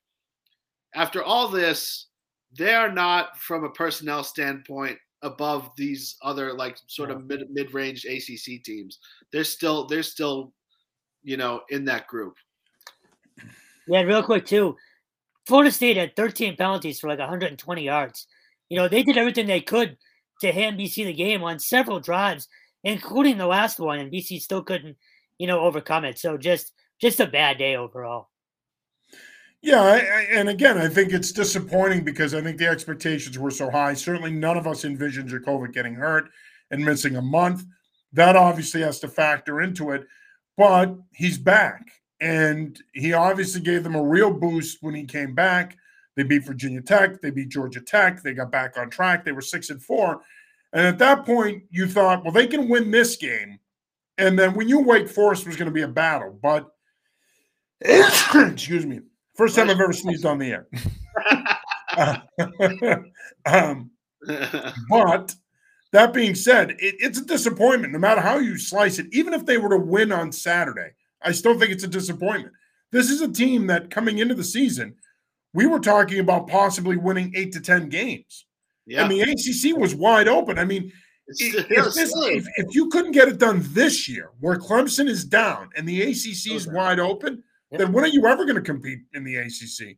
after 0.95 1.23
all 1.23 1.49
this, 1.49 2.09
they 2.57 2.75
are 2.75 2.93
not 2.93 3.39
from 3.39 3.65
a 3.65 3.71
personnel 3.71 4.23
standpoint 4.23 4.99
above 5.23 5.71
these 5.77 6.17
other 6.23 6.53
like 6.53 6.77
sort 6.87 7.11
of 7.11 7.25
mid 7.25 7.49
mid 7.51 7.73
range 7.73 8.05
ACC 8.05 8.63
teams. 8.63 8.99
They're 9.33 9.45
still 9.45 9.87
they're 9.87 10.03
still, 10.03 10.53
you 11.23 11.37
know, 11.37 11.63
in 11.71 11.85
that 11.87 12.07
group. 12.09 12.35
Yeah, 13.87 14.03
real 14.03 14.23
quick 14.23 14.45
too. 14.45 14.77
Florida 15.47 15.71
State 15.71 15.97
had 15.97 16.15
13 16.15 16.57
penalties 16.57 17.01
for 17.01 17.09
like 17.09 17.19
120 17.19 17.83
yards. 17.83 18.27
You 18.69 18.77
know, 18.77 18.89
they 18.89 19.03
did 19.03 19.17
everything 19.17 19.47
they 19.47 19.61
could 19.61 19.97
to 20.41 20.53
hand 20.53 20.79
BC 20.79 21.07
the 21.07 21.13
game 21.13 21.43
on 21.43 21.59
several 21.59 22.01
drives, 22.01 22.49
including 22.85 23.39
the 23.39 23.47
last 23.47 23.81
one, 23.81 23.99
and 23.99 24.13
BC 24.13 24.41
still 24.41 24.63
couldn't 24.63 24.97
you 25.43 25.49
know, 25.49 25.59
overcome 25.59 26.05
it. 26.05 26.21
So 26.21 26.37
just 26.37 26.73
just 27.01 27.19
a 27.19 27.27
bad 27.27 27.59
day 27.59 27.75
overall. 27.75 28.29
Yeah, 29.63 29.81
I, 29.81 29.97
I, 29.97 30.27
and 30.33 30.49
again, 30.49 30.77
I 30.77 30.89
think 30.89 31.13
it's 31.13 31.31
disappointing 31.31 32.05
because 32.05 32.35
I 32.35 32.43
think 32.43 32.59
the 32.59 32.67
expectations 32.67 33.39
were 33.39 33.51
so 33.51 33.71
high. 33.71 33.95
Certainly, 33.95 34.33
none 34.33 34.57
of 34.57 34.67
us 34.67 34.85
envisioned 34.85 35.31
Jurkovec 35.31 35.73
getting 35.73 35.95
hurt 35.95 36.31
and 36.71 36.85
missing 36.85 37.17
a 37.17 37.23
month. 37.23 37.65
That 38.13 38.37
obviously 38.37 38.83
has 38.83 38.99
to 39.01 39.09
factor 39.09 39.61
into 39.61 39.93
it, 39.93 40.07
but 40.57 40.95
he's 41.13 41.39
back, 41.39 41.87
and 42.21 42.79
he 42.93 43.13
obviously 43.13 43.61
gave 43.61 43.85
them 43.85 43.95
a 43.95 44.03
real 44.03 44.33
boost 44.33 44.79
when 44.83 44.95
he 44.95 45.05
came 45.05 45.35
back. 45.35 45.77
They 46.17 46.25
beat 46.25 46.45
Virginia 46.45 46.83
Tech, 46.83 47.23
they 47.23 47.31
beat 47.31 47.49
Georgia 47.49 47.81
Tech, 47.81 48.23
they 48.23 48.35
got 48.35 48.51
back 48.51 48.77
on 48.77 48.91
track. 48.91 49.25
They 49.25 49.33
were 49.33 49.41
six 49.41 49.71
and 49.71 49.81
four, 49.81 50.21
and 50.73 50.87
at 50.87 50.99
that 50.99 51.25
point, 51.25 51.63
you 51.71 51.87
thought, 51.87 52.25
well, 52.25 52.33
they 52.33 52.49
can 52.49 52.69
win 52.69 52.91
this 52.91 53.17
game 53.17 53.59
and 54.19 54.39
then 54.39 54.55
we 54.55 54.65
knew 54.65 54.81
Wake 54.81 55.09
Forest 55.09 55.47
was 55.47 55.57
going 55.57 55.67
to 55.67 55.75
be 55.75 55.83
a 55.83 55.89
battle, 55.89 56.39
but 56.43 56.71
excuse 57.81 58.87
me, 58.87 59.01
first 59.43 59.57
time 59.57 59.71
I've 59.71 59.81
ever 59.81 59.93
sneezed 59.93 60.25
on 60.25 60.39
the 60.39 60.53
air. 60.53 60.69
um, 63.45 63.91
but 64.89 65.35
that 65.91 66.13
being 66.13 66.37
said, 66.37 66.71
it, 66.79 66.95
it's 67.01 67.19
a 67.19 67.25
disappointment 67.25 67.93
no 67.93 67.99
matter 67.99 68.21
how 68.21 68.39
you 68.39 68.57
slice 68.57 69.01
it. 69.01 69.07
Even 69.11 69.35
if 69.35 69.45
they 69.45 69.59
were 69.59 69.71
to 69.71 69.79
win 69.79 70.13
on 70.13 70.31
Saturday, 70.31 70.91
I 71.21 71.33
still 71.33 71.59
think 71.59 71.73
it's 71.73 71.83
a 71.83 71.89
disappointment. 71.89 72.55
This 72.93 73.11
is 73.11 73.21
a 73.21 73.33
team 73.33 73.67
that 73.67 73.91
coming 73.91 74.19
into 74.19 74.37
the 74.37 74.45
season, 74.45 74.95
we 75.55 75.67
were 75.67 75.81
talking 75.81 76.21
about 76.21 76.47
possibly 76.47 76.97
winning 76.97 77.33
eight 77.35 77.51
to 77.55 77.61
10 77.61 77.89
games. 77.89 78.47
Yeah. 78.87 79.03
And 79.03 79.11
the 79.11 79.23
ACC 79.23 79.77
was 79.77 79.93
wide 79.93 80.29
open. 80.29 80.57
I 80.57 80.65
mean, 80.65 80.93
if, 81.27 81.69
this, 81.69 82.13
if, 82.15 82.47
if, 82.57 82.75
you 82.77 82.91
couldn't 82.91 83.13
get 83.13 83.27
it 83.27 83.39
done 83.39 83.61
this 83.71 84.09
year, 84.09 84.31
where 84.39 84.57
Clemson 84.57 85.09
is 85.09 85.25
down 85.25 85.71
and 85.77 85.89
the 85.89 86.03
ACC 86.03 86.53
is 86.53 86.69
okay. 86.69 86.77
wide 86.77 87.01
open, 87.01 87.43
then 87.81 87.93
when 87.93 88.05
are 88.05 88.09
you 88.09 88.27
ever 88.27 88.45
going 88.45 88.57
to 88.57 88.63
compete 88.63 89.01
in 89.15 89.25
the 89.25 89.37
ACC? 89.37 89.97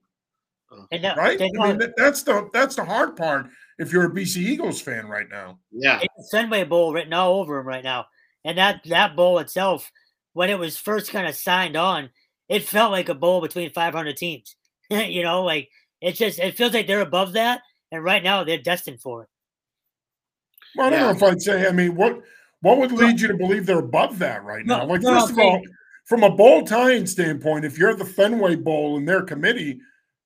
Uh, 0.73 0.99
that, 0.99 1.17
right? 1.17 1.41
I 1.41 1.51
mean, 1.51 1.93
that's 1.97 2.23
the 2.23 2.49
that's 2.53 2.77
the 2.77 2.85
hard 2.85 3.17
part. 3.17 3.47
If 3.79 3.93
you're 3.93 4.07
a 4.07 4.11
BC 4.11 4.39
Eagles 4.39 4.81
fan 4.81 5.07
right 5.07 5.29
now, 5.31 5.59
yeah, 5.71 6.01
Fenway 6.31 6.65
Bowl 6.65 6.93
written 6.93 7.13
all 7.13 7.41
over 7.41 7.59
him 7.59 7.67
right 7.67 7.85
now, 7.85 8.07
and 8.45 8.59
that 8.59 8.81
that 8.87 9.17
bowl 9.17 9.39
itself, 9.39 9.91
when 10.33 10.51
it 10.51 10.59
was 10.59 10.77
first 10.77 11.11
kind 11.11 11.27
of 11.27 11.35
signed 11.35 11.77
on, 11.77 12.11
it 12.49 12.65
felt 12.65 12.93
like 12.93 13.09
a 13.09 13.15
bowl 13.15 13.41
between 13.41 13.71
500 13.71 14.17
teams. 14.17 14.57
you 14.91 15.23
know, 15.23 15.43
like 15.43 15.69
it's 16.01 16.19
just 16.19 16.39
it 16.39 16.57
feels 16.57 16.75
like 16.75 16.87
they're 16.87 17.01
above 17.01 17.33
that, 17.33 17.63
and 17.91 18.03
right 18.03 18.23
now 18.23 18.45
they're 18.45 18.59
destined 18.59 19.01
for 19.01 19.23
it. 19.23 19.29
Well, 20.77 20.87
I 20.87 20.91
don't 20.91 20.99
yeah. 20.99 21.07
know 21.07 21.13
if 21.13 21.23
I'd 21.23 21.43
say. 21.43 21.67
I 21.67 21.73
mean, 21.73 21.95
what 21.95 22.21
what 22.61 22.79
would 22.79 22.93
lead 22.93 23.21
you 23.21 23.29
to 23.29 23.37
believe 23.37 23.67
they're 23.67 23.79
above 23.79 24.19
that 24.21 24.45
right 24.45 24.65
now? 24.65 24.87
Like, 24.87 25.03
no, 25.03 25.21
first 25.21 25.33
of 25.33 25.39
all, 25.39 25.63
from 26.05 26.23
a 26.23 26.31
bowl 26.31 26.63
tying 26.65 27.07
standpoint, 27.07 27.65
if 27.65 27.79
you're 27.79 27.95
the 27.95 28.05
Fenway 28.05 28.57
Bowl 28.57 28.97
in 28.97 29.05
their 29.05 29.23
committee, 29.23 29.81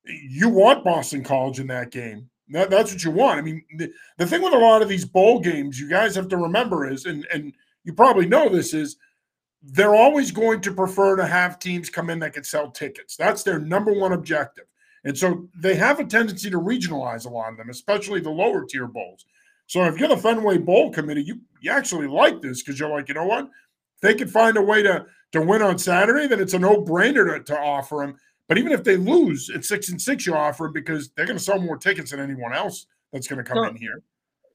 you 0.04 0.48
want 0.48 0.84
Boston 0.84 1.22
College 1.22 1.60
in 1.60 1.66
that 1.68 1.90
game. 1.90 2.28
That, 2.50 2.70
that's 2.70 2.92
what 2.92 3.04
you 3.04 3.10
want. 3.10 3.38
I 3.38 3.42
mean, 3.42 3.62
the, 3.76 3.92
the 4.16 4.26
thing 4.26 4.42
with 4.42 4.54
a 4.54 4.58
lot 4.58 4.82
of 4.82 4.88
these 4.88 5.04
bowl 5.04 5.38
games, 5.38 5.78
you 5.78 5.88
guys 5.88 6.14
have 6.14 6.28
to 6.28 6.36
remember 6.36 6.90
is, 6.90 7.04
and 7.04 7.26
and 7.32 7.52
you 7.84 7.92
probably 7.92 8.26
know 8.26 8.48
this 8.48 8.74
is, 8.74 8.96
they're 9.62 9.94
always 9.94 10.30
going 10.30 10.60
to 10.62 10.72
prefer 10.72 11.16
to 11.16 11.26
have 11.26 11.58
teams 11.58 11.90
come 11.90 12.10
in 12.10 12.18
that 12.20 12.32
can 12.32 12.44
sell 12.44 12.70
tickets. 12.70 13.16
That's 13.16 13.42
their 13.42 13.58
number 13.58 13.92
one 13.92 14.12
objective. 14.12 14.64
And 15.04 15.16
so 15.16 15.48
they 15.54 15.74
have 15.74 16.00
a 16.00 16.04
tendency 16.04 16.50
to 16.50 16.60
regionalize 16.60 17.26
a 17.26 17.30
lot 17.30 17.52
of 17.52 17.56
them, 17.56 17.70
especially 17.70 18.20
the 18.20 18.30
lower 18.30 18.64
tier 18.64 18.86
bowls. 18.86 19.26
So 19.66 19.84
if 19.84 19.98
you're 19.98 20.08
the 20.08 20.16
Fenway 20.16 20.58
Bowl 20.58 20.90
committee, 20.90 21.22
you, 21.22 21.40
you 21.60 21.70
actually 21.70 22.06
like 22.06 22.40
this 22.40 22.62
because 22.62 22.80
you're 22.80 22.88
like, 22.88 23.08
you 23.08 23.14
know 23.14 23.26
what? 23.26 23.48
They 24.00 24.14
can 24.14 24.28
find 24.28 24.56
a 24.56 24.62
way 24.62 24.82
to 24.82 25.06
to 25.32 25.40
win 25.42 25.62
on 25.62 25.78
Saturday, 25.78 26.26
then 26.26 26.40
it's 26.40 26.54
a 26.54 26.58
no 26.58 26.82
brainer 26.82 27.36
to, 27.36 27.42
to 27.44 27.58
offer 27.58 27.96
them. 27.96 28.16
But 28.48 28.58
even 28.58 28.72
if 28.72 28.82
they 28.82 28.96
lose 28.96 29.50
at 29.54 29.64
six 29.64 29.90
and 29.90 30.00
six, 30.00 30.26
you 30.26 30.34
offer 30.34 30.64
them 30.64 30.72
because 30.72 31.10
they're 31.10 31.26
going 31.26 31.38
to 31.38 31.44
sell 31.44 31.60
more 31.60 31.76
tickets 31.76 32.10
than 32.10 32.20
anyone 32.20 32.54
else 32.54 32.86
that's 33.12 33.28
going 33.28 33.42
to 33.42 33.44
come 33.44 33.58
so, 33.58 33.64
in 33.64 33.76
here. 33.76 34.02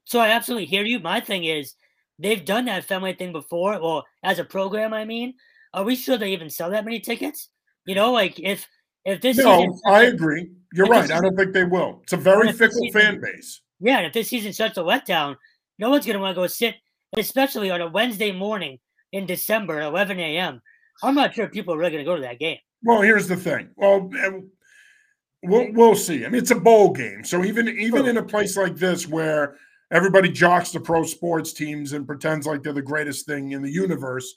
So 0.04 0.18
I 0.18 0.30
absolutely 0.30 0.66
hear 0.66 0.84
you. 0.84 0.98
My 0.98 1.20
thing 1.20 1.44
is 1.44 1.74
they've 2.18 2.44
done 2.44 2.64
that 2.66 2.84
family 2.84 3.12
thing 3.12 3.32
before. 3.32 3.80
Well, 3.80 4.04
as 4.22 4.38
a 4.38 4.44
program, 4.44 4.92
I 4.92 5.04
mean, 5.04 5.34
are 5.72 5.84
we 5.84 5.94
sure 5.94 6.16
they 6.16 6.32
even 6.32 6.50
sell 6.50 6.70
that 6.70 6.84
many 6.84 7.00
tickets? 7.00 7.50
You 7.86 7.94
know, 7.94 8.12
like 8.12 8.40
if 8.40 8.66
if 9.04 9.20
this 9.20 9.36
no, 9.36 9.58
season, 9.58 9.80
I 9.86 10.04
agree. 10.04 10.50
You're 10.72 10.86
right. 10.86 11.10
I 11.10 11.20
don't 11.20 11.36
think 11.36 11.52
they 11.52 11.64
will. 11.64 12.00
It's 12.02 12.14
a 12.14 12.16
very 12.16 12.52
fickle 12.52 12.80
season, 12.80 13.00
fan 13.00 13.20
base. 13.20 13.60
Yeah, 13.80 13.98
and 13.98 14.06
if 14.06 14.12
this 14.12 14.28
season's 14.28 14.56
such 14.56 14.76
a 14.76 14.80
letdown, 14.80 15.36
no 15.78 15.90
one's 15.90 16.06
going 16.06 16.14
to 16.14 16.22
want 16.22 16.34
to 16.34 16.40
go 16.40 16.46
sit, 16.46 16.76
especially 17.16 17.70
on 17.70 17.80
a 17.80 17.88
Wednesday 17.88 18.32
morning 18.32 18.78
in 19.14 19.26
December, 19.26 19.80
11 19.80 20.18
a.m. 20.18 20.60
I'm 21.02 21.14
not 21.14 21.34
sure 21.34 21.48
people 21.48 21.72
are 21.72 21.78
really 21.78 21.92
going 21.92 22.04
to 22.04 22.10
go 22.10 22.16
to 22.16 22.22
that 22.22 22.40
game. 22.40 22.58
Well, 22.82 23.00
here's 23.00 23.28
the 23.28 23.36
thing. 23.36 23.70
Well, 23.76 24.10
eh, 24.18 24.40
we'll 25.44 25.72
we'll 25.72 25.94
see. 25.94 26.26
I 26.26 26.28
mean, 26.28 26.42
it's 26.42 26.50
a 26.50 26.56
bowl 26.56 26.90
game, 26.90 27.24
so 27.24 27.44
even 27.44 27.68
even 27.68 28.06
in 28.06 28.16
a 28.18 28.22
place 28.22 28.56
like 28.56 28.76
this 28.76 29.08
where 29.08 29.56
everybody 29.92 30.30
jocks 30.30 30.72
the 30.72 30.80
pro 30.80 31.04
sports 31.04 31.52
teams 31.52 31.92
and 31.92 32.06
pretends 32.06 32.46
like 32.46 32.62
they're 32.62 32.72
the 32.72 32.82
greatest 32.82 33.24
thing 33.24 33.52
in 33.52 33.62
the 33.62 33.70
universe, 33.70 34.34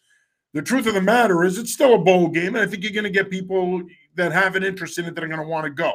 the 0.54 0.62
truth 0.62 0.86
of 0.86 0.94
the 0.94 1.02
matter 1.02 1.44
is 1.44 1.58
it's 1.58 1.74
still 1.74 1.96
a 1.96 2.00
bowl 2.00 2.30
game, 2.30 2.56
and 2.56 2.60
I 2.60 2.68
think 2.68 2.84
you're 2.84 2.94
going 2.94 3.04
to 3.04 3.10
get 3.10 3.32
people 3.32 3.82
that 4.16 4.32
have 4.32 4.56
an 4.56 4.63
interest 4.63 5.00
in 5.00 5.06
it 5.06 5.16
that 5.16 5.24
are 5.24 5.28
going 5.28 5.42
to 5.42 5.48
want 5.48 5.66
to 5.66 5.72
go. 5.72 5.94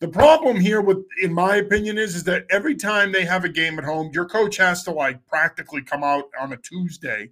The 0.00 0.08
problem 0.08 0.60
here, 0.60 0.82
with 0.82 0.98
in 1.22 1.32
my 1.32 1.56
opinion, 1.56 1.96
is 1.96 2.14
is 2.14 2.24
that 2.24 2.44
every 2.50 2.74
time 2.74 3.12
they 3.12 3.24
have 3.24 3.44
a 3.44 3.48
game 3.48 3.78
at 3.78 3.84
home, 3.84 4.10
your 4.12 4.26
coach 4.26 4.58
has 4.58 4.82
to 4.84 4.90
like 4.90 5.24
practically 5.26 5.80
come 5.80 6.04
out 6.04 6.24
on 6.38 6.52
a 6.52 6.58
Tuesday, 6.58 7.30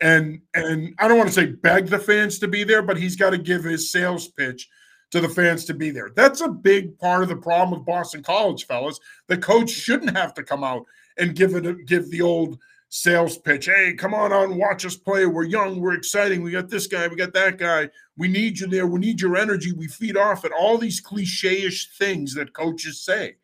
and 0.00 0.40
and 0.54 0.94
I 0.98 1.08
don't 1.08 1.18
want 1.18 1.28
to 1.28 1.34
say 1.34 1.46
beg 1.46 1.86
the 1.86 1.98
fans 1.98 2.38
to 2.40 2.48
be 2.48 2.64
there, 2.64 2.82
but 2.82 2.96
he's 2.96 3.16
got 3.16 3.30
to 3.30 3.38
give 3.38 3.64
his 3.64 3.92
sales 3.92 4.28
pitch 4.28 4.68
to 5.10 5.20
the 5.20 5.28
fans 5.28 5.64
to 5.66 5.74
be 5.74 5.90
there. 5.90 6.10
That's 6.16 6.40
a 6.40 6.48
big 6.48 6.98
part 6.98 7.22
of 7.22 7.28
the 7.28 7.36
problem 7.36 7.78
with 7.78 7.86
Boston 7.86 8.22
College, 8.22 8.66
fellas. 8.66 8.98
The 9.28 9.38
coach 9.38 9.70
shouldn't 9.70 10.16
have 10.16 10.34
to 10.34 10.42
come 10.42 10.64
out 10.64 10.84
and 11.18 11.36
give 11.36 11.54
it 11.54 11.86
give 11.86 12.10
the 12.10 12.22
old 12.22 12.58
sales 12.88 13.36
pitch. 13.38 13.66
Hey, 13.66 13.92
come 13.94 14.14
on 14.14 14.32
and 14.32 14.56
watch 14.56 14.86
us 14.86 14.96
play. 14.96 15.26
We're 15.26 15.44
young, 15.44 15.80
we're 15.80 15.94
exciting. 15.94 16.42
We 16.42 16.52
got 16.52 16.68
this 16.68 16.86
guy, 16.86 17.08
we 17.08 17.16
got 17.16 17.32
that 17.32 17.58
guy. 17.58 17.90
We 18.16 18.28
need 18.28 18.60
you 18.60 18.68
there. 18.68 18.86
We 18.86 19.00
need 19.00 19.20
your 19.20 19.36
energy. 19.36 19.72
We 19.72 19.88
feed 19.88 20.16
off 20.16 20.44
it. 20.44 20.52
All 20.56 20.78
these 20.78 21.00
cliche-ish 21.00 21.96
things 21.98 22.34
that 22.34 22.52
coaches 22.52 23.04
say. 23.04 23.34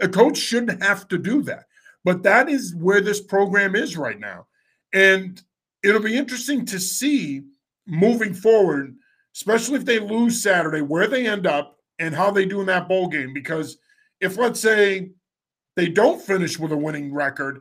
A 0.00 0.08
coach 0.08 0.38
shouldn't 0.38 0.82
have 0.82 1.08
to 1.08 1.18
do 1.18 1.42
that. 1.42 1.64
But 2.04 2.22
that 2.22 2.48
is 2.48 2.74
where 2.74 3.02
this 3.02 3.20
program 3.20 3.76
is 3.76 3.96
right 3.96 4.18
now. 4.18 4.46
And 4.94 5.42
it'll 5.86 6.02
be 6.02 6.16
interesting 6.16 6.64
to 6.66 6.80
see 6.80 7.42
moving 7.86 8.34
forward, 8.34 8.96
especially 9.34 9.76
if 9.76 9.84
they 9.84 10.00
lose 10.00 10.42
Saturday, 10.42 10.80
where 10.80 11.06
they 11.06 11.26
end 11.26 11.46
up 11.46 11.78
and 11.98 12.14
how 12.14 12.30
they 12.30 12.44
do 12.44 12.60
in 12.60 12.66
that 12.66 12.88
bowl 12.88 13.08
game. 13.08 13.32
Because 13.32 13.78
if, 14.20 14.36
let's 14.36 14.60
say, 14.60 15.10
they 15.76 15.88
don't 15.88 16.20
finish 16.20 16.58
with 16.58 16.72
a 16.72 16.76
winning 16.76 17.14
record, 17.14 17.60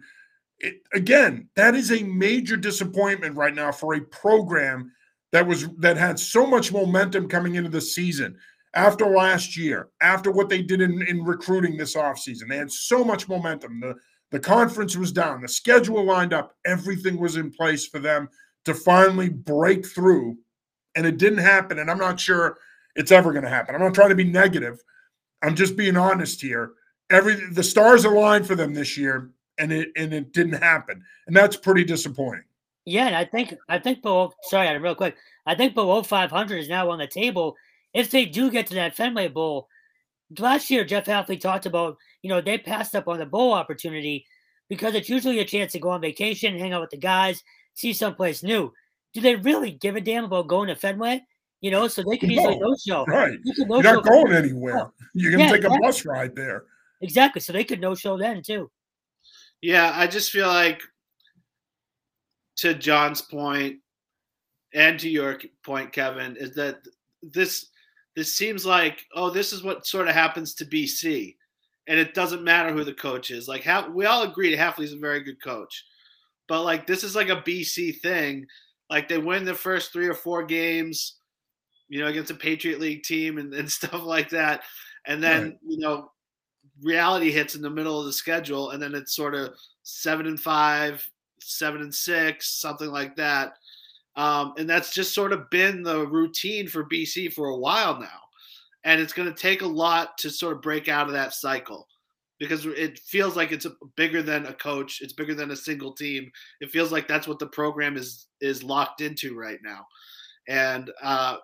it, 0.60 0.82
again, 0.94 1.50
that 1.56 1.76
is 1.76 1.92
a 1.92 2.04
major 2.04 2.58
disappointment 2.58 3.36
right 3.36 3.54
now 3.54 3.72
for 3.72 3.94
a 3.94 4.02
program 4.02 4.92
that 5.32 5.46
was 5.46 5.68
that 5.80 5.98
had 5.98 6.18
so 6.18 6.46
much 6.46 6.72
momentum 6.72 7.28
coming 7.28 7.56
into 7.56 7.70
the 7.70 7.82
season 7.82 8.38
after 8.74 9.06
last 9.06 9.58
year, 9.58 9.90
after 10.02 10.32
what 10.32 10.50
they 10.50 10.62
did 10.62 10.82
in, 10.82 11.02
in 11.04 11.24
recruiting 11.24 11.78
this 11.78 11.96
offseason. 11.96 12.48
They 12.48 12.58
had 12.58 12.72
so 12.72 13.04
much 13.04 13.28
momentum. 13.28 13.82
The 13.82 13.96
the 14.36 14.40
conference 14.42 14.98
was 14.98 15.14
down, 15.14 15.42
the 15.42 15.48
schedule 15.48 16.04
lined 16.04 16.34
up, 16.34 16.58
everything 16.66 17.18
was 17.18 17.38
in 17.38 17.50
place 17.50 17.88
for 17.88 18.00
them 18.00 18.28
to 18.66 18.74
finally 18.74 19.30
break 19.30 19.88
through. 19.88 20.36
And 20.98 21.06
it 21.06 21.16
didn't 21.16 21.38
happen. 21.38 21.80
And 21.80 21.90
I'm 21.90 21.98
not 21.98 22.20
sure 22.20 22.58
it's 22.98 23.14
ever 23.14 23.32
going 23.32 23.46
to 23.46 23.50
happen. 23.50 23.74
I'm 23.74 23.80
not 23.82 23.94
trying 23.94 24.10
to 24.10 24.16
be 24.16 24.26
negative. 24.26 24.84
I'm 25.42 25.56
just 25.56 25.78
being 25.78 25.96
honest 25.96 26.42
here. 26.42 26.74
Every 27.10 27.36
the 27.54 27.64
stars 27.64 28.04
aligned 28.04 28.46
for 28.46 28.56
them 28.56 28.74
this 28.74 28.98
year, 28.98 29.32
and 29.58 29.72
it 29.72 29.94
and 29.96 30.14
it 30.14 30.34
didn't 30.34 30.62
happen, 30.62 31.02
and 31.28 31.36
that's 31.36 31.56
pretty 31.56 31.86
disappointing. 31.86 32.44
Yeah, 32.84 33.06
and 33.06 33.16
I 33.16 33.24
think 33.24 33.56
I 33.70 33.80
think 33.80 34.02
below. 34.02 34.34
Sorry, 34.44 34.78
real 34.80 34.96
quick. 34.96 35.16
I 35.46 35.56
think 35.56 35.76
below 35.76 36.04
500 36.04 36.58
is 36.58 36.68
now 36.68 36.90
on 36.90 37.00
the 37.00 37.08
table. 37.08 37.56
If 37.94 38.12
they 38.12 38.26
do 38.26 38.52
get 38.52 38.68
to 38.68 38.74
that 38.76 38.98
Fenway 38.98 39.30
Bowl, 39.30 39.70
last 40.40 40.70
year 40.70 40.84
Jeff 40.84 41.06
Hafley 41.06 41.40
talked 41.40 41.66
about 41.68 41.98
you 42.26 42.30
know 42.30 42.42
they 42.42 42.58
passed 42.58 42.96
up 42.96 43.08
on 43.08 43.20
the 43.20 43.26
bowl 43.28 43.54
opportunity 43.54 44.26
because 44.68 44.96
it's 44.96 45.10
usually 45.10 45.42
a 45.42 45.46
chance 45.46 45.74
to 45.74 45.80
go 45.80 45.92
on 45.92 46.02
vacation, 46.02 46.58
hang 46.58 46.74
out 46.74 46.82
with 46.82 46.90
the 46.90 46.98
guys, 46.98 47.44
see 47.76 47.94
someplace 47.94 48.42
new. 48.42 48.74
Do 49.14 49.22
they 49.22 49.36
really 49.36 49.70
give 49.70 49.96
a 49.96 50.02
damn 50.02 50.24
about 50.24 50.48
going 50.48 50.70
to 50.70 50.76
Fenway? 50.76 51.22
You 51.62 51.70
know, 51.70 51.88
so 51.88 52.02
they 52.02 52.18
could 52.18 52.30
no, 52.30 52.36
easily 52.36 52.58
no 52.58 52.76
show. 52.84 53.06
Right. 53.06 53.38
You 53.44 53.72
are 53.76 53.84
not 53.84 54.04
going 54.04 54.34
anywhere. 54.34 54.90
You're 55.14 55.34
gonna 55.34 55.44
yeah, 55.44 55.50
take 55.52 55.58
exactly. 55.58 55.78
a 55.78 55.88
bus 55.88 56.04
ride 56.04 56.36
there. 56.36 56.64
Exactly. 57.02 57.42
So 57.42 57.54
they 57.54 57.64
could 57.64 57.80
no 57.80 57.94
show 57.94 58.18
then 58.18 58.42
too. 58.42 58.72
Yeah, 59.62 59.92
I 59.94 60.08
just 60.08 60.32
feel 60.32 60.48
like 60.48 60.82
to 62.56 62.74
John's 62.74 63.22
point 63.22 63.82
and 64.74 65.00
to 65.00 65.08
your 65.08 65.40
point, 65.64 65.94
Kevin, 65.94 66.38
is 66.38 66.56
that 66.56 66.80
this 67.22 67.68
this 68.16 68.34
seems 68.34 68.66
like 68.66 69.06
oh, 69.16 69.30
this 69.30 69.54
is 69.54 69.62
what 69.62 69.86
sort 69.86 70.08
of 70.08 70.16
happens 70.16 70.56
to 70.56 70.66
BC, 70.66 71.36
and 71.88 72.00
it 72.00 72.14
doesn't 72.14 72.44
matter 72.44 72.72
who 72.72 72.84
the 72.84 72.94
coach 72.94 73.32
is. 73.32 73.48
Like, 73.48 73.68
we 73.94 74.06
all 74.06 74.24
agree 74.24 74.56
Hafley's 74.56 74.94
a 74.94 74.98
very 74.98 75.22
good 75.22 75.42
coach, 75.42 75.86
but 76.48 76.64
like 76.64 76.88
this 76.88 77.04
is 77.04 77.16
like 77.16 77.30
a 77.30 77.42
BC 77.42 78.02
thing. 78.02 78.46
Like 78.90 79.08
they 79.08 79.18
win 79.18 79.46
the 79.46 79.54
first 79.54 79.92
three 79.92 80.08
or 80.08 80.14
four 80.14 80.44
games, 80.44 81.18
you 81.90 82.00
know, 82.00 82.08
against 82.08 82.32
a 82.32 82.36
Patriot 82.36 82.80
League 82.80 83.04
team 83.04 83.38
and, 83.38 83.54
and 83.54 83.72
stuff 83.72 84.04
like 84.04 84.30
that, 84.30 84.64
and 85.06 85.24
then 85.24 85.44
right. 85.44 85.58
you 85.68 85.80
know 85.80 86.12
reality 86.82 87.32
hits 87.32 87.56
in 87.56 87.62
the 87.62 87.70
middle 87.70 88.00
of 88.00 88.06
the 88.06 88.14
schedule, 88.14 88.72
and 88.72 88.82
then 88.82 88.96
it's 88.96 89.16
sort 89.16 89.36
of 89.36 89.54
seven 89.84 90.28
and 90.28 90.40
five, 90.40 91.08
seven 91.40 91.82
and 91.82 91.94
six, 91.94 92.60
something 92.60 92.90
like 92.90 93.16
that. 93.16 93.54
Um, 94.16 94.54
and 94.58 94.70
that's 94.70 94.94
just 94.94 95.14
sort 95.14 95.34
of 95.34 95.50
been 95.50 95.84
the 95.84 96.08
routine 96.08 96.68
for 96.68 96.86
BC 96.86 97.34
for 97.34 97.48
a 97.48 97.58
while 97.58 98.00
now. 98.00 98.20
And 98.86 99.02
it's 99.02 99.14
going 99.14 99.28
to 99.28 99.40
take 99.40 99.62
a 99.62 99.68
lot 99.68 100.18
to 100.20 100.30
sort 100.30 100.56
of 100.56 100.62
break 100.62 100.88
out 100.88 101.08
of 101.08 101.14
that 101.14 101.34
cycle 101.34 101.88
because 102.40 102.66
it 102.66 103.00
feels 103.00 103.36
like 103.36 103.52
it's 103.52 103.68
bigger 103.96 104.22
than 104.22 104.46
a 104.46 104.54
coach. 104.54 105.02
It's 105.02 105.14
bigger 105.14 105.34
than 105.34 105.52
a 105.52 105.56
single 105.56 105.94
team. 105.94 106.32
It 106.62 106.72
feels 106.72 106.92
like 106.92 107.08
that's 107.08 107.28
what 107.28 107.40
the 107.40 107.48
program 107.48 107.98
is 107.98 108.28
is 108.42 108.64
locked 108.64 109.02
into 109.02 109.36
right 109.36 109.60
now. 109.64 109.86
And 110.48 110.92
uh, 111.02 111.38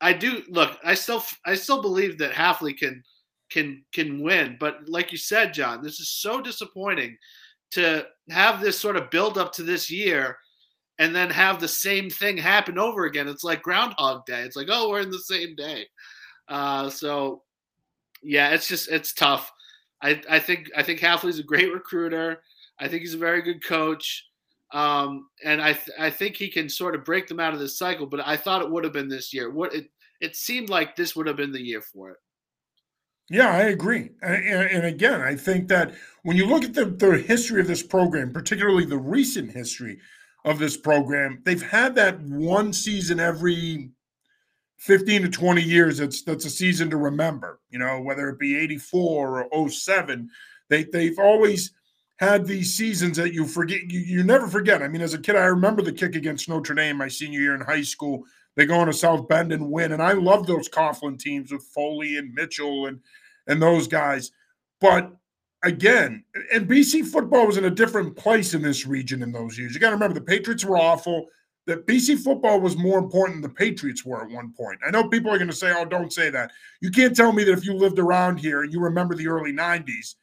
I 0.00 0.12
do 0.12 0.42
look. 0.48 0.78
I 0.84 0.94
still 0.94 1.22
I 1.44 1.54
still 1.54 1.82
believe 1.82 2.18
that 2.18 2.32
Hafley 2.32 2.76
can 2.76 3.02
can 3.50 3.84
can 3.92 4.22
win. 4.22 4.56
But 4.60 4.88
like 4.88 5.12
you 5.12 5.18
said, 5.18 5.54
John, 5.54 5.82
this 5.82 6.00
is 6.00 6.10
so 6.10 6.40
disappointing 6.40 7.16
to 7.72 8.06
have 8.30 8.60
this 8.60 8.78
sort 8.78 8.96
of 8.96 9.10
build 9.10 9.38
up 9.38 9.52
to 9.54 9.62
this 9.62 9.90
year 9.90 10.38
and 10.98 11.14
then 11.14 11.30
have 11.30 11.60
the 11.60 11.68
same 11.68 12.08
thing 12.08 12.36
happen 12.36 12.78
over 12.78 13.04
again. 13.04 13.28
It's 13.28 13.44
like 13.44 13.62
Groundhog 13.62 14.24
Day. 14.24 14.42
It's 14.42 14.56
like, 14.56 14.68
oh, 14.70 14.88
we're 14.88 15.00
in 15.00 15.10
the 15.10 15.18
same 15.18 15.54
day. 15.54 15.86
Uh, 16.48 16.88
so 16.90 17.42
yeah, 18.22 18.50
it's 18.50 18.68
just 18.68 18.90
it's 18.90 19.12
tough. 19.12 19.52
I, 20.02 20.20
I 20.28 20.38
think 20.38 20.70
I 20.76 20.82
think 20.82 21.00
Hafley's 21.00 21.38
a 21.38 21.44
great 21.44 21.72
recruiter. 21.74 22.42
I 22.78 22.88
think 22.88 23.00
he's 23.00 23.14
a 23.14 23.18
very 23.18 23.42
good 23.42 23.64
coach. 23.64 24.24
Um, 24.72 25.28
and 25.44 25.62
I 25.62 25.74
th- 25.74 25.96
I 25.98 26.10
think 26.10 26.36
he 26.36 26.48
can 26.48 26.68
sort 26.68 26.94
of 26.94 27.04
break 27.04 27.28
them 27.28 27.40
out 27.40 27.54
of 27.54 27.60
this 27.60 27.78
cycle. 27.78 28.06
But 28.06 28.26
I 28.26 28.36
thought 28.36 28.62
it 28.62 28.70
would 28.70 28.84
have 28.84 28.92
been 28.92 29.08
this 29.08 29.32
year. 29.32 29.50
What 29.50 29.74
it 29.74 29.90
it 30.20 30.36
seemed 30.36 30.70
like 30.70 30.96
this 30.96 31.14
would 31.14 31.26
have 31.26 31.36
been 31.36 31.52
the 31.52 31.62
year 31.62 31.80
for 31.80 32.10
it. 32.10 32.16
Yeah, 33.28 33.48
I 33.48 33.64
agree. 33.64 34.10
And, 34.22 34.46
and, 34.46 34.86
again, 34.86 35.20
I 35.20 35.34
think 35.34 35.66
that 35.68 35.94
when 36.22 36.36
you 36.36 36.46
look 36.46 36.62
at 36.62 36.74
the, 36.74 36.84
the 36.84 37.18
history 37.18 37.60
of 37.60 37.66
this 37.66 37.82
program, 37.82 38.32
particularly 38.32 38.84
the 38.84 38.98
recent 38.98 39.50
history 39.50 39.98
of 40.44 40.60
this 40.60 40.76
program, 40.76 41.42
they've 41.44 41.62
had 41.62 41.96
that 41.96 42.20
one 42.20 42.72
season 42.72 43.18
every 43.18 43.90
15 44.78 45.22
to 45.22 45.28
20 45.28 45.62
years 45.62 46.00
it's 46.00 46.22
that's 46.22 46.44
a 46.44 46.50
season 46.50 46.90
to 46.90 46.96
remember, 46.96 47.60
you 47.70 47.78
know, 47.78 48.00
whether 48.00 48.28
it 48.28 48.38
be 48.38 48.56
84 48.56 49.44
or 49.44 49.70
07. 49.70 50.28
They 50.68 50.84
they've 50.84 51.18
always 51.18 51.72
had 52.16 52.46
these 52.46 52.74
seasons 52.74 53.16
that 53.16 53.34
you 53.34 53.46
forget 53.46 53.90
you, 53.90 54.00
you 54.00 54.22
never 54.22 54.48
forget. 54.48 54.82
I 54.82 54.88
mean, 54.88 55.02
as 55.02 55.14
a 55.14 55.18
kid, 55.18 55.36
I 55.36 55.44
remember 55.44 55.82
the 55.82 55.92
kick 55.92 56.14
against 56.14 56.48
Notre 56.48 56.74
Dame 56.74 56.96
my 56.96 57.08
senior 57.08 57.40
year 57.40 57.54
in 57.54 57.60
high 57.60 57.82
school 57.82 58.24
they 58.56 58.64
go 58.64 58.74
on 58.74 58.88
into 58.88 58.94
South 58.94 59.28
Bend 59.28 59.52
and 59.52 59.70
win. 59.70 59.92
And 59.92 60.02
I 60.02 60.12
love 60.12 60.46
those 60.46 60.68
Coughlin 60.68 61.18
teams 61.18 61.52
with 61.52 61.62
Foley 61.62 62.16
and 62.16 62.34
Mitchell 62.34 62.86
and 62.86 63.00
and 63.46 63.62
those 63.62 63.86
guys. 63.86 64.32
But 64.80 65.12
again, 65.62 66.24
and 66.52 66.68
BC 66.68 67.06
football 67.06 67.46
was 67.46 67.58
in 67.58 67.66
a 67.66 67.70
different 67.70 68.16
place 68.16 68.54
in 68.54 68.62
this 68.62 68.86
region 68.86 69.22
in 69.22 69.30
those 69.30 69.58
years. 69.58 69.74
You 69.74 69.80
got 69.80 69.90
to 69.90 69.96
remember 69.96 70.14
the 70.14 70.24
Patriots 70.24 70.64
were 70.64 70.78
awful. 70.78 71.26
That 71.66 71.86
BC 71.86 72.22
football 72.22 72.60
was 72.60 72.76
more 72.76 72.98
important 72.98 73.42
than 73.42 73.50
the 73.50 73.56
Patriots 73.56 74.04
were 74.04 74.22
at 74.22 74.30
one 74.30 74.52
point. 74.52 74.78
I 74.86 74.90
know 74.90 75.08
people 75.08 75.32
are 75.32 75.38
going 75.38 75.50
to 75.50 75.56
say, 75.56 75.72
"Oh, 75.76 75.84
don't 75.84 76.12
say 76.12 76.30
that." 76.30 76.52
You 76.80 76.90
can't 76.90 77.16
tell 77.16 77.32
me 77.32 77.42
that 77.44 77.58
if 77.58 77.64
you 77.64 77.74
lived 77.74 77.98
around 77.98 78.38
here 78.38 78.62
and 78.62 78.72
you 78.72 78.80
remember 78.80 79.16
the 79.16 79.26
early 79.26 79.52
'90s, 79.52 80.14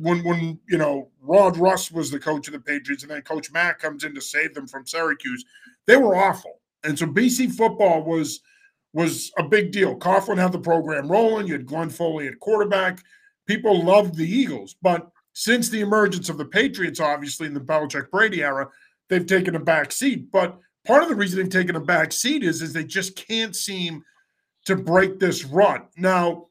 when 0.00 0.24
when 0.24 0.58
you 0.68 0.78
know 0.78 1.10
Rod 1.20 1.56
Rust 1.56 1.92
was 1.92 2.10
the 2.10 2.18
coach 2.18 2.48
of 2.48 2.52
the 2.52 2.60
Patriots, 2.60 3.02
and 3.02 3.10
then 3.10 3.22
Coach 3.22 3.52
Mack 3.52 3.78
comes 3.78 4.04
in 4.04 4.14
to 4.14 4.20
save 4.20 4.54
them 4.54 4.66
from 4.66 4.86
Syracuse, 4.86 5.44
they 5.86 5.96
were 5.96 6.16
awful. 6.16 6.60
And 6.84 6.98
so 6.98 7.06
BC 7.06 7.52
football 7.52 8.02
was 8.02 8.40
was 8.92 9.32
a 9.38 9.42
big 9.42 9.72
deal. 9.72 9.96
Coughlin 9.96 10.38
had 10.38 10.52
the 10.52 10.58
program 10.58 11.10
rolling. 11.10 11.46
You 11.46 11.54
had 11.54 11.66
Glenn 11.66 11.90
Foley 11.90 12.28
at 12.28 12.40
quarterback. 12.40 13.02
People 13.46 13.82
loved 13.82 14.16
the 14.16 14.28
Eagles, 14.28 14.76
but 14.82 15.10
since 15.32 15.68
the 15.68 15.80
emergence 15.80 16.28
of 16.28 16.38
the 16.38 16.44
Patriots, 16.44 17.00
obviously 17.00 17.46
in 17.46 17.54
the 17.54 17.60
Belichick 17.60 18.10
Brady 18.10 18.42
era, 18.42 18.68
they've 19.08 19.26
taken 19.26 19.56
a 19.56 19.60
back 19.60 19.90
seat. 19.90 20.30
But 20.30 20.58
part 20.86 21.02
of 21.02 21.08
the 21.08 21.14
reason 21.14 21.38
they've 21.38 21.48
taken 21.48 21.76
a 21.76 21.80
back 21.80 22.12
seat 22.12 22.42
is 22.42 22.62
is 22.62 22.72
they 22.72 22.84
just 22.84 23.16
can't 23.16 23.54
seem 23.54 24.04
to 24.64 24.76
break 24.76 25.18
this 25.18 25.44
rut. 25.44 25.88
Now, 25.96 26.46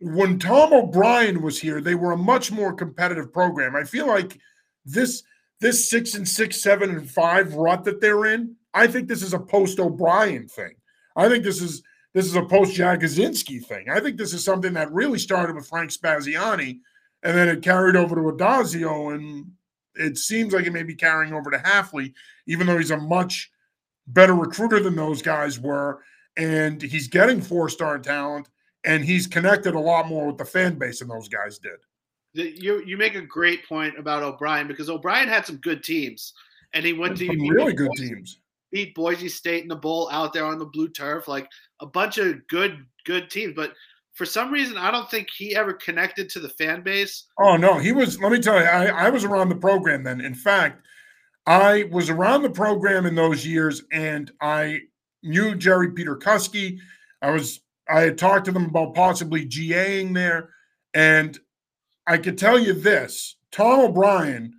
when 0.00 0.38
Tom 0.38 0.72
O'Brien 0.72 1.42
was 1.42 1.60
here, 1.60 1.80
they 1.80 1.94
were 1.94 2.12
a 2.12 2.16
much 2.16 2.52
more 2.52 2.72
competitive 2.72 3.32
program. 3.32 3.74
I 3.74 3.84
feel 3.84 4.06
like 4.06 4.38
this 4.84 5.22
this 5.60 5.90
six 5.90 6.14
and 6.14 6.28
six, 6.28 6.62
seven 6.62 6.90
and 6.90 7.10
five 7.10 7.54
rut 7.54 7.84
that 7.84 8.00
they're 8.00 8.26
in. 8.26 8.54
I 8.74 8.86
think 8.86 9.08
this 9.08 9.22
is 9.22 9.34
a 9.34 9.40
post 9.40 9.80
O'Brien 9.80 10.46
thing. 10.46 10.74
I 11.16 11.28
think 11.28 11.42
this 11.42 11.60
is 11.60 11.82
this 12.14 12.26
is 12.26 12.36
a 12.36 12.44
post 12.44 12.76
Jagodzinski 12.76 13.64
thing. 13.64 13.90
I 13.90 14.00
think 14.00 14.16
this 14.16 14.32
is 14.32 14.44
something 14.44 14.72
that 14.74 14.92
really 14.92 15.18
started 15.18 15.56
with 15.56 15.68
Frank 15.68 15.90
Spaziani, 15.90 16.78
and 17.22 17.36
then 17.36 17.48
it 17.48 17.62
carried 17.62 17.96
over 17.96 18.14
to 18.14 18.22
Addazio, 18.22 19.14
and 19.14 19.50
it 19.94 20.16
seems 20.16 20.54
like 20.54 20.66
it 20.66 20.72
may 20.72 20.84
be 20.84 20.94
carrying 20.94 21.34
over 21.34 21.50
to 21.50 21.58
Hafley, 21.58 22.14
even 22.46 22.66
though 22.66 22.78
he's 22.78 22.92
a 22.92 22.96
much 22.96 23.50
better 24.08 24.34
recruiter 24.34 24.80
than 24.80 24.96
those 24.96 25.22
guys 25.22 25.58
were, 25.58 26.02
and 26.36 26.82
he's 26.82 27.08
getting 27.08 27.40
four 27.40 27.68
star 27.68 27.98
talent 27.98 28.48
and 28.84 29.04
he's 29.04 29.26
connected 29.26 29.74
a 29.74 29.80
lot 29.80 30.08
more 30.08 30.28
with 30.28 30.38
the 30.38 30.44
fan 30.44 30.78
base 30.78 31.00
than 31.00 31.08
those 31.08 31.28
guys 31.28 31.58
did. 31.58 31.78
You 32.34 32.82
you 32.84 32.96
make 32.96 33.14
a 33.14 33.22
great 33.22 33.66
point 33.66 33.98
about 33.98 34.22
O'Brien 34.22 34.68
because 34.68 34.90
O'Brien 34.90 35.28
had 35.28 35.46
some 35.46 35.56
good 35.56 35.82
teams, 35.82 36.34
and 36.72 36.84
he 36.84 36.92
went 36.92 37.16
to 37.18 37.28
really 37.28 37.72
good 37.72 37.88
Boise, 37.88 38.08
teams. 38.08 38.40
Beat 38.70 38.94
Boise 38.94 39.28
State 39.28 39.62
in 39.62 39.68
the 39.68 39.76
bowl 39.76 40.08
out 40.12 40.32
there 40.32 40.44
on 40.44 40.58
the 40.58 40.66
blue 40.66 40.88
turf, 40.88 41.26
like 41.26 41.48
a 41.80 41.86
bunch 41.86 42.18
of 42.18 42.46
good 42.48 42.84
good 43.04 43.30
teams. 43.30 43.54
But 43.56 43.72
for 44.12 44.26
some 44.26 44.52
reason, 44.52 44.76
I 44.76 44.90
don't 44.90 45.10
think 45.10 45.28
he 45.30 45.56
ever 45.56 45.72
connected 45.72 46.28
to 46.30 46.40
the 46.40 46.50
fan 46.50 46.82
base. 46.82 47.24
Oh 47.38 47.56
no, 47.56 47.78
he 47.78 47.92
was. 47.92 48.20
Let 48.20 48.30
me 48.30 48.40
tell 48.40 48.58
you, 48.58 48.66
I, 48.66 49.06
I 49.06 49.10
was 49.10 49.24
around 49.24 49.48
the 49.48 49.56
program 49.56 50.04
then. 50.04 50.20
In 50.20 50.34
fact, 50.34 50.82
I 51.48 51.84
was 51.90 52.10
around 52.10 52.42
the 52.42 52.50
program 52.50 53.06
in 53.06 53.14
those 53.14 53.46
years, 53.46 53.82
and 53.90 54.30
I 54.40 54.80
knew 55.22 55.54
Jerry 55.54 55.88
Petercuskie. 55.88 56.78
I 57.22 57.30
was 57.30 57.60
I 57.88 58.02
had 58.02 58.18
talked 58.18 58.44
to 58.44 58.52
them 58.52 58.66
about 58.66 58.94
possibly 58.94 59.46
GAing 59.46 60.14
there. 60.14 60.50
And 60.94 61.38
I 62.06 62.18
could 62.18 62.36
tell 62.38 62.58
you 62.58 62.74
this 62.74 63.36
Tom 63.50 63.80
O'Brien 63.80 64.52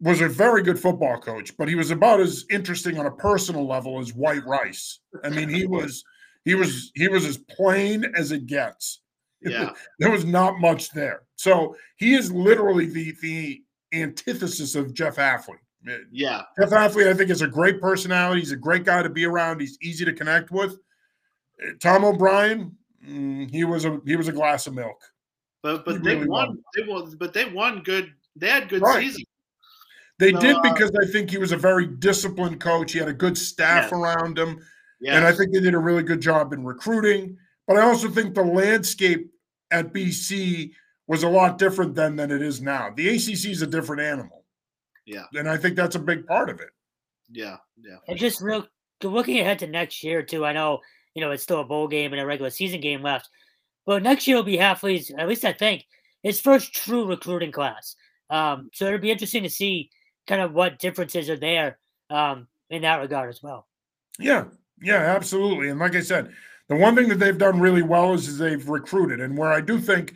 was 0.00 0.20
a 0.20 0.28
very 0.28 0.62
good 0.62 0.78
football 0.78 1.18
coach, 1.18 1.56
but 1.56 1.66
he 1.66 1.74
was 1.74 1.90
about 1.90 2.20
as 2.20 2.44
interesting 2.50 2.98
on 2.98 3.06
a 3.06 3.10
personal 3.10 3.66
level 3.66 3.98
as 3.98 4.12
White 4.12 4.44
Rice. 4.44 5.00
I 5.22 5.30
mean, 5.30 5.48
he 5.48 5.66
was 5.66 6.04
he 6.44 6.54
was 6.54 6.92
he 6.94 7.08
was 7.08 7.24
as 7.24 7.38
plain 7.38 8.04
as 8.14 8.32
it 8.32 8.46
gets. 8.46 9.00
Yeah. 9.40 9.72
there 9.98 10.10
was 10.10 10.26
not 10.26 10.60
much 10.60 10.90
there. 10.90 11.22
So 11.36 11.74
he 11.96 12.14
is 12.14 12.30
literally 12.30 12.86
the 12.86 13.14
the 13.22 13.62
antithesis 13.94 14.74
of 14.74 14.92
Jeff 14.92 15.16
Hafley. 15.16 15.56
Yeah. 16.10 16.42
Jeff 16.58 16.70
Hafley, 16.70 17.08
I 17.08 17.14
think, 17.14 17.30
is 17.30 17.42
a 17.42 17.46
great 17.46 17.80
personality. 17.80 18.40
He's 18.40 18.52
a 18.52 18.56
great 18.56 18.84
guy 18.84 19.02
to 19.02 19.10
be 19.10 19.24
around. 19.24 19.60
He's 19.60 19.78
easy 19.82 20.04
to 20.04 20.12
connect 20.12 20.50
with. 20.50 20.78
Tom 21.80 22.04
O'Brien, 22.04 22.76
mm, 23.06 23.50
he 23.50 23.64
was 23.64 23.84
a 23.84 24.00
he 24.04 24.16
was 24.16 24.28
a 24.28 24.32
glass 24.32 24.66
of 24.66 24.74
milk. 24.74 25.00
But 25.62 25.84
but 25.84 25.96
he 25.96 26.00
they 26.00 26.14
really 26.16 26.28
won. 26.28 26.48
won. 26.48 26.58
They 26.74 26.82
won. 26.82 27.16
But 27.18 27.32
they 27.32 27.44
won 27.46 27.82
good. 27.82 28.12
They 28.36 28.48
had 28.48 28.68
good 28.68 28.82
right. 28.82 29.04
season. 29.04 29.24
They 30.18 30.32
so, 30.32 30.40
did 30.40 30.56
uh, 30.56 30.62
because 30.62 30.90
uh, 30.90 31.02
I 31.02 31.10
think 31.10 31.30
he 31.30 31.38
was 31.38 31.52
a 31.52 31.56
very 31.56 31.86
disciplined 31.86 32.60
coach. 32.60 32.92
He 32.92 32.98
had 32.98 33.08
a 33.08 33.14
good 33.14 33.36
staff 33.36 33.92
around 33.92 34.38
him, 34.38 34.60
yes. 35.00 35.16
and 35.16 35.24
I 35.24 35.32
think 35.32 35.52
they 35.52 35.60
did 35.60 35.74
a 35.74 35.78
really 35.78 36.02
good 36.02 36.20
job 36.20 36.52
in 36.52 36.64
recruiting. 36.64 37.36
But 37.66 37.78
I 37.78 37.82
also 37.82 38.08
think 38.08 38.34
the 38.34 38.44
landscape 38.44 39.30
at 39.70 39.92
BC 39.92 40.72
was 41.06 41.22
a 41.22 41.28
lot 41.28 41.58
different 41.58 41.94
then 41.94 42.16
than 42.16 42.30
it 42.30 42.42
is 42.42 42.60
now. 42.60 42.90
The 42.94 43.08
ACC 43.08 43.46
is 43.46 43.62
a 43.62 43.66
different 43.66 44.02
animal. 44.02 44.43
Yeah, 45.06 45.24
and 45.34 45.48
I 45.48 45.56
think 45.56 45.76
that's 45.76 45.96
a 45.96 46.00
big 46.00 46.26
part 46.26 46.48
of 46.48 46.60
it. 46.60 46.70
Yeah, 47.30 47.56
yeah. 47.80 47.96
And 48.08 48.18
just 48.18 48.40
real 48.40 48.66
looking 49.02 49.40
ahead 49.40 49.58
to 49.58 49.66
next 49.66 50.02
year 50.02 50.22
too. 50.22 50.46
I 50.46 50.52
know 50.52 50.80
you 51.14 51.20
know, 51.20 51.30
it's 51.30 51.42
still 51.42 51.60
a 51.60 51.64
bowl 51.64 51.88
game 51.88 52.12
and 52.12 52.20
a 52.20 52.26
regular 52.26 52.50
season 52.50 52.80
game 52.80 53.02
left. 53.02 53.28
But 53.86 54.02
next 54.02 54.26
year 54.26 54.36
will 54.36 54.42
be 54.42 54.56
Hafley's, 54.56 55.10
at 55.16 55.28
least 55.28 55.44
I 55.44 55.52
think, 55.52 55.86
his 56.22 56.40
first 56.40 56.74
true 56.74 57.06
recruiting 57.06 57.52
class. 57.52 57.96
Um, 58.30 58.70
so 58.72 58.86
it'll 58.86 58.98
be 58.98 59.10
interesting 59.10 59.42
to 59.44 59.50
see 59.50 59.90
kind 60.26 60.40
of 60.40 60.52
what 60.52 60.78
differences 60.78 61.30
are 61.30 61.36
there 61.36 61.78
um, 62.10 62.48
in 62.70 62.82
that 62.82 63.00
regard 63.00 63.30
as 63.30 63.42
well. 63.42 63.66
Yeah, 64.18 64.44
yeah, 64.82 65.14
absolutely. 65.14 65.68
And 65.68 65.78
like 65.78 65.94
I 65.94 66.00
said, 66.00 66.32
the 66.68 66.76
one 66.76 66.96
thing 66.96 67.08
that 67.08 67.18
they've 67.18 67.36
done 67.36 67.60
really 67.60 67.82
well 67.82 68.14
is, 68.14 68.26
is 68.26 68.38
they've 68.38 68.68
recruited. 68.68 69.20
And 69.20 69.36
where 69.36 69.52
I 69.52 69.60
do 69.60 69.78
think 69.78 70.14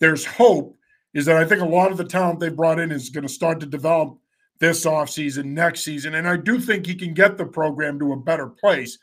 there's 0.00 0.24
hope 0.24 0.76
is 1.14 1.26
that 1.26 1.36
I 1.36 1.44
think 1.44 1.60
a 1.60 1.66
lot 1.66 1.92
of 1.92 1.98
the 1.98 2.04
talent 2.04 2.40
they 2.40 2.48
brought 2.48 2.80
in 2.80 2.90
is 2.90 3.10
going 3.10 3.26
to 3.26 3.32
start 3.32 3.60
to 3.60 3.66
develop 3.66 4.16
this 4.62 4.86
offseason, 4.86 5.46
next 5.46 5.80
season. 5.80 6.14
And 6.14 6.28
I 6.28 6.36
do 6.36 6.60
think 6.60 6.86
he 6.86 6.94
can 6.94 7.12
get 7.12 7.36
the 7.36 7.44
program 7.44 7.98
to 7.98 8.12
a 8.12 8.16
better 8.16 8.46
place. 8.46 8.96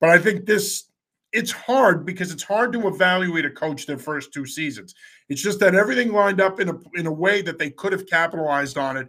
But 0.00 0.08
I 0.08 0.18
think 0.18 0.46
this 0.46 0.84
it's 1.32 1.52
hard 1.52 2.06
because 2.06 2.32
it's 2.32 2.42
hard 2.42 2.72
to 2.72 2.88
evaluate 2.88 3.44
a 3.44 3.50
coach 3.50 3.84
their 3.84 3.98
first 3.98 4.32
two 4.32 4.46
seasons. 4.46 4.94
It's 5.28 5.42
just 5.42 5.60
that 5.60 5.74
everything 5.74 6.12
lined 6.12 6.40
up 6.40 6.60
in 6.60 6.70
a 6.70 6.78
in 6.94 7.06
a 7.06 7.12
way 7.12 7.42
that 7.42 7.58
they 7.58 7.68
could 7.68 7.92
have 7.92 8.06
capitalized 8.06 8.78
on 8.78 8.96
it, 8.96 9.08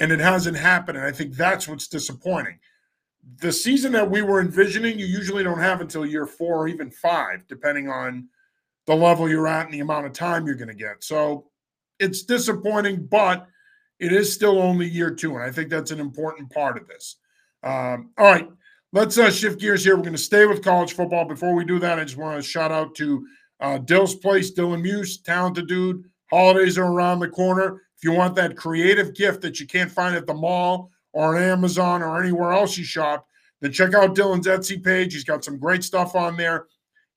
and 0.00 0.10
it 0.10 0.18
hasn't 0.18 0.56
happened. 0.56 0.98
And 0.98 1.06
I 1.06 1.12
think 1.12 1.36
that's 1.36 1.68
what's 1.68 1.86
disappointing. 1.86 2.58
The 3.40 3.52
season 3.52 3.92
that 3.92 4.10
we 4.10 4.22
were 4.22 4.40
envisioning, 4.40 4.98
you 4.98 5.06
usually 5.06 5.44
don't 5.44 5.60
have 5.60 5.80
until 5.80 6.04
year 6.04 6.26
four 6.26 6.56
or 6.56 6.66
even 6.66 6.90
five, 6.90 7.46
depending 7.46 7.88
on 7.88 8.28
the 8.86 8.96
level 8.96 9.28
you're 9.28 9.46
at 9.46 9.66
and 9.66 9.74
the 9.74 9.80
amount 9.80 10.06
of 10.06 10.12
time 10.12 10.44
you're 10.44 10.56
going 10.56 10.68
to 10.68 10.74
get. 10.74 11.04
So 11.04 11.50
it's 12.00 12.24
disappointing, 12.24 13.06
but 13.06 13.46
it 13.98 14.12
is 14.12 14.32
still 14.32 14.60
only 14.60 14.86
year 14.86 15.10
two, 15.10 15.34
and 15.34 15.42
I 15.42 15.50
think 15.50 15.70
that's 15.70 15.90
an 15.90 16.00
important 16.00 16.50
part 16.50 16.76
of 16.76 16.86
this. 16.86 17.16
Um, 17.62 18.10
all 18.18 18.26
right. 18.26 18.48
Let's 18.92 19.18
uh, 19.18 19.30
shift 19.30 19.60
gears 19.60 19.84
here. 19.84 19.96
We're 19.96 20.02
going 20.02 20.14
to 20.14 20.18
stay 20.18 20.46
with 20.46 20.62
college 20.62 20.94
football. 20.94 21.24
Before 21.24 21.54
we 21.54 21.64
do 21.64 21.78
that, 21.80 21.98
I 21.98 22.04
just 22.04 22.16
want 22.16 22.36
to 22.36 22.48
shout 22.48 22.72
out 22.72 22.94
to 22.94 23.26
uh, 23.60 23.78
Dill's 23.78 24.14
Place, 24.14 24.52
Dylan 24.54 24.80
Muse, 24.80 25.18
talented 25.18 25.66
dude. 25.66 26.04
Holidays 26.30 26.78
are 26.78 26.90
around 26.90 27.20
the 27.20 27.28
corner. 27.28 27.82
If 27.96 28.04
you 28.04 28.12
want 28.12 28.34
that 28.36 28.56
creative 28.56 29.14
gift 29.14 29.42
that 29.42 29.60
you 29.60 29.66
can't 29.66 29.90
find 29.90 30.14
at 30.14 30.26
the 30.26 30.34
mall 30.34 30.90
or 31.12 31.36
on 31.36 31.42
Amazon 31.42 32.02
or 32.02 32.20
anywhere 32.22 32.52
else 32.52 32.78
you 32.78 32.84
shop, 32.84 33.26
then 33.60 33.72
check 33.72 33.94
out 33.94 34.14
Dylan's 34.14 34.46
Etsy 34.46 34.82
page. 34.82 35.14
He's 35.14 35.24
got 35.24 35.44
some 35.44 35.58
great 35.58 35.82
stuff 35.82 36.14
on 36.14 36.36
there. 36.36 36.66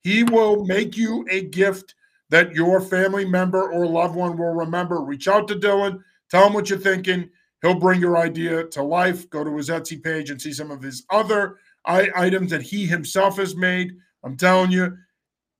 He 0.02 0.24
will 0.24 0.64
make 0.64 0.96
you 0.96 1.26
a 1.30 1.44
gift 1.44 1.94
that 2.30 2.54
your 2.54 2.80
family 2.80 3.24
member 3.24 3.70
or 3.70 3.86
loved 3.86 4.14
one 4.16 4.36
will 4.36 4.54
remember. 4.54 5.02
Reach 5.02 5.28
out 5.28 5.48
to 5.48 5.54
Dylan, 5.54 6.00
tell 6.30 6.46
him 6.46 6.52
what 6.52 6.70
you're 6.70 6.78
thinking. 6.78 7.30
He'll 7.62 7.78
bring 7.78 8.00
your 8.00 8.16
idea 8.16 8.64
to 8.64 8.82
life. 8.82 9.28
Go 9.30 9.44
to 9.44 9.56
his 9.56 9.68
Etsy 9.68 10.02
page 10.02 10.30
and 10.30 10.40
see 10.40 10.52
some 10.52 10.70
of 10.70 10.82
his 10.82 11.04
other 11.10 11.58
items 11.84 12.50
that 12.50 12.62
he 12.62 12.86
himself 12.86 13.36
has 13.36 13.56
made. 13.56 13.92
I'm 14.24 14.36
telling 14.36 14.70
you, 14.70 14.96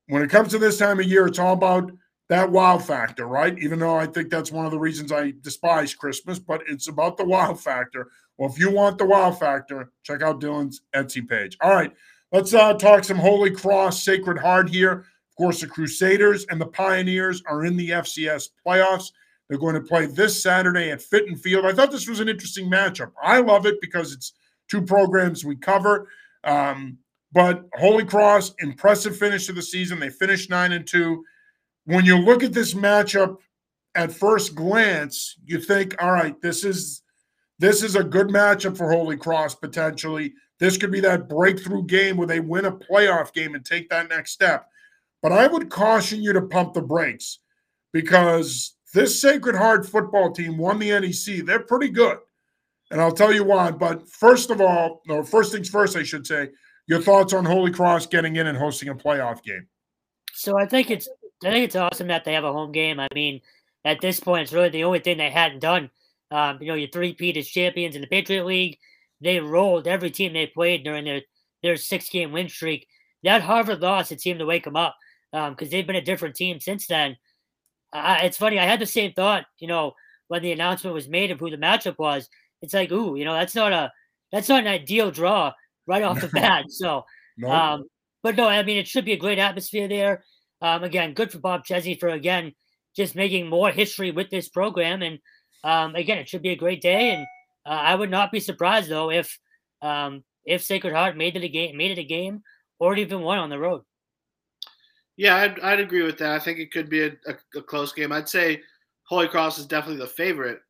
when 0.09 0.23
it 0.23 0.31
comes 0.31 0.51
to 0.51 0.59
this 0.59 0.79
time 0.79 0.99
of 0.99 1.07
year, 1.07 1.27
it's 1.27 1.39
all 1.39 1.55
about 1.55 1.93
that 2.29 2.51
wow 2.51 2.79
factor, 2.79 3.27
right? 3.27 3.59
Even 3.59 3.79
though 3.81 3.97
I 3.97 4.07
think 4.07 4.31
that's 4.31 4.53
one 4.53 4.65
of 4.65 4.71
the 4.71 4.79
reasons 4.79 5.13
I 5.13 5.35
despise 5.41 5.95
Christmas, 5.95 6.39
but 6.39 6.63
it's 6.69 6.89
about 6.89 7.17
the 7.17 7.25
wow 7.25 7.55
factor. 7.55 8.09
Well, 8.39 8.49
if 8.49 8.59
you 8.59 8.71
want 8.71 8.99
the 8.99 9.05
wow 9.05 9.33
factor, 9.33 9.91
check 10.05 10.23
out 10.23 10.41
Dylan's 10.41 10.83
Etsy 10.95 11.29
page. 11.29 11.57
All 11.61 11.75
right, 11.75 11.93
let's 12.33 12.55
uh, 12.55 12.75
talk 12.75 13.05
some 13.05 13.19
Holy 13.19 13.51
Cross 13.51 14.03
Sacred 14.03 14.39
Heart 14.39 14.69
here. 14.71 14.93
Of 14.93 15.37
course, 15.37 15.61
the 15.61 15.67
Crusaders 15.67 16.47
and 16.51 16.61
the 16.61 16.67
Pioneers 16.67 17.43
are 17.47 17.65
in 17.65 17.77
the 17.77 17.91
FCS 17.91 18.51
playoffs. 18.67 19.11
They're 19.51 19.59
going 19.59 19.75
to 19.75 19.81
play 19.81 20.07
this 20.07 20.41
Saturday 20.41 20.93
at 20.93 21.03
Fitton 21.03 21.37
Field. 21.37 21.67
I 21.67 21.73
thought 21.73 21.91
this 21.91 22.09
was 22.09 22.21
an 22.21 22.29
interesting 22.29 22.71
matchup. 22.71 23.11
I 23.21 23.41
love 23.41 23.67
it 23.67 23.81
because 23.81 24.13
it's 24.13 24.33
two 24.69 24.81
programs 24.81 25.45
we 25.45 25.57
cover. 25.57 26.07
Um, 26.45 26.99
but 27.33 27.65
Holy 27.75 28.05
Cross, 28.05 28.55
impressive 28.61 29.17
finish 29.17 29.47
to 29.47 29.53
the 29.53 29.61
season. 29.61 29.99
They 29.99 30.09
finished 30.09 30.51
nine 30.51 30.71
and 30.71 30.87
two. 30.87 31.25
When 31.87 32.05
you 32.05 32.17
look 32.17 32.45
at 32.45 32.53
this 32.53 32.75
matchup 32.75 33.39
at 33.97 34.13
first 34.13 34.55
glance, 34.55 35.37
you 35.45 35.59
think, 35.59 36.01
all 36.01 36.13
right, 36.13 36.41
this 36.41 36.65
is 36.65 37.03
this 37.59 37.83
is 37.83 37.97
a 37.97 38.05
good 38.05 38.29
matchup 38.29 38.77
for 38.79 38.93
Holy 38.93 39.17
Cross 39.17 39.57
potentially. 39.57 40.33
This 40.61 40.77
could 40.77 40.93
be 40.93 41.01
that 41.01 41.29
breakthrough 41.29 41.85
game 41.87 42.17
where 42.17 42.29
they 42.29 42.39
win 42.39 42.67
a 42.67 42.73
playoff 42.73 43.33
game 43.33 43.57
and 43.57 43.65
take 43.65 43.89
that 43.91 44.09
next 44.09 44.31
step. 44.31 44.69
But 45.23 45.33
I 45.33 45.49
would 45.49 45.71
caution 45.71 46.23
you 46.23 46.33
to 46.35 46.43
pump 46.43 46.75
the 46.75 46.83
brakes 46.83 47.41
because 47.93 48.77
this 48.93 49.21
Sacred 49.21 49.57
Heart 49.57 49.87
football 49.87 50.33
team 50.33 50.57
won 50.57 50.79
the 50.79 50.91
NEC. 50.91 51.47
They're 51.47 51.61
pretty 51.61 51.89
good. 51.89 52.19
And 52.91 53.01
I'll 53.01 53.13
tell 53.13 53.33
you 53.33 53.45
why. 53.45 53.71
But 53.71 54.09
first 54.09 54.51
of 54.51 54.61
all, 54.61 55.03
no, 55.07 55.23
first 55.23 55.53
things 55.53 55.69
first, 55.69 55.97
I 55.97 56.03
should 56.03 56.27
say, 56.27 56.51
your 56.87 57.01
thoughts 57.01 57.33
on 57.33 57.45
Holy 57.45 57.71
Cross 57.71 58.07
getting 58.07 58.37
in 58.37 58.49
and 58.49 58.59
hosting 58.59 58.89
a 58.89 58.95
playoff 58.95 59.43
game. 59.43 59.67
So 60.33 60.59
I 60.59 60.67
think 60.67 60.91
it's 60.91 61.09
I 61.45 61.51
think 61.51 61.65
it's 61.65 61.77
awesome 61.77 62.09
that 62.09 62.25
they 62.25 62.35
have 62.35 62.45
a 62.45 62.53
home 62.53 62.73
game. 62.73 62.99
I 62.99 63.09
mean, 63.15 63.41
at 63.85 64.01
this 64.01 64.21
point, 64.21 64.43
it's 64.43 64.53
really 64.53 64.69
the 64.69 64.85
only 64.85 64.99
thing 64.99 65.19
they 65.19 65.31
hadn't 65.31 65.61
done. 65.61 65.91
Um, 66.31 66.59
you 66.61 66.69
know, 66.69 66.75
your 66.75 66.89
three-peat 66.89 67.37
as 67.37 67.49
champions 67.49 67.95
in 67.95 68.03
the 68.03 68.09
Patriot 68.09 68.45
League. 68.45 68.79
They 69.21 69.39
rolled 69.39 69.87
every 69.87 70.11
team 70.11 70.33
they 70.33 70.47
played 70.47 70.85
during 70.85 71.05
their 71.05 71.23
their 71.63 71.77
six-game 71.77 72.33
win 72.33 72.49
streak. 72.49 72.87
That 73.23 73.43
Harvard 73.43 73.81
loss, 73.81 74.13
it 74.13 74.21
seemed 74.21 74.39
to 74.39 74.47
wake 74.47 74.65
them 74.65 74.77
up 74.77 74.97
because 75.31 75.51
um, 75.51 75.69
they've 75.71 75.87
been 75.87 75.97
a 75.97 76.03
different 76.03 76.35
team 76.35 76.59
since 76.59 76.87
then. 76.87 77.17
Uh, 77.93 78.19
it's 78.23 78.37
funny. 78.37 78.59
I 78.59 78.67
had 78.67 78.81
the 78.81 78.87
same 78.87 79.13
thought, 79.13 79.47
you 79.59 79.67
know, 79.67 79.95
when 80.29 80.43
the 80.43 80.53
announcement 80.53 80.95
was 80.95 81.09
made 81.09 81.31
of 81.31 81.41
who 81.41 81.51
the 81.51 81.57
matchup 81.57 81.99
was. 81.99 82.29
It's 82.63 82.75
like, 82.75 82.93
ooh, 82.93 83.17
you 83.17 83.25
know, 83.25 83.35
that's 83.35 83.55
not 83.55 83.73
a 83.73 83.93
that's 84.31 84.49
not 84.49 84.61
an 84.61 84.69
ideal 84.69 85.11
draw 85.11 85.53
right 85.87 86.03
off 86.03 86.21
the 86.21 86.29
bat. 86.33 86.67
So, 86.69 87.05
no. 87.37 87.51
um, 87.51 87.85
but 88.23 88.37
no, 88.37 88.49
I 88.49 88.63
mean, 88.63 88.77
it 88.77 88.87
should 88.87 89.05
be 89.05 89.13
a 89.13 89.19
great 89.19 89.39
atmosphere 89.39 89.89
there. 89.89 90.25
Um, 90.63 90.85
again, 90.85 91.15
good 91.15 91.33
for 91.33 91.39
Bob 91.39 91.65
Chesney 91.65 91.95
for 91.95 92.09
again 92.09 92.53
just 92.95 93.17
making 93.17 93.49
more 93.49 93.71
history 93.71 94.11
with 94.11 94.31
this 94.31 94.49
program, 94.49 95.03
and 95.03 95.19
um, 95.65 95.95
again, 95.95 96.19
it 96.19 96.29
should 96.29 96.43
be 96.43 96.51
a 96.51 96.57
great 96.57 96.81
day. 96.81 97.11
And 97.11 97.27
uh, 97.67 97.81
I 97.81 97.95
would 97.95 98.11
not 98.11 98.31
be 98.31 98.41
surprised 98.41 98.89
though 98.89 99.11
if 99.11 99.39
um, 99.83 100.23
if 100.45 100.63
Sacred 100.63 100.95
Heart 100.95 101.17
made 101.17 101.37
it 101.37 101.45
a 101.45 101.49
game, 101.49 101.77
made 101.77 101.91
it 101.91 101.99
a 101.99 102.05
game, 102.05 102.43
or 102.79 102.95
even 102.95 103.23
won 103.23 103.39
on 103.39 103.51
the 103.51 103.59
road. 103.59 103.83
Yeah, 105.21 105.37
I'd, 105.37 105.61
I'd 105.61 105.81
agree 105.81 106.03
with 106.03 106.17
that. 106.17 106.33
I 106.33 106.39
think 106.39 106.61
it 106.61 106.73
could 106.73 106.89
be 106.89 107.03
a, 107.03 107.11
a, 107.27 107.35
a 107.59 107.63
close 107.63 107.93
game. 107.93 108.11
I'd 108.11 108.27
say 108.27 108.63
Holy 109.03 109.29
Cross 109.29 109.59
is 109.59 109.67
definitely 109.67 109.99
the 110.01 110.07
favorite, 110.07 110.61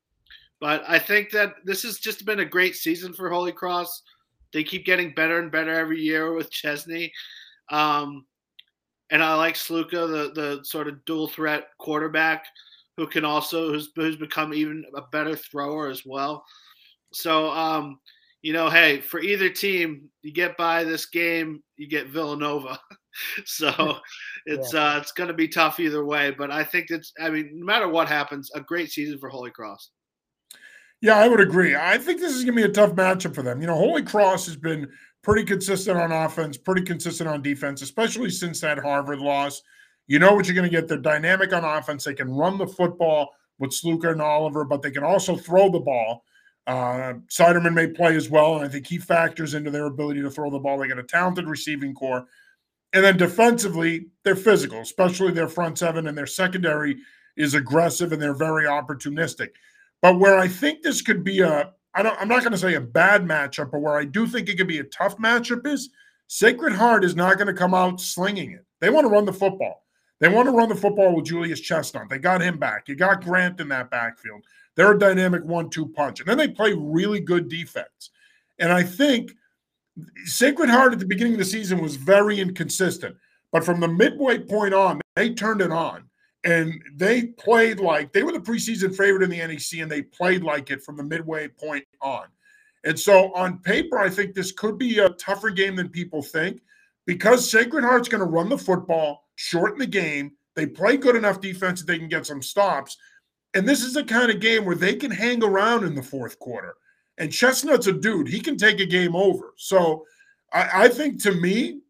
but 0.59 0.83
I 0.89 0.99
think 0.99 1.31
that 1.31 1.55
this 1.65 1.85
has 1.85 2.01
just 2.01 2.25
been 2.25 2.41
a 2.41 2.45
great 2.45 2.75
season 2.75 3.13
for 3.13 3.31
Holy 3.31 3.53
Cross. 3.53 4.03
They 4.53 4.65
keep 4.65 4.85
getting 4.85 5.15
better 5.15 5.39
and 5.39 5.53
better 5.53 5.73
every 5.73 6.01
year 6.01 6.33
with 6.33 6.51
Chesney. 6.51 7.13
Um, 7.69 8.27
and 9.11 9.23
I 9.23 9.35
like 9.37 9.55
Sluka, 9.55 9.93
the 9.93 10.33
the 10.35 10.65
sort 10.65 10.89
of 10.89 11.05
dual 11.05 11.29
threat 11.29 11.69
quarterback 11.79 12.45
who 12.97 13.07
can 13.07 13.25
also 13.25 13.71
who's 13.71 13.91
who's 13.95 14.17
become 14.17 14.53
even 14.53 14.85
a 14.97 15.03
better 15.13 15.37
thrower 15.37 15.89
as 15.91 16.05
well. 16.05 16.45
So 17.13 17.51
um, 17.51 18.01
you 18.43 18.53
know, 18.53 18.69
hey, 18.69 19.01
for 19.01 19.21
either 19.21 19.49
team, 19.49 20.11
you 20.23 20.33
get 20.33 20.57
by 20.57 20.83
this 20.83 21.07
game, 21.07 21.63
you 21.77 21.87
get 21.87 22.09
Villanova. 22.09 22.81
so 23.45 23.99
it's 24.47 24.73
yeah. 24.73 24.95
uh 24.95 24.99
it's 24.99 25.13
going 25.13 25.29
to 25.29 25.35
be 25.35 25.49
tough 25.49 25.81
either 25.81 26.05
way, 26.05 26.31
but 26.31 26.51
I 26.51 26.65
think 26.65 26.91
it's 26.91 27.13
I 27.21 27.31
mean, 27.31 27.51
no 27.55 27.67
matter 27.67 27.89
what 27.89 28.09
happens, 28.09 28.51
a 28.55 28.61
great 28.61 28.91
season 28.91 29.19
for 29.19 29.29
Holy 29.29 29.51
Cross. 29.51 29.91
Yeah, 31.03 31.17
I 31.17 31.29
would 31.29 31.41
agree. 31.41 31.75
I 31.75 31.97
think 31.97 32.21
this 32.21 32.35
is 32.35 32.45
going 32.45 32.57
to 32.57 32.63
be 32.63 32.71
a 32.71 32.73
tough 32.73 32.93
matchup 32.93 33.35
for 33.35 33.43
them. 33.43 33.61
You 33.61 33.67
know, 33.67 33.75
Holy 33.75 34.03
Cross 34.03 34.45
has 34.47 34.57
been 34.57 34.87
pretty 35.23 35.45
consistent 35.45 35.99
on 35.99 36.13
offense, 36.13 36.59
pretty 36.59 36.83
consistent 36.83 37.29
on 37.29 37.41
defense, 37.41 37.81
especially 37.81 38.31
since 38.31 38.61
that 38.61 38.79
Harvard 38.79 39.19
loss. 39.19 39.63
You 40.09 40.19
know 40.19 40.35
what 40.35 40.47
you're 40.47 40.55
going 40.55 40.69
to 40.69 40.77
get. 40.77 40.89
They're 40.89 40.99
dynamic 40.99 41.53
on 41.55 41.65
offense. 41.65 42.05
They 42.05 42.15
can 42.15 42.31
run 42.31 42.59
the 42.59 42.67
football 42.67 43.31
with 43.59 43.71
Sluka 43.71 44.11
and 44.11 44.21
Oliver, 44.21 44.65
but 44.65 44.83
they 44.83 44.91
can 44.91 45.05
also 45.05 45.37
throw 45.37 45.71
the 45.71 45.81
ball. 45.81 46.25
Uh, 46.67 47.15
Siderman 47.29 47.75
may 47.75 47.87
play 47.87 48.17
as 48.17 48.29
well, 48.29 48.57
and 48.57 48.65
I 48.65 48.69
think 48.69 48.87
he 48.87 48.99
factors 48.99 49.55
into 49.55 49.71
their 49.71 49.87
ability 49.87 50.21
to 50.23 50.31
throw 50.31 50.51
the 50.51 50.59
ball. 50.59 50.79
They 50.79 50.89
got 50.89 50.99
a 50.99 51.03
talented 51.03 51.49
receiving 51.49 51.95
core. 51.95 52.27
And 52.93 53.05
then 53.05 53.17
defensively, 53.17 54.07
they're 54.25 54.37
physical, 54.37 54.81
especially 54.81 55.33
their 55.33 55.49
front 55.49 55.79
seven, 55.79 56.09
and 56.09 56.19
their 56.19 56.27
secondary 56.27 56.99
is 57.37 57.55
aggressive 57.55 58.13
and 58.13 58.21
they're 58.21 58.35
very 58.35 58.65
opportunistic. 58.65 59.51
But 60.03 60.19
where 60.19 60.39
I 60.39 60.49
think 60.49 60.83
this 60.83 61.03
could 61.03 61.25
be 61.25 61.41
a 61.41 61.73
I 61.95 62.03
don't 62.03 62.21
I'm 62.21 62.29
not 62.29 62.41
going 62.41 62.53
to 62.53 62.59
say 62.59 62.75
a 62.75 62.81
bad 62.81 63.25
matchup, 63.25 63.71
but 63.71 63.81
where 63.81 63.97
I 63.97 64.05
do 64.05 64.27
think 64.27 64.49
it 64.49 64.57
could 64.57 64.69
be 64.69 64.79
a 64.79 64.85
tough 64.85 65.17
matchup 65.19 65.67
is 65.67 65.91
Sacred 66.27 66.73
Heart 66.73 67.05
is 67.05 67.17
not 67.17 67.37
going 67.37 67.49
to 67.49 67.53
come 67.53 67.75
out 67.75 68.01
slinging 68.01 68.53
it. 68.53 68.65
They 68.81 68.91
want 68.91 69.05
to 69.05 69.11
run 69.11 69.25
the 69.25 69.33
football. 69.33 69.85
They 70.21 70.29
want 70.29 70.47
to 70.47 70.53
run 70.53 70.69
the 70.69 70.77
football 70.77 71.17
with 71.17 71.25
Julius 71.25 71.61
Chestnut. 71.61 72.09
They 72.09 72.19
got 72.19 72.43
him 72.43 72.59
back. 72.59 72.89
You 72.89 72.95
got 72.95 73.25
Grant 73.25 73.59
in 73.59 73.69
that 73.69 73.91
backfield. 73.91 74.43
They're 74.77 74.93
a 74.93 74.99
dynamic 74.99 75.45
one-two 75.45 75.89
punch. 75.89 76.21
And 76.21 76.29
then 76.29 76.39
they 76.39 76.49
play 76.49 76.75
really 76.75 77.21
good 77.21 77.49
defense. 77.49 78.11
And 78.59 78.71
I 78.71 78.83
think 78.83 79.33
Sacred 80.25 80.71
Heart 80.71 80.95
at 80.95 80.99
the 80.99 81.07
beginning 81.07 81.35
of 81.35 81.39
the 81.39 81.45
season 81.45 81.81
was 81.81 81.97
very 81.97 82.41
inconsistent. 82.41 83.17
But 83.53 83.65
from 83.65 83.81
the 83.81 83.89
midway 83.89 84.39
point 84.39 84.75
on, 84.75 85.01
they 85.17 85.35
turned 85.35 85.61
it 85.61 85.73
on 85.73 86.05
and 86.45 86.83
they 86.95 87.27
played 87.27 87.81
like 87.81 88.13
they 88.13 88.23
were 88.23 88.33
the 88.33 88.39
preseason 88.39 88.97
favorite 88.97 89.23
in 89.23 89.31
the 89.31 89.39
NEC, 89.39 89.81
and 89.81 89.91
they 89.91 90.03
played 90.03 90.43
like 90.43 90.71
it 90.71 90.83
from 90.83 90.97
the 90.97 91.03
midway 91.03 91.49
point 91.49 91.85
on. 92.01 92.25
And 92.85 92.99
so, 92.99 93.33
on 93.35 93.59
paper, 93.59 93.99
I 93.99 94.09
think 94.09 94.35
this 94.35 94.53
could 94.53 94.79
be 94.79 94.99
a 94.99 95.11
tougher 95.11 95.51
game 95.51 95.77
than 95.77 95.91
people 95.91 96.23
think 96.23 96.63
because 97.07 97.51
Sacred 97.51 97.85
Heart's 97.85 98.09
going 98.09 98.23
to 98.23 98.31
run 98.31 98.49
the 98.49 98.57
football, 98.57 99.29
shorten 99.35 99.79
the 99.79 99.87
game. 99.87 100.33
They 100.57 100.67
play 100.67 100.97
good 100.97 101.17
enough 101.17 101.41
defense 101.41 101.81
that 101.81 101.87
they 101.87 101.99
can 101.99 102.09
get 102.09 102.27
some 102.27 102.43
stops. 102.43 102.97
And 103.55 103.69
this 103.69 103.83
is 103.83 103.95
the 103.95 104.05
kind 104.05 104.31
of 104.31 104.41
game 104.41 104.65
where 104.65 104.77
they 104.77 104.95
can 104.95 105.11
hang 105.11 105.43
around 105.43 105.85
in 105.85 105.95
the 105.95 106.03
fourth 106.03 106.39
quarter. 106.39 106.75
And 107.21 107.31
Chestnut's 107.31 107.87
a 107.87 107.93
dude, 107.93 108.27
he 108.27 108.41
can 108.41 108.57
take 108.57 108.81
a 108.81 108.87
game 108.87 109.15
over. 109.15 109.53
So, 109.57 110.05
I, 110.53 110.85
I 110.85 110.89
think 110.89 111.23
to 111.23 111.33
me, 111.33 111.81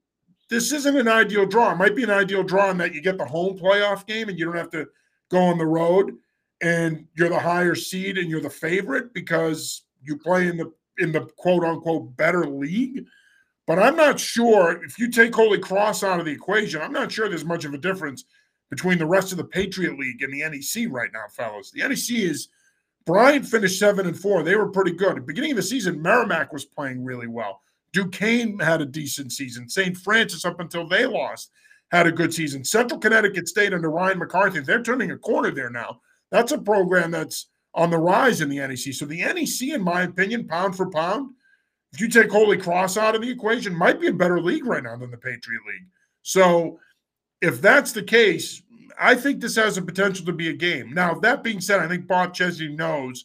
this 0.51 0.73
isn't 0.73 0.97
an 0.97 1.09
ideal 1.09 1.47
draw. 1.47 1.73
It 1.73 1.77
might 1.77 1.97
be 1.97 2.03
an 2.03 2.11
ideal 2.11 2.43
draw 2.43 2.71
in 2.71 2.79
that 2.79 2.93
you 2.93 3.01
get 3.01 3.17
the 3.17 3.25
home 3.25 3.57
playoff 3.57 4.07
game 4.07 4.29
and 4.29 4.39
you 4.39 4.45
don't 4.45 4.57
have 4.57 4.71
to 4.73 4.87
go 5.31 5.39
on 5.39 5.59
the 5.59 5.67
road 5.67 6.17
and 6.61 7.07
you're 7.17 7.29
the 7.29 7.39
higher 7.39 7.75
seed 7.75 8.19
and 8.19 8.29
you're 8.29 8.41
the 8.41 8.51
favorite 8.51 9.15
because 9.15 9.85
you 10.03 10.19
play 10.19 10.49
in 10.49 10.57
the 10.57 10.73
in 10.99 11.13
the 11.13 11.23
quote 11.39 11.65
unquote 11.65 12.17
better 12.17 12.47
league. 12.47 13.07
But 13.67 13.79
I'm 13.79 13.97
not 13.97 14.19
sure 14.19 14.83
if 14.85 14.99
you 14.99 15.11
take 15.11 15.35
Holy 15.35 15.59
Cross 15.59 16.03
out 16.03 16.19
of 16.19 16.27
the 16.27 16.33
equation, 16.33 16.83
I'm 16.83 16.93
not 16.93 17.13
sure 17.13 17.29
there's 17.29 17.45
much 17.45 17.65
of 17.65 17.73
a 17.73 17.79
difference 17.79 18.25
between 18.69 18.99
the 18.99 19.07
rest 19.07 19.31
of 19.31 19.39
the 19.39 19.45
Patriot 19.45 19.99
League 19.99 20.23
and 20.23 20.33
the 20.33 20.41
NEC 20.41 20.93
right 20.93 21.11
now, 21.13 21.25
fellas. 21.31 21.71
The 21.71 21.87
NEC 21.89 22.11
is 22.11 22.49
Bryant 23.07 23.47
finished 23.47 23.79
seven 23.79 24.07
and 24.07 24.19
four. 24.19 24.43
They 24.43 24.57
were 24.57 24.69
pretty 24.69 24.93
good. 24.93 25.11
At 25.11 25.15
the 25.17 25.21
beginning 25.23 25.53
of 25.53 25.57
the 25.57 25.63
season, 25.63 26.01
Merrimack 26.01 26.53
was 26.53 26.65
playing 26.65 27.05
really 27.05 27.27
well. 27.27 27.63
Duquesne 27.93 28.59
had 28.59 28.81
a 28.81 28.87
decent 28.87 29.33
season. 29.33 29.69
St. 29.69 29.97
Francis, 29.97 30.45
up 30.45 30.61
until 30.61 30.87
they 30.87 31.07
lost, 31.07 31.51
had 31.91 32.07
a 32.07 32.13
good 32.13 32.33
season. 32.33 32.65
Central 32.65 33.01
Connecticut 33.01 33.49
State 33.49 33.75
under 33.75 33.91
Ryan 33.91 34.19
McCarthy, 34.19 34.61
they're 34.61 34.83
turning 34.83 35.11
a 35.11 35.19
corner 35.19 35.51
there 35.51 35.71
now. 35.71 36.01
That's 36.31 36.53
a 36.53 36.59
program 36.59 37.11
that's 37.11 37.49
on 37.75 37.91
the 37.91 37.99
rise 37.99 38.41
in 38.41 38.49
the 38.49 38.59
NEC. 38.59 38.95
So 38.95 39.07
the 39.07 39.23
NEC, 39.23 39.75
in 39.75 39.83
my 39.83 40.03
opinion, 40.03 40.47
pound 40.47 40.77
for 40.77 40.91
pound, 40.91 41.35
if 41.93 42.01
you 42.01 42.09
take 42.09 42.31
Holy 42.31 42.57
Cross 42.57 42.97
out 42.97 43.17
of 43.17 43.23
the 43.23 43.31
equation, 43.31 43.75
might 43.75 44.01
be 44.01 44.07
a 44.07 44.13
better 44.13 44.41
league 44.41 44.67
right 44.67 44.83
now 44.83 44.97
than 44.97 45.11
the 45.11 45.17
Patriot 45.17 45.63
League. 45.67 45.89
So 46.23 46.79
if 47.41 47.61
that's 47.61 47.91
the 47.93 48.03
case, 48.03 48.63
I 49.01 49.15
think 49.15 49.41
this 49.41 49.57
has 49.57 49.77
the 49.77 49.83
potential 49.83 50.27
to 50.27 50.33
be 50.33 50.51
a 50.51 50.55
game. 50.55 50.93
Now, 50.93 51.15
that 51.15 51.43
being 51.43 51.61
said, 51.61 51.81
I 51.81 51.89
think 51.89 52.07
Bob 52.07 52.35
Chesney 52.35 52.69
knows 52.69 53.25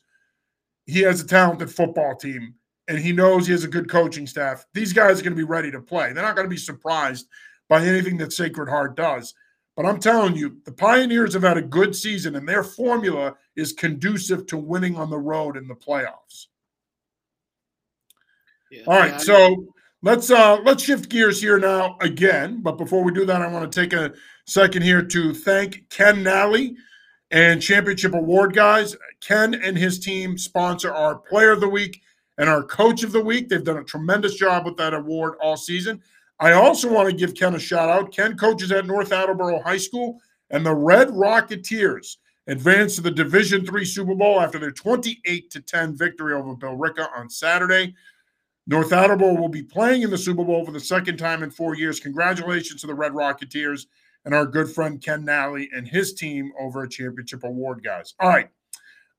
he 0.86 1.02
has 1.02 1.22
a 1.22 1.28
talented 1.28 1.70
football 1.70 2.16
team 2.16 2.56
and 2.88 2.98
he 2.98 3.12
knows 3.12 3.46
he 3.46 3.52
has 3.52 3.64
a 3.64 3.70
good 3.70 3.90
coaching 3.90 4.26
staff, 4.28 4.66
these 4.74 4.94
guys 4.94 5.20
are 5.20 5.24
going 5.24 5.34
to 5.34 5.38
be 5.38 5.44
ready 5.44 5.72
to 5.72 5.82
play. 5.82 6.14
They're 6.14 6.24
not 6.24 6.36
going 6.36 6.46
to 6.46 6.54
be 6.54 6.58
surprised 6.58 7.28
by 7.68 7.84
anything 7.84 8.18
that 8.18 8.32
Sacred 8.32 8.70
Heart 8.70 8.96
does. 8.96 9.34
But 9.76 9.86
I'm 9.86 10.00
telling 10.00 10.36
you, 10.36 10.58
the 10.64 10.72
Pioneers 10.72 11.34
have 11.34 11.44
had 11.44 11.58
a 11.58 11.62
good 11.62 11.96
season, 11.96 12.36
and 12.36 12.48
their 12.48 12.64
formula 12.64 13.36
is 13.58 13.74
conducive 13.74 14.48
to 14.48 14.58
winning 14.58 14.96
on 14.96 15.10
the 15.10 15.18
road 15.18 15.58
in 15.58 15.68
the 15.68 15.76
playoffs. 15.76 16.46
Yeah, 18.72 18.84
All 18.88 18.98
right, 18.98 19.12
yeah, 19.12 19.18
so 19.18 19.66
let's 20.02 20.32
uh 20.32 20.60
let's 20.64 20.84
shift 20.84 21.10
gears 21.10 21.42
here 21.42 21.60
now 21.60 21.98
again. 22.00 22.62
But 22.62 22.78
before 22.78 23.04
we 23.04 23.12
do 23.12 23.26
that, 23.26 23.42
I 23.42 23.48
want 23.48 23.70
to 23.70 23.82
take 23.82 23.94
a 23.94 24.14
second 24.46 24.84
here 24.84 25.02
to 25.02 25.34
thank 25.34 25.90
Ken 25.90 26.24
Nally 26.24 26.76
and 27.32 27.62
Championship 27.62 28.14
Award 28.14 28.54
guys. 28.54 28.96
Ken 29.22 29.56
and 29.56 29.78
his 29.78 30.00
team 30.00 30.38
sponsor 30.38 30.94
our 30.94 31.16
Player 31.16 31.52
of 31.52 31.62
the 31.62 31.70
Week 31.70 32.02
and 32.38 32.50
our 32.50 32.64
coach 32.64 33.04
of 33.04 33.12
the 33.12 33.22
week. 33.22 33.50
They've 33.50 33.64
done 33.64 33.78
a 33.78 33.84
tremendous 33.84 34.36
job 34.36 34.66
with 34.66 34.78
that 34.78 34.94
award 34.94 35.36
all 35.42 35.58
season. 35.58 36.02
I 36.40 36.52
also 36.52 36.92
want 36.92 37.10
to 37.10 37.16
give 37.16 37.34
Ken 37.34 37.56
a 37.56 37.60
shout 37.60 37.90
out. 37.90 38.12
Ken 38.12 38.38
coaches 38.38 38.72
at 38.72 38.86
North 38.86 39.12
Attleboro 39.12 39.62
High 39.62 39.78
School, 39.78 40.20
and 40.50 40.66
the 40.66 40.76
Red 40.76 41.10
Rocketeers 41.10 42.18
advanced 42.48 42.98
to 42.98 43.02
the 43.02 43.12
Division 43.12 43.66
Three 43.66 43.86
Super 43.86 44.14
Bowl 44.14 44.40
after 44.40 44.60
their 44.60 44.72
28 44.72 45.50
to 45.50 45.62
10 45.62 45.96
victory 45.96 46.34
over 46.34 46.56
Billerica 46.56 47.08
on 47.18 47.30
Saturday. 47.30 47.96
North 48.68 48.92
Attleboro 48.92 49.36
will 49.36 49.50
be 49.50 49.64
playing 49.64 50.02
in 50.02 50.10
the 50.10 50.18
Super 50.18 50.44
Bowl 50.44 50.66
for 50.66 50.72
the 50.72 50.80
second 50.80 51.18
time 51.18 51.42
in 51.42 51.52
four 51.52 51.76
years. 51.76 52.00
Congratulations 52.00 52.82
to 52.82 52.88
the 52.88 52.96
Red 52.96 53.14
Rocketeers 53.14 53.86
and 54.26 54.34
our 54.34 54.46
good 54.46 54.70
friend 54.70 55.02
Ken 55.02 55.24
Nally 55.24 55.70
and 55.74 55.88
his 55.88 56.14
team 56.14 56.52
over 56.60 56.84
at 56.84 56.92
Championship 56.92 57.44
Award, 57.44 57.84
guys. 57.84 58.14
All 58.20 58.30
right. 58.30 58.50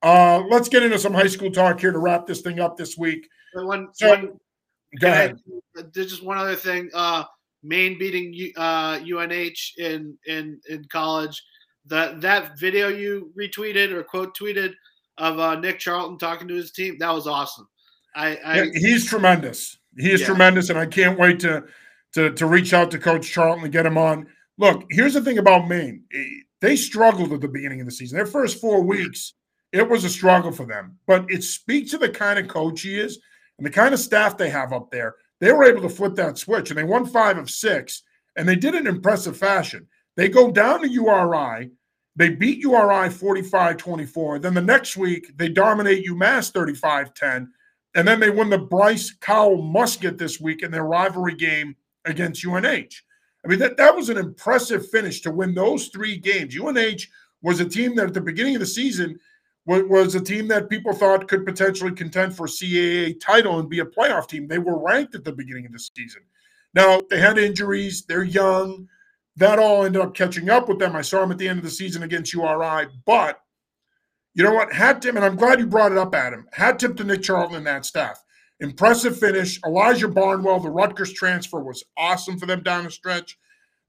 Uh, 0.02 0.42
let's 0.50 0.68
get 0.68 0.82
into 0.82 0.98
some 0.98 1.14
high 1.14 1.26
school 1.26 1.50
talk 1.50 1.80
here 1.80 1.92
to 1.92 1.98
wrap 1.98 2.26
this 2.26 2.40
thing 2.42 2.60
up 2.60 2.76
this 2.76 2.98
week. 2.98 3.28
One, 3.54 3.88
so, 3.94 4.10
one, 4.10 4.38
Go 5.00 5.08
ahead. 5.08 5.38
I, 5.76 5.82
there's 5.92 6.10
just 6.10 6.24
one 6.24 6.38
other 6.38 6.54
thing. 6.56 6.90
Uh, 6.94 7.24
Maine 7.62 7.98
beating 7.98 8.52
uh, 8.56 9.00
UNH 9.02 9.72
in 9.78 10.16
in 10.26 10.60
in 10.68 10.84
college. 10.90 11.42
That 11.86 12.20
that 12.20 12.58
video 12.58 12.88
you 12.88 13.32
retweeted 13.38 13.92
or 13.92 14.02
quote 14.02 14.36
tweeted 14.36 14.74
of 15.18 15.38
uh, 15.38 15.58
Nick 15.58 15.78
Charlton 15.78 16.18
talking 16.18 16.48
to 16.48 16.54
his 16.54 16.72
team 16.72 16.96
that 16.98 17.12
was 17.12 17.26
awesome. 17.26 17.66
I, 18.14 18.36
I 18.36 18.62
yeah, 18.62 18.64
he's 18.74 19.06
tremendous. 19.06 19.78
He 19.96 20.10
is 20.10 20.20
Yeah. 20.20 20.26
tremendous, 20.26 20.70
and 20.70 20.78
I 20.78 20.86
can't 20.86 21.18
wait 21.18 21.40
to 21.40 21.64
to 22.14 22.30
to 22.32 22.46
reach 22.46 22.72
out 22.72 22.90
to 22.92 22.98
Coach 22.98 23.30
Charlton 23.30 23.64
and 23.64 23.72
get 23.72 23.86
him 23.86 23.98
on. 23.98 24.26
Look, 24.58 24.84
here's 24.90 25.14
the 25.14 25.20
thing 25.20 25.38
about 25.38 25.68
Maine. 25.68 26.04
Eh, 26.12 26.24
They 26.60 26.76
struggled 26.76 27.32
at 27.32 27.40
the 27.40 27.48
beginning 27.48 27.80
of 27.80 27.86
the 27.86 27.92
season. 27.92 28.16
Their 28.16 28.26
first 28.26 28.60
four 28.60 28.82
weeks, 28.82 29.34
it 29.72 29.88
was 29.88 30.04
a 30.04 30.08
struggle 30.08 30.52
for 30.52 30.66
them. 30.66 30.98
But 31.06 31.30
it 31.30 31.44
speaks 31.44 31.90
to 31.90 31.98
the 31.98 32.08
kind 32.08 32.38
of 32.38 32.48
coach 32.48 32.82
he 32.82 32.98
is 32.98 33.18
and 33.58 33.66
the 33.66 33.70
kind 33.70 33.92
of 33.92 34.00
staff 34.00 34.36
they 34.36 34.50
have 34.50 34.72
up 34.72 34.90
there. 34.90 35.14
They 35.40 35.52
were 35.52 35.64
able 35.64 35.82
to 35.82 35.88
flip 35.90 36.14
that 36.14 36.38
switch, 36.38 36.70
and 36.70 36.78
they 36.78 36.84
won 36.84 37.04
five 37.04 37.36
of 37.36 37.50
six, 37.50 38.02
and 38.36 38.48
they 38.48 38.56
did 38.56 38.74
it 38.74 38.80
in 38.80 38.86
impressive 38.86 39.36
fashion. 39.36 39.86
They 40.16 40.28
go 40.28 40.50
down 40.50 40.80
to 40.80 40.88
URI. 40.88 41.70
They 42.16 42.30
beat 42.30 42.60
URI 42.60 43.10
45 43.10 43.76
24. 43.76 44.38
Then 44.38 44.54
the 44.54 44.62
next 44.62 44.96
week, 44.96 45.36
they 45.36 45.50
dominate 45.50 46.06
UMass 46.06 46.50
35 46.50 47.12
10. 47.12 47.52
And 47.94 48.08
then 48.08 48.20
they 48.20 48.30
win 48.30 48.50
the 48.50 48.58
Brice 48.58 49.10
Cowell 49.10 49.62
Musket 49.62 50.18
this 50.18 50.40
week 50.40 50.62
in 50.62 50.70
their 50.70 50.84
rivalry 50.84 51.34
game 51.34 51.76
against 52.06 52.44
UNH. 52.44 53.02
I 53.46 53.48
mean, 53.48 53.60
that, 53.60 53.76
that 53.76 53.94
was 53.94 54.08
an 54.08 54.16
impressive 54.16 54.90
finish 54.90 55.20
to 55.20 55.30
win 55.30 55.54
those 55.54 55.86
three 55.88 56.16
games. 56.16 56.58
UNH 56.58 57.06
was 57.42 57.60
a 57.60 57.64
team 57.64 57.94
that 57.94 58.08
at 58.08 58.14
the 58.14 58.20
beginning 58.20 58.56
of 58.56 58.60
the 58.60 58.66
season 58.66 59.20
was, 59.66 59.84
was 59.84 60.16
a 60.16 60.20
team 60.20 60.48
that 60.48 60.68
people 60.68 60.92
thought 60.92 61.28
could 61.28 61.46
potentially 61.46 61.92
contend 61.92 62.34
for 62.34 62.48
CAA 62.48 63.20
title 63.20 63.60
and 63.60 63.70
be 63.70 63.78
a 63.78 63.84
playoff 63.84 64.28
team. 64.28 64.48
They 64.48 64.58
were 64.58 64.82
ranked 64.82 65.14
at 65.14 65.22
the 65.22 65.32
beginning 65.32 65.64
of 65.64 65.72
the 65.72 65.78
season. 65.78 66.22
Now, 66.74 67.00
they 67.08 67.20
had 67.20 67.38
injuries, 67.38 68.04
they're 68.04 68.24
young. 68.24 68.88
That 69.36 69.60
all 69.60 69.84
ended 69.84 70.02
up 70.02 70.14
catching 70.14 70.50
up 70.50 70.68
with 70.68 70.80
them. 70.80 70.96
I 70.96 71.02
saw 71.02 71.20
them 71.20 71.30
at 71.30 71.38
the 71.38 71.46
end 71.46 71.58
of 71.58 71.64
the 71.64 71.70
season 71.70 72.02
against 72.02 72.32
URI, 72.34 72.88
but 73.04 73.40
you 74.34 74.42
know 74.42 74.54
what? 74.54 74.72
Hat 74.72 75.00
tip, 75.02 75.14
and 75.14 75.24
I'm 75.24 75.36
glad 75.36 75.60
you 75.60 75.66
brought 75.66 75.92
it 75.92 75.98
up, 75.98 76.14
Adam. 76.16 76.48
Hat 76.52 76.80
tip 76.80 76.96
to 76.96 77.04
Nick 77.04 77.22
Charlton 77.22 77.58
and 77.58 77.66
that 77.66 77.86
staff. 77.86 78.24
Impressive 78.60 79.18
finish. 79.18 79.60
Elijah 79.64 80.08
Barnwell, 80.08 80.60
the 80.60 80.70
Rutgers 80.70 81.12
transfer, 81.12 81.60
was 81.60 81.84
awesome 81.96 82.38
for 82.38 82.46
them 82.46 82.62
down 82.62 82.84
the 82.84 82.90
stretch. 82.90 83.38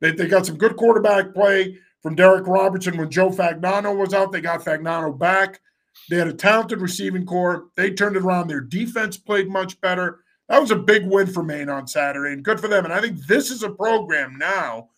They, 0.01 0.11
they 0.11 0.27
got 0.27 0.45
some 0.45 0.57
good 0.57 0.75
quarterback 0.75 1.33
play 1.33 1.77
from 2.03 2.15
Derek 2.15 2.47
Robertson 2.47 2.97
when 2.97 3.09
Joe 3.09 3.29
Fagnano 3.29 3.97
was 3.97 4.13
out. 4.13 4.31
They 4.31 4.41
got 4.41 4.63
Fagnano 4.63 5.17
back. 5.17 5.61
They 6.09 6.17
had 6.17 6.27
a 6.27 6.33
talented 6.33 6.81
receiving 6.81 7.25
core. 7.25 7.65
They 7.75 7.91
turned 7.91 8.15
it 8.15 8.23
around. 8.23 8.47
Their 8.47 8.61
defense 8.61 9.17
played 9.17 9.49
much 9.49 9.79
better. 9.81 10.19
That 10.49 10.61
was 10.61 10.71
a 10.71 10.77
big 10.77 11.05
win 11.05 11.27
for 11.27 11.43
Maine 11.43 11.69
on 11.69 11.87
Saturday, 11.87 12.33
and 12.33 12.43
good 12.43 12.59
for 12.59 12.67
them. 12.67 12.85
And 12.85 12.93
I 12.93 13.01
think 13.01 13.25
this 13.25 13.51
is 13.51 13.63
a 13.63 13.69
program 13.69 14.37
now 14.37 14.89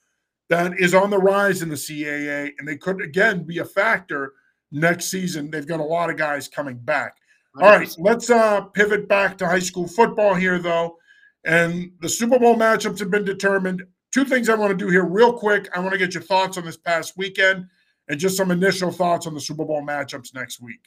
that 0.49 0.79
is 0.79 0.93
on 0.93 1.09
the 1.09 1.17
rise 1.17 1.61
in 1.61 1.69
the 1.69 1.75
CAA, 1.75 2.51
and 2.57 2.67
they 2.67 2.77
could 2.77 3.01
again 3.01 3.43
be 3.43 3.59
a 3.59 3.65
factor 3.65 4.33
next 4.71 5.05
season. 5.05 5.49
They've 5.49 5.67
got 5.67 5.79
a 5.79 5.83
lot 5.83 6.09
of 6.09 6.17
guys 6.17 6.47
coming 6.47 6.77
back. 6.77 7.15
All 7.61 7.69
right, 7.69 7.95
let's 7.97 8.29
uh, 8.29 8.61
pivot 8.61 9.07
back 9.07 9.37
to 9.39 9.47
high 9.47 9.59
school 9.59 9.87
football 9.87 10.33
here, 10.33 10.59
though. 10.59 10.97
And 11.45 11.91
the 12.01 12.09
Super 12.09 12.37
Bowl 12.39 12.55
matchups 12.55 12.99
have 12.99 13.11
been 13.11 13.25
determined. 13.25 13.83
Two 14.11 14.25
things 14.25 14.49
I 14.49 14.55
want 14.55 14.71
to 14.71 14.77
do 14.77 14.89
here, 14.89 15.05
real 15.05 15.33
quick. 15.33 15.69
I 15.75 15.79
want 15.79 15.91
to 15.91 15.97
get 15.97 16.13
your 16.13 16.23
thoughts 16.23 16.57
on 16.57 16.65
this 16.65 16.77
past 16.77 17.13
weekend 17.15 17.65
and 18.07 18.19
just 18.19 18.35
some 18.37 18.51
initial 18.51 18.91
thoughts 18.91 19.27
on 19.27 19.33
the 19.33 19.39
Super 19.39 19.65
Bowl 19.65 19.81
matchups 19.81 20.33
next 20.33 20.59
week. 20.61 20.81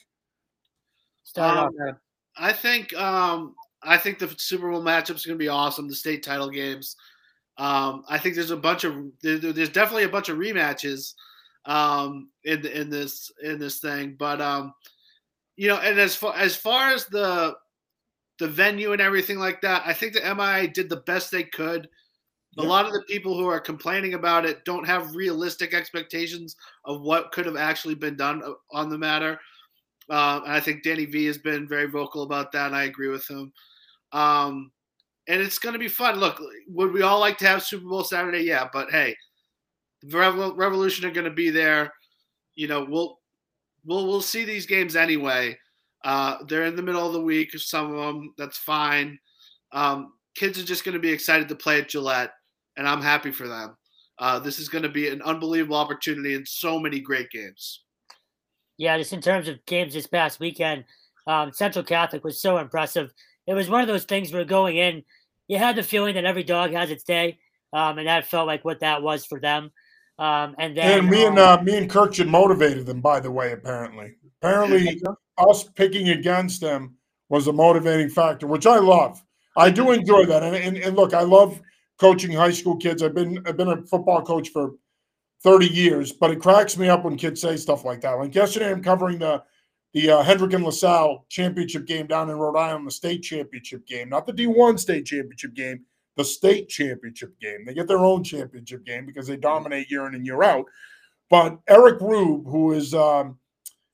Start 1.25 1.57
Um, 1.57 1.65
off. 1.89 1.97
I 2.37 2.53
think 2.53 2.95
um, 2.95 3.55
I 3.83 3.97
think 3.97 4.19
the 4.19 4.35
Super 4.39 4.71
Bowl 4.71 4.83
matchups 4.83 5.25
are 5.25 5.29
going 5.29 5.39
to 5.39 5.45
be 5.45 5.49
awesome. 5.49 5.89
The 5.89 5.95
state 5.95 6.23
title 6.23 6.51
games. 6.51 6.97
Um, 7.59 8.05
I 8.09 8.19
think 8.19 8.35
there's 8.35 8.51
a 8.51 8.57
bunch 8.57 8.85
of 8.85 8.97
there, 9.23 9.39
there's 9.39 9.69
definitely 9.69 10.05
a 10.05 10.09
bunch 10.09 10.29
of 10.31 10.39
rematches 10.39 11.15
um, 11.67 12.31
in 12.45 12.67
in 12.67 12.91
this 12.91 13.31
in 13.43 13.59
this 13.59 13.79
thing. 13.79 14.17
But 14.19 14.41
um, 14.41 14.75
you 15.63 15.69
know, 15.69 15.77
and 15.77 15.97
as 16.01 16.17
far 16.17 16.35
as 16.37 16.57
far 16.57 16.91
as 16.91 17.07
the 17.07 17.55
the 18.41 18.49
venue 18.49 18.91
and 18.91 19.01
everything 19.01 19.39
like 19.39 19.61
that, 19.61 19.85
I 19.87 19.93
think 19.93 20.13
the 20.13 20.35
MIA 20.35 20.67
did 20.67 20.89
the 20.89 21.05
best 21.07 21.31
they 21.31 21.45
could. 21.45 21.89
A 22.59 22.63
lot 22.63 22.85
of 22.85 22.93
the 22.93 23.03
people 23.03 23.39
who 23.39 23.47
are 23.47 23.61
complaining 23.61 24.15
about 24.15 24.45
it 24.45 24.65
don't 24.65 24.85
have 24.85 25.15
realistic 25.15 25.73
expectations 25.73 26.57
of 26.85 27.03
what 27.03 27.31
could 27.31 27.47
have 27.47 27.57
actually 27.57 27.95
been 27.95 28.17
done 28.17 28.43
uh, 28.43 28.55
on 28.73 28.91
the 28.91 28.99
matter. 28.99 29.39
Uh, 30.11 30.41
and 30.43 30.53
I 30.53 30.59
think 30.59 30.83
Danny 30.83 31.05
V 31.05 31.27
has 31.27 31.39
been 31.39 31.69
very 31.69 31.87
vocal 31.87 32.25
about 32.25 32.51
that, 32.51 32.67
and 32.67 32.75
I 32.75 32.83
agree 32.83 33.09
with 33.09 33.31
him. 33.31 33.53
Um, 34.11 34.73
and 35.29 35.41
it's 35.41 35.61
going 35.61 35.75
to 35.75 35.79
be 35.79 35.87
fun. 35.87 36.19
Look, 36.19 36.43
would 36.67 36.93
we 36.93 37.03
all 37.03 37.21
like 37.21 37.39
to 37.39 37.47
have 37.47 37.63
Super 37.63 37.87
Bowl 37.89 38.03
Saturday? 38.03 38.41
Yeah, 38.41 38.69
but 38.73 38.91
hey, 38.91 39.15
the 40.03 40.53
Revolution 40.57 41.07
are 41.07 41.13
going 41.13 41.25
to 41.25 41.31
be 41.31 41.51
there. 41.51 41.93
You 42.57 42.67
know, 42.67 42.85
we'll 42.85 43.22
we'll 43.85 44.07
we'll 44.07 44.21
see 44.21 44.45
these 44.45 44.67
games 44.67 44.97
anyway. 44.97 45.59
Uh, 46.05 46.39
they're 46.49 46.65
in 46.65 46.77
the 46.77 46.83
middle 46.83 47.07
of 47.07 47.13
the 47.13 47.21
week. 47.21 47.57
Some 47.57 47.95
of 47.95 48.07
them, 48.07 48.35
that's 48.37 48.59
fine. 48.59 49.19
Um, 49.73 50.13
kids 50.35 50.59
are 50.59 50.65
just 50.65 50.85
going 50.85 50.95
to 50.95 51.01
be 51.01 51.13
excited 51.13 51.49
to 51.49 51.55
play 51.55 51.79
at 51.79 51.89
Gillette, 51.89 52.33
and 52.77 52.89
I'm 52.89 53.03
happy 53.03 53.31
for 53.31 53.47
them. 53.47 53.77
Uh, 54.19 54.39
this 54.39 54.59
is 54.59 54.69
going 54.69 54.83
to 54.83 54.89
be 54.89 55.09
an 55.09 55.23
unbelievable 55.23 55.77
opportunity 55.77 56.35
and 56.35 56.47
so 56.47 56.79
many 56.79 57.01
great 57.01 57.31
games. 57.31 57.85
Yeah, 58.79 58.99
just 58.99 59.13
in 59.13 59.21
terms 59.21 59.49
of 59.49 59.65
games 59.67 59.95
this 59.95 60.07
past 60.07 60.41
weekend, 60.41 60.85
um, 61.27 61.53
Central 61.53 61.85
Catholic 61.85 62.25
was 62.25 62.41
so 62.41 62.59
impressive. 62.59 63.13
It 63.47 63.55
was 63.55 63.69
one 63.69 63.81
of 63.81 63.89
those 63.89 64.05
things 64.05 64.33
where 64.33 64.45
going 64.45 64.77
in, 64.77 65.03
you 65.49 65.59
had 65.59 65.77
the 65.77 65.83
feeling 65.83 66.15
that 66.15 66.25
every 66.25 66.43
dog 66.43 66.73
has 66.73 66.91
its 66.91 67.05
day, 67.05 67.39
um, 67.73 67.99
and 67.99 68.09
that 68.09 68.27
felt 68.27 68.47
like 68.47 68.65
what 68.65 68.81
that 68.81 69.03
was 69.03 69.25
for 69.25 69.41
them. 69.41 69.71
Um, 70.19 70.55
and 70.59 70.77
then 70.77 71.01
And 71.01 71.11
me 71.11 71.25
and 71.27 71.39
um, 71.39 71.61
uh, 71.61 71.63
me 71.63 71.77
and 71.79 71.91
Kurkjian 71.91 72.29
motivated 72.29 72.87
them, 72.87 73.01
by 73.01 73.21
the 73.21 73.31
way. 73.31 73.53
Apparently, 73.53 74.15
apparently, 74.41 75.01
us 75.39 75.65
picking 75.65 76.11
against 76.11 76.61
them 76.61 76.97
was 77.29 77.47
a 77.49 77.53
motivating 77.53 78.11
factor, 78.11 78.47
which 78.47 78.67
I 78.67 78.79
love. 78.79 79.23
I 79.57 79.71
do 79.71 79.91
enjoy 79.91 80.27
that, 80.27 80.43
and, 80.43 80.57
and, 80.57 80.77
and 80.77 80.97
look, 80.97 81.15
I 81.15 81.23
love 81.23 81.61
coaching 81.99 82.33
high 82.33 82.51
school 82.51 82.77
kids. 82.77 83.03
I've 83.03 83.15
been 83.15 83.43
I've 83.47 83.57
been 83.57 83.69
a 83.69 83.83
football 83.83 84.23
coach 84.23 84.51
for 84.51 84.73
thirty 85.43 85.67
years, 85.67 86.13
but 86.13 86.31
it 86.31 86.41
cracks 86.41 86.77
me 86.77 86.89
up 86.89 87.05
when 87.05 87.17
kids 87.17 87.41
say 87.41 87.57
stuff 87.57 87.85
like 87.85 88.01
that. 88.03 88.13
Like 88.13 88.35
yesterday, 88.35 88.71
I'm 88.71 88.83
covering 88.83 89.19
the 89.19 89.43
the 89.95 90.11
uh, 90.11 90.25
Hendricken 90.25 90.65
LaSalle 90.65 91.27
championship 91.29 91.87
game 91.87 92.07
down 92.07 92.31
in 92.31 92.37
Rhode 92.37 92.57
Island, 92.57 92.87
the 92.87 92.91
state 92.91 93.23
championship 93.23 93.87
game, 93.87 94.09
not 94.09 94.27
the 94.27 94.33
D1 94.33 94.79
state 94.79 95.05
championship 95.05 95.55
game, 95.55 95.85
the 96.17 96.25
state 96.25 96.69
championship 96.69 97.39
game. 97.41 97.65
They 97.65 97.75
get 97.75 97.89
their 97.89 97.99
own 97.99 98.23
championship 98.23 98.85
game 98.85 99.07
because 99.07 99.27
they 99.27 99.37
dominate 99.37 99.91
year 99.91 100.07
in 100.07 100.15
and 100.15 100.27
year 100.27 100.43
out. 100.43 100.67
But 101.31 101.59
Eric 101.69 102.01
Rueb, 102.01 102.45
who 102.45 102.73
is 102.73 102.95
um, 102.95 103.39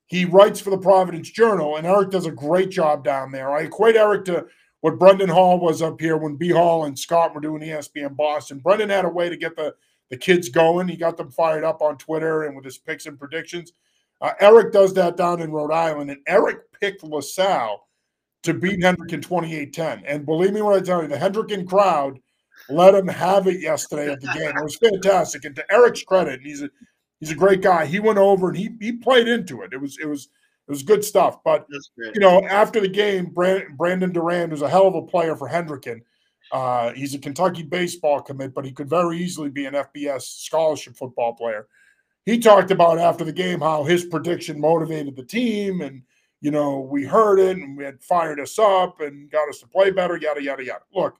he 0.06 0.24
writes 0.24 0.60
for 0.60 0.70
the 0.70 0.78
Providence 0.78 1.30
Journal, 1.30 1.76
and 1.76 1.86
Eric 1.86 2.10
does 2.10 2.26
a 2.26 2.32
great 2.32 2.70
job 2.70 3.04
down 3.04 3.30
there. 3.30 3.50
I 3.52 3.62
equate 3.62 3.96
Eric 3.96 4.24
to 4.26 4.46
what 4.80 4.98
Brendan 4.98 5.28
Hall 5.28 5.58
was 5.58 5.82
up 5.82 6.00
here 6.00 6.16
when 6.16 6.36
B 6.36 6.50
Hall 6.50 6.84
and 6.84 6.98
Scott 6.98 7.34
were 7.34 7.40
doing 7.40 7.62
ESPN 7.62 8.16
Boston. 8.16 8.58
Brendan 8.58 8.90
had 8.90 9.04
a 9.04 9.08
way 9.08 9.28
to 9.28 9.36
get 9.36 9.56
the 9.56 9.74
the 10.10 10.16
kids 10.16 10.48
going. 10.48 10.88
He 10.88 10.96
got 10.96 11.16
them 11.16 11.30
fired 11.30 11.64
up 11.64 11.82
on 11.82 11.98
Twitter 11.98 12.44
and 12.44 12.56
with 12.56 12.64
his 12.64 12.78
picks 12.78 13.06
and 13.06 13.18
predictions. 13.18 13.72
Uh, 14.20 14.32
Eric 14.40 14.72
does 14.72 14.94
that 14.94 15.16
down 15.16 15.40
in 15.42 15.52
Rhode 15.52 15.72
Island, 15.72 16.10
and 16.10 16.20
Eric 16.26 16.60
picked 16.72 17.04
LaSalle 17.04 17.86
to 18.42 18.54
beat 18.54 18.80
Hendricken 18.80 19.20
28-10. 19.20 20.02
And 20.06 20.24
believe 20.24 20.52
me 20.52 20.62
when 20.62 20.76
I 20.76 20.80
tell 20.80 21.02
you, 21.02 21.08
the 21.08 21.16
Hendricken 21.16 21.68
crowd 21.68 22.18
let 22.68 22.94
him 22.94 23.08
have 23.08 23.46
it 23.46 23.60
yesterday 23.60 24.12
at 24.12 24.20
the 24.20 24.26
game. 24.28 24.50
It 24.50 24.62
was 24.62 24.76
fantastic. 24.76 25.44
And 25.44 25.56
to 25.56 25.72
Eric's 25.72 26.02
credit, 26.02 26.34
and 26.34 26.46
he's 26.46 26.62
a 26.62 26.70
he's 27.20 27.30
a 27.30 27.36
great 27.36 27.62
guy. 27.62 27.86
He 27.86 28.00
went 28.00 28.18
over 28.18 28.48
and 28.48 28.56
he 28.56 28.70
he 28.80 28.92
played 28.92 29.28
into 29.28 29.62
it. 29.62 29.72
It 29.72 29.80
was 29.80 29.98
it 29.98 30.06
was 30.06 30.28
it 30.66 30.70
was 30.70 30.82
good 30.82 31.04
stuff. 31.04 31.42
But 31.44 31.66
you 31.96 32.20
know, 32.20 32.42
after 32.46 32.80
the 32.80 32.88
game, 32.88 33.26
Brand, 33.26 33.76
Brandon 33.76 34.12
Durand 34.12 34.52
was 34.52 34.62
a 34.62 34.68
hell 34.68 34.86
of 34.86 34.94
a 34.94 35.02
player 35.02 35.34
for 35.34 35.48
Hendricken. 35.48 36.00
Uh, 36.52 36.92
he's 36.92 37.14
a 37.14 37.18
Kentucky 37.18 37.62
baseball 37.62 38.20
commit, 38.20 38.54
but 38.54 38.64
he 38.64 38.72
could 38.72 38.88
very 38.88 39.18
easily 39.18 39.50
be 39.50 39.66
an 39.66 39.74
FBS 39.74 40.22
scholarship 40.22 40.96
football 40.96 41.34
player. 41.34 41.66
He 42.24 42.38
talked 42.38 42.70
about 42.70 42.98
after 42.98 43.24
the 43.24 43.32
game 43.32 43.60
how 43.60 43.84
his 43.84 44.04
prediction 44.04 44.60
motivated 44.60 45.16
the 45.16 45.24
team, 45.24 45.80
and 45.80 46.02
you 46.40 46.50
know 46.50 46.80
we 46.80 47.04
heard 47.04 47.38
it 47.38 47.56
and 47.56 47.76
we 47.76 47.84
had 47.84 48.02
fired 48.02 48.40
us 48.40 48.58
up 48.58 49.00
and 49.00 49.30
got 49.30 49.48
us 49.48 49.60
to 49.60 49.66
play 49.66 49.90
better, 49.90 50.16
yada 50.16 50.42
yada 50.42 50.64
yada. 50.64 50.84
Look, 50.94 51.16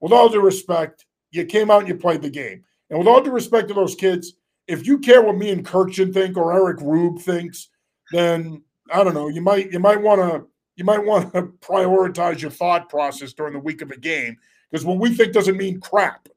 with 0.00 0.12
all 0.12 0.28
due 0.28 0.40
respect, 0.40 1.06
you 1.30 1.44
came 1.44 1.70
out 1.70 1.80
and 1.80 1.88
you 1.88 1.96
played 1.96 2.22
the 2.22 2.30
game, 2.30 2.64
and 2.90 2.98
with 2.98 3.08
all 3.08 3.20
due 3.20 3.30
respect 3.30 3.68
to 3.68 3.74
those 3.74 3.94
kids, 3.94 4.34
if 4.68 4.86
you 4.86 4.98
care 4.98 5.22
what 5.22 5.36
me 5.36 5.50
and 5.50 5.64
Kurkjian 5.64 6.12
think 6.12 6.36
or 6.36 6.52
Eric 6.52 6.78
Rueb 6.78 7.20
thinks, 7.20 7.68
then 8.12 8.62
I 8.92 9.04
don't 9.04 9.14
know. 9.14 9.28
You 9.28 9.40
might 9.40 9.72
you 9.72 9.78
might 9.78 10.00
want 10.00 10.20
to 10.20 10.46
you 10.76 10.84
might 10.84 11.04
want 11.04 11.32
to 11.32 11.42
prioritize 11.60 12.40
your 12.40 12.50
thought 12.50 12.88
process 12.88 13.32
during 13.32 13.52
the 13.52 13.58
week 13.58 13.82
of 13.82 13.90
a 13.90 13.96
game 13.96 14.36
because 14.70 14.84
what 14.84 14.98
we 14.98 15.14
think 15.14 15.32
doesn't 15.32 15.56
mean 15.56 15.80
crap. 15.80 16.28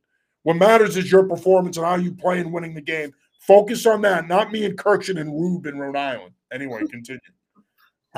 What 0.44 0.56
matters 0.56 0.96
is 0.96 1.12
your 1.12 1.28
performance 1.28 1.78
and 1.78 1.86
how 1.86 1.96
you 1.96 2.14
play 2.14 2.40
and 2.40 2.52
winning 2.52 2.74
the 2.74 2.82
game. 2.82 3.12
Focus 3.42 3.86
on 3.86 4.02
that, 4.02 4.28
not 4.28 4.52
me 4.52 4.66
and 4.66 4.78
Kurkjian 4.78 5.20
and 5.20 5.30
Rueb 5.30 5.66
in 5.68 5.78
Rhode 5.78 5.98
Island. 5.98 6.34
Anyway, 6.52 6.82
continue. 6.90 7.20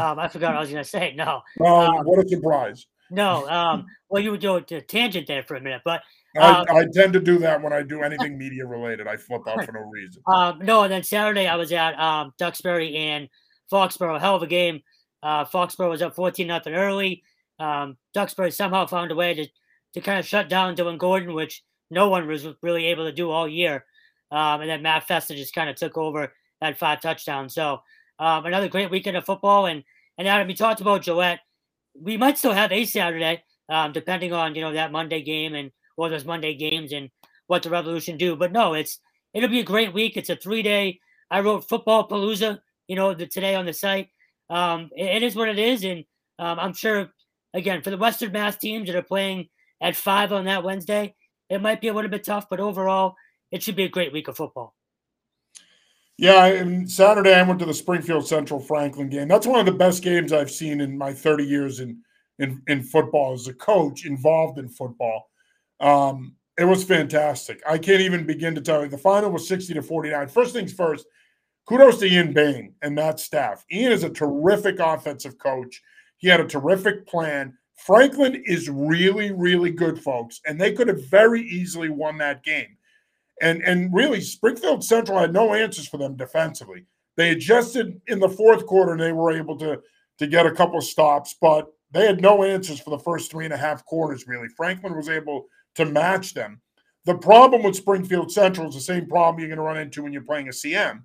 Um, 0.01 0.19
I 0.19 0.27
forgot 0.27 0.49
what 0.49 0.57
I 0.57 0.61
was 0.61 0.69
going 0.69 0.83
to 0.83 0.89
say. 0.89 1.13
No, 1.15 1.41
Oh, 1.59 1.99
Um, 1.99 2.05
what 2.05 2.25
a 2.25 2.27
surprise! 2.27 2.87
No, 3.09 3.47
um, 3.49 3.85
well, 4.09 4.23
you 4.23 4.31
were 4.31 4.37
do 4.37 4.55
a 4.55 4.61
tangent 4.61 5.27
there 5.27 5.43
for 5.43 5.55
a 5.55 5.61
minute, 5.61 5.81
but 5.83 6.01
I, 6.37 6.63
I, 6.69 6.85
tend 6.93 7.11
to 7.13 7.19
do 7.19 7.39
that 7.39 7.61
when 7.61 7.73
I 7.73 7.81
do 7.81 8.03
anything 8.03 8.37
media 8.37 8.65
related. 8.65 9.07
I 9.07 9.17
flip 9.17 9.41
out 9.47 9.65
for 9.65 9.73
no 9.73 9.81
reason. 9.81 10.21
Um, 10.27 10.59
no, 10.59 10.83
and 10.83 10.91
then 10.91 11.03
Saturday 11.03 11.47
I 11.47 11.55
was 11.55 11.73
at 11.73 11.99
um, 11.99 12.33
Duxbury 12.37 12.95
and 12.95 13.27
Foxborough. 13.71 14.19
Hell 14.19 14.35
of 14.35 14.43
a 14.43 14.47
game. 14.47 14.81
Uh, 15.21 15.43
Foxborough 15.45 15.89
was 15.89 16.01
up 16.01 16.15
14 16.15 16.47
nothing 16.47 16.73
early. 16.73 17.23
Um, 17.59 17.97
Duxbury 18.13 18.51
somehow 18.51 18.85
found 18.87 19.11
a 19.11 19.15
way 19.15 19.33
to, 19.33 19.47
to 19.93 20.01
kind 20.01 20.19
of 20.19 20.25
shut 20.25 20.49
down 20.49 20.75
Dylan 20.75 20.97
Gordon, 20.97 21.33
which 21.33 21.63
no 21.89 22.09
one 22.09 22.27
was 22.27 22.47
really 22.61 22.87
able 22.87 23.05
to 23.05 23.11
do 23.11 23.29
all 23.29 23.47
year. 23.47 23.85
Um, 24.31 24.61
and 24.61 24.69
then 24.69 24.81
Matt 24.81 25.07
Festa 25.07 25.35
just 25.35 25.53
kind 25.53 25.69
of 25.69 25.75
took 25.75 25.97
over 25.97 26.33
that 26.61 26.77
five 26.77 27.01
touchdowns. 27.01 27.53
So 27.53 27.81
um, 28.21 28.45
another 28.45 28.69
great 28.69 28.91
weekend 28.91 29.17
of 29.17 29.25
football. 29.25 29.65
And 29.65 29.83
and 30.17 30.27
Adam, 30.27 30.49
you 30.49 30.55
talked 30.55 30.79
about 30.79 31.01
Gillette. 31.01 31.39
We 31.99 32.15
might 32.15 32.37
still 32.37 32.53
have 32.53 32.71
a 32.71 32.85
Saturday, 32.85 33.43
um, 33.67 33.91
depending 33.91 34.31
on 34.31 34.55
you 34.55 34.61
know 34.61 34.71
that 34.73 34.91
Monday 34.91 35.21
game 35.21 35.55
and 35.55 35.71
or 35.97 36.07
those 36.07 36.23
Monday 36.23 36.53
games 36.53 36.93
and 36.93 37.09
what 37.47 37.63
the 37.63 37.69
Revolution 37.69 38.17
do. 38.17 38.35
But 38.35 38.53
no, 38.53 38.73
it's 38.75 38.99
it'll 39.33 39.49
be 39.49 39.59
a 39.59 39.63
great 39.63 39.93
week. 39.93 40.15
It's 40.15 40.29
a 40.29 40.35
three 40.35 40.61
day. 40.61 40.99
I 41.31 41.41
wrote 41.41 41.67
football 41.67 42.07
palooza, 42.07 42.59
you 42.87 42.95
know, 42.95 43.13
the, 43.13 43.25
today 43.25 43.55
on 43.55 43.65
the 43.65 43.73
site. 43.73 44.09
Um, 44.49 44.89
it, 44.95 45.17
it 45.17 45.23
is 45.23 45.35
what 45.35 45.49
it 45.49 45.59
is, 45.59 45.83
and 45.83 46.05
um, 46.37 46.59
I'm 46.59 46.73
sure 46.73 47.09
again 47.53 47.81
for 47.81 47.89
the 47.89 47.97
Western 47.97 48.31
Mass 48.31 48.55
teams 48.55 48.87
that 48.87 48.95
are 48.95 49.01
playing 49.01 49.49
at 49.81 49.95
five 49.95 50.31
on 50.31 50.45
that 50.45 50.63
Wednesday, 50.63 51.15
it 51.49 51.61
might 51.61 51.81
be 51.81 51.87
a 51.87 51.93
little 51.93 52.11
bit 52.11 52.23
tough, 52.23 52.47
but 52.49 52.59
overall, 52.59 53.15
it 53.51 53.63
should 53.63 53.75
be 53.75 53.83
a 53.83 53.89
great 53.89 54.13
week 54.13 54.27
of 54.27 54.37
football. 54.37 54.75
Yeah, 56.17 56.45
and 56.45 56.89
Saturday 56.89 57.33
I 57.33 57.41
went 57.41 57.59
to 57.59 57.65
the 57.65 57.73
Springfield 57.73 58.27
Central 58.27 58.59
Franklin 58.59 59.09
game. 59.09 59.27
That's 59.27 59.47
one 59.47 59.59
of 59.59 59.65
the 59.65 59.71
best 59.71 60.03
games 60.03 60.31
I've 60.31 60.51
seen 60.51 60.81
in 60.81 60.97
my 60.97 61.13
30 61.13 61.43
years 61.45 61.79
in 61.79 62.01
in, 62.39 62.61
in 62.67 62.81
football 62.81 63.33
as 63.33 63.47
a 63.47 63.53
coach 63.53 64.05
involved 64.05 64.57
in 64.57 64.67
football. 64.67 65.29
Um, 65.79 66.35
it 66.57 66.65
was 66.65 66.83
fantastic. 66.83 67.61
I 67.67 67.77
can't 67.77 68.01
even 68.01 68.25
begin 68.25 68.55
to 68.55 68.61
tell 68.61 68.83
you. 68.83 68.89
The 68.89 68.97
final 68.97 69.31
was 69.31 69.47
60 69.47 69.73
to 69.75 69.81
49. 69.81 70.27
First 70.27 70.53
things 70.53 70.73
first, 70.73 71.05
kudos 71.67 71.99
to 71.99 72.05
Ian 72.07 72.33
Bain 72.33 72.73
and 72.81 72.97
that 72.97 73.19
staff. 73.19 73.63
Ian 73.71 73.91
is 73.91 74.03
a 74.03 74.09
terrific 74.09 74.79
offensive 74.79 75.37
coach. 75.37 75.81
He 76.17 76.27
had 76.27 76.39
a 76.39 76.47
terrific 76.47 77.07
plan. 77.07 77.57
Franklin 77.75 78.43
is 78.45 78.69
really, 78.69 79.31
really 79.31 79.71
good, 79.71 80.01
folks, 80.01 80.39
and 80.45 80.59
they 80.59 80.71
could 80.71 80.87
have 80.87 81.05
very 81.09 81.41
easily 81.41 81.89
won 81.89 82.17
that 82.19 82.43
game. 82.43 82.77
And 83.41 83.61
and 83.63 83.93
really, 83.93 84.21
Springfield 84.21 84.83
Central 84.83 85.19
had 85.19 85.33
no 85.33 85.53
answers 85.53 85.87
for 85.87 85.97
them 85.97 86.15
defensively. 86.15 86.85
They 87.17 87.31
adjusted 87.31 87.99
in 88.07 88.19
the 88.19 88.29
fourth 88.29 88.65
quarter 88.65 88.93
and 88.93 89.01
they 89.01 89.11
were 89.11 89.31
able 89.31 89.57
to 89.57 89.81
to 90.19 90.27
get 90.27 90.45
a 90.45 90.51
couple 90.51 90.77
of 90.77 90.83
stops, 90.83 91.35
but 91.41 91.67
they 91.91 92.05
had 92.05 92.21
no 92.21 92.43
answers 92.43 92.79
for 92.79 92.91
the 92.91 92.99
first 92.99 93.31
three 93.31 93.45
and 93.45 93.53
a 93.53 93.57
half 93.57 93.83
quarters. 93.85 94.27
Really, 94.27 94.47
Franklin 94.55 94.95
was 94.95 95.09
able 95.09 95.47
to 95.75 95.85
match 95.85 96.33
them. 96.33 96.61
The 97.05 97.17
problem 97.17 97.63
with 97.63 97.75
Springfield 97.75 98.31
Central 98.31 98.69
is 98.69 98.75
the 98.75 98.81
same 98.81 99.07
problem 99.07 99.39
you're 99.39 99.49
going 99.49 99.57
to 99.57 99.63
run 99.63 99.77
into 99.77 100.03
when 100.03 100.13
you're 100.13 100.21
playing 100.21 100.47
a 100.47 100.51
CM. 100.51 101.01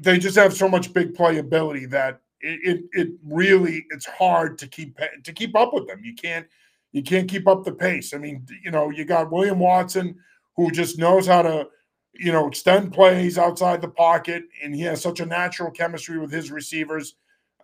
They 0.00 0.18
just 0.18 0.36
have 0.36 0.54
so 0.54 0.66
much 0.66 0.94
big 0.94 1.14
playability 1.14 1.90
that 1.90 2.20
it, 2.40 2.60
it, 2.62 2.84
it 2.92 3.08
really 3.22 3.84
it's 3.90 4.06
hard 4.06 4.56
to 4.58 4.66
keep 4.66 4.98
to 5.24 5.32
keep 5.32 5.54
up 5.54 5.74
with 5.74 5.86
them. 5.86 6.00
You 6.02 6.14
can't 6.14 6.46
you 6.92 7.02
can't 7.02 7.28
keep 7.28 7.46
up 7.46 7.64
the 7.64 7.72
pace. 7.72 8.14
I 8.14 8.18
mean, 8.18 8.46
you 8.64 8.70
know, 8.70 8.88
you 8.90 9.04
got 9.04 9.30
William 9.30 9.58
Watson 9.58 10.16
who 10.56 10.70
just 10.70 10.98
knows 10.98 11.26
how 11.26 11.42
to 11.42 11.68
you 12.14 12.32
know 12.32 12.46
extend 12.46 12.92
plays 12.92 13.38
outside 13.38 13.80
the 13.80 13.88
pocket, 13.88 14.44
and 14.62 14.74
he 14.74 14.82
has 14.82 15.02
such 15.02 15.20
a 15.20 15.26
natural 15.26 15.70
chemistry 15.70 16.18
with 16.18 16.30
his 16.30 16.50
receivers. 16.50 17.16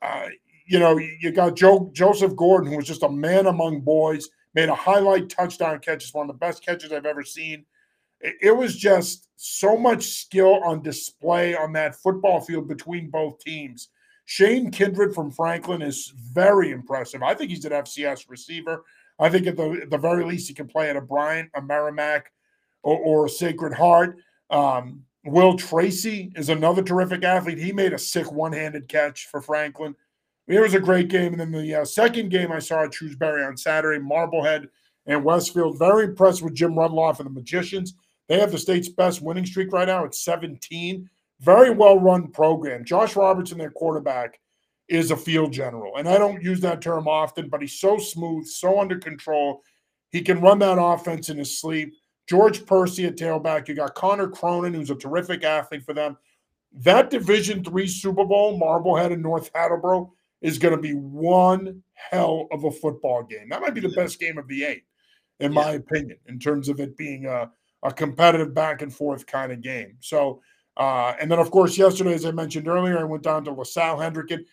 Uh, 0.02 0.26
you 0.66 0.78
know, 0.78 0.98
you 0.98 1.32
got 1.32 1.56
Joe 1.56 1.90
Joseph 1.92 2.36
Gordon, 2.36 2.70
who 2.70 2.76
was 2.76 2.86
just 2.86 3.02
a 3.02 3.08
man 3.08 3.46
among 3.46 3.80
boys 3.80 4.28
made 4.54 4.68
a 4.68 4.74
highlight 4.74 5.28
touchdown 5.28 5.78
catch. 5.78 6.04
It's 6.04 6.14
one 6.14 6.28
of 6.28 6.34
the 6.34 6.38
best 6.38 6.64
catches 6.64 6.92
I've 6.92 7.06
ever 7.06 7.22
seen. 7.22 7.64
It, 8.20 8.54
was 8.54 8.76
just 8.76 9.28
so 9.36 9.78
much 9.78 10.04
skill 10.04 10.60
on 10.62 10.82
display 10.82 11.56
on 11.56 11.72
that 11.72 11.96
football 11.96 12.40
field 12.40 12.68
between 12.68 13.08
both 13.08 13.38
teams. 13.38 13.88
Shane 14.26 14.70
Kindred 14.70 15.14
from 15.14 15.30
Franklin 15.30 15.80
is 15.80 16.12
very 16.32 16.70
impressive. 16.70 17.22
I 17.22 17.34
think 17.34 17.50
he's 17.50 17.64
an 17.64 17.72
FCS 17.72 18.28
receiver. 18.28 18.84
I 19.18 19.30
think 19.30 19.46
at 19.46 19.56
the, 19.56 19.70
at 19.82 19.90
the 19.90 19.96
very 19.96 20.24
least 20.24 20.48
he 20.48 20.54
can 20.54 20.68
play 20.68 20.90
at 20.90 20.96
a 20.96 21.00
Bryant, 21.00 21.50
a 21.54 21.62
Merrimack, 21.62 22.30
or, 22.82 22.98
or 22.98 23.28
Sacred 23.28 23.74
Heart. 23.74 24.18
Um, 24.50 25.04
Will 25.24 25.56
Tracy 25.56 26.32
is 26.34 26.48
another 26.48 26.82
terrific 26.82 27.24
athlete. 27.24 27.58
He 27.58 27.72
made 27.72 27.92
a 27.92 27.98
sick 27.98 28.32
one-handed 28.32 28.88
catch 28.88 29.26
for 29.26 29.40
Franklin. 29.40 29.94
It 30.48 30.60
was 30.60 30.74
a 30.74 30.80
great 30.80 31.08
game. 31.08 31.32
And 31.32 31.40
then 31.40 31.52
the 31.52 31.74
uh, 31.76 31.84
second 31.84 32.30
game 32.30 32.50
I 32.50 32.58
saw 32.58 32.84
at 32.84 32.94
Shrewsbury 32.94 33.44
on 33.44 33.56
Saturday, 33.56 34.00
Marblehead 34.00 34.68
and 35.06 35.22
Westfield. 35.22 35.78
Very 35.78 36.06
impressed 36.06 36.42
with 36.42 36.54
Jim 36.54 36.72
Rudloff 36.72 37.18
and 37.18 37.26
the 37.26 37.32
Magicians. 37.32 37.94
They 38.28 38.38
have 38.40 38.52
the 38.52 38.58
state's 38.58 38.88
best 38.88 39.22
winning 39.22 39.46
streak 39.46 39.72
right 39.72 39.88
now. 39.88 40.04
It's 40.04 40.24
17. 40.24 41.08
Very 41.40 41.70
well 41.70 41.98
run 41.98 42.28
program. 42.28 42.84
Josh 42.84 43.16
Robertson, 43.16 43.58
their 43.58 43.70
quarterback, 43.70 44.40
is 44.88 45.10
a 45.10 45.16
field 45.16 45.52
general. 45.52 45.96
And 45.96 46.08
I 46.08 46.18
don't 46.18 46.42
use 46.42 46.60
that 46.60 46.82
term 46.82 47.06
often, 47.06 47.48
but 47.48 47.60
he's 47.60 47.78
so 47.78 47.98
smooth, 47.98 48.46
so 48.46 48.80
under 48.80 48.98
control. 48.98 49.62
He 50.10 50.22
can 50.22 50.40
run 50.40 50.58
that 50.58 50.80
offense 50.80 51.28
in 51.28 51.38
his 51.38 51.60
sleep. 51.60 51.94
George 52.30 52.64
Percy 52.64 53.06
at 53.06 53.16
tailback. 53.16 53.66
You 53.66 53.74
got 53.74 53.96
Connor 53.96 54.28
Cronin, 54.28 54.72
who's 54.72 54.90
a 54.90 54.94
terrific 54.94 55.42
athlete 55.42 55.84
for 55.84 55.94
them. 55.94 56.16
That 56.72 57.10
Division 57.10 57.64
three 57.64 57.88
Super 57.88 58.24
Bowl, 58.24 58.56
Marblehead 58.56 59.10
and 59.10 59.20
North 59.20 59.50
Attleboro, 59.56 60.12
is 60.40 60.56
going 60.56 60.76
to 60.76 60.80
be 60.80 60.92
one 60.92 61.82
hell 61.94 62.46
of 62.52 62.62
a 62.62 62.70
football 62.70 63.24
game. 63.24 63.48
That 63.48 63.60
might 63.60 63.74
be 63.74 63.80
the 63.80 63.88
best 63.96 64.20
game 64.20 64.38
of 64.38 64.46
the 64.46 64.62
eight, 64.62 64.84
in 65.40 65.52
yeah. 65.52 65.60
my 65.60 65.70
opinion, 65.72 66.18
in 66.28 66.38
terms 66.38 66.68
of 66.68 66.78
it 66.78 66.96
being 66.96 67.26
a, 67.26 67.50
a 67.82 67.92
competitive 67.92 68.54
back 68.54 68.80
and 68.82 68.94
forth 68.94 69.26
kind 69.26 69.50
of 69.50 69.60
game. 69.60 69.96
So, 69.98 70.40
uh, 70.76 71.14
and 71.20 71.28
then 71.28 71.40
of 71.40 71.50
course, 71.50 71.76
yesterday, 71.76 72.14
as 72.14 72.24
I 72.24 72.30
mentioned 72.30 72.68
earlier, 72.68 73.00
I 73.00 73.04
went 73.04 73.24
down 73.24 73.44
to 73.46 73.52
LaSalle 73.52 73.98
Hendricken. 73.98 74.44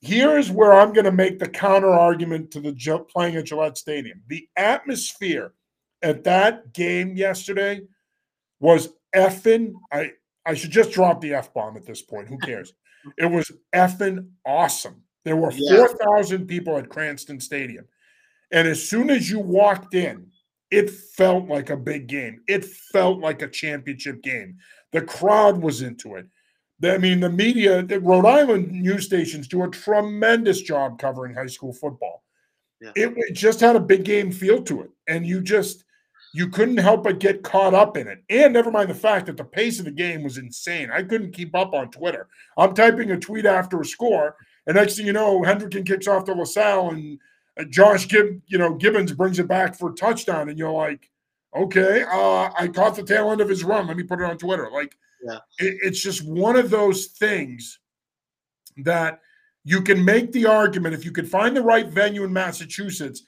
Here's 0.00 0.50
where 0.50 0.72
I'm 0.72 0.94
going 0.94 1.04
to 1.04 1.12
make 1.12 1.38
the 1.38 1.50
counter 1.50 1.92
argument 1.92 2.50
to 2.52 2.60
the 2.60 3.04
playing 3.10 3.36
at 3.36 3.44
Gillette 3.44 3.76
Stadium. 3.76 4.22
The 4.28 4.48
atmosphere 4.56 5.52
at 6.02 6.24
that 6.24 6.72
game 6.72 7.16
yesterday 7.16 7.82
was 8.60 8.90
effing. 9.14 9.72
I 9.92 10.12
I 10.46 10.54
should 10.54 10.70
just 10.70 10.92
drop 10.92 11.20
the 11.20 11.34
f 11.34 11.52
bomb 11.52 11.76
at 11.76 11.86
this 11.86 12.02
point. 12.02 12.28
Who 12.28 12.38
cares? 12.42 12.72
It 13.18 13.26
was 13.26 13.50
effing 13.74 14.28
awesome. 14.46 15.02
There 15.24 15.36
were 15.36 15.52
yeah. 15.54 15.76
4,000 15.76 16.46
people 16.46 16.76
at 16.78 16.88
Cranston 16.88 17.40
Stadium. 17.40 17.86
And 18.50 18.66
as 18.66 18.86
soon 18.86 19.10
as 19.10 19.30
you 19.30 19.38
walked 19.38 19.94
in, 19.94 20.26
it 20.70 20.90
felt 20.90 21.48
like 21.48 21.70
a 21.70 21.76
big 21.76 22.06
game. 22.06 22.42
It 22.46 22.64
felt 22.64 23.18
like 23.20 23.42
a 23.42 23.48
championship 23.48 24.22
game. 24.22 24.58
The 24.92 25.02
crowd 25.02 25.60
was 25.60 25.82
into 25.82 26.16
it. 26.16 26.26
I 26.82 26.98
mean, 26.98 27.20
the 27.20 27.28
media, 27.28 27.82
the 27.82 28.00
Rhode 28.00 28.26
Island 28.26 28.72
news 28.72 29.04
stations 29.04 29.46
do 29.46 29.64
a 29.64 29.68
tremendous 29.68 30.62
job 30.62 30.98
covering 30.98 31.34
high 31.34 31.46
school 31.46 31.72
football. 31.72 32.24
Yeah. 32.80 32.92
It, 32.96 33.12
it 33.16 33.34
just 33.34 33.60
had 33.60 33.76
a 33.76 33.80
big 33.80 34.04
game 34.04 34.32
feel 34.32 34.62
to 34.62 34.82
it. 34.82 34.90
And 35.06 35.26
you 35.26 35.42
just, 35.42 35.84
you 36.32 36.48
couldn't 36.48 36.76
help 36.76 37.04
but 37.04 37.18
get 37.18 37.42
caught 37.42 37.74
up 37.74 37.96
in 37.96 38.06
it. 38.06 38.22
And 38.28 38.52
never 38.52 38.70
mind 38.70 38.90
the 38.90 38.94
fact 38.94 39.26
that 39.26 39.36
the 39.36 39.44
pace 39.44 39.78
of 39.78 39.84
the 39.84 39.90
game 39.90 40.22
was 40.22 40.38
insane. 40.38 40.90
I 40.92 41.02
couldn't 41.02 41.32
keep 41.32 41.54
up 41.54 41.74
on 41.74 41.90
Twitter. 41.90 42.28
I'm 42.56 42.74
typing 42.74 43.10
a 43.10 43.18
tweet 43.18 43.46
after 43.46 43.80
a 43.80 43.84
score, 43.84 44.36
and 44.66 44.76
next 44.76 44.96
thing 44.96 45.06
you 45.06 45.12
know, 45.12 45.40
Hendricken 45.40 45.86
kicks 45.86 46.06
off 46.06 46.24
to 46.24 46.32
LaSalle, 46.32 46.90
and 46.90 47.18
uh, 47.58 47.64
Josh 47.64 48.08
Gib, 48.08 48.40
you 48.46 48.58
know, 48.58 48.74
Gibbons 48.74 49.12
brings 49.12 49.38
it 49.38 49.48
back 49.48 49.76
for 49.76 49.90
a 49.90 49.94
touchdown, 49.94 50.48
and 50.48 50.58
you're 50.58 50.70
like, 50.70 51.10
okay, 51.56 52.02
uh, 52.02 52.50
I 52.56 52.68
caught 52.72 52.96
the 52.96 53.02
tail 53.02 53.32
end 53.32 53.40
of 53.40 53.48
his 53.48 53.64
run. 53.64 53.88
Let 53.88 53.96
me 53.96 54.04
put 54.04 54.20
it 54.20 54.24
on 54.24 54.38
Twitter. 54.38 54.70
Like, 54.72 54.96
yeah. 55.22 55.38
it, 55.58 55.78
it's 55.82 56.02
just 56.02 56.24
one 56.24 56.56
of 56.56 56.70
those 56.70 57.06
things 57.06 57.78
that 58.78 59.20
you 59.64 59.82
can 59.82 60.04
make 60.04 60.32
the 60.32 60.46
argument 60.46 60.94
if 60.94 61.04
you 61.04 61.12
could 61.12 61.28
find 61.28 61.56
the 61.56 61.62
right 61.62 61.88
venue 61.88 62.24
in 62.24 62.32
Massachusetts, 62.32 63.22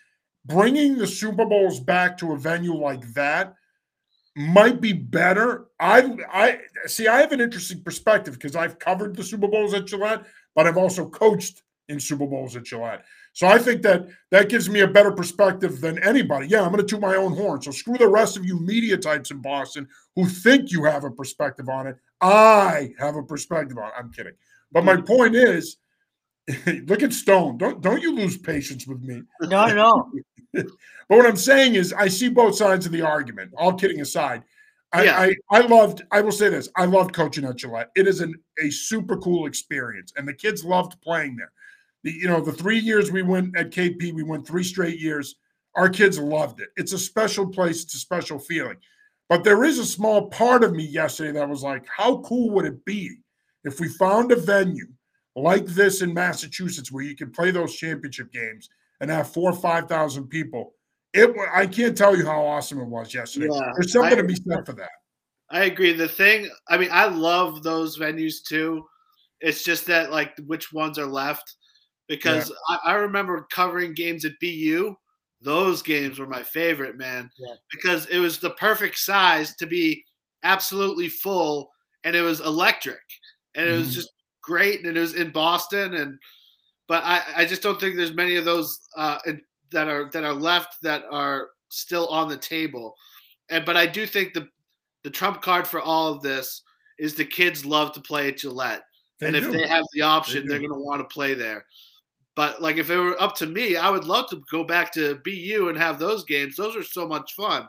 bringing 0.47 0.97
the 0.97 1.07
Super 1.07 1.45
Bowls 1.45 1.80
back 1.80 2.18
to 2.18 2.32
a 2.32 2.38
venue 2.38 2.74
like 2.74 3.12
that 3.14 3.55
might 4.34 4.80
be 4.80 4.93
better. 4.93 5.66
I 5.78 6.16
I 6.32 6.59
see. 6.86 7.07
I 7.07 7.20
have 7.20 7.32
an 7.32 7.40
interesting 7.40 7.82
perspective 7.82 8.34
because 8.34 8.57
I've 8.57 8.78
covered 8.78 9.14
the 9.14 9.24
Super 9.24 9.49
Bowls 9.49 9.74
at 9.74 9.86
Gillette 9.86 10.24
but 10.55 10.66
I've 10.66 10.76
also 10.76 11.09
coached 11.09 11.62
in 11.88 11.99
Super 11.99 12.26
Bowls 12.26 12.57
at 12.57 12.64
Gillette. 12.64 13.05
So 13.32 13.47
I 13.47 13.59
think 13.59 13.82
that 13.82 14.09
that 14.30 14.49
gives 14.49 14.68
me 14.68 14.80
a 14.80 14.88
better 14.88 15.11
perspective 15.11 15.80
than 15.80 15.99
anybody. 16.03 16.47
Yeah, 16.47 16.62
I'm 16.62 16.70
going 16.72 16.84
to 16.84 16.86
toot 16.86 17.01
my 17.01 17.16
own 17.16 17.34
horn. 17.34 17.62
So 17.62 17.70
screw 17.70 17.97
the 17.97 18.09
rest 18.09 18.36
of 18.36 18.45
you 18.45 18.61
media 18.61 18.97
types 18.97 19.30
in 19.30 19.38
Boston 19.38 19.88
who 20.14 20.26
think 20.26 20.70
you 20.70 20.84
have 20.84 21.05
a 21.05 21.11
perspective 21.11 21.68
on 21.68 21.86
it. 21.86 21.97
I 22.20 22.93
have 22.99 23.16
a 23.16 23.22
perspective 23.22 23.78
on 23.78 23.86
it. 23.86 23.95
I'm 23.99 24.12
kidding. 24.12 24.34
But 24.70 24.84
my 24.84 24.97
mm. 24.97 25.07
point 25.07 25.34
is, 25.34 25.78
look 26.86 27.03
at 27.03 27.12
Stone. 27.12 27.59
Don't 27.59 27.80
don't 27.80 28.03
you 28.03 28.14
lose 28.14 28.36
patience 28.36 28.86
with 28.86 29.03
me. 29.03 29.22
No, 29.43 29.66
no. 29.66 30.11
but 30.53 30.66
what 31.09 31.26
I'm 31.26 31.36
saying 31.36 31.76
is 31.76 31.93
I 31.93 32.09
see 32.09 32.28
both 32.28 32.57
sides 32.57 32.86
of 32.86 32.93
the 32.93 33.03
argument, 33.03 33.53
all 33.57 33.74
kidding 33.74 34.01
aside. 34.01 34.43
I, 34.95 35.05
yeah. 35.05 35.18
I, 35.18 35.34
I 35.51 35.61
loved, 35.61 36.03
I 36.11 36.20
will 36.20 36.32
say 36.32 36.51
this, 36.51 36.68
I 36.76 36.84
loved 36.84 37.14
coaching 37.14 37.47
at 37.47 37.57
Gillette. 37.57 37.90
It 37.97 38.07
is 38.07 38.20
an, 38.20 38.34
a 38.62 38.68
super 38.68 39.16
cool 39.16 39.47
experience, 39.47 40.12
and 40.16 40.28
the 40.28 40.34
kids 40.34 40.64
loved 40.64 41.01
playing 41.01 41.36
there. 41.36 41.51
The, 42.03 42.12
you 42.12 42.28
know, 42.28 42.43
the 42.43 42.53
three 42.53 42.78
years 42.78 43.11
we 43.11 43.22
went 43.22 43.57
at 43.57 43.70
KP, 43.70 44.12
we 44.12 44.22
went 44.22 44.47
three 44.47 44.64
straight 44.64 45.01
years. 45.01 45.36
Our 45.76 45.88
kids 45.88 46.18
loved 46.18 46.61
it. 46.61 46.68
It's 46.76 46.93
a 46.93 46.99
special 46.99 47.47
place. 47.47 47.82
It's 47.82 47.95
a 47.95 47.99
special 47.99 48.38
feeling. 48.38 48.76
But 49.30 49.45
there 49.45 49.64
is 49.64 49.78
a 49.78 49.86
small 49.86 50.28
part 50.28 50.62
of 50.62 50.74
me 50.74 50.84
yesterday 50.84 51.32
that 51.38 51.49
was 51.49 51.62
like, 51.62 51.86
how 51.86 52.18
cool 52.18 52.51
would 52.51 52.66
it 52.66 52.84
be 52.84 53.16
if 53.64 53.80
we 53.80 53.88
found 53.88 54.30
a 54.30 54.36
venue 54.36 54.88
like 55.36 55.66
this 55.66 56.02
in 56.02 56.12
Massachusetts 56.12 56.92
where 56.92 57.04
you 57.04 57.16
can 57.16 57.30
play 57.30 57.50
those 57.50 57.74
championship 57.76 58.32
games 58.32 58.68
and 59.00 59.10
have 59.10 59.32
four 59.32 59.50
or 59.50 59.56
five 59.56 59.88
thousand 59.88 60.28
people? 60.28 60.74
It 61.14 61.34
I 61.52 61.66
can't 61.66 61.96
tell 61.96 62.16
you 62.16 62.26
how 62.26 62.44
awesome 62.44 62.80
it 62.80 62.86
was 62.86 63.12
yesterday. 63.12 63.48
Yeah, 63.50 63.72
There's 63.74 63.92
something 63.92 64.18
I, 64.18 64.22
to 64.22 64.24
be 64.24 64.36
said 64.36 64.64
for 64.64 64.72
that. 64.72 64.90
I 65.50 65.64
agree. 65.64 65.92
The 65.92 66.08
thing, 66.08 66.48
I 66.68 66.78
mean, 66.78 66.88
I 66.90 67.06
love 67.06 67.62
those 67.62 67.98
venues 67.98 68.42
too. 68.42 68.86
It's 69.40 69.62
just 69.62 69.86
that 69.86 70.10
like 70.10 70.32
which 70.46 70.72
ones 70.72 70.98
are 70.98 71.06
left 71.06 71.56
because 72.08 72.50
yeah. 72.50 72.76
I, 72.84 72.92
I, 72.92 72.94
remember 72.94 73.46
covering 73.50 73.92
games 73.92 74.24
at 74.24 74.32
BU. 74.40 74.94
Those 75.42 75.82
games 75.82 76.18
were 76.18 76.26
my 76.26 76.42
favorite, 76.42 76.96
man, 76.96 77.28
yeah. 77.38 77.54
because 77.70 78.06
it 78.06 78.18
was 78.18 78.38
the 78.38 78.50
perfect 78.50 78.96
size 78.98 79.56
to 79.56 79.66
be 79.66 80.04
absolutely 80.44 81.08
full 81.08 81.70
and 82.04 82.14
it 82.16 82.22
was 82.22 82.40
electric 82.40 83.00
and 83.54 83.68
it 83.68 83.72
was 83.72 83.88
mm-hmm. 83.88 83.94
just 83.94 84.10
great 84.43 84.84
and 84.84 84.97
it 84.97 85.01
was 85.01 85.14
in 85.14 85.30
Boston 85.30 85.95
and 85.95 86.18
but 86.88 87.05
I, 87.05 87.22
I 87.36 87.45
just 87.47 87.62
don't 87.62 87.80
think 87.80 87.97
there's 87.97 88.12
many 88.12 88.36
of 88.36 88.45
those 88.45 88.80
uh, 88.97 89.18
that 89.70 89.88
are 89.88 90.11
that 90.12 90.24
are 90.24 90.34
left 90.34 90.82
that 90.82 91.05
are 91.11 91.49
still 91.68 92.07
on 92.09 92.28
the 92.28 92.36
table. 92.36 92.95
And 93.49 93.64
but 93.64 93.76
I 93.76 93.86
do 93.86 94.07
think 94.07 94.34
the 94.34 94.49
the 95.03 95.11
trump 95.11 95.43
card 95.43 95.66
for 95.66 95.80
all 95.80 96.12
of 96.12 96.22
this 96.22 96.62
is 96.99 97.14
the 97.14 97.24
kids 97.24 97.64
love 97.64 97.93
to 97.93 98.01
play 98.01 98.28
at 98.28 98.38
Gillette. 98.38 98.82
They 99.18 99.28
and 99.28 99.36
do. 99.36 99.43
if 99.43 99.53
they 99.53 99.66
have 99.66 99.84
the 99.93 100.03
option, 100.03 100.47
they 100.47 100.57
are 100.57 100.59
going 100.59 100.70
to 100.70 100.78
want 100.78 101.01
to 101.01 101.12
play 101.12 101.34
there. 101.34 101.64
But 102.34 102.62
like 102.62 102.76
if 102.76 102.90
it 102.90 102.97
were 102.97 103.20
up 103.20 103.34
to 103.36 103.47
me, 103.47 103.76
I 103.76 103.90
would 103.90 104.05
love 104.05 104.28
to 104.30 104.43
go 104.51 104.64
back 104.64 104.93
to 104.93 105.20
BU 105.24 105.68
and 105.68 105.78
have 105.78 105.99
those 105.99 106.24
games. 106.24 106.57
Those 106.57 106.76
are 106.76 106.82
so 106.82 107.07
much 107.07 107.34
fun. 107.34 107.68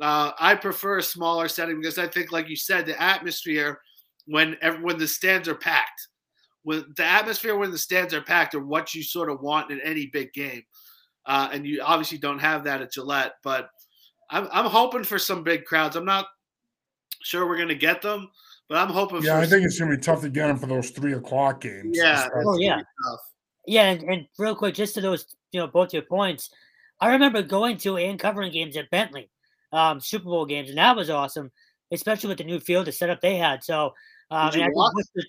Uh, 0.00 0.32
I 0.38 0.54
prefer 0.54 0.98
a 0.98 1.02
smaller 1.02 1.48
setting 1.48 1.80
because 1.80 1.98
I 1.98 2.08
think, 2.08 2.32
like 2.32 2.48
you 2.48 2.56
said, 2.56 2.86
the 2.86 3.00
atmosphere 3.00 3.80
when 4.26 4.56
when 4.80 4.98
the 4.98 5.08
stands 5.08 5.48
are 5.48 5.54
packed, 5.54 6.08
when 6.62 6.84
the 6.96 7.04
atmosphere 7.04 7.56
when 7.56 7.70
the 7.70 7.78
stands 7.78 8.14
are 8.14 8.22
packed, 8.22 8.54
are 8.54 8.64
what 8.64 8.94
you 8.94 9.02
sort 9.02 9.30
of 9.30 9.40
want 9.40 9.70
in 9.70 9.80
any 9.80 10.06
big 10.06 10.32
game. 10.32 10.62
Uh, 11.26 11.48
and 11.52 11.66
you 11.66 11.80
obviously 11.82 12.18
don't 12.18 12.38
have 12.38 12.64
that 12.64 12.82
at 12.82 12.92
Gillette, 12.92 13.32
but 13.42 13.70
I'm, 14.30 14.48
I'm 14.52 14.66
hoping 14.66 15.04
for 15.04 15.18
some 15.18 15.42
big 15.42 15.64
crowds. 15.64 15.96
I'm 15.96 16.04
not 16.04 16.26
sure 17.22 17.46
we're 17.46 17.56
going 17.56 17.68
to 17.68 17.74
get 17.74 18.02
them, 18.02 18.30
but 18.68 18.78
I'm 18.78 18.88
hoping. 18.88 19.22
Yeah, 19.22 19.38
I 19.38 19.46
think 19.46 19.64
it's 19.64 19.78
going 19.78 19.90
to 19.90 19.96
be 19.96 20.02
tough 20.02 20.20
to 20.22 20.28
get 20.28 20.48
them 20.48 20.58
for 20.58 20.66
those 20.66 20.90
three 20.90 21.14
o'clock 21.14 21.60
games. 21.60 21.96
Yeah, 21.96 22.28
oh 22.44 22.58
yeah, 22.58 22.80
yeah. 23.66 23.90
And, 23.90 24.02
and, 24.02 24.26
real 24.38 24.54
quick, 24.54 24.74
just 24.74 24.94
to 24.94 25.00
those, 25.00 25.36
you 25.52 25.60
know, 25.60 25.66
both 25.66 25.92
your 25.92 26.02
points, 26.02 26.50
I 27.00 27.12
remember 27.12 27.42
going 27.42 27.76
to 27.78 27.96
and 27.96 28.18
covering 28.18 28.52
games 28.52 28.76
at 28.76 28.90
Bentley, 28.90 29.30
um, 29.72 30.00
Super 30.00 30.24
Bowl 30.24 30.46
games, 30.46 30.68
and 30.68 30.78
that 30.78 30.96
was 30.96 31.10
awesome, 31.10 31.50
especially 31.92 32.28
with 32.28 32.38
the 32.38 32.44
new 32.44 32.60
field, 32.60 32.86
the 32.86 32.92
setup 32.92 33.20
they 33.20 33.36
had. 33.36 33.64
So, 33.64 33.94
um, 34.34 34.60
and 34.60 34.72
Worcester, 34.74 35.22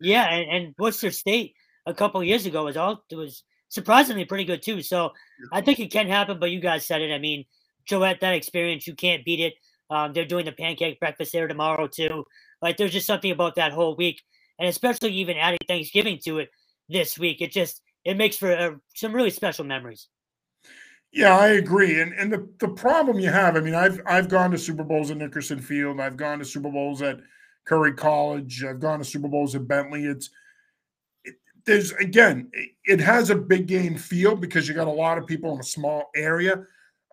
yeah, 0.00 0.28
and, 0.30 0.50
and 0.50 0.74
Worcester 0.78 1.10
State 1.10 1.54
a 1.86 1.94
couple 1.94 2.22
years 2.24 2.46
ago 2.46 2.64
was 2.64 2.76
all 2.76 3.02
it 3.10 3.16
was 3.16 3.44
surprisingly 3.68 4.24
pretty 4.24 4.44
good 4.44 4.62
too. 4.62 4.82
So 4.82 5.10
I 5.52 5.60
think 5.60 5.78
it 5.78 5.92
can 5.92 6.08
happen, 6.08 6.38
but 6.38 6.50
you 6.50 6.60
guys 6.60 6.86
said 6.86 7.02
it. 7.02 7.12
I 7.12 7.18
mean, 7.18 7.44
Gillette, 7.84 8.20
that 8.20 8.34
experience, 8.34 8.86
you 8.86 8.94
can't 8.94 9.24
beat 9.24 9.40
it. 9.40 9.54
Um, 9.90 10.12
they're 10.12 10.24
doing 10.24 10.44
the 10.44 10.52
pancake 10.52 10.98
breakfast 10.98 11.32
there 11.32 11.46
tomorrow 11.46 11.86
too. 11.86 12.24
Like 12.62 12.76
there's 12.76 12.92
just 12.92 13.06
something 13.06 13.30
about 13.30 13.56
that 13.56 13.72
whole 13.72 13.94
week, 13.96 14.22
and 14.58 14.68
especially 14.68 15.12
even 15.12 15.36
adding 15.36 15.58
Thanksgiving 15.68 16.18
to 16.24 16.38
it 16.38 16.48
this 16.88 17.18
week. 17.18 17.40
It 17.42 17.52
just 17.52 17.82
it 18.04 18.16
makes 18.16 18.36
for 18.36 18.52
uh, 18.52 18.70
some 18.94 19.12
really 19.12 19.30
special 19.30 19.64
memories. 19.64 20.08
Yeah, 21.12 21.36
I 21.36 21.48
agree. 21.48 22.00
And 22.00 22.12
and 22.14 22.32
the, 22.32 22.48
the 22.58 22.68
problem 22.68 23.20
you 23.20 23.30
have, 23.30 23.56
I 23.56 23.60
mean, 23.60 23.74
I've 23.74 24.00
I've 24.06 24.28
gone 24.28 24.50
to 24.52 24.58
Super 24.58 24.84
Bowls 24.84 25.10
at 25.10 25.18
Nickerson 25.18 25.60
Field, 25.60 26.00
I've 26.00 26.16
gone 26.16 26.38
to 26.38 26.44
Super 26.44 26.70
Bowls 26.70 27.02
at 27.02 27.20
Curry 27.66 27.92
College, 27.92 28.64
I've 28.64 28.80
gone 28.80 29.00
to 29.00 29.04
Super 29.04 29.28
Bowls 29.28 29.54
at 29.54 29.68
Bentley. 29.68 30.04
It's 30.04 30.30
there's 31.66 31.92
again, 31.92 32.50
it 32.84 33.00
has 33.00 33.30
a 33.30 33.34
big 33.34 33.66
game 33.66 33.96
feel 33.96 34.36
because 34.36 34.68
you 34.68 34.74
got 34.74 34.86
a 34.86 34.90
lot 34.90 35.18
of 35.18 35.26
people 35.26 35.52
in 35.52 35.60
a 35.60 35.64
small 35.64 36.10
area. 36.14 36.64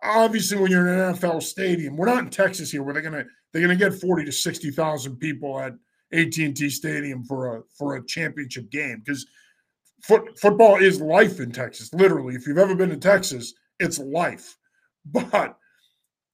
Obviously, 0.02 0.58
when 0.58 0.70
you're 0.70 0.86
in 0.86 1.00
an 1.00 1.14
NFL 1.14 1.42
stadium, 1.42 1.96
we're 1.96 2.06
not 2.06 2.22
in 2.22 2.30
Texas 2.30 2.70
here, 2.70 2.82
where 2.82 2.94
they're 2.94 3.02
gonna 3.02 3.24
they're 3.52 3.62
gonna 3.62 3.76
get 3.76 3.94
forty 3.94 4.24
to 4.24 4.32
sixty 4.32 4.70
thousand 4.70 5.16
people 5.16 5.58
at 5.58 5.74
AT&T 6.12 6.70
Stadium 6.70 7.24
for 7.24 7.56
a 7.56 7.62
for 7.76 7.96
a 7.96 8.06
championship 8.06 8.70
game 8.70 9.02
because 9.04 9.26
foot, 10.02 10.38
football 10.38 10.76
is 10.76 11.00
life 11.00 11.40
in 11.40 11.50
Texas. 11.50 11.92
Literally, 11.92 12.36
if 12.36 12.46
you've 12.46 12.58
ever 12.58 12.76
been 12.76 12.90
to 12.90 12.96
Texas, 12.96 13.54
it's 13.80 13.98
life. 13.98 14.56
But 15.06 15.58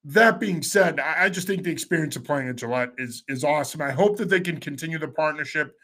that 0.05 0.40
being 0.40 0.62
said, 0.62 0.98
I, 0.98 1.28
just 1.28 1.46
think 1.46 1.62
the 1.62 1.70
experience 1.70 2.16
of 2.16 2.24
playing 2.24 2.48
at 2.48 2.57
Gillette 2.57 2.92
is 2.96 3.22
is 3.28 3.44
awesome. 3.44 3.82
I 3.82 3.90
hope 3.90 4.16
that 4.16 4.30
they 4.30 4.40
can 4.40 4.59
continue 4.59 4.98
the 4.98 5.09
partnership. 5.09 5.76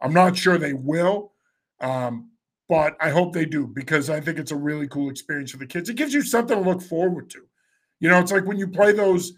I'm 0.00 0.12
not 0.12 0.36
sure 0.36 0.58
they 0.58 0.72
will, 0.72 1.32
um, 1.80 2.30
but 2.68 2.96
I 3.00 3.10
hope 3.10 3.32
they 3.32 3.44
do 3.44 3.66
because 3.66 4.10
I 4.10 4.20
think 4.20 4.38
it's 4.38 4.50
a 4.50 4.56
really 4.56 4.88
cool 4.88 5.08
experience 5.08 5.52
for 5.52 5.58
the 5.58 5.66
kids. 5.66 5.88
It 5.88 5.96
gives 5.96 6.12
you 6.12 6.22
something 6.22 6.56
to 6.56 6.68
look 6.68 6.82
forward 6.82 7.30
to. 7.30 7.42
You 8.00 8.08
know, 8.08 8.18
it's 8.18 8.32
like 8.32 8.44
when 8.44 8.58
you 8.58 8.66
play 8.66 8.92
those 8.92 9.34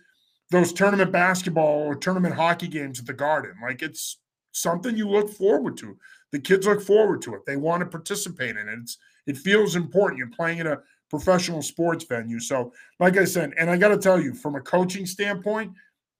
those 0.53 0.73
tournament 0.73 1.11
basketball 1.11 1.83
or 1.83 1.95
tournament 1.95 2.35
hockey 2.35 2.69
games 2.69 3.01
at 3.01 3.07
the 3.07 3.13
Garden. 3.13 3.55
Like 3.63 3.83
it's 3.83 4.19
something 4.53 4.97
you 4.97 5.09
look 5.09 5.31
forward 5.31 5.77
to. 5.79 5.97
The 6.31 6.39
kids 6.39 6.67
look 6.67 6.83
forward 6.83 7.23
to 7.23 7.35
it. 7.35 7.45
They 7.47 7.57
want 7.57 7.81
to 7.81 7.87
participate 7.87 8.57
in 8.57 8.69
it. 8.69 8.79
It's 8.81 8.99
it 9.27 9.39
feels 9.39 9.77
important. 9.77 10.19
You're 10.19 10.31
playing 10.31 10.59
in 10.59 10.67
a 10.67 10.81
professional 11.13 11.61
sports 11.61 12.05
venue. 12.05 12.41
So, 12.41 12.73
like 12.99 13.19
I 13.19 13.25
said, 13.27 13.53
and 13.59 13.69
I 13.69 13.77
got 13.77 13.89
to 13.89 13.99
tell 13.99 14.19
you, 14.19 14.33
from 14.33 14.57
a 14.57 14.61
coaching 14.63 15.05
standpoint, 15.05 15.73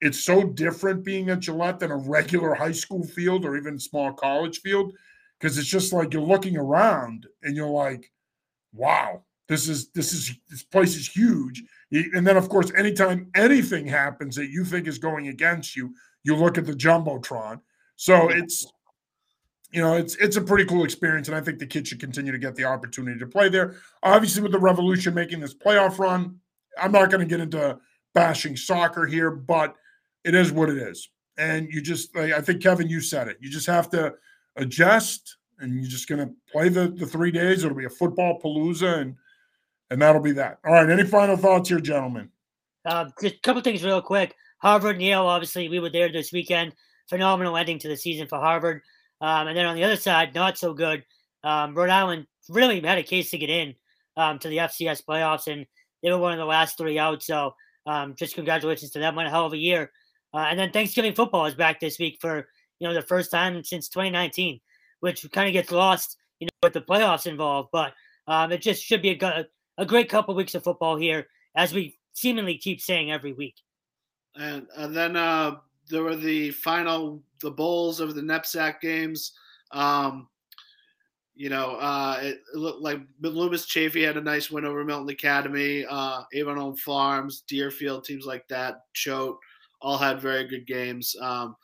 it's 0.03 0.21
so 0.21 0.45
different 0.45 1.03
being 1.03 1.31
at 1.31 1.41
Gillette 1.41 1.81
than 1.81 1.91
a 1.91 1.97
regular 1.97 2.53
high 2.55 2.73
school 2.73 3.03
field 3.03 3.47
or 3.47 3.57
even 3.57 3.79
small 3.79 4.13
college 4.13 4.61
field 4.61 4.93
because 5.41 5.57
it's 5.57 5.67
just 5.67 5.95
like 5.95 6.13
you're 6.13 6.23
looking 6.23 6.59
around 6.59 7.27
and 7.43 7.57
you're 7.57 7.71
like, 7.71 8.13
wow, 8.75 9.23
this 9.49 9.67
is 9.67 9.91
this 9.93 10.13
is 10.13 10.31
this 10.51 10.63
place 10.63 10.95
is 10.95 11.09
huge. 11.09 11.63
And 11.91 12.27
then 12.27 12.37
of 12.37 12.51
course, 12.51 12.71
anytime 12.77 13.31
anything 13.35 13.87
happens 13.87 14.37
that 14.37 14.51
you 14.51 14.63
think 14.63 14.87
is 14.87 14.99
going 14.99 15.29
against 15.29 15.75
you, 15.75 15.95
you 16.23 16.37
look 16.37 16.59
at 16.59 16.67
the 16.67 16.75
jumbotron. 16.75 17.61
So 17.97 18.29
it's 18.29 18.71
you 19.73 19.81
know 19.81 19.97
it's 19.97 20.15
it's 20.17 20.37
a 20.37 20.41
pretty 20.41 20.65
cool 20.65 20.85
experience, 20.85 21.29
and 21.29 21.37
I 21.37 21.41
think 21.41 21.59
the 21.59 21.67
kids 21.67 21.89
should 21.89 22.01
continue 22.01 22.33
to 22.33 22.39
get 22.39 22.55
the 22.55 22.65
opportunity 22.65 23.19
to 23.19 23.27
play 23.27 23.49
there. 23.49 23.77
Obviously, 24.03 24.43
with 24.43 24.53
the 24.53 24.59
Revolution 24.59 25.15
making 25.15 25.41
this 25.41 25.55
playoff 25.55 25.99
run, 25.99 26.39
I'm 26.81 26.93
not 26.93 27.11
going 27.11 27.21
to 27.21 27.27
get 27.27 27.41
into 27.41 27.79
bashing 28.15 28.57
soccer 28.57 29.07
here, 29.07 29.31
but 29.31 29.75
it 30.25 30.35
is 30.35 30.53
what 30.53 30.69
it 30.69 30.77
is. 30.77 31.09
And 31.39 31.69
you 31.73 31.81
just, 31.81 32.15
like, 32.15 32.33
I 32.33 32.41
think 32.41 32.63
Kevin, 32.63 32.89
you 32.89 33.01
said 33.01 33.29
it. 33.29 33.39
You 33.41 33.49
just 33.49 33.67
have 33.67 33.89
to 33.91 34.15
adjust, 34.57 35.39
and 35.59 35.75
you're 35.75 35.89
just 35.89 36.09
going 36.09 36.21
to 36.21 36.33
play 36.51 36.69
the 36.69 36.89
the 36.89 37.07
three 37.07 37.31
days. 37.31 37.65
It'll 37.65 37.77
be 37.77 37.87
a 37.87 37.91
football 37.91 38.39
palooza, 38.41 38.99
and 38.99 39.17
and 39.91 40.01
that'll 40.01 40.21
be 40.21 40.33
that. 40.33 40.59
All 40.67 40.73
right. 40.73 40.89
Any 40.89 41.05
final 41.05 41.37
thoughts 41.37 41.69
here, 41.69 41.81
gentlemen? 41.81 42.31
Uh, 42.85 43.07
just 43.21 43.37
a 43.37 43.41
couple 43.41 43.63
things 43.63 43.83
real 43.85 44.03
quick. 44.03 44.35
Harvard 44.59 45.01
Yale, 45.01 45.27
obviously, 45.27 45.69
we 45.69 45.81
were 45.81 45.91
there 45.91 46.11
this 46.13 46.33
weekend. 46.33 46.75
Phenomenal 47.09 47.57
ending 47.57 47.79
to 47.81 47.89
the 47.89 47.97
season 47.97 48.27
for 48.27 48.39
Harvard. 48.39 48.83
Um, 49.23 49.49
and 49.49 49.57
then 49.57 49.65
on 49.65 49.77
the 49.77 49.85
other 49.85 49.97
side, 49.97 50.35
not 50.35 50.59
so 50.59 50.75
good. 50.75 51.05
Um, 51.45 51.75
Rhode 51.75 51.89
Island 51.91 52.27
really 52.51 52.81
had 52.81 52.99
a 52.99 53.03
case 53.03 53.31
to 53.31 53.39
get 53.39 53.49
in 53.49 53.75
um, 54.17 54.39
to 54.41 54.49
the 54.49 54.59
FCS 54.59 55.05
playoffs, 55.05 55.51
and 55.51 55.65
they 56.03 56.11
were 56.11 56.19
one 56.19 56.33
of 56.33 56.39
the 56.39 56.45
last 56.45 56.77
three 56.77 56.99
out. 56.99 57.23
So 57.23 57.55
um, 57.87 58.15
just 58.17 58.35
congratulations 58.35 58.91
to 58.91 58.99
them 58.99 59.19
on 59.19 59.27
a 59.27 59.31
hell 59.31 59.47
of 59.47 59.55
a 59.55 59.59
year. 59.59 59.91
Uh, 60.35 60.47
and 60.51 60.59
then 60.59 60.73
Thanksgiving 60.73 61.15
football 61.15 61.47
is 61.47 61.55
back 61.55 61.81
this 61.81 61.99
week 61.99 62.19
for 62.21 62.49
you 62.83 62.89
know, 62.89 62.95
the 62.95 63.03
first 63.03 63.31
time 63.31 63.63
since 63.63 63.89
2019, 63.89 64.61
which 64.99 65.31
kind 65.31 65.47
of 65.47 65.53
gets 65.53 65.71
lost, 65.71 66.17
you 66.41 66.47
know, 66.47 66.51
with 66.65 66.73
the 66.73 66.81
playoffs 66.81 67.29
involved. 67.29 67.69
But 67.71 67.95
um, 68.27 68.51
it 68.51 68.61
just 68.61 68.83
should 68.83 69.01
be 69.01 69.17
a, 69.21 69.47
a 69.79 69.87
great 69.87 70.09
couple 70.09 70.35
weeks 70.35 70.57
of 70.57 70.65
football 70.65 70.97
here, 70.97 71.29
as 71.55 71.73
we 71.73 71.97
seemingly 72.15 72.59
keep 72.59 72.81
saying 72.81 73.13
every 73.13 73.35
week. 73.35 73.55
And, 74.35 74.67
and 74.77 74.97
then 74.97 75.15
uh, 75.15 75.59
there 75.89 76.03
were 76.03 76.17
the 76.17 76.51
final, 76.51 77.23
the 77.43 77.51
bowls 77.51 78.01
of 78.01 78.15
the 78.15 78.23
NEPSAC 78.23 78.81
games. 78.81 79.33
Um, 79.73 80.29
you 81.35 81.49
know, 81.49 81.77
uh, 81.77 82.19
it, 82.23 82.41
it, 82.55 82.59
looked 82.59 82.83
like 82.83 83.01
Loomis 83.21 83.67
Chaffee 83.67 84.03
had 84.03 84.17
a 84.17 84.23
nice 84.23 84.51
win 84.51 84.65
over 84.65 84.85
Milton 84.85 85.09
Academy, 85.09 85.85
uh, 85.89 86.23
Avon 86.35 86.77
Farms, 86.77 87.43
Deerfield, 87.49 88.05
teams 88.05 88.27
like 88.27 88.47
that, 88.49 88.83
Choate, 88.93 89.37
all 89.81 89.97
had 89.97 90.21
very 90.21 90.47
good 90.47 90.67
games. 90.67 91.17
Um, 91.21 91.57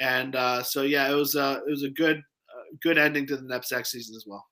and 0.00 0.36
uh, 0.36 0.62
so 0.62 0.82
yeah, 0.82 1.10
it 1.10 1.14
was 1.14 1.34
a 1.34 1.62
it 1.66 1.70
was 1.70 1.82
a 1.82 1.90
good 1.90 2.18
uh, 2.18 2.76
good 2.82 2.98
ending 2.98 3.26
to 3.26 3.36
the 3.36 3.42
NEPSAC 3.42 3.86
season 3.86 4.14
as 4.14 4.24
well. 4.26 4.46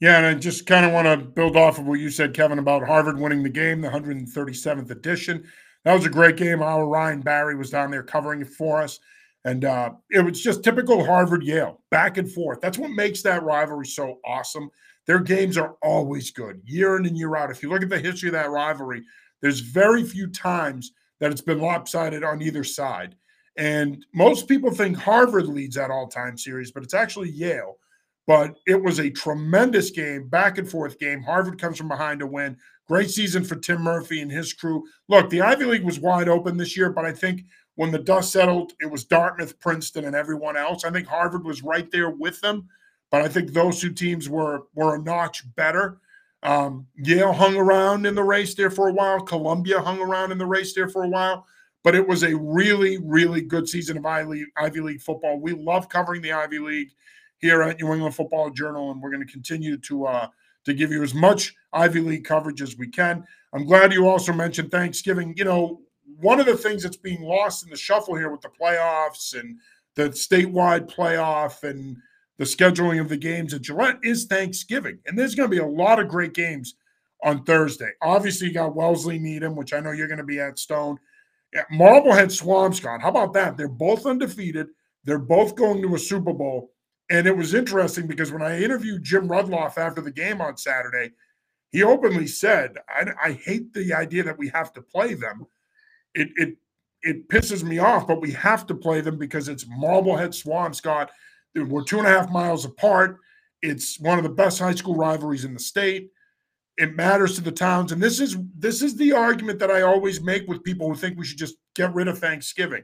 Yeah, 0.00 0.16
and 0.18 0.26
I 0.26 0.34
just 0.34 0.66
kind 0.66 0.84
of 0.84 0.90
want 0.90 1.06
to 1.06 1.16
build 1.16 1.56
off 1.56 1.78
of 1.78 1.86
what 1.86 2.00
you 2.00 2.10
said, 2.10 2.34
Kevin, 2.34 2.58
about 2.58 2.84
Harvard 2.84 3.20
winning 3.20 3.44
the 3.44 3.48
game, 3.48 3.80
the 3.80 3.88
137th 3.88 4.90
edition. 4.90 5.44
That 5.84 5.94
was 5.94 6.04
a 6.04 6.10
great 6.10 6.36
game. 6.36 6.60
Our 6.60 6.88
Ryan 6.88 7.20
Barry 7.20 7.54
was 7.54 7.70
down 7.70 7.92
there 7.92 8.02
covering 8.02 8.40
it 8.40 8.48
for 8.48 8.82
us. 8.82 8.98
And 9.44 9.64
uh, 9.64 9.92
it 10.10 10.24
was 10.24 10.40
just 10.40 10.62
typical 10.62 11.04
Harvard 11.04 11.42
Yale, 11.42 11.80
back 11.90 12.16
and 12.16 12.30
forth. 12.30 12.60
That's 12.60 12.78
what 12.78 12.90
makes 12.90 13.22
that 13.22 13.42
rivalry 13.42 13.86
so 13.86 14.18
awesome. 14.24 14.70
Their 15.06 15.18
games 15.18 15.56
are 15.56 15.74
always 15.82 16.30
good, 16.30 16.60
year 16.64 16.96
in 16.96 17.06
and 17.06 17.16
year 17.16 17.34
out. 17.34 17.50
If 17.50 17.62
you 17.62 17.68
look 17.68 17.82
at 17.82 17.88
the 17.88 17.98
history 17.98 18.28
of 18.28 18.34
that 18.34 18.50
rivalry, 18.50 19.02
there's 19.40 19.60
very 19.60 20.04
few 20.04 20.28
times 20.28 20.92
that 21.18 21.32
it's 21.32 21.40
been 21.40 21.60
lopsided 21.60 22.22
on 22.22 22.40
either 22.40 22.62
side. 22.62 23.16
And 23.56 24.04
most 24.14 24.48
people 24.48 24.70
think 24.70 24.96
Harvard 24.96 25.46
leads 25.46 25.76
that 25.76 25.90
all 25.90 26.08
time 26.08 26.38
series, 26.38 26.70
but 26.70 26.82
it's 26.82 26.94
actually 26.94 27.30
Yale. 27.30 27.78
But 28.26 28.56
it 28.66 28.80
was 28.80 29.00
a 29.00 29.10
tremendous 29.10 29.90
game, 29.90 30.28
back 30.28 30.58
and 30.58 30.70
forth 30.70 30.98
game. 30.98 31.22
Harvard 31.22 31.60
comes 31.60 31.76
from 31.76 31.88
behind 31.88 32.20
to 32.20 32.26
win. 32.26 32.56
Great 32.86 33.10
season 33.10 33.44
for 33.44 33.56
Tim 33.56 33.82
Murphy 33.82 34.20
and 34.20 34.30
his 34.30 34.52
crew. 34.52 34.84
Look, 35.08 35.28
the 35.28 35.40
Ivy 35.40 35.64
League 35.64 35.84
was 35.84 35.98
wide 35.98 36.28
open 36.28 36.56
this 36.56 36.76
year, 36.76 36.90
but 36.90 37.04
I 37.04 37.12
think 37.12 37.42
when 37.76 37.90
the 37.90 37.98
dust 37.98 38.32
settled, 38.32 38.72
it 38.80 38.90
was 38.90 39.04
Dartmouth, 39.04 39.58
Princeton, 39.60 40.04
and 40.04 40.14
everyone 40.14 40.56
else. 40.56 40.84
I 40.84 40.90
think 40.90 41.06
Harvard 41.06 41.44
was 41.44 41.62
right 41.62 41.90
there 41.90 42.10
with 42.10 42.40
them, 42.40 42.68
but 43.10 43.22
I 43.22 43.28
think 43.28 43.52
those 43.52 43.80
two 43.80 43.92
teams 43.92 44.28
were 44.28 44.64
were 44.74 44.96
a 44.96 45.02
notch 45.02 45.42
better. 45.54 45.98
Um, 46.42 46.86
Yale 46.96 47.32
hung 47.32 47.56
around 47.56 48.04
in 48.04 48.14
the 48.14 48.22
race 48.22 48.54
there 48.54 48.70
for 48.70 48.88
a 48.88 48.92
while. 48.92 49.20
Columbia 49.20 49.80
hung 49.80 50.00
around 50.00 50.32
in 50.32 50.38
the 50.38 50.46
race 50.46 50.74
there 50.74 50.88
for 50.88 51.04
a 51.04 51.08
while. 51.08 51.46
But 51.84 51.94
it 51.96 52.06
was 52.06 52.22
a 52.22 52.36
really, 52.36 52.98
really 52.98 53.40
good 53.40 53.68
season 53.68 53.96
of 53.96 54.06
Ivy 54.06 54.28
League, 54.28 54.46
Ivy 54.56 54.80
League 54.80 55.00
football. 55.00 55.40
We 55.40 55.52
love 55.52 55.88
covering 55.88 56.22
the 56.22 56.32
Ivy 56.32 56.60
League 56.60 56.90
here 57.38 57.62
at 57.62 57.80
New 57.80 57.92
England 57.92 58.14
Football 58.14 58.50
Journal, 58.50 58.92
and 58.92 59.02
we're 59.02 59.10
going 59.10 59.26
to 59.26 59.32
continue 59.32 59.76
to 59.78 60.06
uh, 60.06 60.28
to 60.64 60.74
give 60.74 60.92
you 60.92 61.02
as 61.02 61.12
much 61.12 61.54
Ivy 61.72 62.00
League 62.00 62.24
coverage 62.24 62.62
as 62.62 62.76
we 62.76 62.88
can. 62.88 63.24
I'm 63.52 63.66
glad 63.66 63.92
you 63.92 64.08
also 64.08 64.32
mentioned 64.32 64.70
Thanksgiving. 64.70 65.34
You 65.36 65.44
know, 65.44 65.80
one 66.20 66.40
of 66.40 66.46
the 66.46 66.56
things 66.56 66.82
that's 66.82 66.96
being 66.96 67.22
lost 67.22 67.64
in 67.64 67.70
the 67.70 67.76
shuffle 67.76 68.14
here 68.14 68.30
with 68.30 68.40
the 68.40 68.48
playoffs 68.48 69.38
and 69.38 69.58
the 69.94 70.08
statewide 70.10 70.92
playoff 70.92 71.62
and 71.62 71.96
the 72.38 72.44
scheduling 72.44 73.00
of 73.00 73.08
the 73.08 73.16
games 73.16 73.54
at 73.54 73.62
Gillette 73.62 73.98
is 74.02 74.24
Thanksgiving. 74.24 74.98
And 75.06 75.18
there's 75.18 75.34
going 75.34 75.50
to 75.50 75.54
be 75.54 75.62
a 75.62 75.66
lot 75.66 76.00
of 76.00 76.08
great 76.08 76.34
games 76.34 76.74
on 77.22 77.44
Thursday. 77.44 77.90
Obviously, 78.00 78.48
you 78.48 78.54
got 78.54 78.74
Wellesley 78.74 79.18
Needham, 79.18 79.54
which 79.54 79.72
I 79.72 79.80
know 79.80 79.92
you're 79.92 80.08
going 80.08 80.18
to 80.18 80.24
be 80.24 80.40
at 80.40 80.58
Stone. 80.58 80.98
Yeah, 81.52 81.64
Marblehead 81.70 82.28
Swampscott. 82.28 83.02
How 83.02 83.10
about 83.10 83.34
that? 83.34 83.56
They're 83.56 83.68
both 83.68 84.06
undefeated. 84.06 84.68
They're 85.04 85.18
both 85.18 85.54
going 85.54 85.82
to 85.82 85.94
a 85.94 85.98
Super 85.98 86.32
Bowl. 86.32 86.72
And 87.10 87.26
it 87.26 87.36
was 87.36 87.52
interesting 87.52 88.06
because 88.06 88.32
when 88.32 88.42
I 88.42 88.62
interviewed 88.62 89.02
Jim 89.02 89.28
Rudloff 89.28 89.76
after 89.76 90.00
the 90.00 90.10
game 90.10 90.40
on 90.40 90.56
Saturday, 90.56 91.12
he 91.70 91.82
openly 91.82 92.26
said, 92.26 92.78
I, 92.88 93.06
I 93.22 93.32
hate 93.32 93.72
the 93.72 93.92
idea 93.92 94.22
that 94.24 94.38
we 94.38 94.48
have 94.48 94.72
to 94.74 94.82
play 94.82 95.14
them. 95.14 95.46
It, 96.14 96.28
it, 96.36 96.56
it 97.02 97.28
pisses 97.28 97.62
me 97.62 97.78
off, 97.78 98.06
but 98.06 98.20
we 98.20 98.30
have 98.32 98.66
to 98.66 98.74
play 98.74 99.00
them 99.00 99.18
because 99.18 99.48
it's 99.48 99.66
Marblehead 99.68 100.30
Swampscott. 100.30 101.08
We're 101.54 101.84
two 101.84 101.98
and 101.98 102.06
a 102.06 102.10
half 102.10 102.30
miles 102.30 102.64
apart. 102.64 103.18
It's 103.60 103.98
one 104.00 104.18
of 104.18 104.24
the 104.24 104.30
best 104.30 104.58
high 104.58 104.74
school 104.74 104.94
rivalries 104.94 105.44
in 105.44 105.54
the 105.54 105.60
state. 105.60 106.10
It 106.78 106.96
matters 106.96 107.34
to 107.34 107.42
the 107.42 107.52
towns, 107.52 107.92
and 107.92 108.02
this 108.02 108.18
is 108.18 108.38
this 108.58 108.80
is 108.80 108.96
the 108.96 109.12
argument 109.12 109.58
that 109.58 109.70
I 109.70 109.82
always 109.82 110.22
make 110.22 110.48
with 110.48 110.64
people 110.64 110.88
who 110.88 110.94
think 110.94 111.18
we 111.18 111.24
should 111.24 111.38
just 111.38 111.56
get 111.74 111.92
rid 111.94 112.08
of 112.08 112.18
Thanksgiving. 112.18 112.82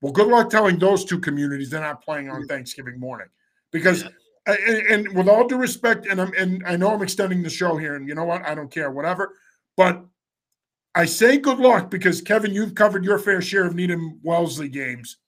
Well, 0.00 0.12
good 0.12 0.28
luck 0.28 0.50
telling 0.50 0.78
those 0.78 1.04
two 1.04 1.18
communities 1.18 1.70
they're 1.70 1.80
not 1.80 2.04
playing 2.04 2.30
on 2.30 2.46
Thanksgiving 2.46 3.00
morning 3.00 3.26
because 3.72 4.04
and, 4.46 5.06
and, 5.06 5.14
with 5.14 5.28
all 5.28 5.46
due 5.46 5.56
respect 5.56 6.06
and 6.06 6.20
I'm 6.20 6.32
and 6.36 6.62
I 6.66 6.76
know 6.76 6.92
I'm 6.92 7.02
extending 7.02 7.42
the 7.42 7.50
show 7.50 7.76
here 7.76 7.96
and 7.96 8.08
you 8.08 8.14
know 8.14 8.24
what 8.24 8.46
I 8.46 8.54
don't 8.54 8.70
care 8.70 8.90
whatever 8.90 9.34
but 9.76 10.04
I 10.94 11.04
say 11.06 11.38
good 11.38 11.58
luck 11.58 11.90
because 11.90 12.20
Kevin 12.20 12.54
you've 12.54 12.74
covered 12.74 13.04
your 13.04 13.18
fair 13.18 13.40
share 13.42 13.66
of 13.66 13.74
Needham 13.74 14.20
Wellesley 14.22 14.68
games 14.68 15.18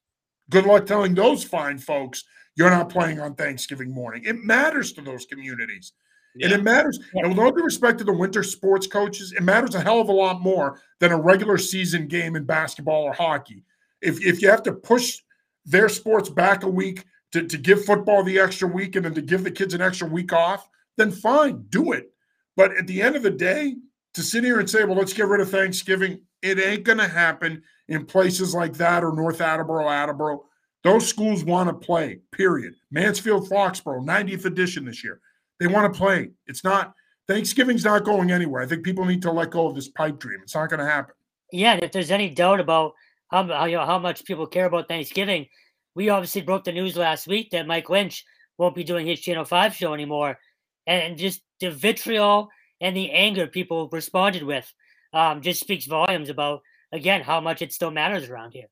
good 0.50 0.66
luck 0.66 0.86
telling 0.86 1.14
those 1.14 1.44
fine 1.44 1.78
folks 1.78 2.24
you're 2.56 2.70
not 2.70 2.88
playing 2.88 3.20
on 3.20 3.34
Thanksgiving 3.34 3.92
morning 3.92 4.22
it 4.24 4.36
matters 4.36 4.92
to 4.94 5.02
those 5.02 5.26
communities 5.26 5.92
yeah. 6.36 6.46
and 6.46 6.54
it 6.54 6.62
matters 6.62 6.98
and 7.14 7.28
with 7.28 7.38
all 7.38 7.50
due 7.50 7.64
respect 7.64 7.98
to 7.98 8.04
the 8.04 8.12
winter 8.12 8.42
sports 8.42 8.86
coaches 8.86 9.32
it 9.36 9.42
matters 9.42 9.74
a 9.74 9.80
hell 9.80 10.00
of 10.00 10.08
a 10.08 10.12
lot 10.12 10.40
more 10.40 10.80
than 11.00 11.12
a 11.12 11.20
regular 11.20 11.58
season 11.58 12.06
game 12.06 12.36
in 12.36 12.44
basketball 12.44 13.02
or 13.02 13.12
hockey 13.12 13.64
if, 14.02 14.24
if 14.24 14.42
you 14.42 14.48
have 14.48 14.62
to 14.62 14.72
push 14.72 15.18
their 15.64 15.88
sports 15.88 16.28
back 16.28 16.62
a 16.62 16.68
week 16.68 17.04
to, 17.32 17.42
to 17.42 17.58
give 17.58 17.84
football 17.84 18.22
the 18.22 18.38
extra 18.38 18.68
week 18.68 18.96
and 18.96 19.04
then 19.04 19.14
to 19.14 19.22
give 19.22 19.44
the 19.44 19.50
kids 19.50 19.74
an 19.74 19.82
extra 19.82 20.08
week 20.08 20.32
off, 20.32 20.68
then 20.96 21.10
fine, 21.10 21.64
do 21.68 21.92
it. 21.92 22.12
But 22.56 22.76
at 22.76 22.86
the 22.86 23.02
end 23.02 23.16
of 23.16 23.22
the 23.22 23.30
day, 23.30 23.76
to 24.16 24.22
sit 24.22 24.44
here 24.44 24.58
and 24.58 24.68
say, 24.68 24.84
well, 24.84 24.96
let's 24.96 25.12
get 25.12 25.28
rid 25.28 25.40
of 25.40 25.50
Thanksgiving, 25.50 26.20
it 26.42 26.58
ain't 26.58 26.84
going 26.84 26.98
to 26.98 27.08
happen 27.08 27.62
in 27.88 28.06
places 28.06 28.54
like 28.54 28.72
that 28.74 29.04
or 29.04 29.12
North 29.12 29.40
Attleboro, 29.40 29.88
Attleboro. 29.88 30.44
Those 30.82 31.06
schools 31.06 31.44
want 31.44 31.68
to 31.68 31.86
play, 31.86 32.20
period. 32.32 32.74
Mansfield, 32.90 33.48
Foxborough, 33.48 34.04
90th 34.04 34.46
edition 34.46 34.84
this 34.84 35.04
year. 35.04 35.20
They 35.60 35.66
want 35.66 35.92
to 35.92 35.98
play. 35.98 36.30
It's 36.46 36.64
not, 36.64 36.94
Thanksgiving's 37.28 37.84
not 37.84 38.04
going 38.04 38.30
anywhere. 38.30 38.62
I 38.62 38.66
think 38.66 38.84
people 38.84 39.04
need 39.04 39.22
to 39.22 39.32
let 39.32 39.50
go 39.50 39.68
of 39.68 39.74
this 39.74 39.88
pipe 39.88 40.18
dream. 40.18 40.40
It's 40.42 40.54
not 40.54 40.70
going 40.70 40.80
to 40.80 40.86
happen. 40.86 41.14
Yeah, 41.52 41.74
And 41.74 41.82
if 41.82 41.92
there's 41.92 42.10
any 42.10 42.30
doubt 42.30 42.60
about 42.60 42.92
how, 43.28 43.46
how, 43.46 43.66
you 43.66 43.76
know, 43.76 43.84
how 43.84 43.98
much 43.98 44.24
people 44.24 44.46
care 44.46 44.66
about 44.66 44.88
Thanksgiving, 44.88 45.46
we 45.94 46.08
obviously 46.08 46.42
broke 46.42 46.64
the 46.64 46.72
news 46.72 46.96
last 46.96 47.26
week 47.26 47.50
that 47.50 47.66
Mike 47.66 47.90
Lynch 47.90 48.24
won't 48.58 48.74
be 48.74 48.84
doing 48.84 49.06
his 49.06 49.20
Channel 49.20 49.44
5 49.44 49.74
show 49.74 49.92
anymore. 49.92 50.38
And 50.86 51.18
just 51.18 51.42
the 51.60 51.70
vitriol 51.70 52.48
and 52.80 52.96
the 52.96 53.10
anger 53.10 53.46
people 53.46 53.88
responded 53.90 54.42
with 54.42 54.72
um, 55.12 55.42
just 55.42 55.60
speaks 55.60 55.86
volumes 55.86 56.28
about, 56.28 56.60
again, 56.92 57.22
how 57.22 57.40
much 57.40 57.62
it 57.62 57.72
still 57.72 57.90
matters 57.90 58.28
around 58.28 58.52
here. 58.52 58.66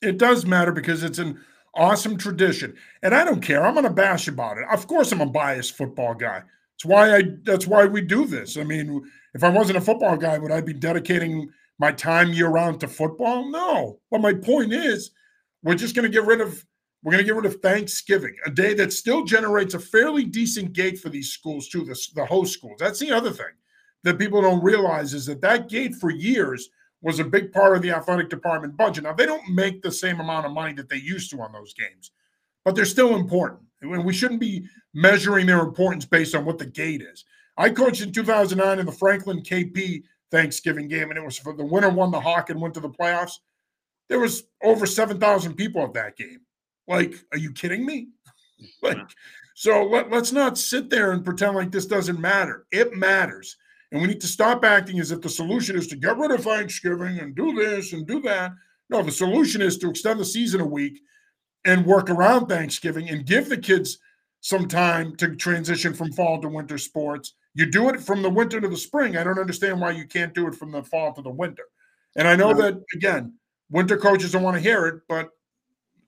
It 0.00 0.18
does 0.18 0.46
matter 0.46 0.72
because 0.72 1.02
it's 1.02 1.18
an 1.18 1.40
awesome 1.74 2.16
tradition. 2.16 2.74
And 3.02 3.14
I 3.14 3.24
don't 3.24 3.42
care. 3.42 3.64
I'm 3.64 3.74
going 3.74 3.84
to 3.84 3.90
bash 3.90 4.28
about 4.28 4.58
it. 4.58 4.64
Of 4.72 4.86
course, 4.86 5.12
I'm 5.12 5.20
a 5.20 5.26
biased 5.26 5.76
football 5.76 6.14
guy. 6.14 6.42
That's 6.74 6.84
why 6.84 7.16
I. 7.16 7.22
That's 7.44 7.66
why 7.66 7.84
we 7.84 8.00
do 8.00 8.26
this. 8.26 8.56
I 8.56 8.64
mean, 8.64 9.02
if 9.34 9.44
I 9.44 9.48
wasn't 9.48 9.78
a 9.78 9.82
football 9.82 10.16
guy, 10.16 10.38
would 10.38 10.50
I 10.50 10.60
be 10.60 10.72
dedicating 10.72 11.48
my 11.78 11.92
time 11.92 12.32
year 12.32 12.48
round 12.48 12.80
to 12.80 12.88
football? 12.88 13.50
No. 13.50 14.00
But 14.10 14.20
my 14.20 14.34
point 14.34 14.72
is, 14.72 15.10
we're 15.62 15.74
just 15.74 15.94
going 15.94 16.10
to 16.10 16.12
get 16.12 16.26
rid 16.26 16.40
of 16.40 16.64
we're 17.02 17.12
going 17.12 17.24
to 17.24 17.26
get 17.26 17.34
rid 17.34 17.46
of 17.46 17.60
Thanksgiving, 17.60 18.36
a 18.46 18.50
day 18.50 18.74
that 18.74 18.92
still 18.92 19.24
generates 19.24 19.74
a 19.74 19.80
fairly 19.80 20.24
decent 20.24 20.72
gate 20.72 21.00
for 21.00 21.08
these 21.08 21.32
schools 21.32 21.68
too, 21.68 21.84
the, 21.84 21.98
the 22.14 22.24
host 22.24 22.52
schools. 22.52 22.76
That's 22.78 23.00
the 23.00 23.10
other 23.10 23.30
thing 23.30 23.46
that 24.04 24.18
people 24.18 24.42
don't 24.42 24.62
realize 24.62 25.14
is 25.14 25.26
that 25.26 25.40
that 25.40 25.68
gate 25.68 25.94
for 25.96 26.10
years 26.10 26.68
was 27.00 27.18
a 27.18 27.24
big 27.24 27.52
part 27.52 27.76
of 27.76 27.82
the 27.82 27.90
athletic 27.90 28.28
department 28.28 28.76
budget. 28.76 29.04
Now 29.04 29.12
they 29.12 29.26
don't 29.26 29.48
make 29.48 29.82
the 29.82 29.90
same 29.90 30.20
amount 30.20 30.46
of 30.46 30.52
money 30.52 30.72
that 30.74 30.88
they 30.88 30.96
used 30.96 31.30
to 31.30 31.40
on 31.40 31.52
those 31.52 31.74
games, 31.74 32.12
but 32.64 32.74
they're 32.74 32.84
still 32.84 33.16
important. 33.16 33.60
And 33.80 34.04
we 34.04 34.12
shouldn't 34.12 34.40
be 34.40 34.64
measuring 34.94 35.46
their 35.46 35.60
importance 35.60 36.04
based 36.04 36.36
on 36.36 36.44
what 36.44 36.58
the 36.58 36.66
gate 36.66 37.02
is. 37.02 37.24
I 37.56 37.70
coached 37.70 38.02
in 38.02 38.12
2009 38.12 38.78
in 38.78 38.86
the 38.86 38.92
Franklin 38.92 39.42
KP 39.42 40.04
Thanksgiving 40.30 40.88
game, 40.88 41.10
and 41.10 41.18
it 41.18 41.24
was 41.24 41.38
for 41.38 41.52
the 41.52 41.64
winner 41.64 41.90
won 41.90 42.12
the 42.12 42.20
Hawk 42.20 42.50
and 42.50 42.60
went 42.60 42.74
to 42.74 42.80
the 42.80 42.88
playoffs. 42.88 43.40
There 44.08 44.20
was 44.20 44.44
over 44.62 44.86
7,000 44.86 45.54
people 45.54 45.82
at 45.82 45.92
that 45.94 46.16
game. 46.16 46.40
Like, 46.92 47.14
are 47.32 47.38
you 47.38 47.52
kidding 47.52 47.86
me? 47.86 48.08
like, 48.82 48.98
so 49.54 49.84
let, 49.84 50.10
let's 50.10 50.30
not 50.30 50.58
sit 50.58 50.90
there 50.90 51.12
and 51.12 51.24
pretend 51.24 51.56
like 51.56 51.72
this 51.72 51.86
doesn't 51.86 52.20
matter. 52.20 52.66
It 52.70 52.94
matters. 52.94 53.56
And 53.90 54.02
we 54.02 54.08
need 54.08 54.20
to 54.20 54.26
stop 54.26 54.62
acting 54.62 55.00
as 55.00 55.10
if 55.10 55.22
the 55.22 55.28
solution 55.30 55.74
is 55.74 55.86
to 55.88 55.96
get 55.96 56.18
rid 56.18 56.30
of 56.30 56.44
Thanksgiving 56.44 57.18
and 57.18 57.34
do 57.34 57.54
this 57.54 57.94
and 57.94 58.06
do 58.06 58.20
that. 58.22 58.52
No, 58.90 59.02
the 59.02 59.10
solution 59.10 59.62
is 59.62 59.78
to 59.78 59.88
extend 59.88 60.20
the 60.20 60.24
season 60.24 60.60
a 60.60 60.66
week 60.66 61.00
and 61.64 61.86
work 61.86 62.10
around 62.10 62.46
Thanksgiving 62.46 63.08
and 63.08 63.24
give 63.24 63.48
the 63.48 63.56
kids 63.56 63.98
some 64.40 64.68
time 64.68 65.16
to 65.16 65.34
transition 65.36 65.94
from 65.94 66.12
fall 66.12 66.40
to 66.42 66.48
winter 66.48 66.76
sports. 66.76 67.34
You 67.54 67.70
do 67.70 67.88
it 67.88 68.02
from 68.02 68.20
the 68.20 68.30
winter 68.30 68.60
to 68.60 68.68
the 68.68 68.76
spring. 68.76 69.16
I 69.16 69.24
don't 69.24 69.38
understand 69.38 69.80
why 69.80 69.92
you 69.92 70.06
can't 70.06 70.34
do 70.34 70.46
it 70.46 70.54
from 70.54 70.72
the 70.72 70.82
fall 70.82 71.14
to 71.14 71.22
the 71.22 71.30
winter. 71.30 71.64
And 72.16 72.28
I 72.28 72.36
know 72.36 72.52
that, 72.52 72.82
again, 72.94 73.34
winter 73.70 73.96
coaches 73.96 74.32
don't 74.32 74.42
want 74.42 74.56
to 74.56 74.62
hear 74.62 74.86
it, 74.86 75.00
but 75.08 75.30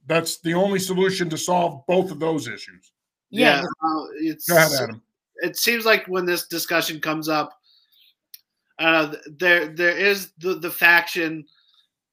that's 0.07 0.38
the 0.40 0.55
only 0.55 0.78
solution 0.78 1.28
to 1.30 1.38
solve 1.38 1.84
both 1.86 2.11
of 2.11 2.20
those 2.20 2.48
issues. 2.48 2.92
Yeah, 3.30 3.62
yeah 3.62 3.88
uh, 3.88 4.05
it's 4.16 4.48
go 4.48 4.57
ahead, 4.57 4.70
Adam. 4.82 5.02
It 5.36 5.57
seems 5.57 5.84
like 5.84 6.07
when 6.07 6.26
this 6.26 6.46
discussion 6.46 7.00
comes 7.00 7.28
up, 7.28 7.52
uh, 8.78 9.14
there 9.38 9.68
there 9.68 9.96
is 9.96 10.32
the 10.38 10.55
the 10.55 10.70
faction 10.70 11.44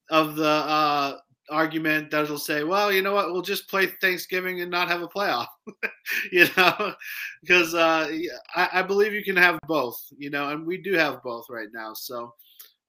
of 0.09 0.35
the 0.35 0.45
uh, 0.47 1.17
argument 1.49 2.11
that 2.11 2.29
will 2.29 2.37
say, 2.37 2.63
well, 2.63 2.91
you 2.91 3.01
know 3.01 3.13
what, 3.13 3.31
we'll 3.31 3.41
just 3.41 3.69
play 3.69 3.87
Thanksgiving 4.01 4.61
and 4.61 4.71
not 4.71 4.87
have 4.87 5.01
a 5.01 5.07
playoff, 5.07 5.47
you 6.31 6.47
know, 6.57 6.93
because 7.41 7.73
uh, 7.73 8.09
I, 8.55 8.69
I, 8.73 8.81
believe 8.81 9.13
you 9.13 9.23
can 9.23 9.37
have 9.37 9.59
both, 9.67 9.97
you 10.17 10.29
know, 10.29 10.49
and 10.49 10.65
we 10.65 10.77
do 10.77 10.93
have 10.93 11.23
both 11.23 11.45
right 11.49 11.69
now. 11.73 11.93
So, 11.93 12.33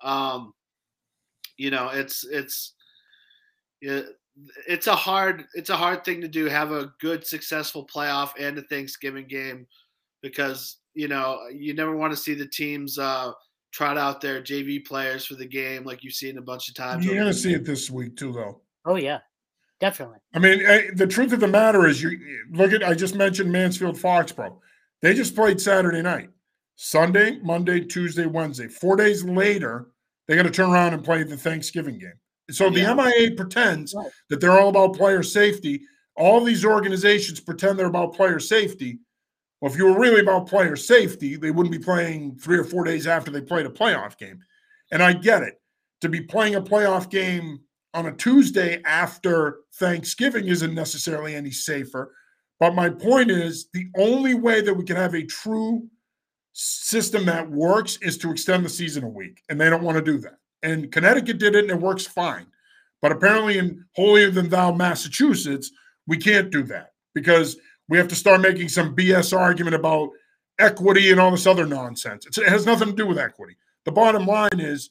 um, 0.03 0.53
you 1.57 1.71
know, 1.71 1.91
it's 1.91 2.25
it's 2.25 2.75
it, 3.81 4.07
it's 4.67 4.87
a 4.87 4.95
hard 4.95 5.45
it's 5.55 5.71
a 5.71 5.77
hard 5.77 6.05
thing 6.05 6.21
to 6.21 6.29
do 6.29 6.47
have 6.47 6.73
a 6.73 6.93
good 7.01 7.27
successful 7.27 7.87
playoff 7.87 8.33
and 8.41 8.57
a 8.59 8.63
thanksgiving 8.63 9.27
game 9.27 9.67
because 10.23 10.79
you 10.95 11.07
know 11.07 11.39
you 11.53 11.75
never 11.75 11.95
want 11.95 12.13
to 12.13 12.17
see 12.17 12.33
the 12.33 12.47
teams 12.47 12.99
uh 12.99 13.31
trot 13.73 13.99
out 13.99 14.21
their 14.21 14.41
jv 14.41 14.85
players 14.87 15.27
for 15.27 15.35
the 15.35 15.47
game 15.47 15.85
like 15.85 16.03
you've 16.03 16.15
seen 16.15 16.39
a 16.39 16.43
bunch 16.43 16.69
of 16.69 16.75
times 16.75 17.05
you're 17.05 17.17
gonna 17.17 17.33
see 17.33 17.53
it 17.53 17.65
this 17.65 17.91
week 17.91 18.17
too 18.17 18.33
though 18.33 18.61
oh 18.87 18.97
yeah 18.97 19.19
definitely. 19.83 20.19
I 20.33 20.39
mean, 20.39 20.65
eh, 20.65 20.91
the 20.95 21.09
truth 21.09 21.33
of 21.33 21.41
the 21.41 21.49
matter 21.49 21.87
is, 21.87 22.01
you 22.01 22.19
look 22.53 22.73
at. 22.73 22.83
I 22.83 22.95
just 22.95 23.17
mentioned 23.17 23.53
Mansfield 23.53 23.97
Foxborough. 23.97 24.57
They 25.03 25.13
just 25.13 25.35
played 25.35 25.61
Saturday 25.61 26.01
night, 26.01 26.31
Sunday, 26.77 27.41
Monday, 27.43 27.81
Tuesday, 27.81 28.25
Wednesday. 28.25 28.69
Four 28.69 28.97
days 28.97 29.25
later, 29.25 29.89
they 30.27 30.37
got 30.37 30.45
to 30.45 30.51
turn 30.51 30.71
around 30.71 30.95
and 30.95 31.05
play 31.05 31.25
the 31.25 31.37
Thanksgiving 31.37 31.99
game. 31.99 32.15
So 32.51 32.67
Yeah. 32.67 32.71
the 32.95 33.03
MIAA 33.03 33.37
pretends 33.37 33.95
Right. 33.95 34.11
that 34.31 34.41
they're 34.41 34.59
all 34.59 34.69
about 34.69 34.95
player 34.97 35.23
safety. 35.23 35.87
All 36.17 36.43
these 36.45 36.65
organizations 36.65 37.41
pretend 37.41 37.79
they're 37.79 37.87
about 37.87 38.15
player 38.15 38.39
safety. 38.39 38.99
Well, 39.61 39.71
if 39.71 39.79
you 39.79 39.87
were 39.87 39.99
really 39.99 40.21
about 40.21 40.49
player 40.49 40.77
safety, 40.77 41.37
they 41.37 41.51
wouldn't 41.53 41.73
be 41.73 41.79
playing 41.83 42.37
three 42.37 42.59
or 42.59 42.65
four 42.65 42.85
days 42.85 43.07
after 43.07 43.31
they 43.31 43.41
played 43.41 43.65
a 43.67 43.71
playoff 43.71 44.19
game. 44.19 44.41
And 44.91 45.03
I 45.03 45.13
get 45.13 45.43
it. 45.43 45.61
To 46.01 46.09
be 46.09 46.21
playing 46.21 46.57
a 46.57 46.61
playoff 46.61 47.09
game 47.09 47.61
on 47.95 48.07
a 48.07 48.13
Tuesday 48.17 48.83
after 48.85 49.61
Thanksgiving 49.75 50.49
isn't 50.49 50.75
necessarily 50.75 51.35
any 51.37 51.53
safer. 51.53 52.13
But 52.59 52.75
my 52.75 52.91
point 52.91 53.31
is 53.31 53.69
the 53.73 53.87
only 53.97 54.35
way 54.35 54.61
that 54.63 54.75
we 54.75 54.85
can 54.85 54.97
have 54.97 55.15
a 55.15 55.25
true 55.25 55.89
system 56.53 57.25
that 57.27 57.49
works 57.51 57.99
is 58.03 58.19
to 58.19 58.31
extend 58.31 58.65
the 58.65 58.69
season 58.69 59.05
a 59.05 59.09
week. 59.09 59.43
And 59.49 59.61
they 59.61 59.71
don't 59.71 59.83
want 59.85 59.97
to 59.97 60.03
do 60.05 60.19
that. 60.19 60.39
And 60.63 60.93
Connecticut 60.93 61.39
did 61.39 61.57
it 61.57 61.65
and 61.65 61.71
it 61.71 61.81
works 61.81 62.07
fine. 62.07 62.47
But 63.01 63.13
apparently 63.13 63.59
in 63.59 63.85
holier 63.97 64.31
than 64.31 64.49
thou 64.49 64.73
Massachusetts, 64.73 65.73
we 66.07 66.17
can't 66.17 66.51
do 66.51 66.63
that 66.65 66.93
because 67.15 67.57
we 67.89 67.99
have 67.99 68.09
to 68.09 68.15
start 68.15 68.41
making 68.41 68.69
some 68.69 68.95
BS 68.95 69.37
argument 69.37 69.75
about 69.75 70.11
equity 70.59 71.11
and 71.11 71.21
all 71.21 71.31
this 71.31 71.47
other 71.47 71.67
nonsense. 71.67 72.27
It 72.39 72.49
has 72.49 72.65
nothing 72.65 72.89
to 72.89 72.95
do 72.95 73.07
with 73.07 73.19
equity. 73.19 73.57
The 73.85 73.93
bottom 73.93 74.27
line 74.27 74.61
is 74.61 74.91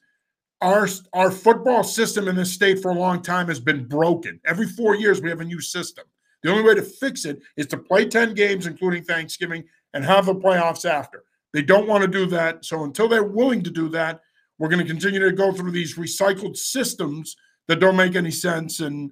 our 0.61 0.87
our 1.13 1.31
football 1.31 1.83
system 1.83 2.27
in 2.27 2.35
this 2.35 2.51
state 2.51 2.81
for 2.81 2.91
a 2.91 2.95
long 2.95 3.21
time 3.21 3.47
has 3.47 3.59
been 3.59 3.85
broken. 3.85 4.39
Every 4.45 4.67
four 4.67 4.95
years 4.95 5.21
we 5.21 5.29
have 5.29 5.41
a 5.41 5.45
new 5.45 5.61
system. 5.61 6.05
The 6.43 6.51
only 6.51 6.63
way 6.63 6.75
to 6.75 6.81
fix 6.81 7.25
it 7.25 7.41
is 7.55 7.67
to 7.67 7.77
play 7.77 8.05
10 8.05 8.33
games, 8.33 8.67
including 8.67 9.03
Thanksgiving, 9.03 9.63
and 9.93 10.03
have 10.03 10.25
the 10.25 10.35
playoffs 10.35 10.89
after. 10.89 11.23
They 11.53 11.61
don't 11.61 11.87
want 11.87 12.01
to 12.03 12.07
do 12.07 12.25
that. 12.27 12.65
So 12.65 12.83
until 12.83 13.07
they're 13.07 13.23
willing 13.23 13.63
to 13.63 13.69
do 13.69 13.89
that, 13.89 14.21
we're 14.61 14.69
going 14.69 14.85
to 14.85 14.85
continue 14.85 15.19
to 15.19 15.31
go 15.31 15.51
through 15.51 15.71
these 15.71 15.97
recycled 15.97 16.55
systems 16.55 17.35
that 17.67 17.79
don't 17.79 17.95
make 17.95 18.15
any 18.15 18.29
sense 18.29 18.79
and 18.79 19.09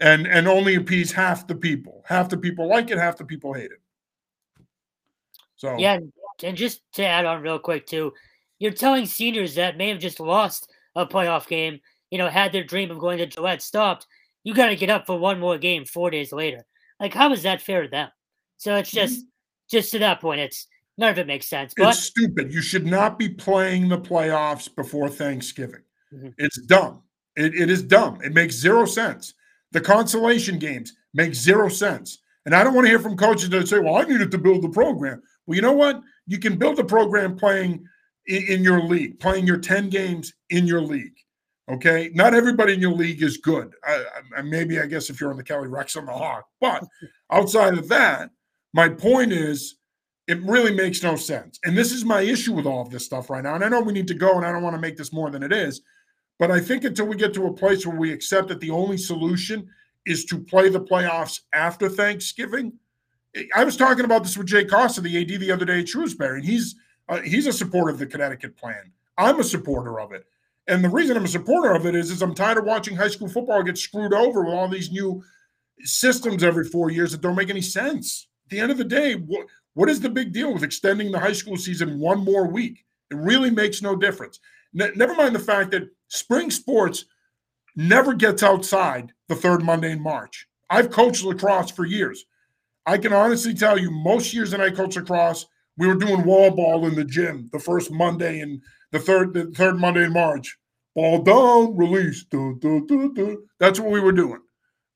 and 0.00 0.26
and 0.26 0.48
only 0.48 0.76
appease 0.76 1.12
half 1.12 1.46
the 1.46 1.54
people. 1.54 2.02
Half 2.06 2.30
the 2.30 2.38
people 2.38 2.66
like 2.66 2.90
it, 2.90 2.96
half 2.96 3.18
the 3.18 3.26
people 3.26 3.52
hate 3.52 3.70
it. 3.70 3.82
So 5.56 5.76
Yeah, 5.78 5.98
and- 6.42 6.56
just 6.56 6.80
to 6.94 7.04
add 7.04 7.26
on 7.26 7.42
real 7.42 7.58
quick 7.58 7.84
too, 7.84 8.14
you're 8.58 8.72
telling 8.72 9.04
seniors 9.04 9.56
that 9.56 9.76
may 9.76 9.90
have 9.90 9.98
just 9.98 10.20
lost 10.20 10.72
a 10.96 11.04
playoff 11.04 11.48
game, 11.48 11.80
you 12.10 12.16
know, 12.16 12.28
had 12.28 12.52
their 12.52 12.64
dream 12.64 12.90
of 12.90 12.98
going 12.98 13.18
to 13.18 13.26
Gillette 13.26 13.60
stopped, 13.60 14.06
you 14.42 14.54
got 14.54 14.68
to 14.68 14.76
get 14.76 14.88
up 14.88 15.04
for 15.04 15.18
one 15.18 15.38
more 15.38 15.58
game 15.58 15.84
four 15.84 16.10
days 16.10 16.32
later. 16.32 16.64
Like, 16.98 17.12
how 17.12 17.30
is 17.32 17.42
that 17.42 17.60
fair 17.60 17.82
to 17.82 17.88
them? 17.88 18.08
So 18.56 18.76
it's 18.76 18.88
mm-hmm. 18.88 19.06
just, 19.06 19.26
just 19.70 19.92
to 19.92 19.98
that 19.98 20.22
point, 20.22 20.40
it's 20.40 20.66
none 20.98 21.10
of 21.10 21.18
it 21.18 21.26
makes 21.26 21.48
sense. 21.48 21.72
But 21.76 21.90
It's 21.90 22.00
stupid. 22.00 22.52
You 22.52 22.60
should 22.60 22.86
not 22.86 23.18
be 23.18 23.28
playing 23.28 23.88
the 23.88 23.98
playoffs 23.98 24.74
before 24.74 25.08
Thanksgiving. 25.08 25.82
Mhm. 26.12 26.34
It's 26.38 26.60
dumb. 26.62 27.02
It, 27.36 27.54
it 27.54 27.70
is 27.70 27.82
dumb. 27.82 28.20
It 28.22 28.34
makes 28.34 28.56
zero 28.56 28.84
sense. 28.84 29.34
The 29.72 29.80
consolation 29.80 30.58
games 30.58 30.92
make 31.14 31.34
zero 31.34 31.68
sense. 31.68 32.18
And 32.46 32.54
I 32.54 32.64
don't 32.64 32.74
want 32.74 32.86
to 32.86 32.90
hear 32.90 32.98
from 32.98 33.16
coaches 33.16 33.50
that 33.50 33.68
say, 33.68 33.78
well, 33.78 33.96
I 33.96 34.04
needed 34.04 34.30
to 34.30 34.38
build 34.38 34.62
the 34.62 34.68
program. 34.70 35.22
Well, 35.46 35.56
you 35.56 35.62
know 35.62 35.72
what? 35.72 36.00
You 36.26 36.38
can 36.38 36.56
build 36.58 36.78
a 36.78 36.84
program 36.84 37.36
playing 37.36 37.84
in, 38.26 38.42
in 38.48 38.64
your 38.64 38.82
league, 38.82 39.20
playing 39.20 39.46
your 39.46 39.58
10 39.58 39.90
games 39.90 40.32
in 40.50 40.66
your 40.66 40.80
league. 40.80 41.14
Okay. 41.70 42.10
Not 42.14 42.32
everybody 42.34 42.72
in 42.72 42.80
your 42.80 42.92
league 42.94 43.22
is 43.22 43.36
good. 43.36 43.74
I, 43.84 44.04
I, 44.36 44.42
maybe, 44.42 44.80
I 44.80 44.86
guess, 44.86 45.10
if 45.10 45.20
you're 45.20 45.30
on 45.30 45.36
the 45.36 45.44
Kelly 45.44 45.68
Rex 45.68 45.96
on 45.96 46.06
the 46.06 46.12
Hawk. 46.12 46.46
But 46.60 46.84
outside 47.30 47.76
of 47.76 47.88
that, 47.88 48.30
my 48.72 48.88
point 48.88 49.32
is 49.32 49.76
it 50.28 50.40
really 50.42 50.74
makes 50.74 51.02
no 51.02 51.16
sense. 51.16 51.58
And 51.64 51.76
this 51.76 51.90
is 51.90 52.04
my 52.04 52.20
issue 52.20 52.52
with 52.52 52.66
all 52.66 52.82
of 52.82 52.90
this 52.90 53.06
stuff 53.06 53.30
right 53.30 53.42
now. 53.42 53.54
And 53.54 53.64
I 53.64 53.68
know 53.68 53.80
we 53.80 53.94
need 53.94 54.08
to 54.08 54.14
go, 54.14 54.36
and 54.36 54.44
I 54.44 54.52
don't 54.52 54.62
want 54.62 54.76
to 54.76 54.80
make 54.80 54.96
this 54.96 55.12
more 55.12 55.30
than 55.30 55.42
it 55.42 55.52
is. 55.52 55.80
But 56.38 56.50
I 56.50 56.60
think 56.60 56.84
until 56.84 57.06
we 57.06 57.16
get 57.16 57.34
to 57.34 57.46
a 57.46 57.52
place 57.52 57.86
where 57.86 57.96
we 57.96 58.12
accept 58.12 58.48
that 58.48 58.60
the 58.60 58.70
only 58.70 58.98
solution 58.98 59.68
is 60.06 60.26
to 60.26 60.38
play 60.38 60.68
the 60.68 60.80
playoffs 60.80 61.40
after 61.52 61.88
Thanksgiving. 61.88 62.74
I 63.54 63.64
was 63.64 63.76
talking 63.76 64.04
about 64.04 64.22
this 64.22 64.36
with 64.36 64.46
Jay 64.46 64.64
Costa, 64.64 65.00
the 65.00 65.20
AD, 65.20 65.40
the 65.40 65.50
other 65.50 65.64
day 65.64 65.80
at 65.80 65.88
Shrewsbury, 65.88 66.40
and 66.40 66.48
he's 66.48 66.76
uh, 67.08 67.20
he's 67.20 67.46
a 67.46 67.52
supporter 67.52 67.90
of 67.90 67.98
the 67.98 68.06
Connecticut 68.06 68.56
plan. 68.56 68.92
I'm 69.16 69.40
a 69.40 69.44
supporter 69.44 70.00
of 70.00 70.12
it, 70.12 70.24
and 70.66 70.82
the 70.82 70.88
reason 70.88 71.16
I'm 71.16 71.24
a 71.24 71.28
supporter 71.28 71.72
of 71.74 71.86
it 71.86 71.94
is 71.94 72.10
is 72.10 72.22
I'm 72.22 72.34
tired 72.34 72.58
of 72.58 72.64
watching 72.64 72.96
high 72.96 73.08
school 73.08 73.28
football 73.28 73.62
get 73.62 73.76
screwed 73.76 74.14
over 74.14 74.44
with 74.44 74.54
all 74.54 74.68
these 74.68 74.90
new 74.90 75.22
systems 75.80 76.42
every 76.42 76.64
four 76.64 76.90
years 76.90 77.12
that 77.12 77.20
don't 77.20 77.36
make 77.36 77.50
any 77.50 77.60
sense. 77.60 78.28
At 78.46 78.50
the 78.50 78.60
end 78.60 78.70
of 78.70 78.78
the 78.78 78.84
day, 78.84 79.14
what 79.14 79.46
what 79.78 79.88
is 79.88 80.00
the 80.00 80.08
big 80.08 80.32
deal 80.32 80.52
with 80.52 80.64
extending 80.64 81.12
the 81.12 81.20
high 81.20 81.32
school 81.32 81.56
season 81.56 82.00
one 82.00 82.18
more 82.18 82.48
week? 82.48 82.84
It 83.12 83.16
really 83.16 83.48
makes 83.48 83.80
no 83.80 83.94
difference. 83.94 84.40
Ne- 84.72 84.90
never 84.96 85.14
mind 85.14 85.36
the 85.36 85.38
fact 85.38 85.70
that 85.70 85.88
spring 86.08 86.50
sports 86.50 87.04
never 87.76 88.12
gets 88.12 88.42
outside 88.42 89.12
the 89.28 89.36
third 89.36 89.62
Monday 89.62 89.92
in 89.92 90.02
March. 90.02 90.48
I've 90.68 90.90
coached 90.90 91.22
lacrosse 91.22 91.70
for 91.70 91.86
years. 91.86 92.24
I 92.86 92.98
can 92.98 93.12
honestly 93.12 93.54
tell 93.54 93.78
you, 93.78 93.92
most 93.92 94.34
years 94.34 94.50
that 94.50 94.60
I 94.60 94.70
coached 94.70 94.96
lacrosse, 94.96 95.46
we 95.76 95.86
were 95.86 95.94
doing 95.94 96.24
wall 96.24 96.50
ball 96.50 96.84
in 96.88 96.96
the 96.96 97.04
gym 97.04 97.48
the 97.52 97.60
first 97.60 97.92
Monday 97.92 98.40
and 98.40 98.60
the 98.90 98.98
third 98.98 99.32
the 99.32 99.44
third 99.52 99.78
Monday 99.78 100.02
in 100.02 100.12
March. 100.12 100.58
Ball 100.96 101.22
down, 101.22 101.76
release. 101.76 102.24
That's 103.60 103.78
what 103.78 103.92
we 103.92 104.00
were 104.00 104.10
doing. 104.10 104.40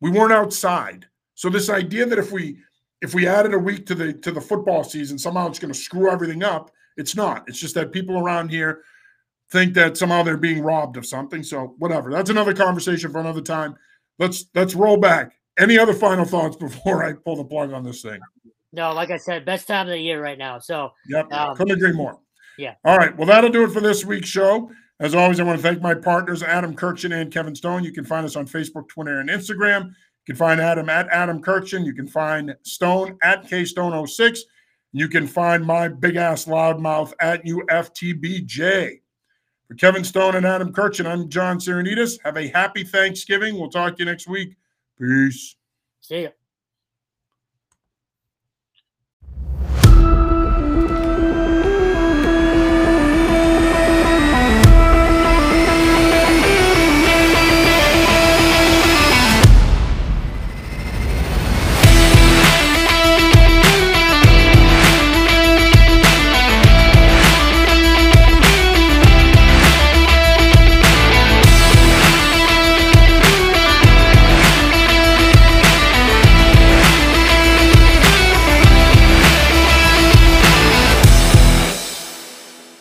We 0.01 0.11
weren't 0.11 0.33
outside. 0.33 1.07
So 1.37 1.49
this 1.49 1.71
idea 1.71 2.05
that 2.07 2.19
if 2.19 2.33
we 2.33 2.59
if 3.03 3.15
we 3.15 3.27
added 3.27 3.53
a 3.53 3.59
week 3.59 3.85
to 3.87 3.95
the 3.95 4.13
to 4.15 4.31
the 4.31 4.41
football 4.41 4.83
season, 4.85 5.19
somehow 5.19 5.49
it's 5.49 5.59
going 5.59 5.73
to 5.73 5.79
screw 5.79 6.11
everything 6.11 6.43
up. 6.43 6.71
It's 6.97 7.15
not. 7.15 7.45
It's 7.49 7.59
just 7.59 7.75
that 7.75 7.93
people 7.93 8.19
around 8.19 8.51
here 8.51 8.83
think 9.51 9.75
that 9.75 9.97
somehow 9.99 10.23
they're 10.23 10.37
being 10.39 10.63
robbed 10.63 10.97
of 10.97 11.05
something. 11.05 11.43
So 11.43 11.75
whatever. 11.79 12.11
That's 12.11 12.31
another 12.31 12.55
conversation 12.55 13.11
for 13.13 13.21
another 13.21 13.41
time. 13.43 13.75
Let's 14.19 14.47
let's 14.55 14.75
roll 14.75 14.97
back. 14.97 15.37
Any 15.59 15.79
other 15.79 15.93
final 15.93 16.25
thoughts 16.25 16.57
before 16.67 17.05
I 17.05 17.13
pull 17.13 17.37
the 17.37 17.45
plug 17.45 17.73
on 17.73 17.85
this 17.85 18.01
thing? 18.03 18.21
no, 18.73 18.93
like 18.95 19.11
I 19.11 19.19
said, 19.19 19.45
best 19.45 19.67
time 19.69 19.87
of 19.87 19.91
the 19.93 19.99
year 19.99 20.23
right 20.23 20.39
now. 20.39 20.59
So 20.59 20.93
Yep, 21.09 21.33
Um, 21.33 21.57
couldn't 21.57 21.77
agree 21.77 21.93
more. 21.93 22.19
yeah. 22.57 22.75
All 22.85 22.97
right. 22.97 23.15
Well, 23.17 23.27
that'll 23.27 23.51
do 23.51 23.65
it 23.65 23.71
for 23.71 23.81
this 23.81 24.05
week's 24.05 24.29
show. 24.29 24.71
As 25.01 25.15
always, 25.15 25.41
I 25.41 25.43
want 25.43 25.59
to 25.59 25.63
thank 25.63 25.83
my 25.83 25.95
partners, 25.95 26.43
Adam 26.43 26.75
Kurkjian 26.77 27.13
and 27.21 27.33
Kevin 27.33 27.55
Stone. 27.57 27.83
You 27.85 27.93
can 27.93 28.05
find 28.05 28.25
us 28.25 28.37
on 28.37 28.47
Facebook, 28.47 28.89
Twitter, 28.89 29.19
and 29.19 29.29
Instagram. 29.29 29.93
You 30.27 30.35
can 30.35 30.39
find 30.39 30.61
Adam 30.61 30.89
at 30.89 31.09
Adam 31.09 31.43
Kurkjian. 31.43 31.85
You 31.85 31.95
can 31.95 32.07
find 32.07 32.55
Stone 32.63 33.19
at 33.23 33.45
KStone06. 33.45 34.39
You 34.93 35.09
can 35.09 35.27
find 35.27 35.65
my 35.65 35.89
big 35.89 36.17
ass 36.17 36.45
loudmouth 36.45 37.13
at 37.19 37.45
UFTBJ. 37.45 39.01
For 39.67 39.75
Kevin 39.75 40.05
Stone 40.05 40.37
and 40.37 40.47
Adam 40.47 40.73
Kurkjian, 40.73 41.07
I'm 41.07 41.29
John 41.29 41.59
Serenitas. 41.59 42.19
Have 42.25 42.37
a 42.37 42.49
happy 42.49 42.85
Thanksgiving. 42.85 43.59
We'll 43.59 43.71
talk 43.71 43.97
to 43.97 44.01
you 44.01 44.05
next 44.05 44.29
week. 44.29 44.55
Peace. 45.01 45.57
see 46.01 46.23
ya. 46.23 46.29